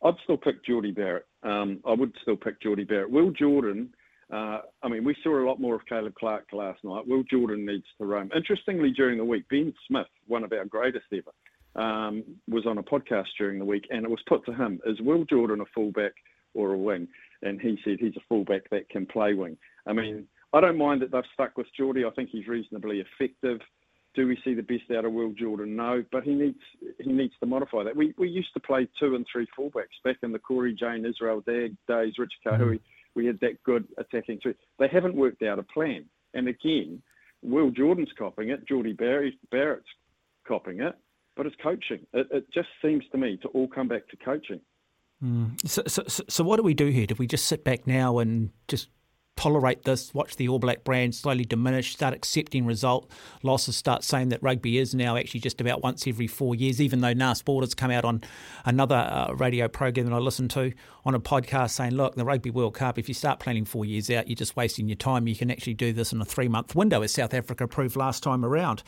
I'd 0.04 0.16
still 0.24 0.38
pick 0.38 0.64
Jordie 0.66 0.92
Barrett. 0.92 1.26
Um, 1.44 1.80
I 1.86 1.94
would 1.94 2.14
still 2.22 2.38
pick 2.38 2.62
Jordie 2.62 2.84
Barrett. 2.84 3.10
Will 3.10 3.32
Jordan. 3.32 3.94
Uh, 4.32 4.60
I 4.84 4.90
mean, 4.90 5.04
we 5.04 5.16
saw 5.24 5.44
a 5.44 5.48
lot 5.48 5.60
more 5.60 5.76
of 5.76 5.86
Caleb 5.88 6.14
Clarke 6.20 6.50
last 6.54 6.84
night. 6.84 7.08
Will 7.08 7.24
Jordan 7.24 7.66
needs 7.66 7.86
to 7.98 8.06
roam. 8.06 8.30
Interestingly, 8.36 8.92
during 8.92 9.18
the 9.18 9.26
week, 9.26 9.46
Ben 9.50 9.74
Smith, 9.88 10.06
one 10.28 10.44
of 10.44 10.52
our 10.54 10.66
greatest 10.66 11.06
ever, 11.12 11.32
um, 11.76 12.24
was 12.48 12.66
on 12.66 12.78
a 12.78 12.84
podcast 12.84 13.28
during 13.38 13.60
the 13.60 13.66
week, 13.66 13.86
and 13.90 14.04
it 14.04 14.10
was 14.10 14.22
put 14.28 14.46
to 14.46 14.54
him: 14.54 14.80
Is 14.86 15.00
Will 15.02 15.26
Jordan 15.26 15.62
a 15.62 15.66
fullback? 15.74 16.14
or 16.54 16.74
a 16.74 16.78
wing. 16.78 17.08
And 17.42 17.60
he 17.62 17.78
said 17.84 17.98
he's 18.00 18.16
a 18.18 18.26
fullback 18.28 18.70
that 18.72 18.90
can 18.90 19.06
play 19.06 19.34
wing. 19.34 19.58
I 19.88 19.94
mean, 19.94 20.28
I 20.54 20.60
don't 20.60 20.78
mind 20.78 21.02
that 21.02 21.12
they've 21.12 21.24
stuck 21.34 21.58
with 21.58 21.68
Jordie. 21.78 22.06
I 22.06 22.12
think 22.12 22.30
he's 22.30 22.48
reasonably 22.48 23.02
effective. 23.02 23.60
Do 24.16 24.28
we 24.28 24.38
see 24.44 24.54
the 24.54 24.64
best 24.64 24.92
out 24.96 25.06
of 25.06 25.14
Will 25.14 25.32
Jordan? 25.34 25.76
No, 25.76 26.04
but 26.12 26.24
he 26.24 26.34
needs 26.34 26.60
he 27.00 27.12
needs 27.12 27.34
to 27.40 27.46
modify 27.46 27.84
that. 27.84 27.96
We 27.96 28.14
we 28.18 28.28
used 28.28 28.54
to 28.56 28.60
play 28.60 28.88
two 29.00 29.16
and 29.16 29.26
three 29.32 29.48
fullbacks 29.58 30.02
back 30.04 30.18
in 30.24 30.32
the 30.32 30.40
Cory 30.40 30.76
Jane 30.78 31.06
Israel 31.06 31.42
days. 31.42 31.74
Richard 31.88 32.30
Kahui. 32.46 32.60
Mm-hmm. 32.60 32.76
We 33.16 33.26
had 33.26 33.40
that 33.42 33.62
good 33.64 33.88
attacking 33.98 34.40
three. 34.42 34.56
They 34.80 34.88
haven't 34.88 35.16
worked 35.16 35.44
out 35.44 35.60
a 35.60 35.64
plan. 35.64 36.06
And 36.34 36.48
again, 36.48 37.02
Will 37.42 37.72
Jordan's 37.72 38.12
copying 38.18 38.50
it. 38.50 38.68
Jordie 38.68 38.94
Barry, 38.94 39.38
Barrett's 39.52 39.86
copying 40.48 40.82
it. 40.82 40.96
But 41.40 41.46
it's 41.46 41.56
coaching. 41.64 42.06
It, 42.12 42.28
it 42.32 42.52
just 42.54 42.68
seems 42.82 43.06
to 43.14 43.18
me 43.18 43.38
to 43.44 43.48
all 43.48 43.70
come 43.70 43.88
back 43.88 44.10
to 44.10 44.18
coaching. 44.18 44.60
Mm. 45.24 45.66
So, 45.66 45.84
so, 45.88 46.04
so, 46.06 46.44
what 46.44 46.58
do 46.58 46.64
we 46.64 46.74
do 46.74 46.88
here? 46.88 47.06
Do 47.06 47.16
we 47.18 47.28
just 47.28 47.46
sit 47.46 47.64
back 47.64 47.88
now 47.88 48.20
and 48.20 48.50
just 48.68 48.90
tolerate 49.38 49.84
this, 49.84 50.14
watch 50.14 50.36
the 50.36 50.50
All 50.50 50.60
Black 50.60 50.84
brand 50.84 51.16
slowly 51.16 51.46
diminish, 51.46 51.94
start 51.94 52.14
accepting 52.14 52.66
result 52.66 53.10
losses, 53.42 53.78
start 53.78 54.04
saying 54.04 54.28
that 54.30 54.44
rugby 54.44 54.78
is 54.78 54.94
now 54.94 55.16
actually 55.16 55.40
just 55.40 55.62
about 55.62 55.82
once 55.82 56.06
every 56.06 56.28
four 56.28 56.56
years, 56.56 56.82
even 56.82 57.00
though 57.00 57.14
Naas 57.14 57.42
Botha 57.42 57.62
has 57.62 57.74
come 57.74 57.90
out 57.90 58.04
on 58.04 58.22
another 58.66 58.98
uh, 58.98 59.34
radio 59.36 59.70
program 59.70 60.08
that 60.08 60.14
I 60.14 60.18
listened 60.18 60.52
to 60.52 60.74
on 61.06 61.16
a 61.16 61.22
podcast 61.22 61.70
saying, 61.70 61.94
look, 61.94 62.16
the 62.16 62.26
Rugby 62.26 62.50
World 62.50 62.74
Cup, 62.74 63.00
if 63.00 63.08
you 63.08 63.14
start 63.14 63.40
planning 63.40 63.64
four 63.64 63.86
years 63.86 64.10
out, 64.10 64.28
you're 64.28 64.36
just 64.36 64.58
wasting 64.58 64.90
your 64.90 64.98
time. 64.98 65.26
You 65.26 65.38
can 65.38 65.50
actually 65.50 65.76
do 65.76 65.94
this 65.94 66.12
in 66.12 66.20
a 66.20 66.26
three 66.26 66.50
month 66.50 66.76
window, 66.76 67.02
as 67.02 67.14
South 67.14 67.34
Africa 67.34 67.66
proved 67.66 67.96
last 67.96 68.24
time 68.24 68.44
around. 68.44 68.84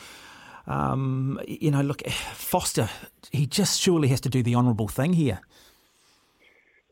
Um, 0.68 1.40
you 1.48 1.72
know, 1.72 1.82
look, 1.82 2.08
Foster, 2.10 2.90
he 3.32 3.46
just 3.46 3.80
surely 3.82 4.08
has 4.10 4.22
to 4.22 4.30
do 4.30 4.44
the 4.44 4.56
honourable 4.56 4.88
thing 4.88 5.14
here. 5.14 5.42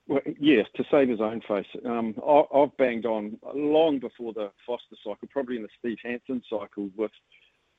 Well, 0.08 0.22
yes, 0.40 0.66
to 0.76 0.84
save 0.90 1.08
his 1.08 1.22
own 1.22 1.41
face. 1.48 1.68
Um, 1.86 2.16
I, 2.28 2.44
have 2.54 2.76
banged 2.78 3.06
on 3.06 3.38
long 3.54 4.00
before 4.00 4.34
the 4.34 4.52
Foster 4.66 4.96
cycle, 5.04 5.28
probably 5.30 5.58
in 5.58 5.62
the 5.62 5.70
Steve 5.78 5.98
Hansen 6.04 6.41
cycle, 6.50 6.90
with 6.98 7.12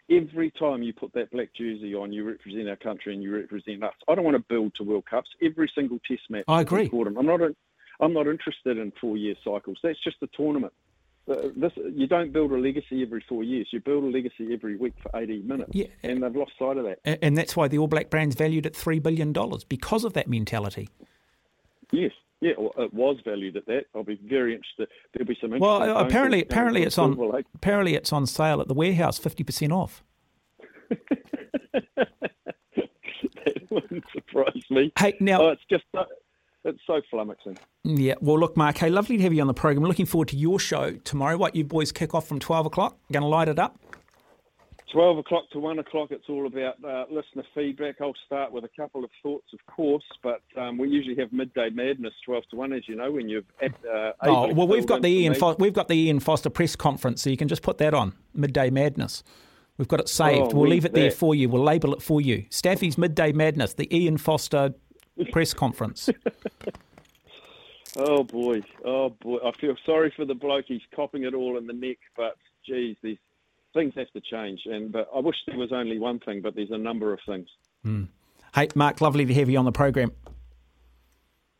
every 0.08 0.52
time 0.52 0.84
you 0.84 0.92
put 0.92 1.12
that 1.14 1.32
black 1.32 1.48
jersey 1.56 1.92
on, 1.94 2.12
you 2.12 2.24
represent 2.24 2.68
our 2.68 2.76
country 2.76 3.14
and 3.14 3.22
you 3.22 3.34
represent 3.34 3.82
us. 3.82 3.94
I 4.08 4.14
don't 4.14 4.24
want 4.24 4.36
to 4.36 4.44
build 4.48 4.74
to 4.76 4.84
World 4.84 5.06
Cups. 5.10 5.28
Every 5.42 5.70
single 5.74 5.98
Test 6.06 6.22
match. 6.30 6.44
I 6.46 6.60
agree. 6.60 6.88
I'm 6.92 7.26
not. 7.26 7.40
I'm 8.00 8.14
not 8.14 8.26
interested 8.26 8.78
in 8.78 8.92
four-year 9.00 9.34
cycles. 9.44 9.78
That's 9.82 10.02
just 10.02 10.16
a 10.22 10.28
tournament. 10.28 10.72
Uh, 11.30 11.48
this 11.56 11.72
you 11.76 12.06
don't 12.06 12.32
build 12.32 12.50
a 12.52 12.56
legacy 12.56 13.02
every 13.02 13.24
four 13.28 13.44
years. 13.44 13.68
You 13.70 13.80
build 13.80 14.04
a 14.04 14.08
legacy 14.08 14.52
every 14.52 14.76
week 14.76 14.94
for 15.02 15.10
80 15.18 15.42
minutes. 15.42 15.70
Yeah. 15.72 15.86
and 16.02 16.22
they've 16.22 16.34
lost 16.34 16.52
sight 16.58 16.76
of 16.76 16.84
that. 16.84 17.18
And 17.22 17.36
that's 17.38 17.56
why 17.56 17.68
the 17.68 17.78
All 17.78 17.86
Black 17.86 18.10
brand's 18.10 18.34
valued 18.34 18.66
at 18.66 18.74
three 18.74 18.98
billion 18.98 19.32
dollars 19.32 19.62
because 19.64 20.04
of 20.04 20.12
that 20.14 20.28
mentality. 20.28 20.88
Yes, 21.92 22.12
yeah, 22.40 22.52
well, 22.56 22.72
it 22.78 22.94
was 22.94 23.18
valued 23.24 23.56
at 23.56 23.66
that. 23.66 23.86
I'll 23.94 24.02
be 24.02 24.18
very 24.24 24.54
interested. 24.54 24.88
There'll 25.12 25.28
be 25.28 25.36
some. 25.40 25.58
Well, 25.58 25.98
apparently, 25.98 26.42
apparently 26.42 26.82
it's 26.82 26.96
on. 26.96 27.44
Apparently, 27.54 27.94
it's 27.94 28.12
on 28.12 28.26
sale 28.26 28.60
at 28.60 28.68
the 28.68 28.74
warehouse, 28.74 29.18
fifty 29.18 29.44
percent 29.44 29.72
off. 29.72 30.02
that 33.44 33.70
wouldn't 33.70 34.04
surprise 34.12 34.64
me. 34.70 34.92
Hey, 34.98 35.16
now 35.20 35.42
oh, 35.42 35.48
it's 35.50 35.62
just 35.70 35.84
so, 35.94 36.04
it's 36.64 36.80
so 36.86 37.00
flummoxing. 37.12 37.56
Yeah. 37.84 38.14
Well, 38.20 38.38
look, 38.38 38.56
Mark. 38.56 38.78
Hey, 38.78 38.90
lovely 38.90 39.16
to 39.16 39.22
have 39.22 39.32
you 39.32 39.40
on 39.40 39.46
the 39.46 39.54
program. 39.54 39.86
Looking 39.86 40.06
forward 40.06 40.28
to 40.28 40.36
your 40.36 40.58
show 40.58 40.92
tomorrow. 41.04 41.36
What 41.36 41.56
you 41.56 41.64
boys 41.64 41.92
kick 41.92 42.14
off 42.14 42.26
from 42.28 42.38
twelve 42.38 42.66
o'clock? 42.66 42.96
Going 43.12 43.22
to 43.22 43.28
light 43.28 43.48
it 43.48 43.58
up. 43.58 43.78
12 44.92 45.18
o'clock 45.18 45.48
to 45.52 45.60
1 45.60 45.78
o'clock, 45.78 46.10
it's 46.10 46.28
all 46.28 46.46
about 46.46 46.74
uh, 46.84 47.04
listener 47.10 47.44
feedback. 47.54 47.96
I'll 48.00 48.12
start 48.26 48.50
with 48.50 48.64
a 48.64 48.70
couple 48.76 49.04
of 49.04 49.10
thoughts, 49.22 49.46
of 49.52 49.60
course, 49.72 50.02
but 50.20 50.42
um, 50.56 50.78
we 50.78 50.88
usually 50.88 51.14
have 51.16 51.32
midday 51.32 51.70
madness 51.70 52.12
12 52.24 52.44
to 52.50 52.56
1, 52.56 52.72
as 52.72 52.82
you 52.88 52.96
know, 52.96 53.12
when 53.12 53.28
you've. 53.28 53.44
Uh, 53.62 54.10
oh, 54.22 54.52
well, 54.52 54.66
we've 54.66 54.86
got, 54.86 55.02
the 55.02 55.08
Ian 55.08 55.34
Fo- 55.34 55.54
we've 55.58 55.72
got 55.72 55.88
the 55.88 55.94
Ian 55.94 56.18
Foster 56.18 56.50
press 56.50 56.74
conference, 56.74 57.22
so 57.22 57.30
you 57.30 57.36
can 57.36 57.48
just 57.48 57.62
put 57.62 57.78
that 57.78 57.94
on 57.94 58.14
midday 58.34 58.70
madness. 58.70 59.22
We've 59.78 59.88
got 59.88 60.00
it 60.00 60.08
saved. 60.08 60.52
Oh, 60.52 60.56
we'll 60.56 60.68
leave 60.68 60.84
it 60.84 60.92
there 60.92 61.10
for 61.10 61.34
you. 61.34 61.48
We'll 61.48 61.62
label 61.62 61.94
it 61.94 62.02
for 62.02 62.20
you. 62.20 62.44
Staffy's 62.50 62.98
Midday 62.98 63.32
Madness, 63.32 63.74
the 63.74 63.88
Ian 63.96 64.18
Foster 64.18 64.74
press 65.26 65.54
conference. 65.54 66.08
oh, 67.96 68.24
boy. 68.24 68.62
Oh, 68.84 69.10
boy. 69.10 69.38
I 69.44 69.52
feel 69.60 69.76
sorry 69.86 70.12
for 70.16 70.24
the 70.24 70.34
bloke. 70.34 70.66
He's 70.68 70.82
copping 70.94 71.24
it 71.24 71.34
all 71.34 71.58
in 71.58 71.66
the 71.66 71.72
neck, 71.72 71.98
but, 72.16 72.36
geez, 72.66 72.96
these 73.02 73.18
things 73.74 73.92
have 73.96 74.10
to 74.12 74.20
change. 74.20 74.60
And 74.66 74.92
but 74.92 75.08
I 75.14 75.20
wish 75.20 75.36
there 75.46 75.58
was 75.58 75.72
only 75.72 75.98
one 75.98 76.18
thing, 76.20 76.40
but 76.42 76.54
there's 76.54 76.70
a 76.70 76.78
number 76.78 77.12
of 77.12 77.20
things. 77.26 77.48
Mm. 77.84 78.08
Hey, 78.54 78.68
Mark, 78.74 79.00
lovely 79.00 79.24
to 79.26 79.34
have 79.34 79.48
you 79.48 79.58
on 79.58 79.64
the 79.64 79.72
program. 79.72 80.12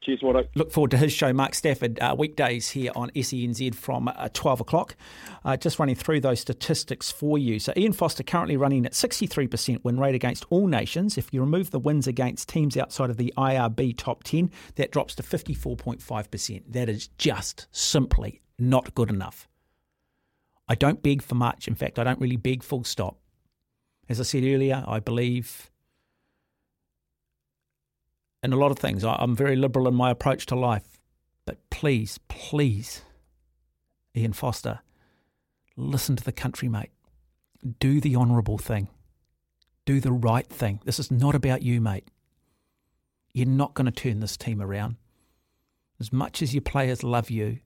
Cheers, 0.02 0.20
Watto. 0.20 0.48
Look 0.54 0.72
forward 0.72 0.92
to 0.92 0.96
his 0.96 1.12
show, 1.12 1.30
Mark 1.34 1.54
Stafford, 1.54 2.00
uh, 2.00 2.16
weekdays 2.18 2.70
here 2.70 2.90
on 2.96 3.10
SENZ 3.10 3.74
from 3.74 4.08
uh, 4.08 4.30
12 4.32 4.62
o'clock. 4.62 4.96
Uh, 5.44 5.58
just 5.58 5.78
running 5.78 5.94
through 5.94 6.20
those 6.20 6.40
statistics 6.40 7.10
for 7.10 7.36
you. 7.36 7.58
So, 7.58 7.74
Ian 7.76 7.92
Foster 7.92 8.22
currently 8.22 8.56
running 8.56 8.86
at 8.86 8.92
63% 8.92 9.84
win 9.84 10.00
rate 10.00 10.14
against 10.14 10.46
all 10.48 10.66
nations. 10.66 11.18
If 11.18 11.34
you 11.34 11.40
remove 11.40 11.70
the 11.70 11.78
wins 11.78 12.06
against 12.06 12.48
teams 12.48 12.78
outside 12.78 13.10
of 13.10 13.18
the 13.18 13.32
IRB 13.36 13.98
top 13.98 14.24
10, 14.24 14.50
that 14.76 14.90
drops 14.90 15.14
to 15.16 15.22
54.5%. 15.22 16.62
That 16.66 16.88
is 16.88 17.08
just 17.18 17.66
simply 17.70 18.40
not 18.58 18.94
good 18.94 19.10
enough. 19.10 19.48
I 20.66 20.76
don't 20.76 21.02
beg 21.02 21.20
for 21.20 21.34
much. 21.34 21.68
In 21.68 21.74
fact, 21.74 21.98
I 21.98 22.04
don't 22.04 22.20
really 22.20 22.36
beg 22.36 22.62
full 22.62 22.84
stop. 22.84 23.18
As 24.08 24.18
I 24.18 24.22
said 24.22 24.44
earlier, 24.44 24.82
I 24.86 24.98
believe 24.98 25.70
in 28.42 28.52
a 28.52 28.56
lot 28.56 28.70
of 28.70 28.78
things. 28.78 29.04
I'm 29.04 29.36
very 29.36 29.56
liberal 29.56 29.88
in 29.88 29.94
my 29.94 30.10
approach 30.10 30.46
to 30.46 30.56
life. 30.56 30.98
But 31.44 31.58
please, 31.70 32.18
please, 32.28 33.02
Ian 34.16 34.32
Foster, 34.32 34.80
listen 35.76 36.16
to 36.16 36.24
the 36.24 36.32
country, 36.32 36.68
mate. 36.68 36.90
Do 37.78 38.00
the 38.00 38.16
honourable 38.16 38.58
thing. 38.58 38.88
Do 39.84 40.00
the 40.00 40.12
right 40.12 40.46
thing. 40.46 40.80
This 40.84 40.98
is 40.98 41.10
not 41.10 41.34
about 41.34 41.62
you, 41.62 41.80
mate. 41.80 42.08
You're 43.32 43.46
not 43.46 43.74
going 43.74 43.86
to 43.86 43.90
turn 43.90 44.20
this 44.20 44.36
team 44.36 44.60
around. 44.60 44.96
As 45.98 46.12
much 46.12 46.42
as 46.42 46.54
your 46.54 46.62
players 46.62 47.02
love 47.02 47.30
you, 47.30 47.58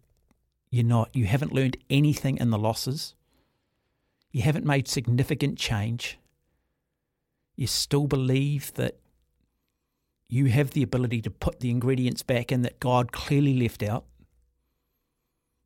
you're 0.70 0.84
not. 0.84 1.10
You 1.14 1.26
haven't 1.26 1.52
learned 1.52 1.76
anything 1.88 2.36
in 2.38 2.50
the 2.50 2.58
losses. 2.58 3.14
You 4.32 4.42
haven't 4.42 4.66
made 4.66 4.88
significant 4.88 5.58
change. 5.58 6.18
You 7.54 7.68
still 7.68 8.08
believe 8.08 8.74
that 8.74 8.98
you 10.34 10.46
have 10.46 10.70
the 10.70 10.82
ability 10.82 11.22
to 11.22 11.30
put 11.30 11.60
the 11.60 11.70
ingredients 11.70 12.24
back 12.24 12.50
in 12.50 12.62
that 12.62 12.80
God 12.80 13.12
clearly 13.12 13.54
left 13.56 13.84
out. 13.84 14.04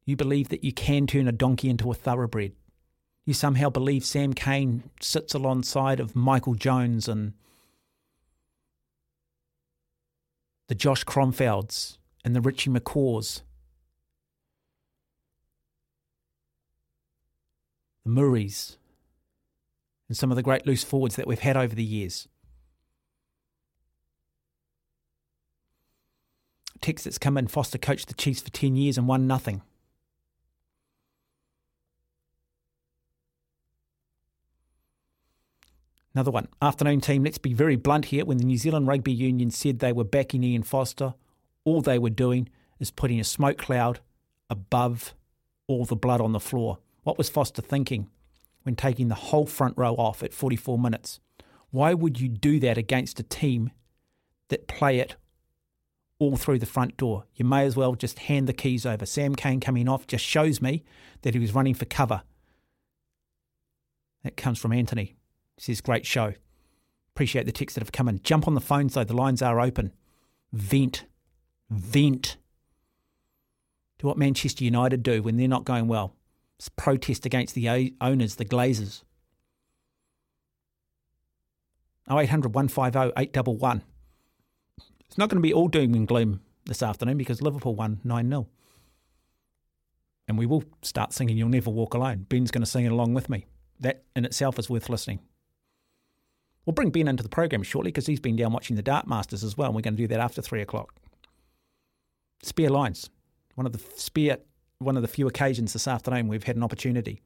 You 0.05 0.15
believe 0.15 0.51
that 0.51 0.62
you 0.62 0.73
can 0.73 1.07
turn 1.07 1.27
a 1.27 1.32
donkey 1.32 1.70
into 1.70 1.90
a 1.90 1.95
thoroughbred. 1.95 2.53
You 3.24 3.32
somehow 3.32 3.70
believe 3.70 4.05
Sam 4.05 4.35
Cane 4.35 4.90
sits 5.01 5.32
alongside 5.32 6.01
of 6.01 6.15
Michael 6.15 6.55
Jones 6.55 7.09
and 7.09 7.32
the 10.66 10.74
Josh 10.74 11.03
Kronfelds 11.05 11.97
and 12.23 12.36
the 12.36 12.43
Richie 12.43 12.70
McCaws 12.70 13.40
the 18.05 18.11
Murrays, 18.11 18.77
and 20.09 20.16
some 20.16 20.31
of 20.31 20.36
the 20.36 20.43
great 20.43 20.66
loose 20.66 20.85
forwards 20.85 21.16
that 21.16 21.27
we've 21.27 21.39
had 21.39 21.57
over 21.57 21.74
the 21.74 21.85
years. 21.85 22.28
Text 26.81 27.05
that's 27.05 27.19
come 27.19 27.37
in 27.37 27.49
Foster 27.49 27.79
coached 27.79 28.09
the 28.09 28.15
Chiefs 28.15 28.41
for 28.41 28.51
10 28.51 28.77
years 28.77 28.97
and 28.97 29.09
won 29.09 29.27
nothing. 29.27 29.63
Another 36.15 36.31
one. 36.31 36.49
Afternoon 36.61 37.01
team, 37.01 37.23
let's 37.23 37.39
be 37.39 37.53
very 37.53 37.77
blunt 37.77 38.07
here. 38.07 38.25
When 38.25 38.39
the 38.39 38.45
New 38.45 38.57
Zealand 38.57 38.89
Rugby 38.89 39.13
Union 39.13 39.51
said 39.51 39.79
they 39.79 39.93
were 39.93 40.05
backing 40.05 40.43
Ian 40.43 40.65
Foster, 40.65 41.15
all 41.65 41.81
they 41.81 41.99
were 41.99 42.11
doing 42.11 42.49
is 42.81 42.91
putting 42.91 43.21
a 43.21 43.25
smoke 43.25 43.59
cloud 43.59 44.01
above 44.51 45.15
all 45.67 45.85
the 45.85 45.95
blood 45.95 46.21
on 46.21 46.33
the 46.33 46.41
floor. 46.41 46.79
What 47.05 47.19
was 47.19 47.29
Foster 47.29 47.63
thinking 47.63 48.09
when 48.63 48.75
taking 48.75 49.09
the 49.09 49.15
whole 49.15 49.47
front 49.47 49.75
row 49.77 49.95
off 49.95 50.23
at 50.23 50.33
44 50.33 50.79
minutes? 50.79 51.21
Why 51.71 51.95
would 51.95 52.21
you 52.21 52.29
do 52.29 52.59
that 52.61 52.79
against 52.79 53.21
a 53.21 53.23
team 53.23 53.71
that 54.49 54.67
play 54.67 54.99
it 54.99 55.17
all 56.19 56.36
through 56.36 56.59
the 56.59 56.66
front 56.66 56.97
door? 56.97 57.24
You 57.35 57.45
may 57.45 57.65
as 57.65 57.77
well 57.77 57.95
just 57.95 58.20
hand 58.20 58.49
the 58.49 58.53
keys 58.53 58.85
over. 58.85 59.07
Sam 59.07 59.35
Cane 59.35 59.61
coming 59.61 59.89
off 59.89 60.07
just 60.07 60.24
shows 60.24 60.61
me 60.61 60.85
that 61.23 61.35
he 61.35 61.40
was 61.40 61.55
running 61.55 61.74
for 61.74 61.85
cover. 61.85 62.23
That 64.24 64.36
comes 64.36 64.59
from 64.59 64.73
Anthony. 64.73 65.16
He 65.57 65.62
says, 65.62 65.81
Great 65.81 66.07
show. 66.07 66.35
Appreciate 67.15 67.47
the 67.47 67.53
texts 67.53 67.74
that 67.74 67.82
have 67.82 67.93
come 67.93 68.09
in. 68.09 68.20
Jump 68.23 68.47
on 68.47 68.55
the 68.55 68.61
phones 68.61 68.95
though, 68.95 69.05
the 69.05 69.15
lines 69.15 69.43
are 69.43 69.61
open. 69.61 69.93
Vent. 70.53 71.05
Vent. 71.70 72.36
Do 73.99 74.07
what 74.07 74.16
Manchester 74.16 74.65
United 74.65 75.03
do 75.03 75.23
when 75.23 75.36
they're 75.36 75.49
not 75.49 75.65
going 75.65 75.89
well. 75.89 76.15
It's 76.59 76.69
protest 76.69 77.27
against 77.27 77.55
the 77.55 77.93
owners, 78.01 78.36
the 78.36 78.45
Glazers. 78.45 79.03
0800 82.11 82.55
150 82.55 83.12
811. 83.20 83.82
It's 85.09 85.18
not 85.18 85.28
going 85.28 85.39
to 85.39 85.47
be 85.47 85.52
all 85.52 85.68
doom 85.68 85.94
and 85.94 86.06
gloom 86.06 86.40
this 86.66 86.82
afternoon 86.82 87.16
because 87.16 87.43
Liverpool 87.43 87.74
won 87.74 88.01
9 88.05 88.28
0. 88.28 88.47
And 90.28 90.39
we 90.39 90.47
will 90.47 90.64
start 90.82 91.12
singing 91.12 91.39
You'll 91.39 91.48
Never 91.48 91.70
Walk 91.70 91.94
Alone. 91.94 92.26
Ben's 92.28 92.51
going 92.51 92.62
to 92.62 92.70
sing 92.70 92.85
it 92.85 92.93
along 92.93 93.14
with 93.14 93.30
me. 93.30 93.47
That 93.80 94.05
in 94.14 94.24
itself 94.24 94.59
is 94.59 94.68
worth 94.68 94.90
listening. 94.90 95.20
We'll 96.66 96.74
bring 96.74 96.90
Ben 96.90 97.09
into 97.09 97.22
the 97.22 97.30
program 97.30 97.62
shortly 97.62 97.90
because 97.90 98.06
he's 98.06 98.20
been 98.20 98.36
down 98.36 98.52
watching 98.52 98.76
the 98.76 98.82
Dart 98.82 99.06
Masters 99.06 99.43
as 99.43 99.56
well, 99.56 99.68
and 99.68 99.74
we're 99.74 99.80
going 99.80 99.97
to 99.97 100.02
do 100.02 100.09
that 100.09 100.20
after 100.20 100.43
three 100.43 100.60
o'clock. 100.60 100.94
Spare 102.43 102.68
lines, 102.68 103.09
one 103.55 103.64
of 103.64 103.72
the 103.72 103.80
spare, 103.97 104.39
one 104.78 104.97
of 104.97 105.02
the 105.02 105.09
few 105.09 105.26
occasions 105.26 105.72
this 105.72 105.89
afternoon 105.89 106.28
we've 106.28 106.44
had 106.44 106.56
an 106.56 106.62
opportunity. 106.62 107.22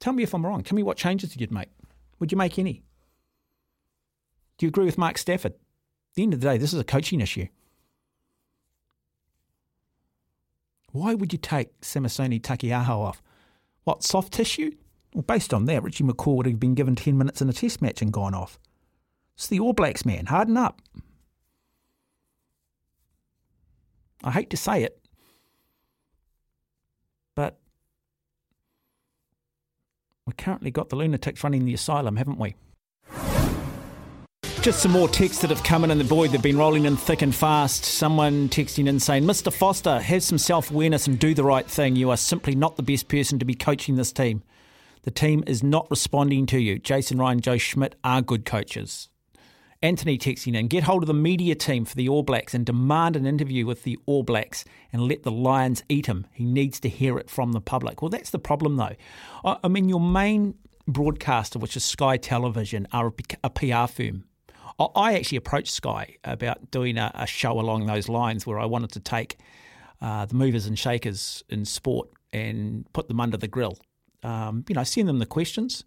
Tell 0.00 0.12
me 0.12 0.24
if 0.24 0.34
I'm 0.34 0.44
wrong. 0.44 0.64
Tell 0.64 0.74
me 0.74 0.82
what 0.82 0.96
changes 0.96 1.36
you'd 1.36 1.52
make. 1.52 1.68
Would 2.18 2.32
you 2.32 2.38
make 2.38 2.58
any? 2.58 2.82
Do 4.56 4.66
you 4.66 4.68
agree 4.68 4.84
with 4.84 4.98
Mark 4.98 5.16
Stafford? 5.16 5.54
The 6.18 6.24
end 6.24 6.34
of 6.34 6.40
the 6.40 6.48
day, 6.48 6.58
this 6.58 6.72
is 6.72 6.80
a 6.80 6.84
coaching 6.84 7.20
issue. 7.20 7.46
Why 10.90 11.14
would 11.14 11.32
you 11.32 11.38
take 11.38 11.80
Samisoni 11.80 12.40
Taukei'aho 12.40 13.04
off? 13.04 13.22
What, 13.84 14.02
soft 14.02 14.32
tissue? 14.32 14.72
Well, 15.14 15.22
based 15.22 15.54
on 15.54 15.66
that, 15.66 15.84
Richie 15.84 16.02
McCaw 16.02 16.34
would 16.34 16.46
have 16.46 16.58
been 16.58 16.74
given 16.74 16.96
10 16.96 17.16
minutes 17.16 17.40
in 17.40 17.48
a 17.48 17.52
test 17.52 17.80
match 17.80 18.02
and 18.02 18.12
gone 18.12 18.34
off. 18.34 18.58
It's 19.36 19.46
the 19.46 19.60
All 19.60 19.72
Blacks, 19.72 20.04
man. 20.04 20.26
Harden 20.26 20.56
up. 20.56 20.82
I 24.24 24.32
hate 24.32 24.50
to 24.50 24.56
say 24.56 24.82
it, 24.82 25.00
but 27.36 27.60
we've 30.26 30.36
currently 30.36 30.72
got 30.72 30.88
the 30.88 30.96
lunatics 30.96 31.44
running 31.44 31.64
the 31.64 31.74
asylum, 31.74 32.16
haven't 32.16 32.40
we? 32.40 32.56
Just 34.60 34.82
some 34.82 34.92
more 34.92 35.08
texts 35.08 35.40
that 35.40 35.50
have 35.50 35.62
come 35.62 35.84
in, 35.84 35.90
and 35.90 36.00
the 36.00 36.04
boy, 36.04 36.28
they've 36.28 36.42
been 36.42 36.58
rolling 36.58 36.84
in 36.84 36.96
thick 36.96 37.22
and 37.22 37.34
fast. 37.34 37.84
Someone 37.84 38.48
texting 38.48 38.88
in 38.88 39.00
saying, 39.00 39.22
Mr. 39.22 39.52
Foster, 39.52 40.00
have 40.00 40.22
some 40.22 40.36
self 40.36 40.70
awareness 40.70 41.06
and 41.06 41.18
do 41.18 41.32
the 41.32 41.44
right 41.44 41.66
thing. 41.66 41.96
You 41.96 42.10
are 42.10 42.16
simply 42.16 42.54
not 42.54 42.76
the 42.76 42.82
best 42.82 43.08
person 43.08 43.38
to 43.38 43.44
be 43.44 43.54
coaching 43.54 43.94
this 43.94 44.12
team. 44.12 44.42
The 45.04 45.10
team 45.12 45.44
is 45.46 45.62
not 45.62 45.90
responding 45.90 46.44
to 46.46 46.58
you. 46.58 46.78
Jason 46.78 47.18
Ryan, 47.18 47.40
Joe 47.40 47.56
Schmidt 47.56 47.94
are 48.02 48.20
good 48.20 48.44
coaches. 48.44 49.08
Anthony 49.80 50.18
texting 50.18 50.56
in, 50.56 50.66
get 50.66 50.82
hold 50.82 51.04
of 51.04 51.06
the 51.06 51.14
media 51.14 51.54
team 51.54 51.84
for 51.84 51.94
the 51.94 52.08
All 52.08 52.24
Blacks 52.24 52.52
and 52.52 52.66
demand 52.66 53.14
an 53.14 53.26
interview 53.26 53.64
with 53.64 53.84
the 53.84 53.96
All 54.06 54.24
Blacks 54.24 54.64
and 54.92 55.02
let 55.02 55.22
the 55.22 55.30
Lions 55.30 55.84
eat 55.88 56.06
him. 56.06 56.26
He 56.32 56.44
needs 56.44 56.80
to 56.80 56.88
hear 56.88 57.16
it 57.16 57.30
from 57.30 57.52
the 57.52 57.60
public. 57.60 58.02
Well, 58.02 58.08
that's 58.10 58.30
the 58.30 58.40
problem, 58.40 58.76
though. 58.76 58.96
I 59.44 59.68
mean, 59.68 59.88
your 59.88 60.00
main 60.00 60.56
broadcaster, 60.88 61.60
which 61.60 61.76
is 61.76 61.84
Sky 61.84 62.16
Television, 62.16 62.88
are 62.92 63.12
a 63.44 63.50
PR 63.50 63.86
firm. 63.86 64.24
I 64.78 65.14
actually 65.14 65.38
approached 65.38 65.72
Sky 65.72 66.16
about 66.24 66.70
doing 66.70 66.98
a, 66.98 67.26
show 67.26 67.58
along 67.58 67.86
those 67.86 68.08
lines 68.08 68.46
where 68.46 68.58
I 68.58 68.64
wanted 68.64 68.92
to 68.92 69.00
take 69.00 69.36
uh, 70.00 70.26
the 70.26 70.34
movers 70.34 70.66
and 70.66 70.78
shakers 70.78 71.42
in 71.48 71.64
sport 71.64 72.08
and 72.32 72.86
put 72.92 73.08
them 73.08 73.18
under 73.18 73.36
the 73.36 73.48
grill 73.48 73.78
um, 74.22 74.64
you 74.68 74.74
know, 74.74 74.84
send 74.84 75.08
them 75.08 75.18
the 75.18 75.26
questions, 75.26 75.84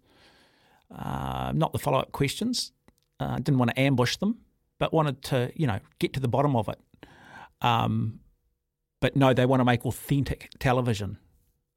uh, 0.96 1.52
not 1.54 1.72
the 1.72 1.78
follow 1.78 1.98
up 1.98 2.12
questions. 2.12 2.72
Uh, 3.20 3.36
didn't 3.36 3.58
want 3.58 3.70
to 3.70 3.80
ambush 3.80 4.16
them, 4.16 4.38
but 4.78 4.92
wanted 4.92 5.22
to, 5.22 5.52
you 5.54 5.66
know, 5.66 5.78
get 5.98 6.12
to 6.12 6.20
the 6.20 6.28
bottom 6.28 6.56
of 6.56 6.68
it. 6.68 6.78
Um, 7.60 8.20
but 9.00 9.14
no, 9.16 9.32
they 9.32 9.46
want 9.46 9.60
to 9.60 9.64
make 9.64 9.84
authentic 9.86 10.50
television. 10.58 11.18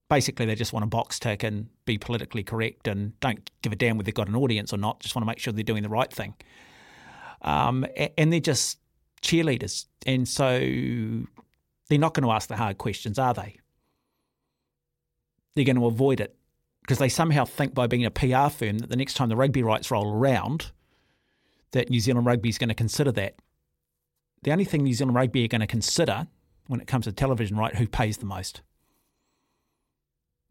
Basically, 0.09 0.45
they 0.45 0.55
just 0.55 0.73
want 0.73 0.83
to 0.83 0.87
box 0.87 1.19
tick 1.19 1.43
and 1.43 1.67
be 1.85 1.97
politically 1.97 2.43
correct 2.43 2.87
and 2.87 3.19
don't 3.19 3.49
give 3.61 3.73
a 3.73 3.75
damn 3.75 3.97
whether 3.97 4.05
they've 4.05 4.13
got 4.13 4.27
an 4.27 4.35
audience 4.35 4.73
or 4.73 4.77
not. 4.77 4.99
Just 5.01 5.15
want 5.15 5.23
to 5.23 5.27
make 5.27 5.39
sure 5.39 5.53
they're 5.53 5.63
doing 5.63 5.83
the 5.83 5.89
right 5.89 6.11
thing. 6.11 6.35
Um, 7.45 7.85
and 8.17 8.33
they're 8.33 8.39
just 8.41 8.79
cheerleaders. 9.21 9.85
And 10.05 10.27
so 10.27 10.59
they're 11.89 11.99
not 11.99 12.13
going 12.13 12.25
to 12.25 12.31
ask 12.31 12.49
the 12.49 12.57
hard 12.57 12.77
questions, 12.77 13.17
are 13.17 13.33
they? 13.33 13.59
They're 15.55 15.65
going 15.65 15.77
to 15.77 15.85
avoid 15.85 16.19
it 16.19 16.35
because 16.81 16.97
they 16.97 17.09
somehow 17.09 17.45
think 17.45 17.73
by 17.73 17.87
being 17.87 18.03
a 18.03 18.11
PR 18.11 18.49
firm 18.49 18.79
that 18.79 18.89
the 18.89 18.97
next 18.97 19.13
time 19.13 19.29
the 19.29 19.35
rugby 19.35 19.63
rights 19.63 19.89
roll 19.89 20.11
around, 20.11 20.71
that 21.71 21.89
New 21.89 21.99
Zealand 21.99 22.25
rugby 22.25 22.49
is 22.49 22.57
going 22.57 22.69
to 22.69 22.75
consider 22.75 23.11
that. 23.13 23.35
The 24.43 24.51
only 24.51 24.65
thing 24.65 24.83
New 24.83 24.93
Zealand 24.93 25.15
rugby 25.15 25.45
are 25.45 25.47
going 25.47 25.61
to 25.61 25.67
consider 25.67 26.27
when 26.67 26.81
it 26.81 26.87
comes 26.87 27.05
to 27.05 27.11
television 27.11 27.57
right, 27.57 27.75
who 27.75 27.87
pays 27.87 28.17
the 28.17 28.25
most. 28.25 28.61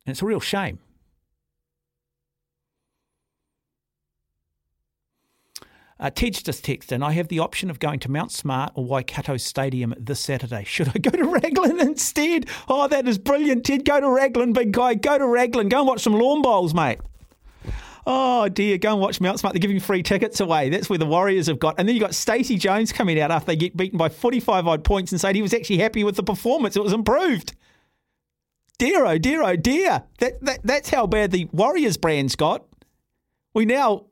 And 0.07 0.13
it's 0.13 0.23
a 0.23 0.27
real 0.27 0.41
shame. 0.41 0.79
Uh, 6.01 6.11
Tej 6.11 6.31
just 6.31 6.65
texted, 6.65 6.93
and 6.93 7.05
I 7.05 7.13
have 7.13 7.29
the 7.29 7.39
option 7.39 7.71
of 7.71 7.79
going 7.79 8.01
to 8.01 8.11
Mount 8.11 8.33
Smart 8.33 8.73
or 8.75 8.85
Waikato 8.85 9.37
Stadium 9.37 9.95
this 9.97 10.19
Saturday. 10.19 10.65
Should 10.65 10.89
I 10.89 10.99
go 10.99 11.11
to 11.11 11.25
Raglan 11.41 11.81
instead? 11.81 12.47
Oh, 12.69 12.89
that 12.89 13.07
is 13.07 13.17
brilliant, 13.17 13.65
Ted. 13.65 13.85
Go 13.85 14.01
to 14.01 14.11
Raglan, 14.11 14.53
big 14.53 14.73
guy. 14.73 14.95
Go 14.95 15.19
to 15.19 15.27
Raglan. 15.27 15.69
Go 15.69 15.79
and 15.79 15.87
watch 15.87 16.03
some 16.03 16.15
lawn 16.15 16.43
bowls, 16.43 16.75
mate. 16.75 16.99
Oh 18.07 18.49
dear, 18.49 18.77
go 18.77 18.93
and 18.93 19.01
watch 19.01 19.21
Mount 19.21 19.39
Smart. 19.39 19.55
They're 19.55 19.61
giving 19.61 19.81
free 19.81 20.03
tickets 20.03 20.41
away. 20.41 20.69
That's 20.69 20.91
where 20.91 20.99
the 20.99 21.07
Warriors 21.07 21.47
have 21.47 21.59
got. 21.59 21.77
And 21.79 21.89
then 21.89 21.97
you've 21.97 22.03
got 22.03 22.15
Stacey 22.15 22.57
Jones 22.57 22.93
coming 22.93 23.19
out 23.21 23.31
after 23.31 23.47
they 23.47 23.57
get 23.57 23.77
beaten 23.77 23.97
by 23.97 24.09
45 24.11 24.67
odd 24.67 24.85
points 24.85 25.13
and 25.13 25.21
saying 25.21 25.37
he 25.37 25.43
was 25.43 25.55
actually 25.55 25.79
happy 25.79 26.05
with 26.05 26.17
the 26.17 26.23
performance. 26.23 26.77
It 26.77 26.83
was 26.83 26.93
improved. 26.93 27.55
Dear 28.79 29.07
oh 29.07 29.17
dear 29.17 29.43
oh 29.43 29.57
dear. 29.57 30.03
That, 30.19 30.45
that 30.45 30.61
that's 30.65 30.91
how 30.91 31.07
bad 31.07 31.31
the 31.31 31.49
Warriors 31.53 31.97
brand's 31.97 32.37
got. 32.37 32.67
We 33.55 33.65
now 33.65 34.07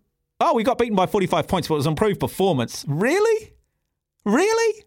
Oh, 0.45 0.55
we 0.55 0.65
got 0.65 0.77
beaten 0.77 0.97
by 0.97 1.07
45 1.07 1.47
points, 1.47 1.69
but 1.69 1.75
it 1.75 1.77
was 1.77 1.87
improved 1.87 2.19
performance. 2.19 2.85
Really? 2.89 3.53
Really? 4.25 4.85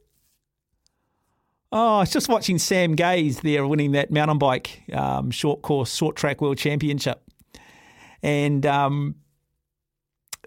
Oh, 1.72 2.02
it's 2.02 2.12
just 2.12 2.28
watching 2.28 2.58
Sam 2.58 2.94
Gaze 2.94 3.40
there 3.40 3.66
winning 3.66 3.94
that 3.94 4.12
mountain 4.12 4.38
bike 4.38 4.84
um, 4.92 5.32
short 5.32 5.62
course, 5.62 5.96
short 5.96 6.18
track 6.18 6.42
world 6.42 6.58
championship. 6.58 7.22
And 8.22 8.66
um, 8.66 9.16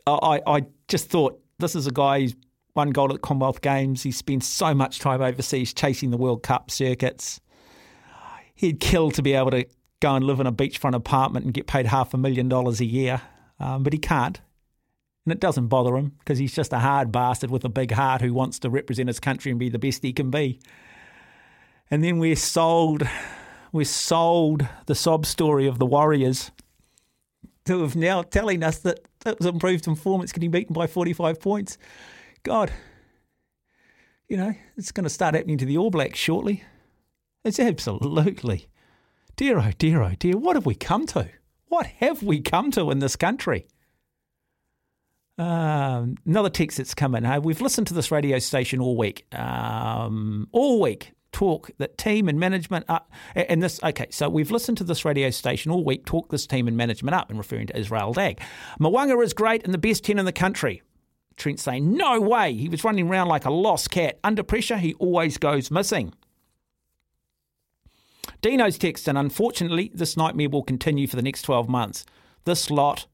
I, 0.06 0.43
I 0.47 0.66
just 0.89 1.09
thought 1.09 1.40
this 1.59 1.74
is 1.74 1.86
a 1.86 1.90
guy 1.90 2.20
who's 2.20 2.36
won 2.74 2.90
gold 2.90 3.10
at 3.10 3.14
the 3.14 3.20
Commonwealth 3.20 3.62
Games. 3.62 4.02
He 4.02 4.12
spends 4.12 4.47
so 4.47 4.74
much 4.74 4.98
time 4.98 5.22
overseas 5.22 5.72
chasing 5.72 6.10
the 6.10 6.18
World 6.18 6.43
Cup 6.43 6.70
circuits. 6.70 7.40
He'd 8.55 8.78
kill 8.78 9.10
to 9.12 9.22
be 9.22 9.32
able 9.32 9.52
to 9.52 9.64
go 10.01 10.14
and 10.14 10.24
live 10.24 10.39
in 10.39 10.47
a 10.47 10.52
beachfront 10.52 10.94
apartment 10.94 11.47
and 11.47 11.55
get 11.55 11.66
paid 11.66 11.86
half 11.86 12.12
a 12.12 12.18
million 12.18 12.51
dollars 12.51 12.80
a 12.80 12.85
year, 12.85 13.22
um, 13.59 13.82
but 13.82 13.94
he 13.94 13.98
can't. 13.98 14.40
And 15.28 15.32
it 15.34 15.40
doesn't 15.40 15.66
bother 15.66 15.94
him 15.94 16.12
because 16.20 16.38
he's 16.38 16.55
just 16.55 16.72
a 16.72 16.78
hard 16.78 17.12
bastard 17.12 17.50
with 17.50 17.62
a 17.62 17.68
big 17.68 17.92
heart 17.92 18.22
who 18.22 18.32
wants 18.32 18.59
to 18.60 18.70
represent 18.70 19.09
his 19.09 19.20
country 19.20 19.50
and 19.50 19.60
be 19.60 19.68
the 19.68 19.78
best 19.78 20.02
he 20.02 20.10
can 20.10 20.30
be. 20.30 20.59
And 21.90 22.02
then 22.02 22.18
we're 22.18 22.34
sold, 22.34 23.02
we're 23.70 23.84
sold 23.84 24.66
the 24.86 24.94
sob 24.94 25.26
story 25.26 25.66
of 25.66 25.78
the 25.78 25.84
Warriors 25.84 26.50
who 27.66 27.82
have 27.82 27.94
now 27.94 28.22
telling 28.22 28.62
us 28.62 28.78
that 28.78 29.00
that 29.20 29.38
was 29.38 29.46
improved 29.46 29.84
performance 29.84 30.32
getting 30.32 30.50
beaten 30.50 30.72
by 30.72 30.86
45 30.86 31.38
points. 31.40 31.76
God, 32.42 32.72
you 34.28 34.38
know, 34.38 34.55
it's 34.78 34.92
going 34.92 35.05
to 35.05 35.10
start 35.10 35.34
happening 35.34 35.59
to 35.59 35.66
the 35.66 35.76
All 35.76 35.90
Blacks 35.90 36.18
shortly. 36.18 36.64
It's 37.44 37.60
absolutely. 37.60 38.68
Dear, 39.36 39.59
oh 39.59 39.72
dear, 39.76 40.00
oh 40.00 40.14
dear, 40.18 40.38
what 40.38 40.56
have 40.56 40.64
we 40.64 40.74
come 40.74 41.05
to? 41.09 41.28
What 41.66 41.84
have 41.84 42.22
we 42.22 42.40
come 42.40 42.70
to 42.70 42.90
in 42.90 43.00
this 43.00 43.14
country? 43.14 43.66
Um, 45.39 46.16
another 46.27 46.51
text 46.51 46.78
that's 46.78 46.94
come 46.94 47.15
in. 47.15 47.24
Hey, 47.24 47.39
we've 47.39 47.60
listened 47.60 47.86
to 47.89 47.94
this 47.94 48.10
radio 48.10 48.39
station 48.39 48.81
all 48.81 48.97
week. 48.97 49.32
Um, 49.39 50.48
all 50.52 50.81
week 50.81 51.12
talk 51.31 51.70
that 51.78 51.97
team 51.97 52.28
and 52.28 52.40
management 52.40 52.85
up. 52.89 53.10
And 53.36 53.62
this, 53.62 53.81
okay, 53.82 54.09
so 54.10 54.28
we've 54.28 54.51
listened 54.51 54.78
to 54.78 54.85
this 54.85 55.05
radio 55.05 55.31
station 55.31 55.70
all 55.70 55.85
week 55.85 56.05
talk 56.05 56.31
this 56.31 56.47
team 56.47 56.66
and 56.66 56.77
management 56.77 57.15
up 57.15 57.31
and 57.31 57.39
referring 57.39 57.69
to 57.69 57.78
Israel 57.78 58.12
Dagg. 58.12 58.40
Mo'unga 58.81 59.23
is 59.23 59.32
great 59.32 59.62
and 59.65 59.73
the 59.73 59.78
best 59.78 60.05
10 60.05 60.19
in 60.19 60.24
the 60.24 60.32
country. 60.32 60.82
Trent 61.36 61.60
saying, 61.60 61.97
no 61.97 62.20
way. 62.20 62.52
He 62.55 62.69
was 62.69 62.82
running 62.82 63.09
around 63.09 63.28
like 63.28 63.44
a 63.44 63.52
lost 63.52 63.93
cat. 63.93 64.19
Under 64.24 64.43
pressure, 64.43 64.77
he 64.77 64.94
always 64.94 65.39
goes 65.39 65.70
missing. 65.70 66.12
Dino's 68.40 68.77
text, 68.78 69.09
and 69.09 69.16
unfortunately, 69.16 69.90
this 69.94 70.16
nightmare 70.16 70.48
will 70.48 70.65
continue 70.65 71.06
for 71.06 71.16
the 71.16 71.23
next 71.23 71.43
12 71.43 71.69
months. 71.69 72.05
This 72.44 72.70
lot 72.70 73.06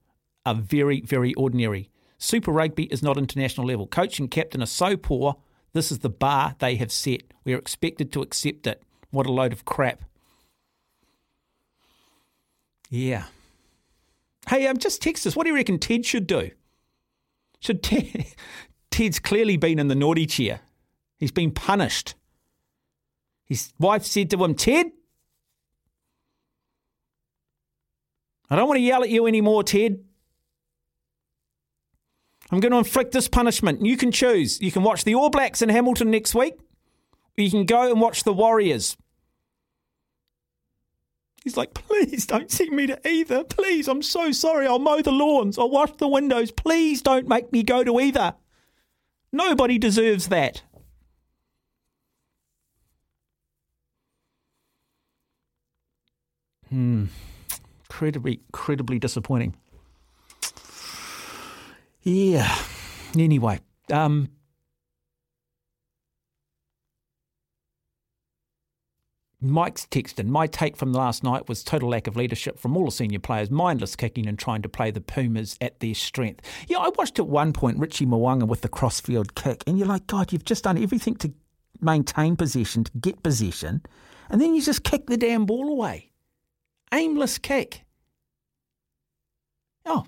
are 0.46 0.54
very, 0.54 1.02
very 1.02 1.34
ordinary. 1.34 1.90
Super 2.24 2.52
Rugby 2.52 2.84
is 2.84 3.02
not 3.02 3.18
international 3.18 3.66
level. 3.66 3.86
Coach 3.86 4.18
and 4.18 4.30
captain 4.30 4.62
are 4.62 4.66
so 4.66 4.96
poor. 4.96 5.36
This 5.74 5.92
is 5.92 5.98
the 5.98 6.08
bar 6.08 6.56
they 6.58 6.76
have 6.76 6.90
set. 6.90 7.20
We 7.44 7.52
are 7.52 7.58
expected 7.58 8.12
to 8.12 8.22
accept 8.22 8.66
it. 8.66 8.82
What 9.10 9.26
a 9.26 9.32
load 9.32 9.52
of 9.52 9.66
crap. 9.66 10.04
Yeah. 12.88 13.24
Hey, 14.48 14.66
um, 14.66 14.78
just 14.78 15.02
text 15.02 15.26
us. 15.26 15.36
What 15.36 15.44
do 15.44 15.50
you 15.50 15.54
reckon 15.54 15.78
Ted 15.78 16.06
should 16.06 16.26
do? 16.26 16.50
Should 17.60 17.82
Ted, 17.82 18.24
Ted's 18.90 19.18
clearly 19.18 19.58
been 19.58 19.78
in 19.78 19.88
the 19.88 19.94
naughty 19.94 20.24
chair. 20.24 20.60
He's 21.18 21.32
been 21.32 21.50
punished. 21.50 22.14
His 23.44 23.74
wife 23.78 24.04
said 24.04 24.30
to 24.30 24.42
him, 24.42 24.54
Ted, 24.54 24.92
I 28.48 28.56
don't 28.56 28.66
want 28.66 28.78
to 28.78 28.82
yell 28.82 29.02
at 29.02 29.10
you 29.10 29.26
anymore, 29.26 29.62
Ted. 29.62 30.02
I'm 32.54 32.60
going 32.60 32.70
to 32.70 32.78
inflict 32.78 33.10
this 33.10 33.26
punishment. 33.26 33.84
You 33.84 33.96
can 33.96 34.12
choose. 34.12 34.60
You 34.60 34.70
can 34.70 34.84
watch 34.84 35.02
the 35.02 35.16
All 35.16 35.28
Blacks 35.28 35.60
in 35.60 35.70
Hamilton 35.70 36.12
next 36.12 36.36
week, 36.36 36.54
or 37.36 37.42
you 37.42 37.50
can 37.50 37.66
go 37.66 37.90
and 37.90 38.00
watch 38.00 38.22
the 38.22 38.32
Warriors. 38.32 38.96
He's 41.42 41.56
like, 41.56 41.74
please 41.74 42.26
don't 42.26 42.52
send 42.52 42.70
me 42.70 42.86
to 42.86 43.08
either. 43.08 43.42
Please, 43.42 43.88
I'm 43.88 44.02
so 44.02 44.30
sorry. 44.30 44.68
I'll 44.68 44.78
mow 44.78 45.02
the 45.02 45.10
lawns. 45.10 45.58
I'll 45.58 45.68
wash 45.68 45.90
the 45.98 46.06
windows. 46.06 46.52
Please 46.52 47.02
don't 47.02 47.26
make 47.26 47.52
me 47.52 47.64
go 47.64 47.82
to 47.82 47.98
either. 47.98 48.34
Nobody 49.32 49.76
deserves 49.76 50.28
that. 50.28 50.62
Hmm. 56.68 57.06
Incredibly, 57.90 58.42
incredibly 58.46 59.00
disappointing. 59.00 59.56
Yeah. 62.04 62.54
Anyway, 63.16 63.60
um, 63.90 64.28
Mike's 69.40 69.86
texting. 69.86 70.26
My 70.26 70.46
take 70.46 70.76
from 70.76 70.92
last 70.92 71.22
night 71.22 71.48
was 71.48 71.64
total 71.64 71.88
lack 71.90 72.06
of 72.06 72.16
leadership 72.16 72.58
from 72.58 72.76
all 72.76 72.86
the 72.86 72.90
senior 72.90 73.18
players, 73.18 73.50
mindless 73.50 73.96
kicking 73.96 74.26
and 74.26 74.38
trying 74.38 74.62
to 74.62 74.68
play 74.68 74.90
the 74.90 75.00
Pumas 75.00 75.56
at 75.60 75.80
their 75.80 75.94
strength. 75.94 76.42
Yeah, 76.68 76.78
I 76.78 76.90
watched 76.96 77.18
at 77.18 77.26
one 77.26 77.52
point 77.52 77.78
Richie 77.78 78.06
Mo'unga 78.06 78.46
with 78.46 78.62
the 78.62 78.68
crossfield 78.68 79.34
kick, 79.34 79.62
and 79.66 79.78
you're 79.78 79.88
like, 79.88 80.06
God, 80.06 80.32
you've 80.32 80.44
just 80.44 80.64
done 80.64 80.82
everything 80.82 81.16
to 81.16 81.32
maintain 81.80 82.36
possession, 82.36 82.84
to 82.84 82.92
get 82.98 83.22
possession, 83.22 83.82
and 84.30 84.40
then 84.40 84.54
you 84.54 84.62
just 84.62 84.84
kick 84.84 85.06
the 85.06 85.16
damn 85.16 85.46
ball 85.46 85.68
away. 85.68 86.10
Aimless 86.92 87.38
kick. 87.38 87.84
Oh, 89.86 90.06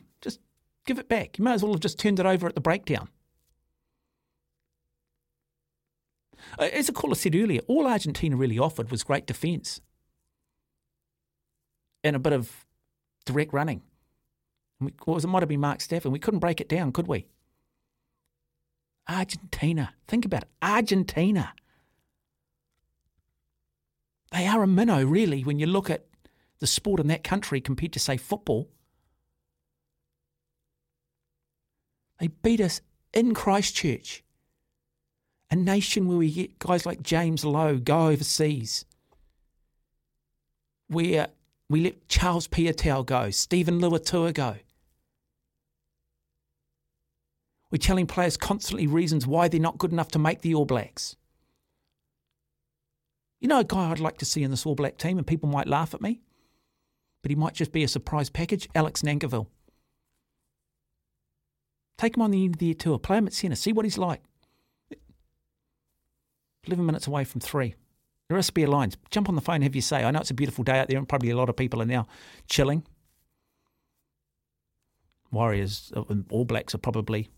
give 0.87 0.99
it 0.99 1.09
back. 1.09 1.39
You 1.39 1.45
might 1.45 1.55
as 1.55 1.63
well 1.63 1.73
have 1.73 1.81
just 1.81 1.99
turned 1.99 2.21
it 2.21 2.27
over 2.27 2.47
at 2.47 2.55
the 2.55 2.61
breakdown. 2.61 3.09
As 6.59 6.89
a 6.89 6.93
caller 6.93 7.15
said 7.15 7.35
earlier, 7.35 7.61
all 7.67 7.87
Argentina 7.87 8.37
really 8.37 8.59
offered 8.59 8.91
was 8.91 9.03
great 9.03 9.27
defence 9.27 9.81
and 12.05 12.15
a 12.15 12.21
bit 12.21 12.33
of 12.33 12.65
direct 13.25 13.53
running. 13.53 13.83
We, 14.81 14.93
was 15.07 15.25
it? 15.25 15.29
Might 15.29 15.43
have 15.43 15.49
been 15.49 15.61
Mark 15.61 15.81
Stafford. 15.81 16.13
We 16.13 16.19
couldn't 16.19 16.41
break 16.41 16.61
it 16.61 16.69
down, 16.69 16.93
could 16.93 17.09
we? 17.09 17.27
Argentina. 19.09 19.95
Think 20.07 20.25
about 20.25 20.43
it. 20.43 20.49
Argentina. 20.63 21.53
They 24.33 24.47
are 24.47 24.63
a 24.63 24.67
minnow, 24.69 25.05
really, 25.05 25.43
when 25.43 25.59
you 25.59 25.67
look 25.67 25.91
at 25.91 26.07
the 26.59 26.67
sport 26.67 27.01
in 27.01 27.07
that 27.09 27.25
country 27.25 27.61
compared 27.61 27.93
to, 27.95 27.99
say, 27.99 28.17
football. 28.17 28.69
They 32.19 32.29
beat 32.29 32.61
us 32.61 32.81
in 33.13 33.35
Christchurch 33.35 34.23
a 35.51 35.57
nation 35.57 36.09
where 36.09 36.19
we 36.19 36.31
get 36.31 36.59
guys 36.59 36.87
like 36.87 37.03
James 37.03 37.45
Lowe 37.45 37.79
go 37.79 38.09
overseas, 38.09 38.85
where 40.89 41.29
we 41.69 41.83
let 41.83 42.09
Charles 42.09 42.49
Piutau 42.49 43.05
go, 43.05 43.31
Steven 43.31 43.81
Luatua 43.81 44.35
go. 44.35 44.57
We're 47.71 47.79
telling 47.79 48.07
players 48.07 48.37
constantly 48.37 48.87
reasons 48.87 49.27
why 49.27 49.49
they're 49.49 49.61
not 49.61 49.79
good 49.79 49.93
enough 49.93 50.09
to 50.13 50.19
make 50.19 50.41
the 50.41 50.55
All 50.55 50.65
Blacks. 50.65 51.17
You 53.41 53.49
know, 53.49 53.61
a 53.61 53.65
guy 53.65 53.91
I'd 53.91 54.01
like 54.01 54.19
to 54.19 54.25
see 54.25 54.43
in 54.43 54.51
this 54.51 54.65
All 54.65 54.75
Black 54.75 54.99
team, 54.99 55.19
and 55.19 55.27
people 55.27 55.49
might 55.49 55.69
laugh 55.69 55.93
at 55.93 56.01
me, 56.01 56.23
but 57.23 57.31
he 57.31 57.35
might 57.35 57.55
just 57.55 57.73
be 57.73 57.85
a 57.85 57.89
surprise 57.89 58.31
package 58.31 58.69
Alex 58.75 59.03
Nankivell. 59.03 59.47
Take 61.99 62.17
him 62.17 62.23
on 62.23 62.31
the 62.31 62.45
end 62.45 62.57
of 62.57 62.59
the 62.59 62.67
year 62.67 62.75
tour, 62.75 62.99
play 62.99 63.19
him 63.19 63.27
at 63.27 63.33
centre, 63.33 63.57
see 63.57 63.73
what 63.73 63.85
he's 63.85 63.99
like. 63.99 64.23
11 66.65 66.85
minutes 66.85 67.07
away 67.07 67.25
from 67.25 67.41
three. 67.41 67.75
There 68.29 68.37
are 68.37 68.43
spare 68.43 68.67
lines. 68.67 68.97
Jump 69.11 69.29
on 69.29 69.37
the 69.37 69.41
phone, 69.41 69.63
have 69.63 69.75
your 69.75 69.83
say. 69.83 70.03
I 70.03 70.11
know 70.11 70.21
it's 70.21 70.31
a 70.31 70.35
beautiful 70.35 70.65
day 70.65 70.79
out 70.79 70.89
there, 70.89 70.99
and 70.99 71.09
probably 71.09 71.31
a 71.31 71.37
lot 71.37 71.49
of 71.49 71.57
people 71.57 71.81
are 71.81 71.87
now 71.87 72.07
chilling. 72.49 72.85
Warriors, 75.31 75.93
uh, 75.95 76.03
All 76.31 76.45
Blacks 76.45 76.75
are 76.75 76.79
probably 76.79 77.29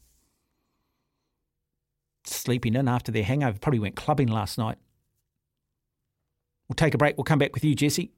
sleeping 2.25 2.75
in 2.75 2.89
after 2.89 3.13
their 3.13 3.25
hangover. 3.25 3.59
Probably 3.59 3.81
went 3.81 3.97
clubbing 3.97 4.29
last 4.29 4.57
night. 4.57 4.79
We'll 6.69 6.75
take 6.77 6.95
a 6.95 6.99
break. 6.99 7.17
We'll 7.17 7.25
come 7.25 7.39
back 7.39 7.55
with 7.55 7.65
you, 7.65 7.75
Jesse. 7.75 8.13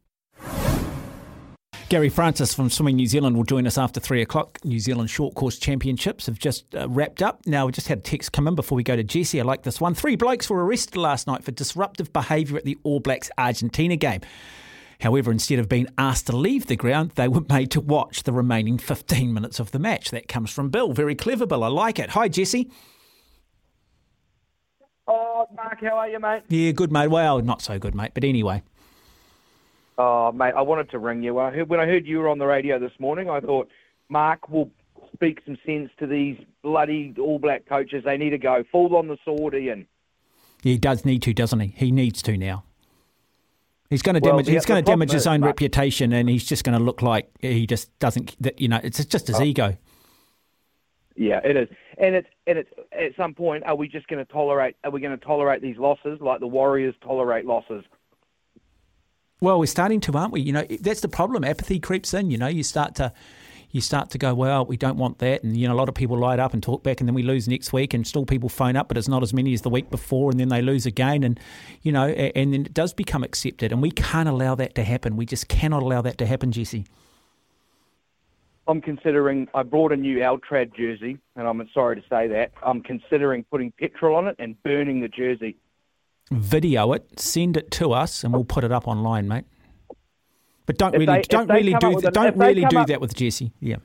Gary 1.91 2.09
Francis 2.09 2.55
from 2.55 2.71
Swimming 2.71 2.95
New 2.95 3.07
Zealand 3.09 3.37
will 3.37 3.43
join 3.43 3.67
us 3.67 3.77
after 3.77 3.99
three 3.99 4.23
o'clock. 4.23 4.61
New 4.62 4.79
Zealand 4.79 5.11
Short 5.11 5.35
Course 5.35 5.59
Championships 5.59 6.27
have 6.27 6.39
just 6.39 6.73
uh, 6.73 6.89
wrapped 6.89 7.21
up. 7.21 7.45
Now, 7.49 7.67
we 7.67 7.73
just 7.73 7.89
had 7.89 7.99
a 7.99 8.01
text 8.01 8.31
come 8.31 8.47
in 8.47 8.55
before 8.55 8.77
we 8.77 8.85
go 8.85 8.95
to 8.95 9.03
Jesse. 9.03 9.41
I 9.41 9.43
like 9.43 9.65
this 9.65 9.81
one. 9.81 9.97
Three 9.97 10.15
blokes 10.15 10.49
were 10.49 10.65
arrested 10.65 10.97
last 10.97 11.27
night 11.27 11.43
for 11.43 11.51
disruptive 11.51 12.12
behaviour 12.12 12.57
at 12.57 12.65
the 12.65 12.79
All 12.85 13.01
Blacks 13.01 13.29
Argentina 13.37 13.97
game. 13.97 14.21
However, 15.01 15.33
instead 15.33 15.59
of 15.59 15.69
being 15.69 15.89
asked 15.99 16.29
to 16.29 16.37
leave 16.37 16.67
the 16.67 16.77
ground, 16.77 17.11
they 17.17 17.27
were 17.27 17.45
made 17.49 17.73
to 17.73 17.81
watch 17.81 18.23
the 18.23 18.33
remaining 18.33 18.79
15 18.79 19.35
minutes 19.35 19.59
of 19.59 19.73
the 19.73 19.81
match. 19.81 20.12
That 20.12 20.29
comes 20.29 20.53
from 20.53 20.71
Bill. 20.71 20.93
Very 20.93 21.17
clever, 21.17 21.45
Bill. 21.45 21.65
I 21.65 21.69
like 21.69 21.99
it. 21.99 22.11
Hi, 22.11 22.29
Jesse. 22.29 22.71
Oh, 25.09 25.49
Mark, 25.57 25.81
how 25.81 25.97
are 25.97 26.09
you, 26.09 26.21
mate? 26.21 26.45
Yeah, 26.49 26.71
good, 26.71 26.93
mate. 26.93 27.09
Well, 27.09 27.41
not 27.41 27.62
so 27.62 27.81
good, 27.81 27.97
mate. 27.97 28.12
But 28.15 28.23
anyway. 28.23 28.62
Oh, 30.02 30.32
mate, 30.32 30.55
I 30.56 30.62
wanted 30.62 30.89
to 30.93 30.98
ring 30.98 31.22
you. 31.22 31.39
I 31.39 31.51
heard, 31.51 31.68
when 31.68 31.78
I 31.78 31.85
heard 31.85 32.06
you 32.06 32.20
were 32.20 32.28
on 32.31 32.39
the 32.39 32.47
radio 32.47 32.78
this 32.78 32.93
morning, 32.98 33.28
I 33.28 33.39
thought 33.40 33.68
Mark 34.09 34.48
will 34.48 34.70
speak 35.12 35.43
some 35.44 35.59
sense 35.66 35.90
to 35.98 36.06
these 36.06 36.39
bloody 36.62 37.14
All 37.20 37.39
Black 37.39 37.66
coaches. 37.66 38.02
They 38.05 38.16
need 38.16 38.31
to 38.31 38.39
go 38.39 38.64
full 38.72 38.97
on 38.97 39.09
the 39.09 39.18
sword, 39.27 39.55
Ian. 39.55 39.86
He 40.62 40.78
does 40.78 41.05
need 41.05 41.20
to, 41.24 41.35
doesn't 41.35 41.60
he? 41.60 41.74
He 41.77 41.90
needs 41.93 42.22
to 42.22 42.39
now. 42.39 42.64
He's 43.90 44.01
going 44.01 44.14
to 44.14 44.20
Well, 44.22 44.39
damage. 44.39 44.48
he's 44.48 44.64
going 44.64 44.82
to 44.82 44.90
damage 44.90 45.10
his 45.12 45.27
own 45.27 45.40
Mark- 45.40 45.51
reputation, 45.51 46.14
and 46.14 46.31
he's 46.31 46.47
just 46.47 46.64
going 46.64 46.78
to 46.78 46.82
look 46.82 47.02
like 47.02 47.28
he 47.40 47.66
just 47.66 47.97
doesn't. 47.98 48.36
that- 48.43 48.59
You 48.59 48.68
know, 48.68 48.81
it's 48.82 49.05
just 49.05 49.27
his 49.27 49.39
Oh. 49.39 49.43
ego. 49.44 49.77
Yeah, 51.14 51.40
it 51.44 51.56
is, 51.56 51.68
and 51.98 52.14
it's 52.14 52.28
and 52.47 52.56
it's 52.56 52.70
at 52.93 53.14
some 53.16 53.35
point, 53.35 53.64
are 53.66 53.74
we 53.74 53.86
just 53.89 54.06
going 54.09 54.24
to 54.24 54.32
tolerate? 54.32 54.77
Are 54.85 54.90
we 54.90 55.02
going 55.02 55.18
to 55.18 55.22
tolerate 55.22 55.60
these 55.60 55.77
losses 55.77 56.18
like 56.22 56.40
the 56.40 56.47
Warriors 56.47 56.94
tolerate 57.02 57.44
losses? 57.44 57.85
Well, 59.41 59.59
we're 59.59 59.67
starting 59.67 60.01
to, 60.01 60.12
aren't 60.12 60.33
we? 60.33 60.43
You 60.43 60.53
know, 60.53 60.67
that's 60.81 61.01
the 61.01 61.09
problem. 61.09 61.45
Apathy 61.45 61.81
creeps 61.81 62.12
in. 62.12 62.31
You 62.31 62.37
know, 62.37 62.47
you 62.47 62.62
start 62.62 62.95
to, 62.97 63.12
you 63.71 63.81
start 63.81 64.11
to 64.11 64.19
go, 64.19 64.35
well, 64.35 64.67
we 64.67 64.77
don't 64.77 64.99
want 64.99 65.19
that, 65.19 65.43
and 65.43 65.57
you 65.57 65.67
know, 65.67 65.75
a 65.75 65.77
lot 65.77 65.89
of 65.89 65.95
people 65.95 66.19
light 66.19 66.39
up 66.39 66.53
and 66.53 66.62
talk 66.62 66.83
back, 66.83 67.01
and 67.01 67.09
then 67.09 67.15
we 67.15 67.23
lose 67.23 67.49
next 67.49 67.73
week, 67.73 67.95
and 67.95 68.07
still 68.07 68.27
people 68.27 68.49
phone 68.49 68.77
up, 68.77 68.89
but 68.89 68.99
it's 68.99 69.09
not 69.09 69.23
as 69.23 69.33
many 69.33 69.55
as 69.55 69.62
the 69.62 69.71
week 69.71 69.91
before, 69.91 70.31
and 70.31 70.39
then 70.39 70.49
they 70.49 70.61
lose 70.61 70.87
again, 70.87 71.23
and 71.23 71.39
you 71.83 71.93
know, 71.93 72.09
and 72.09 72.53
then 72.53 72.67
it 72.67 72.75
does 72.75 72.93
become 72.93 73.23
accepted, 73.23 73.73
and 73.73 73.81
we 73.81 73.91
can't 73.91 74.29
allow 74.29 74.55
that 74.57 74.75
to 74.75 74.85
happen. 74.85 75.17
We 75.17 75.25
just 75.25 75.49
cannot 75.49 75.83
allow 75.83 76.03
that 76.03 76.19
to 76.19 76.27
happen, 76.27 76.53
Jesse. 76.53 76.85
I'm 78.67 78.81
considering. 78.81 79.49
I 79.55 79.62
brought 79.62 79.93
a 79.93 79.97
new 79.97 80.19
Altrad 80.19 80.77
jersey, 80.77 81.19
and 81.37 81.49
I'm 81.49 81.67
sorry 81.73 81.97
to 81.97 82.03
say 82.09 82.29
that. 82.29 82.53
I'm 82.65 82.83
considering 82.83 83.45
putting 83.45 83.73
petrol 83.73 84.17
on 84.17 84.29
it 84.29 84.37
and 84.39 84.61
burning 84.62 85.01
the 85.01 85.09
jersey. 85.09 85.57
Video 86.31 86.93
it, 86.93 87.19
send 87.19 87.57
it 87.57 87.70
to 87.73 87.93
us, 87.93 88.23
and 88.23 88.32
we'll 88.32 88.44
put 88.44 88.62
it 88.62 88.70
up 88.70 88.86
online, 88.86 89.27
mate. 89.27 89.44
But 90.66 90.78
don't 90.78 90.94
If 90.94 91.01
really, 91.01 91.12
they- 91.12 91.23
don't 91.23 91.48
really 91.48 91.74
do 91.74 92.01
that. 92.01 92.07
an- 92.09 92.12
Don't 92.12 92.36
really 92.36 92.65
do 92.66 92.78
up- 92.78 92.86
that 92.86 93.01
with 93.01 93.15
Jesse. 93.15 93.52
Yeah. 93.61 93.77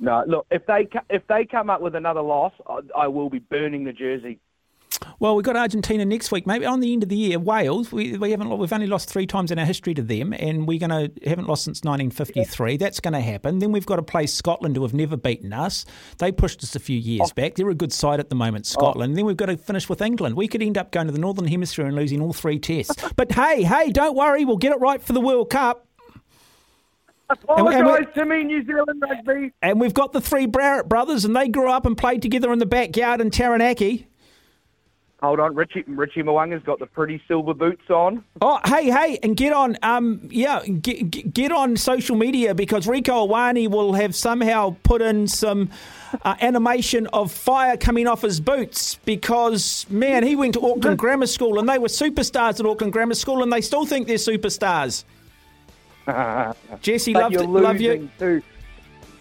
No, 0.00 0.24
look, 0.26 0.46
if 0.50 0.66
they 0.66 0.88
if 1.08 1.24
they 1.28 1.44
come 1.44 1.70
up 1.70 1.80
with 1.80 1.94
another 1.94 2.20
loss, 2.20 2.52
I, 2.66 2.80
I 2.96 3.06
will 3.06 3.30
be 3.30 3.38
burning 3.38 3.84
the 3.84 3.92
jersey. 3.92 4.40
Well, 5.18 5.36
we've 5.36 5.44
got 5.44 5.56
Argentina 5.56 6.04
next 6.04 6.32
week. 6.32 6.46
Maybe 6.46 6.66
on 6.66 6.80
the 6.80 6.92
end 6.92 7.02
of 7.02 7.08
the 7.08 7.16
year, 7.16 7.38
Wales. 7.38 7.92
We, 7.92 8.16
we 8.16 8.30
haven't. 8.30 8.56
We've 8.56 8.72
only 8.72 8.86
lost 8.86 9.08
three 9.08 9.26
times 9.26 9.50
in 9.50 9.58
our 9.58 9.64
history 9.64 9.94
to 9.94 10.02
them, 10.02 10.32
and 10.32 10.66
we're 10.66 10.78
going 10.78 10.90
to 10.90 11.28
haven't 11.28 11.46
lost 11.46 11.64
since 11.64 11.82
1953. 11.82 12.76
That's 12.76 13.00
going 13.00 13.14
to 13.14 13.20
happen. 13.20 13.58
Then 13.58 13.72
we've 13.72 13.86
got 13.86 13.96
to 13.96 14.02
play 14.02 14.26
Scotland, 14.26 14.76
who 14.76 14.82
have 14.82 14.94
never 14.94 15.16
beaten 15.16 15.52
us. 15.52 15.84
They 16.18 16.32
pushed 16.32 16.62
us 16.62 16.74
a 16.74 16.80
few 16.80 16.98
years 16.98 17.30
oh. 17.30 17.34
back. 17.34 17.54
They're 17.54 17.68
a 17.68 17.74
good 17.74 17.92
side 17.92 18.20
at 18.20 18.28
the 18.28 18.36
moment, 18.36 18.66
oh. 18.70 18.72
Scotland. 18.72 19.16
Then 19.16 19.24
we've 19.24 19.36
got 19.36 19.46
to 19.46 19.56
finish 19.56 19.88
with 19.88 20.02
England. 20.02 20.36
We 20.36 20.48
could 20.48 20.62
end 20.62 20.78
up 20.78 20.92
going 20.92 21.06
to 21.06 21.12
the 21.12 21.18
Northern 21.18 21.46
Hemisphere 21.46 21.86
and 21.86 21.96
losing 21.96 22.20
all 22.20 22.32
three 22.32 22.58
tests. 22.58 22.96
but 23.16 23.32
hey, 23.32 23.62
hey, 23.62 23.90
don't 23.90 24.16
worry. 24.16 24.44
We'll 24.44 24.56
get 24.56 24.72
it 24.72 24.80
right 24.80 25.02
for 25.02 25.12
the 25.12 25.20
World 25.20 25.50
Cup. 25.50 25.86
And 27.30 27.66
we- 27.66 27.74
we- 27.74 27.80
Apologise 27.80 28.14
to 28.14 28.24
me, 28.24 28.44
New 28.44 28.64
Zealand 28.64 29.02
rugby. 29.02 29.52
And 29.62 29.80
we've 29.80 29.94
got 29.94 30.12
the 30.12 30.20
three 30.20 30.46
Barrett 30.46 30.88
brothers, 30.88 31.24
and 31.24 31.34
they 31.34 31.48
grew 31.48 31.70
up 31.70 31.86
and 31.86 31.96
played 31.96 32.22
together 32.22 32.52
in 32.52 32.58
the 32.58 32.66
backyard 32.66 33.20
in 33.20 33.30
Taranaki. 33.30 34.06
Hold 35.24 35.40
on, 35.40 35.54
Richie 35.54 35.84
Richie 35.86 36.22
Mo'unga's 36.22 36.62
got 36.64 36.78
the 36.78 36.86
pretty 36.86 37.22
silver 37.26 37.54
boots 37.54 37.88
on. 37.88 38.22
Oh, 38.42 38.60
hey, 38.66 38.90
hey, 38.90 39.18
and 39.22 39.34
get 39.36 39.54
on, 39.54 39.78
um, 39.82 40.20
yeah, 40.30 40.64
get, 40.66 41.32
get- 41.32 41.50
on 41.50 41.76
social 41.76 42.16
media 42.16 42.54
because 42.54 42.86
Rieko 42.86 43.28
Ioane 43.28 43.70
will 43.70 43.94
have 43.94 44.14
somehow 44.14 44.76
put 44.82 45.00
in 45.00 45.26
some 45.26 45.70
uh, 46.24 46.34
animation 46.40 47.06
of 47.08 47.32
fire 47.32 47.76
coming 47.76 48.06
off 48.06 48.22
his 48.22 48.40
boots 48.40 48.96
because, 49.04 49.86
man, 49.88 50.24
he 50.24 50.36
went 50.36 50.54
to 50.54 50.60
Auckland 50.66 50.98
Grammar 50.98 51.26
School 51.26 51.58
and 51.58 51.68
they 51.68 51.78
were 51.78 51.88
superstars 51.88 52.60
at 52.60 52.66
Auckland 52.66 52.92
Grammar 52.92 53.14
School 53.14 53.42
and 53.42 53.52
they 53.52 53.60
still 53.60 53.86
think 53.86 54.06
they're 54.06 54.16
superstars. 54.16 55.04
Jesse, 56.82 57.14
love, 57.14 57.32
love 57.32 57.80
you. 57.80 58.10
Too. 58.18 58.42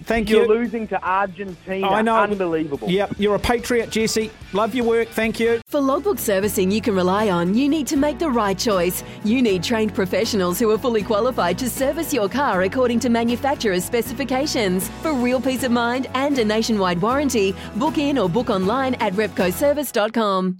Thank 0.04 0.30
You're 0.30 0.44
you. 0.44 0.48
losing 0.48 0.88
to 0.90 1.04
Argentina. 1.04 1.90
I 1.90 2.02
know. 2.02 2.16
Unbelievable. 2.16 2.90
Yep, 2.90 3.16
you're 3.18 3.36
a 3.36 3.40
patriot, 3.40 3.90
Jesse. 3.90 4.32
Love 4.54 4.76
your 4.76 4.86
work. 4.86 5.08
Thank 5.10 5.40
you. 5.40 5.62
For 5.68 5.82
logbook 5.82 6.20
servicing 6.20 6.70
you 6.72 6.82
can 6.82 6.96
rely 6.96 7.30
on, 7.30 7.54
you 7.56 7.68
need 7.68 7.88
to 7.88 7.98
make 7.98 8.20
the 8.20 8.30
right 8.30 8.58
choice. 8.58 9.04
You 9.24 9.42
need 9.42 9.64
trained 9.64 9.96
professionals 9.96 10.60
who 10.60 10.70
are 10.72 10.78
fully 10.78 11.04
qualified 11.04 11.58
to 11.60 11.70
service 11.70 12.14
your 12.14 12.30
car 12.30 12.62
according 12.64 13.00
to 13.02 13.10
manufacturer's 13.10 13.84
specifications. 13.84 14.90
For 15.02 15.14
real 15.14 15.42
peace 15.42 15.64
of 15.64 15.72
mind 15.72 16.08
and 16.14 16.38
a 16.38 16.46
nationwide 16.46 17.02
warranty, 17.02 17.56
book 17.76 17.98
in 17.98 18.18
or 18.18 18.30
book 18.30 18.50
online 18.50 18.96
at 18.96 19.14
repcoservice.com. 19.14 20.60